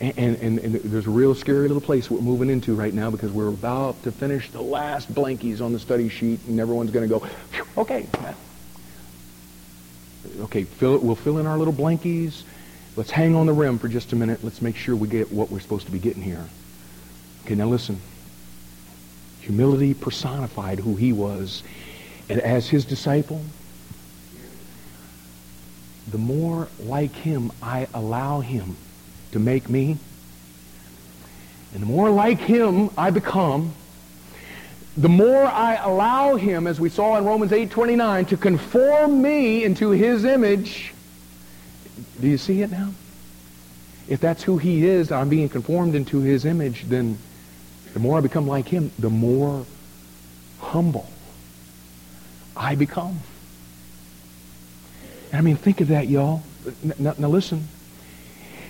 And, 0.00 0.16
and, 0.18 0.58
and, 0.58 0.74
there's 0.76 1.06
a 1.06 1.10
real 1.10 1.34
scary 1.34 1.68
little 1.68 1.82
place 1.82 2.10
we're 2.10 2.22
moving 2.22 2.48
into 2.48 2.74
right 2.74 2.94
now 2.94 3.10
because 3.10 3.30
we're 3.32 3.48
about 3.50 4.02
to 4.04 4.10
finish 4.10 4.50
the 4.50 4.62
last 4.62 5.14
blankies 5.14 5.60
on 5.60 5.74
the 5.74 5.78
study 5.78 6.08
sheet 6.08 6.40
and 6.48 6.58
everyone's 6.58 6.90
going 6.90 7.06
to 7.06 7.18
go, 7.20 7.26
okay. 7.76 8.06
Okay, 10.40 10.64
fill 10.64 10.98
we'll 10.98 11.14
fill 11.14 11.38
in 11.38 11.46
our 11.46 11.58
little 11.58 11.72
blankies. 11.72 12.42
Let's 12.96 13.10
hang 13.10 13.34
on 13.34 13.46
the 13.46 13.52
rim 13.52 13.78
for 13.78 13.88
just 13.88 14.12
a 14.12 14.16
minute. 14.16 14.42
Let's 14.42 14.60
make 14.60 14.76
sure 14.76 14.94
we 14.96 15.08
get 15.08 15.32
what 15.32 15.50
we're 15.50 15.60
supposed 15.60 15.86
to 15.86 15.92
be 15.92 15.98
getting 15.98 16.22
here. 16.22 16.44
Okay, 17.44 17.54
now 17.54 17.66
listen. 17.66 18.00
Humility 19.40 19.94
personified 19.94 20.80
who 20.80 20.96
he 20.96 21.12
was. 21.12 21.62
And 22.28 22.40
as 22.40 22.68
his 22.68 22.84
disciple, 22.84 23.42
the 26.10 26.18
more 26.18 26.68
like 26.80 27.12
him 27.12 27.50
I 27.62 27.88
allow 27.94 28.40
him 28.40 28.76
to 29.32 29.38
make 29.38 29.68
me, 29.68 29.96
and 31.72 31.82
the 31.82 31.86
more 31.86 32.10
like 32.10 32.38
him 32.38 32.90
I 32.98 33.10
become, 33.10 33.72
the 34.96 35.08
more 35.08 35.44
I 35.44 35.76
allow 35.76 36.36
him, 36.36 36.66
as 36.66 36.80
we 36.80 36.88
saw 36.88 37.16
in 37.16 37.24
Romans 37.24 37.52
8.29, 37.52 38.28
to 38.28 38.36
conform 38.36 39.22
me 39.22 39.64
into 39.64 39.90
his 39.90 40.24
image. 40.24 40.92
Do 42.20 42.28
you 42.28 42.38
see 42.38 42.62
it 42.62 42.70
now? 42.70 42.92
If 44.08 44.20
that's 44.20 44.42
who 44.42 44.58
he 44.58 44.86
is, 44.86 45.12
I'm 45.12 45.28
being 45.28 45.48
conformed 45.48 45.94
into 45.94 46.20
his 46.20 46.44
image, 46.44 46.84
then 46.88 47.18
the 47.94 48.00
more 48.00 48.18
I 48.18 48.20
become 48.20 48.46
like 48.46 48.68
him, 48.68 48.90
the 48.98 49.10
more 49.10 49.64
humble 50.58 51.08
I 52.56 52.74
become. 52.74 53.20
I 55.32 55.40
mean, 55.40 55.56
think 55.56 55.80
of 55.80 55.88
that, 55.88 56.08
y'all. 56.08 56.42
Now, 56.98 57.14
now 57.16 57.28
listen. 57.28 57.68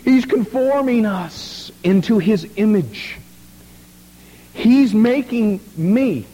He's 0.04 0.26
conforming 0.26 1.06
us 1.06 1.70
into 1.82 2.18
his 2.18 2.48
image. 2.56 3.18
He's 4.60 4.94
making 4.94 5.60
me, 5.76 6.26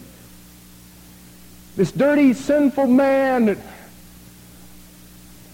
this 1.76 1.92
dirty, 1.92 2.32
sinful 2.34 2.86
man 2.86 3.60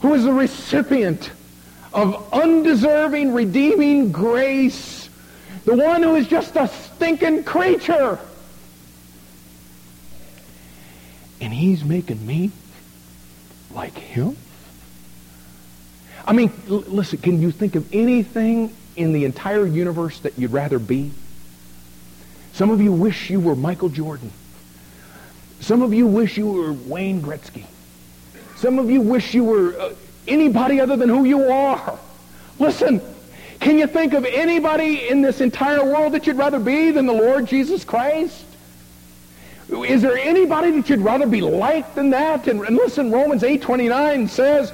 who 0.01 0.15
is 0.15 0.25
the 0.25 0.33
recipient 0.33 1.31
of 1.93 2.33
undeserving, 2.33 3.35
redeeming 3.35 4.11
grace 4.11 5.03
the 5.65 5.75
one 5.75 6.03
who 6.03 6.17
is 6.17 6.27
just 6.27 6.57
a 6.57 6.69
stinking 6.69 7.45
creature. 7.45 8.19
And 11.41 11.53
he's 11.53 11.85
making 11.85 12.25
me 12.27 12.51
like 13.73 13.97
him? 13.97 14.37
I 16.27 16.33
mean, 16.33 16.53
l- 16.69 16.85
listen, 16.87 17.19
can 17.19 17.41
you 17.41 17.51
think 17.51 17.75
of 17.75 17.93
anything 17.95 18.75
in 18.97 19.13
the 19.13 19.25
entire 19.25 19.67
universe 19.67 20.21
that 20.21 20.39
you'd 20.39 20.53
rather 20.53 20.79
be? 20.79 21.11
Some 22.53 22.71
of 22.71 22.81
you 22.81 22.93
wish 22.93 23.31
you 23.31 23.41
were 23.41 23.57
Michael 23.57 23.89
Jordan. 23.89 24.31
Some 25.61 25.83
of 25.83 25.95
you 25.95 26.07
wish 26.07 26.37
you 26.37 26.51
were 26.51 26.73
Wayne 26.73 27.23
Gretzky. 27.23 27.65
Some 28.57 28.79
of 28.79 28.91
you 28.91 29.01
wish 29.01 29.35
you 29.35 29.45
were 29.45 29.79
uh, 29.79 29.95
anybody 30.29 30.81
other 30.81 30.97
than 30.97 31.09
who 31.09 31.25
you 31.25 31.51
are. 31.51 31.99
Listen, 32.59 33.01
can 33.61 33.79
you 33.79 33.87
think 33.87 34.13
of 34.13 34.25
anybody 34.25 35.09
in 35.09 35.23
this 35.23 35.41
entire 35.41 35.85
world 35.85 36.13
that 36.13 36.27
you'd 36.27 36.37
rather 36.37 36.59
be 36.59 36.91
than 36.91 37.07
the 37.07 37.13
Lord 37.13 37.47
Jesus 37.47 37.85
Christ? 37.85 38.45
Is 39.71 40.03
there 40.03 40.19
anybody 40.19 40.73
that 40.73 40.91
you'd 40.91 41.01
rather 41.01 41.27
be 41.27 41.41
like 41.41 41.95
than 41.95 42.11
that? 42.11 42.47
And, 42.49 42.61
and 42.63 42.77
listen, 42.77 43.11
Romans 43.11 43.43
8.29 43.43 44.29
says, 44.29 44.73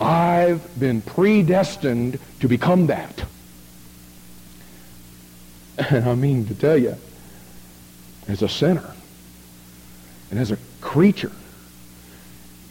I've 0.00 0.78
been 0.78 1.00
predestined 1.00 2.18
to 2.40 2.48
become 2.48 2.88
that. 2.88 3.24
And 5.90 6.08
I 6.08 6.14
mean 6.14 6.46
to 6.46 6.54
tell 6.54 6.76
you, 6.76 6.96
as 8.28 8.42
a 8.42 8.48
sinner 8.48 8.94
and 10.30 10.38
as 10.38 10.50
a 10.50 10.58
creature, 10.80 11.32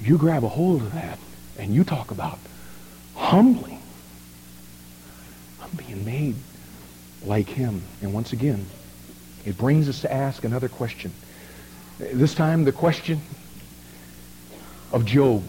you 0.02 0.18
grab 0.18 0.44
a 0.44 0.50
hold 0.50 0.82
of 0.82 0.94
that 0.94 1.20
and 1.58 1.74
you 1.74 1.84
talk 1.84 2.12
about 2.12 2.40
humbling. 3.16 3.82
I'm 5.62 5.70
being 5.72 6.06
made 6.06 6.36
like 7.24 7.48
him. 7.48 7.84
And 8.02 8.14
once 8.14 8.34
again, 8.34 8.66
it 9.46 9.58
brings 9.58 9.90
us 9.90 10.02
to 10.02 10.12
ask 10.12 10.44
another 10.44 10.70
question. 10.70 11.12
This 12.00 12.34
time, 12.34 12.64
the 12.64 12.72
question 12.72 13.22
of 14.92 15.06
Job. 15.06 15.44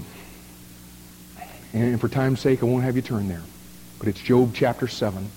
And 1.73 2.01
for 2.01 2.09
time's 2.09 2.41
sake, 2.41 2.63
I 2.63 2.67
won't 2.67 2.85
have 2.85 2.97
you 2.97 3.03
turn 3.03 3.29
there. 3.29 3.43
But 3.99 4.09
it's 4.09 4.21
Job 4.21 4.53
chapter 4.55 4.87
7 4.87 5.31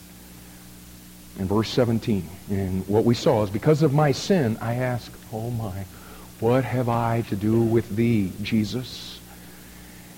and 1.40 1.48
verse 1.48 1.70
17. 1.70 2.28
And 2.50 2.88
what 2.88 3.06
we 3.06 3.14
saw 3.14 3.44
is, 3.44 3.50
because 3.50 3.84
of 3.84 3.94
my 3.94 4.12
sin, 4.12 4.58
I 4.62 4.76
ask, 4.76 5.12
oh 5.32 5.50
my, 5.52 5.86
what 6.40 6.64
have 6.64 6.90
I 6.90 7.22
to 7.30 7.36
do 7.36 7.62
with 7.62 7.96
thee, 7.96 8.32
Jesus? 8.42 9.20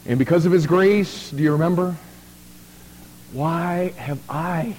And 0.06 0.18
because 0.18 0.46
of 0.46 0.52
his 0.52 0.66
grace, 0.66 1.32
do 1.32 1.44
you 1.44 1.52
remember? 1.52 1.96
Why 3.32 3.94
have 3.98 4.20
I 4.30 4.76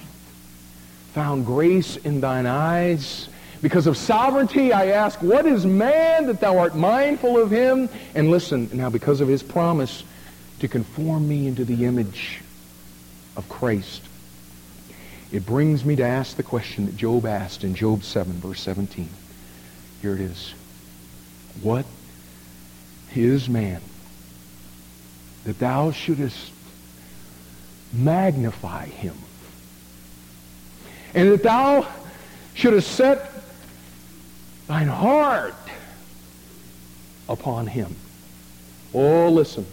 found 1.12 1.47
grace 1.47 1.97
in 1.97 2.21
thine 2.21 2.47
eyes? 2.47 3.29
Because 3.62 3.87
of 3.87 3.97
sovereignty, 3.97 4.73
I 4.73 4.87
ask, 4.89 5.21
what 5.23 5.45
is 5.47 5.67
man 5.67 6.27
that 6.27 6.41
thou 6.41 6.59
art 6.59 6.75
mindful 6.75 7.39
of 7.39 7.51
him? 7.51 7.89
And 8.15 8.31
listen, 8.31 8.71
now 8.73 8.89
because 8.89 9.21
of 9.21 9.29
his 9.29 9.43
promise 9.43 10.03
to 10.61 10.69
conform 10.69 11.29
me 11.29 11.47
into 11.47 11.65
the 11.65 11.85
image 11.85 12.41
of 13.37 13.49
Christ, 13.49 14.03
it 15.32 15.47
brings 15.47 15.85
me 15.85 15.97
to 15.97 16.02
ask 16.02 16.36
the 16.36 16.43
question 16.43 16.86
that 16.86 16.97
Job 16.97 17.24
asked 17.24 17.62
in 17.62 17.74
Job 17.74 18.02
7, 18.02 18.32
verse 18.35 18.61
17. 18.61 19.09
Here 20.02 20.15
it 20.15 20.20
is. 20.20 20.55
What 21.62 21.85
is 23.15 23.48
man 23.48 23.81
that 25.44 25.59
thou 25.59 25.93
shouldest 25.93 26.52
magnify 27.93 28.86
him? 28.86 29.16
And 31.15 31.31
that 31.31 31.43
thou 31.43 31.86
shouldest 32.55 32.90
set 32.93 33.31
thine 34.66 34.89
heart 34.89 35.55
upon 37.28 37.66
him. 37.66 37.94
Oh, 38.93 39.28
listen. 39.28 39.66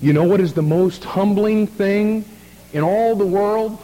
You 0.00 0.12
know 0.12 0.24
what 0.24 0.40
is 0.40 0.52
the 0.52 0.62
most 0.62 1.04
humbling 1.04 1.66
thing 1.66 2.24
in 2.72 2.82
all 2.82 3.16
the 3.16 3.26
world? 3.26 3.78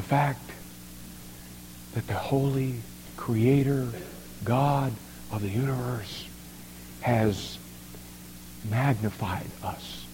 The 0.00 0.06
fact 0.06 0.50
that 1.92 2.06
the 2.06 2.14
holy 2.14 2.76
creator 3.18 3.86
God 4.44 4.94
of 5.30 5.42
the 5.42 5.50
universe 5.50 6.24
has 7.02 7.58
magnified 8.70 9.44
us. 9.62 10.06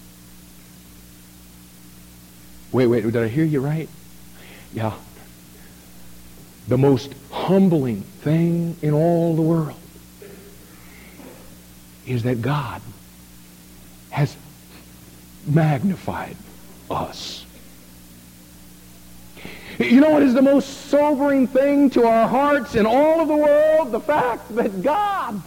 Wait, 2.72 2.88
wait, 2.88 3.04
did 3.04 3.16
I 3.16 3.28
hear 3.28 3.44
you 3.44 3.60
right? 3.60 3.88
Yeah. 4.74 4.94
The 6.66 6.78
most 6.78 7.14
humbling 7.30 8.00
thing 8.00 8.76
in 8.82 8.92
all 8.92 9.36
the 9.36 9.42
world 9.42 9.78
is 12.08 12.24
that 12.24 12.42
God 12.42 12.82
has 14.10 14.36
magnified 15.46 16.36
us. 16.90 17.45
You 19.78 20.00
know 20.00 20.10
what 20.10 20.22
is 20.22 20.32
the 20.32 20.42
most 20.42 20.88
sobering 20.88 21.46
thing 21.46 21.90
to 21.90 22.06
our 22.06 22.26
hearts 22.26 22.74
in 22.74 22.86
all 22.86 23.20
of 23.20 23.28
the 23.28 23.36
world? 23.36 23.92
The 23.92 24.00
fact 24.00 24.54
that 24.56 24.82
God 24.82 25.42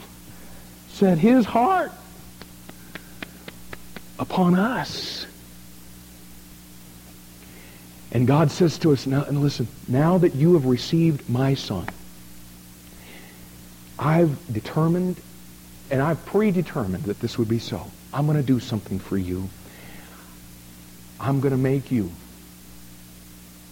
set 0.90 1.18
his 1.18 1.46
heart 1.46 1.92
upon 4.20 4.56
us. 4.56 5.26
And 8.12 8.28
God 8.28 8.52
says 8.52 8.78
to 8.80 8.92
us, 8.92 9.08
now, 9.08 9.24
and 9.24 9.42
listen, 9.42 9.68
now 9.88 10.18
that 10.20 10.36
you 10.36 10.54
have 10.54 10.66
received 10.66 11.30
my 11.30 11.54
son, 11.54 11.88
I've 13.98 14.38
determined 14.52 15.18
and 15.92 16.02
I've 16.02 16.24
predetermined 16.26 17.06
that 17.06 17.20
this 17.20 17.38
would 17.38 17.50
be 17.50 17.60
so. 17.60 17.90
I'm 18.14 18.26
going 18.26 18.38
to 18.38 18.44
do 18.44 18.60
something 18.60 19.00
for 19.00 19.18
you. 19.18 19.50
I'm 21.20 21.40
going 21.40 21.52
to 21.52 21.58
make 21.58 21.92
you 21.92 22.12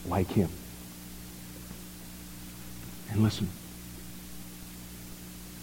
like 0.08 0.28
him. 0.28 0.50
And 3.12 3.24
listen, 3.24 3.50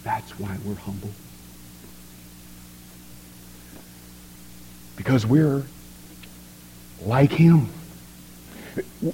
that's 0.03 0.39
why 0.39 0.55
we're 0.65 0.75
humble. 0.75 1.11
Because 4.95 5.25
we're 5.25 5.63
like 7.05 7.31
him. 7.31 7.69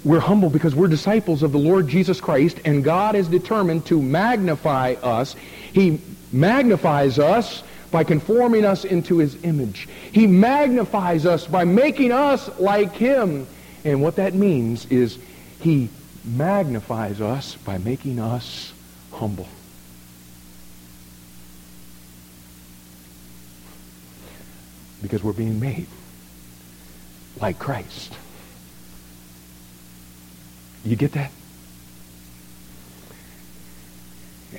We're 0.03 0.19
humble 0.19 0.49
because 0.49 0.73
we're 0.73 0.87
disciples 0.87 1.43
of 1.43 1.51
the 1.51 1.59
Lord 1.59 1.87
Jesus 1.87 2.19
Christ, 2.19 2.59
and 2.65 2.83
God 2.83 3.15
is 3.15 3.27
determined 3.27 3.85
to 3.87 4.01
magnify 4.01 4.93
us. 5.03 5.35
He 5.73 6.01
magnifies 6.31 7.19
us 7.19 7.63
by 7.91 8.03
conforming 8.03 8.65
us 8.65 8.85
into 8.85 9.17
his 9.17 9.43
image. 9.43 9.87
He 10.11 10.25
magnifies 10.25 11.25
us 11.25 11.45
by 11.45 11.65
making 11.65 12.11
us 12.11 12.49
like 12.59 12.93
him. 12.93 13.45
And 13.83 14.01
what 14.01 14.15
that 14.17 14.33
means 14.33 14.85
is 14.87 15.17
he 15.59 15.89
magnifies 16.23 17.19
us 17.19 17.55
by 17.55 17.77
making 17.77 18.19
us 18.19 18.73
humble. 19.11 19.47
Because 25.01 25.23
we're 25.23 25.33
being 25.33 25.59
made 25.59 25.87
like 27.39 27.57
Christ. 27.57 28.13
You 30.85 30.95
get 30.95 31.13
that? 31.13 31.31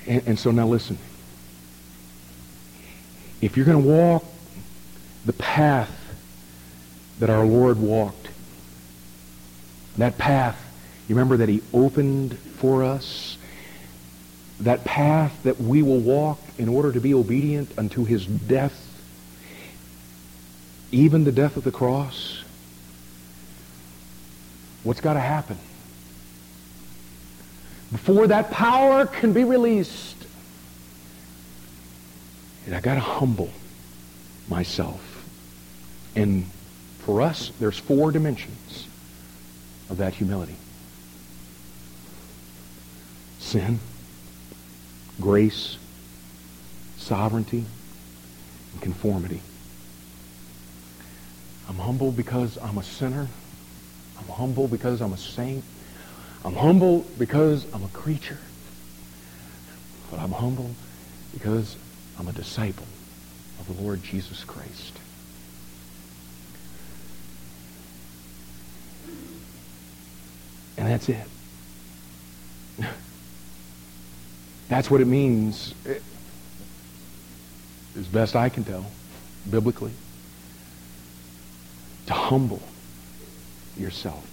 And, 0.06 0.22
and 0.26 0.38
so 0.38 0.50
now 0.50 0.66
listen. 0.66 0.98
If 3.40 3.56
you're 3.56 3.66
going 3.66 3.82
to 3.82 3.88
walk 3.88 4.24
the 5.24 5.32
path 5.32 5.90
that 7.18 7.30
our 7.30 7.44
Lord 7.44 7.78
walked, 7.78 8.28
that 9.96 10.18
path, 10.18 10.58
you 11.08 11.14
remember 11.14 11.38
that 11.38 11.48
he 11.48 11.62
opened 11.72 12.38
for 12.38 12.82
us, 12.82 13.36
that 14.60 14.84
path 14.84 15.42
that 15.42 15.60
we 15.60 15.82
will 15.82 16.00
walk 16.00 16.38
in 16.58 16.68
order 16.68 16.92
to 16.92 17.00
be 17.00 17.14
obedient 17.14 17.76
unto 17.76 18.04
his 18.04 18.26
death, 18.26 18.78
even 20.90 21.24
the 21.24 21.32
death 21.32 21.56
of 21.56 21.64
the 21.64 21.72
cross, 21.72 22.42
what's 24.82 25.00
got 25.00 25.14
to 25.14 25.20
happen? 25.20 25.58
Before 27.90 28.26
that 28.28 28.50
power 28.50 29.06
can 29.06 29.32
be 29.32 29.44
released, 29.44 30.16
and 32.64 32.74
I 32.74 32.80
got 32.80 32.94
to 32.94 33.00
humble 33.00 33.50
myself. 34.48 35.00
And 36.14 36.46
for 37.00 37.20
us, 37.20 37.50
there's 37.58 37.78
four 37.78 38.12
dimensions 38.12 38.86
of 39.92 39.98
that 39.98 40.14
humility. 40.14 40.56
Sin, 43.38 43.78
grace, 45.20 45.76
sovereignty, 46.96 47.66
and 48.72 48.80
conformity. 48.80 49.42
I'm 51.68 51.76
humble 51.76 52.10
because 52.10 52.56
I'm 52.56 52.78
a 52.78 52.82
sinner. 52.82 53.28
I'm 54.18 54.28
humble 54.28 54.66
because 54.66 55.02
I'm 55.02 55.12
a 55.12 55.18
saint. 55.18 55.62
I'm 56.42 56.54
humble 56.54 57.04
because 57.18 57.66
I'm 57.74 57.84
a 57.84 57.88
creature. 57.88 58.38
But 60.10 60.20
I'm 60.20 60.32
humble 60.32 60.70
because 61.34 61.76
I'm 62.18 62.28
a 62.28 62.32
disciple 62.32 62.86
of 63.60 63.66
the 63.66 63.82
Lord 63.82 64.02
Jesus 64.02 64.42
Christ. 64.42 65.01
And 70.76 70.88
that's 70.88 71.08
it. 71.08 71.26
That's 74.68 74.90
what 74.90 75.00
it 75.00 75.06
means, 75.06 75.74
as 77.98 78.06
best 78.06 78.34
I 78.34 78.48
can 78.48 78.64
tell, 78.64 78.86
biblically, 79.50 79.92
to 82.06 82.14
humble 82.14 82.62
yourself. 83.76 84.26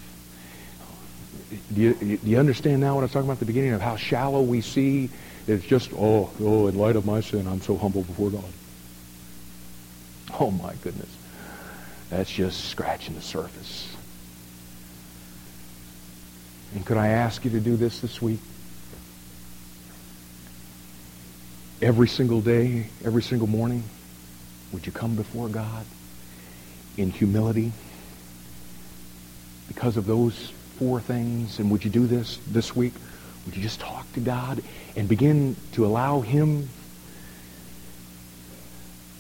Do 1.74 1.82
you, 1.82 1.94
do 1.94 2.20
you 2.24 2.38
understand 2.40 2.80
now 2.80 2.96
what 2.96 3.02
I 3.02 3.04
was 3.04 3.12
talking 3.12 3.28
about 3.28 3.34
at 3.34 3.40
the 3.40 3.46
beginning 3.46 3.74
of 3.74 3.82
how 3.82 3.98
shallow 3.98 4.42
we 4.42 4.62
see 4.62 5.10
it's 5.50 5.66
just, 5.66 5.92
oh, 5.94 6.30
oh, 6.42 6.68
in 6.68 6.78
light 6.78 6.96
of 6.96 7.08
my 7.08 7.22
sin, 7.22 7.48
I'm 7.48 7.62
so 7.62 7.76
humble 7.76 8.04
before 8.04 8.30
God. 8.30 8.44
Oh, 10.40 10.52
my 10.52 10.76
goodness. 10.84 11.10
That's 12.12 12.30
just 12.30 12.66
scratching 12.66 13.16
the 13.16 13.22
surface. 13.22 13.89
And 16.76 16.86
could 16.86 16.98
I 16.98 17.08
ask 17.08 17.44
you 17.46 17.52
to 17.52 17.60
do 17.60 17.76
this 17.76 18.00
this 18.00 18.22
week? 18.22 18.40
Every 21.82 22.08
single 22.08 22.42
day, 22.42 22.88
every 23.04 23.24
single 23.24 23.48
morning, 23.48 23.84
would 24.72 24.86
you 24.86 24.92
come 24.92 25.16
before 25.16 25.48
God 25.48 25.86
in 26.98 27.10
humility 27.10 27.72
because 29.68 29.98
of 29.98 30.06
those 30.06 30.52
four 30.78 31.00
things? 31.00 31.60
And 31.60 31.72
would 31.72 31.84
you 31.84 31.90
do 31.90 32.06
this 32.06 32.40
this 32.48 32.76
week? 32.76 32.94
Would 33.46 33.56
you 33.56 33.64
just 33.64 33.80
talk 33.80 34.12
to 34.14 34.20
God 34.20 34.62
and 34.96 35.08
begin 35.08 35.56
to 35.74 35.86
allow 35.86 36.22
him 36.22 36.70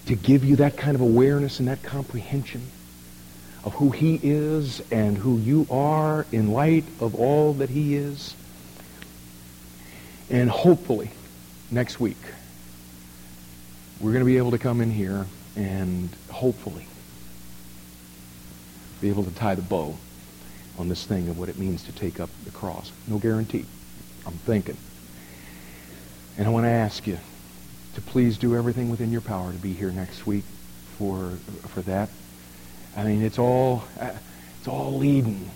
to 0.05 0.15
give 0.15 0.43
you 0.43 0.57
that 0.57 0.77
kind 0.77 0.95
of 0.95 1.01
awareness 1.01 1.59
and 1.59 1.67
that 1.67 1.81
comprehension 1.81 2.69
of 3.63 3.73
who 3.73 3.91
he 3.91 4.19
is 4.21 4.81
and 4.91 5.17
who 5.17 5.37
you 5.37 5.67
are 5.69 6.25
in 6.31 6.51
light 6.51 6.85
of 6.99 7.15
all 7.15 7.53
that 7.53 7.69
he 7.69 7.95
is? 7.95 8.35
And 10.29 10.49
hopefully, 10.49 11.11
next 11.71 11.99
week, 11.99 12.17
we're 13.99 14.11
going 14.11 14.21
to 14.21 14.25
be 14.25 14.37
able 14.37 14.51
to 14.51 14.59
come 14.59 14.81
in 14.81 14.91
here 14.91 15.25
and 15.55 16.09
hopefully 16.29 16.87
be 19.01 19.09
able 19.09 19.23
to 19.23 19.31
tie 19.35 19.55
the 19.55 19.61
bow 19.61 19.95
on 20.77 20.87
this 20.87 21.05
thing 21.05 21.29
of 21.29 21.37
what 21.37 21.49
it 21.49 21.57
means 21.57 21.83
to 21.83 21.91
take 21.91 22.19
up 22.19 22.29
the 22.45 22.51
cross. 22.51 22.91
No 23.07 23.17
guarantee. 23.17 23.65
I'm 24.25 24.33
thinking. 24.33 24.77
And 26.37 26.47
I 26.47 26.51
want 26.51 26.65
to 26.65 26.69
ask 26.69 27.05
you 27.07 27.17
to 27.95 28.01
please 28.01 28.37
do 28.37 28.55
everything 28.55 28.89
within 28.89 29.11
your 29.11 29.21
power 29.21 29.51
to 29.51 29.57
be 29.57 29.73
here 29.73 29.91
next 29.91 30.25
week 30.25 30.45
for 30.97 31.31
for 31.67 31.81
that. 31.81 32.09
I 32.95 33.03
mean, 33.03 33.21
it's 33.21 33.39
all 33.39 33.83
uh, 33.99 34.11
it's 34.59 34.67
all 34.67 34.97
leading 34.97 35.51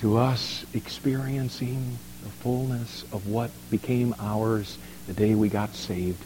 to 0.00 0.18
us 0.18 0.64
experiencing 0.74 1.98
the 2.22 2.30
fullness 2.30 3.04
of 3.12 3.26
what 3.26 3.50
became 3.70 4.14
ours 4.18 4.78
the 5.06 5.12
day 5.12 5.34
we 5.34 5.48
got 5.48 5.74
saved 5.74 6.24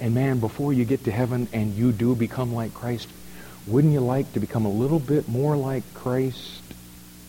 and 0.00 0.14
man, 0.14 0.40
before 0.40 0.72
you 0.72 0.86
get 0.86 1.04
to 1.04 1.12
heaven 1.12 1.46
and 1.52 1.74
you 1.74 1.92
do 1.92 2.14
become 2.14 2.54
like 2.54 2.72
Christ, 2.72 3.06
wouldn't 3.66 3.92
you 3.92 4.00
like 4.00 4.32
to 4.32 4.40
become 4.40 4.64
a 4.64 4.70
little 4.70 4.98
bit 4.98 5.28
more 5.28 5.56
like 5.56 5.82
Christ 5.92 6.62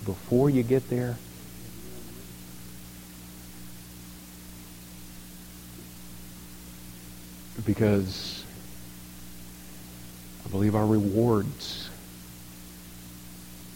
before 0.06 0.50
you 0.50 0.64
get 0.64 0.90
there? 0.90 1.18
Because 7.66 8.46
I 10.46 10.50
believe 10.50 10.74
our 10.74 10.86
rewards 10.86 11.81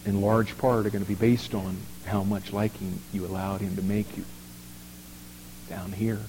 in 0.05 0.21
large 0.21 0.57
part 0.57 0.85
are 0.85 0.89
going 0.89 1.03
to 1.03 1.07
be 1.07 1.15
based 1.15 1.53
on 1.53 1.77
how 2.05 2.23
much 2.23 2.53
liking 2.53 2.99
you 3.11 3.25
allowed 3.25 3.61
him 3.61 3.75
to 3.75 3.81
make 3.81 4.17
you 4.17 4.23
down 5.69 5.91
here. 5.91 6.19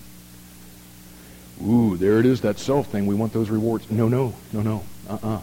Ooh, 1.65 1.97
there 1.97 2.19
it 2.19 2.27
is, 2.27 2.43
that 2.43 2.59
self 2.59 2.89
thing. 2.89 3.07
We 3.07 3.15
want 3.15 3.32
those 3.32 3.51
rewards. 3.51 3.90
No, 3.90 4.09
no, 4.09 4.35
no, 4.53 4.62
no. 4.62 4.85
Uh-uh. 5.09 5.40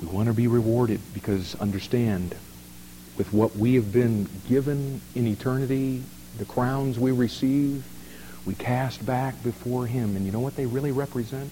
We 0.00 0.06
want 0.06 0.28
to 0.28 0.34
be 0.34 0.46
rewarded 0.46 1.00
because 1.12 1.54
understand, 1.56 2.34
with 3.18 3.32
what 3.32 3.56
we 3.56 3.74
have 3.74 3.92
been 3.92 4.28
given 4.48 5.02
in 5.14 5.26
eternity, 5.26 6.02
the 6.38 6.46
crowns 6.46 6.98
we 6.98 7.12
receive, 7.12 7.84
we 8.46 8.54
cast 8.54 9.04
back 9.04 9.42
before 9.42 9.86
him. 9.86 10.16
And 10.16 10.24
you 10.24 10.32
know 10.32 10.40
what 10.40 10.56
they 10.56 10.64
really 10.64 10.92
represent? 10.92 11.50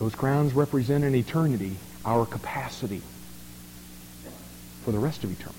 Those 0.00 0.14
crowns 0.14 0.52
represent 0.52 1.04
an 1.04 1.14
eternity 1.14 1.76
our 2.08 2.24
capacity 2.24 3.02
for 4.82 4.92
the 4.92 4.98
rest 4.98 5.24
of 5.24 5.30
eternity 5.30 5.58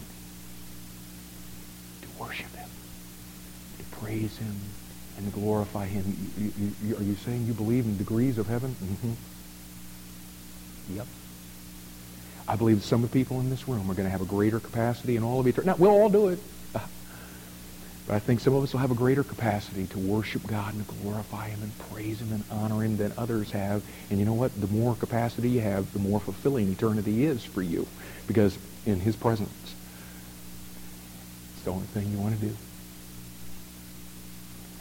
to 2.02 2.08
worship 2.20 2.52
him, 2.56 2.68
to 3.78 3.84
praise 3.98 4.36
him, 4.38 4.56
and 5.18 5.32
glorify 5.32 5.86
him. 5.86 6.04
You, 6.38 6.52
you, 6.58 6.72
you, 6.86 6.98
are 6.98 7.04
you 7.04 7.16
saying 7.16 7.46
you 7.46 7.54
believe 7.54 7.86
in 7.86 7.98
degrees 7.98 8.40
of 8.40 8.48
heaven? 8.48 8.76
Mm-hmm. 8.84 9.14
Yep. 10.96 11.08
I 12.48 12.56
believe 12.56 12.84
some 12.84 13.04
of 13.04 13.12
the 13.12 13.14
people 13.14 13.40
in 13.42 13.52
this 13.52 13.68
room 13.68 13.92
are 13.92 13.94
going 13.94 14.08
to 14.08 14.12
have 14.12 14.22
a 14.22 14.26
greater 14.26 14.60
capacity 14.60 15.18
in 15.18 15.24
all 15.24 15.40
of 15.40 15.46
eternity. 15.46 15.68
Now, 15.68 15.76
we'll 15.76 15.92
all 15.92 16.10
do 16.10 16.30
it. 16.30 16.40
But 18.10 18.16
I 18.16 18.20
think 18.22 18.40
some 18.40 18.56
of 18.56 18.64
us 18.64 18.74
will 18.74 18.80
have 18.80 18.90
a 18.90 18.96
greater 18.96 19.24
capacity 19.24 19.86
to 19.86 20.00
worship 20.00 20.48
God 20.48 20.74
and 20.74 20.84
to 20.84 20.96
glorify 20.96 21.50
him 21.50 21.62
and 21.62 21.78
praise 21.92 22.20
him 22.20 22.34
and 22.34 22.44
honor 22.50 22.84
him 22.84 22.98
than 22.98 23.14
others 23.20 23.52
have. 23.52 23.84
And 24.10 24.18
you 24.18 24.26
know 24.26 24.34
what? 24.34 24.60
The 24.60 24.66
more 24.66 24.96
capacity 24.96 25.48
you 25.48 25.62
have, 25.62 25.94
the 25.94 26.00
more 26.00 26.20
fulfilling 26.20 26.72
eternity 26.72 27.24
is 27.24 27.46
for 27.46 27.62
you. 27.62 27.86
Because 28.26 28.58
in 28.88 29.00
his 29.00 29.16
presence, 29.16 29.76
it's 31.54 31.66
the 31.66 31.70
only 31.70 31.86
thing 31.86 32.12
you 32.12 32.18
want 32.18 32.40
to 32.40 32.48
do. 32.48 32.58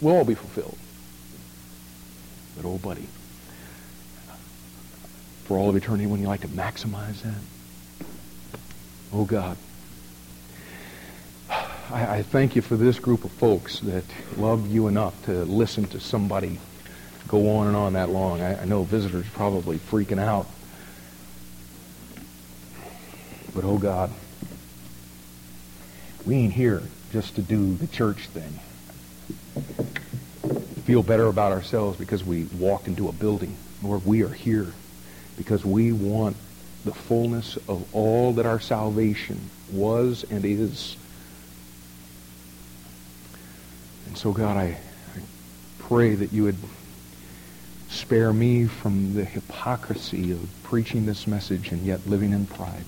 We'll 0.01 0.17
all 0.17 0.25
be 0.25 0.35
fulfilled. 0.35 0.79
But 2.57 2.65
oh, 2.67 2.79
buddy, 2.79 3.09
for 5.45 5.59
all 5.59 5.69
of 5.69 5.77
eternity, 5.77 6.07
wouldn't 6.07 6.23
you 6.23 6.29
like 6.29 6.41
to 6.41 6.49
maximize 6.49 7.21
that? 7.21 8.09
Oh, 9.13 9.27
God. 9.27 9.59
I, 11.91 12.19
I 12.19 12.23
thank 12.23 12.57
you 12.57 12.63
for 12.63 12.77
this 12.77 12.99
group 12.99 13.25
of 13.25 13.33
folks 13.33 13.81
that 13.81 14.05
love 14.37 14.71
you 14.71 14.89
enough 14.89 15.25
to 15.25 15.45
listen 15.45 15.85
to 15.89 16.01
somebody 16.01 16.59
go 17.29 17.57
on 17.57 17.67
and 17.67 17.77
on 17.77 17.93
that 17.95 18.09
long. 18.09 18.41
I, 18.41 18.63
I 18.63 18.65
know 18.65 18.85
visitors 18.85 19.27
probably 19.33 19.79
freaking 19.79 20.19
out. 20.19 20.47
But 23.55 23.65
oh, 23.65 23.79
God, 23.79 24.11
we 26.25 26.37
ain't 26.37 26.53
here 26.53 26.83
just 27.13 27.35
to 27.37 27.43
do 27.43 27.75
the 27.75 27.87
church 27.87 28.27
thing 28.29 28.61
feel 30.89 31.03
better 31.03 31.27
about 31.27 31.53
ourselves 31.53 31.99
because 31.99 32.25
we 32.25 32.45
walked 32.59 32.89
into 32.89 33.11
a 33.11 33.13
building. 33.13 33.55
Lord, 33.83 34.07
we 34.07 34.23
are 34.23 34.31
here 34.31 34.73
because 35.37 35.63
we 35.63 35.93
want 35.93 36.35
the 36.87 36.95
fullness 36.95 37.59
of 37.69 37.95
all 37.95 38.33
that 38.33 38.47
our 38.47 38.59
salvation 38.59 39.51
was 39.71 40.25
and 40.31 40.47
is. 40.47 40.97
And 44.09 44.17
so, 44.17 44.33
God, 44.33 44.57
I, 44.57 44.77
I 45.17 45.21
pray 45.79 46.15
that 46.15 46.33
you 46.33 46.45
would 46.45 46.57
spare 47.89 48.33
me 48.33 48.67
from 48.67 49.15
the 49.15 49.25
hypocrisy 49.25 50.33
of 50.33 50.49
preaching 50.63 51.07
this 51.07 51.27
message 51.27 51.71
and 51.73 51.85
yet 51.85 52.07
living 52.07 52.33
in 52.33 52.47
pride. 52.47 52.85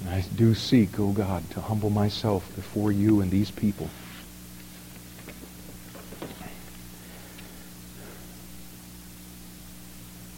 And 0.00 0.10
I 0.10 0.24
do 0.34 0.54
seek, 0.54 0.98
O 1.00 1.04
oh 1.04 1.12
God, 1.12 1.48
to 1.50 1.60
humble 1.60 1.90
myself 1.90 2.52
before 2.54 2.92
you 2.92 3.20
and 3.20 3.30
these 3.30 3.50
people. 3.50 3.88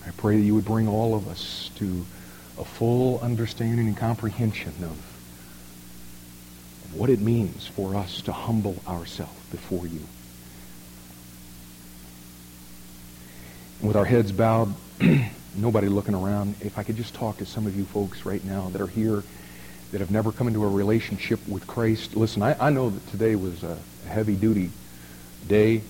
I 0.07 0.11
pray 0.17 0.39
that 0.39 0.43
you 0.45 0.55
would 0.55 0.65
bring 0.65 0.89
all 0.89 1.15
of 1.15 1.29
us 1.29 1.71
to 1.77 2.07
a 2.59 2.65
full 2.65 3.21
understanding 3.21 3.87
and 3.87 3.97
comprehension 3.97 4.73
of, 4.83 4.91
of 4.91 5.08
what 6.93 7.10
it 7.10 7.20
means 7.20 7.66
for 7.66 7.94
us 7.94 8.23
to 8.23 8.32
humble 8.32 8.77
ourselves 8.86 9.39
before 9.51 9.86
you. 9.86 10.01
With 13.81 13.97
our 13.97 14.05
heads 14.05 14.32
bowed, 14.32 14.74
nobody 15.56 15.89
looking 15.89 16.15
around, 16.15 16.56
if 16.60 16.78
I 16.78 16.82
could 16.82 16.97
just 16.97 17.15
talk 17.15 17.39
to 17.39 17.47
some 17.47 17.66
of 17.66 17.77
you 17.77 17.85
folks 17.85 18.24
right 18.24 18.44
now 18.44 18.69
that 18.70 18.81
are 18.81 18.86
here 18.86 19.23
that 19.93 20.01
have 20.01 20.10
never 20.10 20.32
come 20.32 20.48
into 20.48 20.65
a 20.65 20.69
relationship 20.69 21.47
with 21.48 21.66
Christ. 21.66 22.16
Listen, 22.16 22.43
I, 22.43 22.56
I 22.66 22.70
know 22.70 22.90
that 22.90 23.10
today 23.10 23.36
was 23.36 23.62
a 23.62 23.78
heavy 24.06 24.36
duty 24.36 24.70
day. 25.47 25.82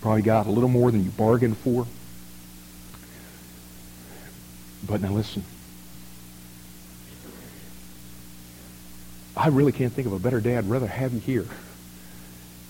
Probably 0.00 0.22
got 0.22 0.46
a 0.46 0.50
little 0.50 0.68
more 0.68 0.90
than 0.90 1.04
you 1.04 1.10
bargained 1.10 1.56
for. 1.58 1.86
But 4.86 5.00
now 5.02 5.12
listen. 5.12 5.44
I 9.40 9.46
really 9.46 9.72
can't 9.72 9.90
think 9.90 10.06
of 10.06 10.12
a 10.12 10.18
better 10.18 10.38
day. 10.38 10.58
I'd 10.58 10.68
rather 10.68 10.86
have 10.86 11.14
you 11.14 11.20
here. 11.20 11.46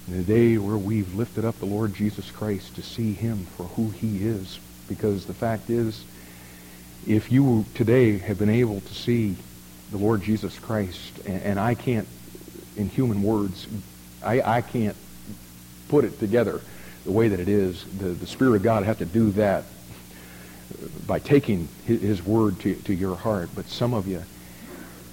The 0.07 0.23
day 0.23 0.57
where 0.57 0.77
we've 0.77 1.13
lifted 1.17 1.45
up 1.45 1.59
the 1.59 1.67
Lord 1.67 1.95
Jesus 1.95 2.31
Christ 2.31 2.77
to 2.77 2.83
see 2.83 3.13
him 3.13 3.45
for 3.57 3.65
who 3.65 3.91
he 3.91 4.25
is. 4.25 4.61
Because 4.87 5.27
the 5.27 5.35
fact 5.35 5.69
is, 5.69 6.05
if 7.09 7.33
you 7.33 7.65
today 7.75 8.19
have 8.19 8.39
been 8.39 8.51
able 8.51 8.83
to 8.83 8.95
see 8.95 9.35
the 9.91 9.97
Lord 9.97 10.23
Jesus 10.23 10.57
Christ, 10.61 11.19
and, 11.27 11.43
and 11.43 11.59
I 11.59 11.75
can't, 11.75 12.07
in 12.77 12.89
human 12.89 13.25
words, 13.25 13.67
I, 14.25 14.41
I 14.41 14.61
can't 14.61 14.97
put 15.89 16.05
it 16.05 16.21
together 16.21 16.61
the 17.05 17.11
way 17.11 17.27
that 17.27 17.41
it 17.41 17.49
is. 17.49 17.85
The, 17.99 18.11
the 18.11 18.29
Spirit 18.29 18.55
of 18.55 18.63
God 18.63 18.85
has 18.85 18.99
to 18.99 19.07
do 19.07 19.33
that 19.33 19.65
by 21.05 21.19
taking 21.19 21.67
his, 21.85 22.01
his 22.01 22.25
word 22.25 22.61
to, 22.61 22.77
to 22.77 22.95
your 22.95 23.17
heart. 23.17 23.51
But 23.57 23.67
some 23.67 23.93
of 23.93 24.07
you 24.07 24.23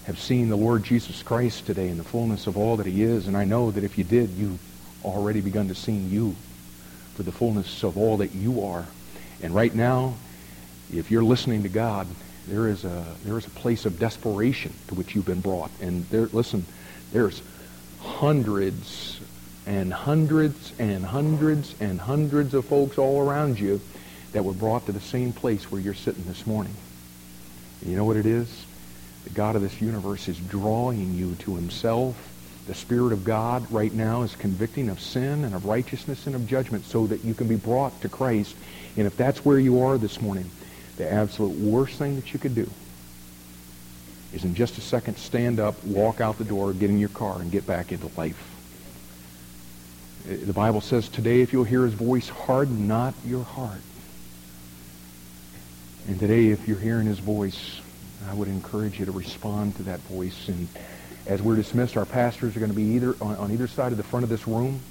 have 0.08 0.20
seen 0.20 0.50
the 0.50 0.56
Lord 0.58 0.84
Jesus 0.84 1.22
Christ 1.22 1.68
today 1.68 1.90
in 1.90 1.98
the 1.98 2.04
fullness 2.04 2.48
of 2.48 2.58
all 2.58 2.78
that 2.78 2.88
he 2.88 3.04
is, 3.04 3.28
and 3.28 3.38
I 3.38 3.46
know 3.46 3.72
that 3.72 3.84
if 3.84 3.98
you 3.98 4.04
did, 4.04 4.32
you've 4.32 4.60
already 5.04 5.42
begun 5.42 5.68
to 5.68 5.76
see 5.76 5.94
you 5.94 6.36
for 7.16 7.24
the 7.24 7.32
fullness 7.32 7.84
of 7.84 7.98
all 7.98 8.18
that 8.18 8.34
you 8.34 8.64
are. 8.64 8.86
And 9.44 9.54
right 9.54 9.74
now, 9.76 10.16
if 10.92 11.12
you're 11.12 11.24
listening 11.24 11.64
to 11.64 11.70
God, 11.70 12.08
There 12.48 12.70
is 12.70 12.86
a 12.86 13.06
there 13.26 13.38
is 13.38 13.46
a 13.46 13.50
place 13.50 13.86
of 13.86 14.00
desperation 14.00 14.72
to 14.88 14.96
which 14.96 15.14
you've 15.14 15.26
been 15.26 15.42
brought. 15.42 15.70
And 15.82 16.06
there, 16.10 16.28
listen, 16.32 16.66
there's 17.12 17.42
hundreds 18.00 19.20
and 19.66 19.92
hundreds 19.92 20.72
and 20.80 21.04
hundreds 21.04 21.76
and 21.82 22.00
hundreds 22.00 22.54
of 22.54 22.64
folks 22.66 22.98
all 22.98 23.20
around 23.20 23.60
you 23.60 23.82
that 24.32 24.46
were 24.46 24.54
brought 24.54 24.86
to 24.86 24.94
the 24.94 25.02
same 25.02 25.34
place 25.34 25.70
where 25.70 25.82
you're 25.82 25.94
sitting 25.94 26.24
this 26.24 26.48
morning. 26.48 26.74
And 27.82 27.92
you 27.92 27.98
know 27.98 28.06
what 28.06 28.16
it 28.16 28.26
is? 28.26 28.48
The 29.28 29.34
God 29.34 29.58
of 29.58 29.62
this 29.62 29.82
universe 29.82 30.30
is 30.30 30.38
drawing 30.40 31.14
you 31.14 31.36
to 31.40 31.58
himself. 31.58 32.16
The 32.66 32.74
Spirit 32.74 33.12
of 33.12 33.26
God 33.26 33.70
right 33.70 33.94
now 33.94 34.22
is 34.22 34.34
convicting 34.38 34.88
of 34.88 35.02
sin 35.02 35.44
and 35.44 35.54
of 35.54 35.66
righteousness 35.66 36.28
and 36.28 36.36
of 36.36 36.48
judgment 36.48 36.86
so 36.86 37.08
that 37.08 37.26
you 37.26 37.34
can 37.34 37.50
be 37.50 37.58
brought 37.58 38.00
to 38.02 38.10
Christ. 38.10 38.56
And 38.96 39.06
if 39.06 39.18
that's 39.18 39.44
where 39.44 39.60
you 39.60 39.82
are 39.82 39.98
this 39.98 40.22
morning, 40.22 40.50
the 40.96 41.12
absolute 41.12 41.58
worst 41.60 41.98
thing 41.98 42.16
that 42.16 42.32
you 42.32 42.40
could 42.40 42.56
do 42.56 42.70
is 44.34 44.46
in 44.46 44.56
just 44.56 44.78
a 44.78 44.82
second 44.82 45.18
stand 45.18 45.60
up, 45.60 45.84
walk 45.84 46.22
out 46.22 46.38
the 46.38 46.46
door, 46.46 46.72
get 46.72 46.90
in 46.90 46.98
your 46.98 47.10
car, 47.10 47.42
and 47.42 47.52
get 47.52 47.68
back 47.68 47.92
into 47.92 48.10
life. 48.16 48.42
The 50.26 50.54
Bible 50.54 50.80
says 50.80 51.10
today, 51.10 51.42
if 51.42 51.52
you'll 51.52 51.66
hear 51.66 51.84
his 51.84 51.94
voice, 51.94 52.30
harden 52.30 52.88
not 52.88 53.14
your 53.26 53.44
heart. 53.44 53.82
And 56.08 56.18
today, 56.18 56.48
if 56.48 56.66
you're 56.66 56.80
hearing 56.80 57.08
his 57.08 57.20
voice, 57.20 57.82
I 58.28 58.34
would 58.34 58.48
encourage 58.48 59.00
you 59.00 59.06
to 59.06 59.12
respond 59.12 59.76
to 59.78 59.84
that 59.84 60.00
voice. 60.02 60.48
And 60.48 60.68
as 61.26 61.42
we're 61.42 61.56
dismissed, 61.56 61.98
our 61.98 62.06
pastors 62.06 62.56
are 62.56 62.60
going 62.60 62.72
to 62.72 62.76
be 62.76 62.96
either 62.96 63.16
on, 63.22 63.36
on 63.38 63.52
either 63.52 63.68
side 63.68 63.92
of 63.92 63.98
the 63.98 64.04
front 64.04 64.24
of 64.24 64.30
this 64.30 64.48
room. 64.48 64.82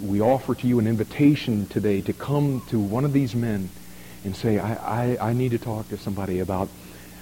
We 0.00 0.20
offer 0.20 0.54
to 0.54 0.66
you 0.66 0.78
an 0.78 0.86
invitation 0.86 1.66
today 1.66 2.00
to 2.02 2.12
come 2.12 2.62
to 2.68 2.78
one 2.78 3.04
of 3.04 3.12
these 3.12 3.34
men 3.34 3.70
and 4.24 4.36
say, 4.36 4.58
I, 4.58 4.74
I, 4.74 5.30
I 5.30 5.32
need 5.32 5.50
to 5.50 5.58
talk 5.58 5.88
to 5.88 5.98
somebody 5.98 6.40
about, 6.40 6.68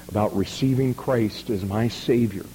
about 0.08 0.36
receiving 0.36 0.94
Christ 0.94 1.50
as 1.50 1.64
my 1.64 1.88
Savior 1.88 2.46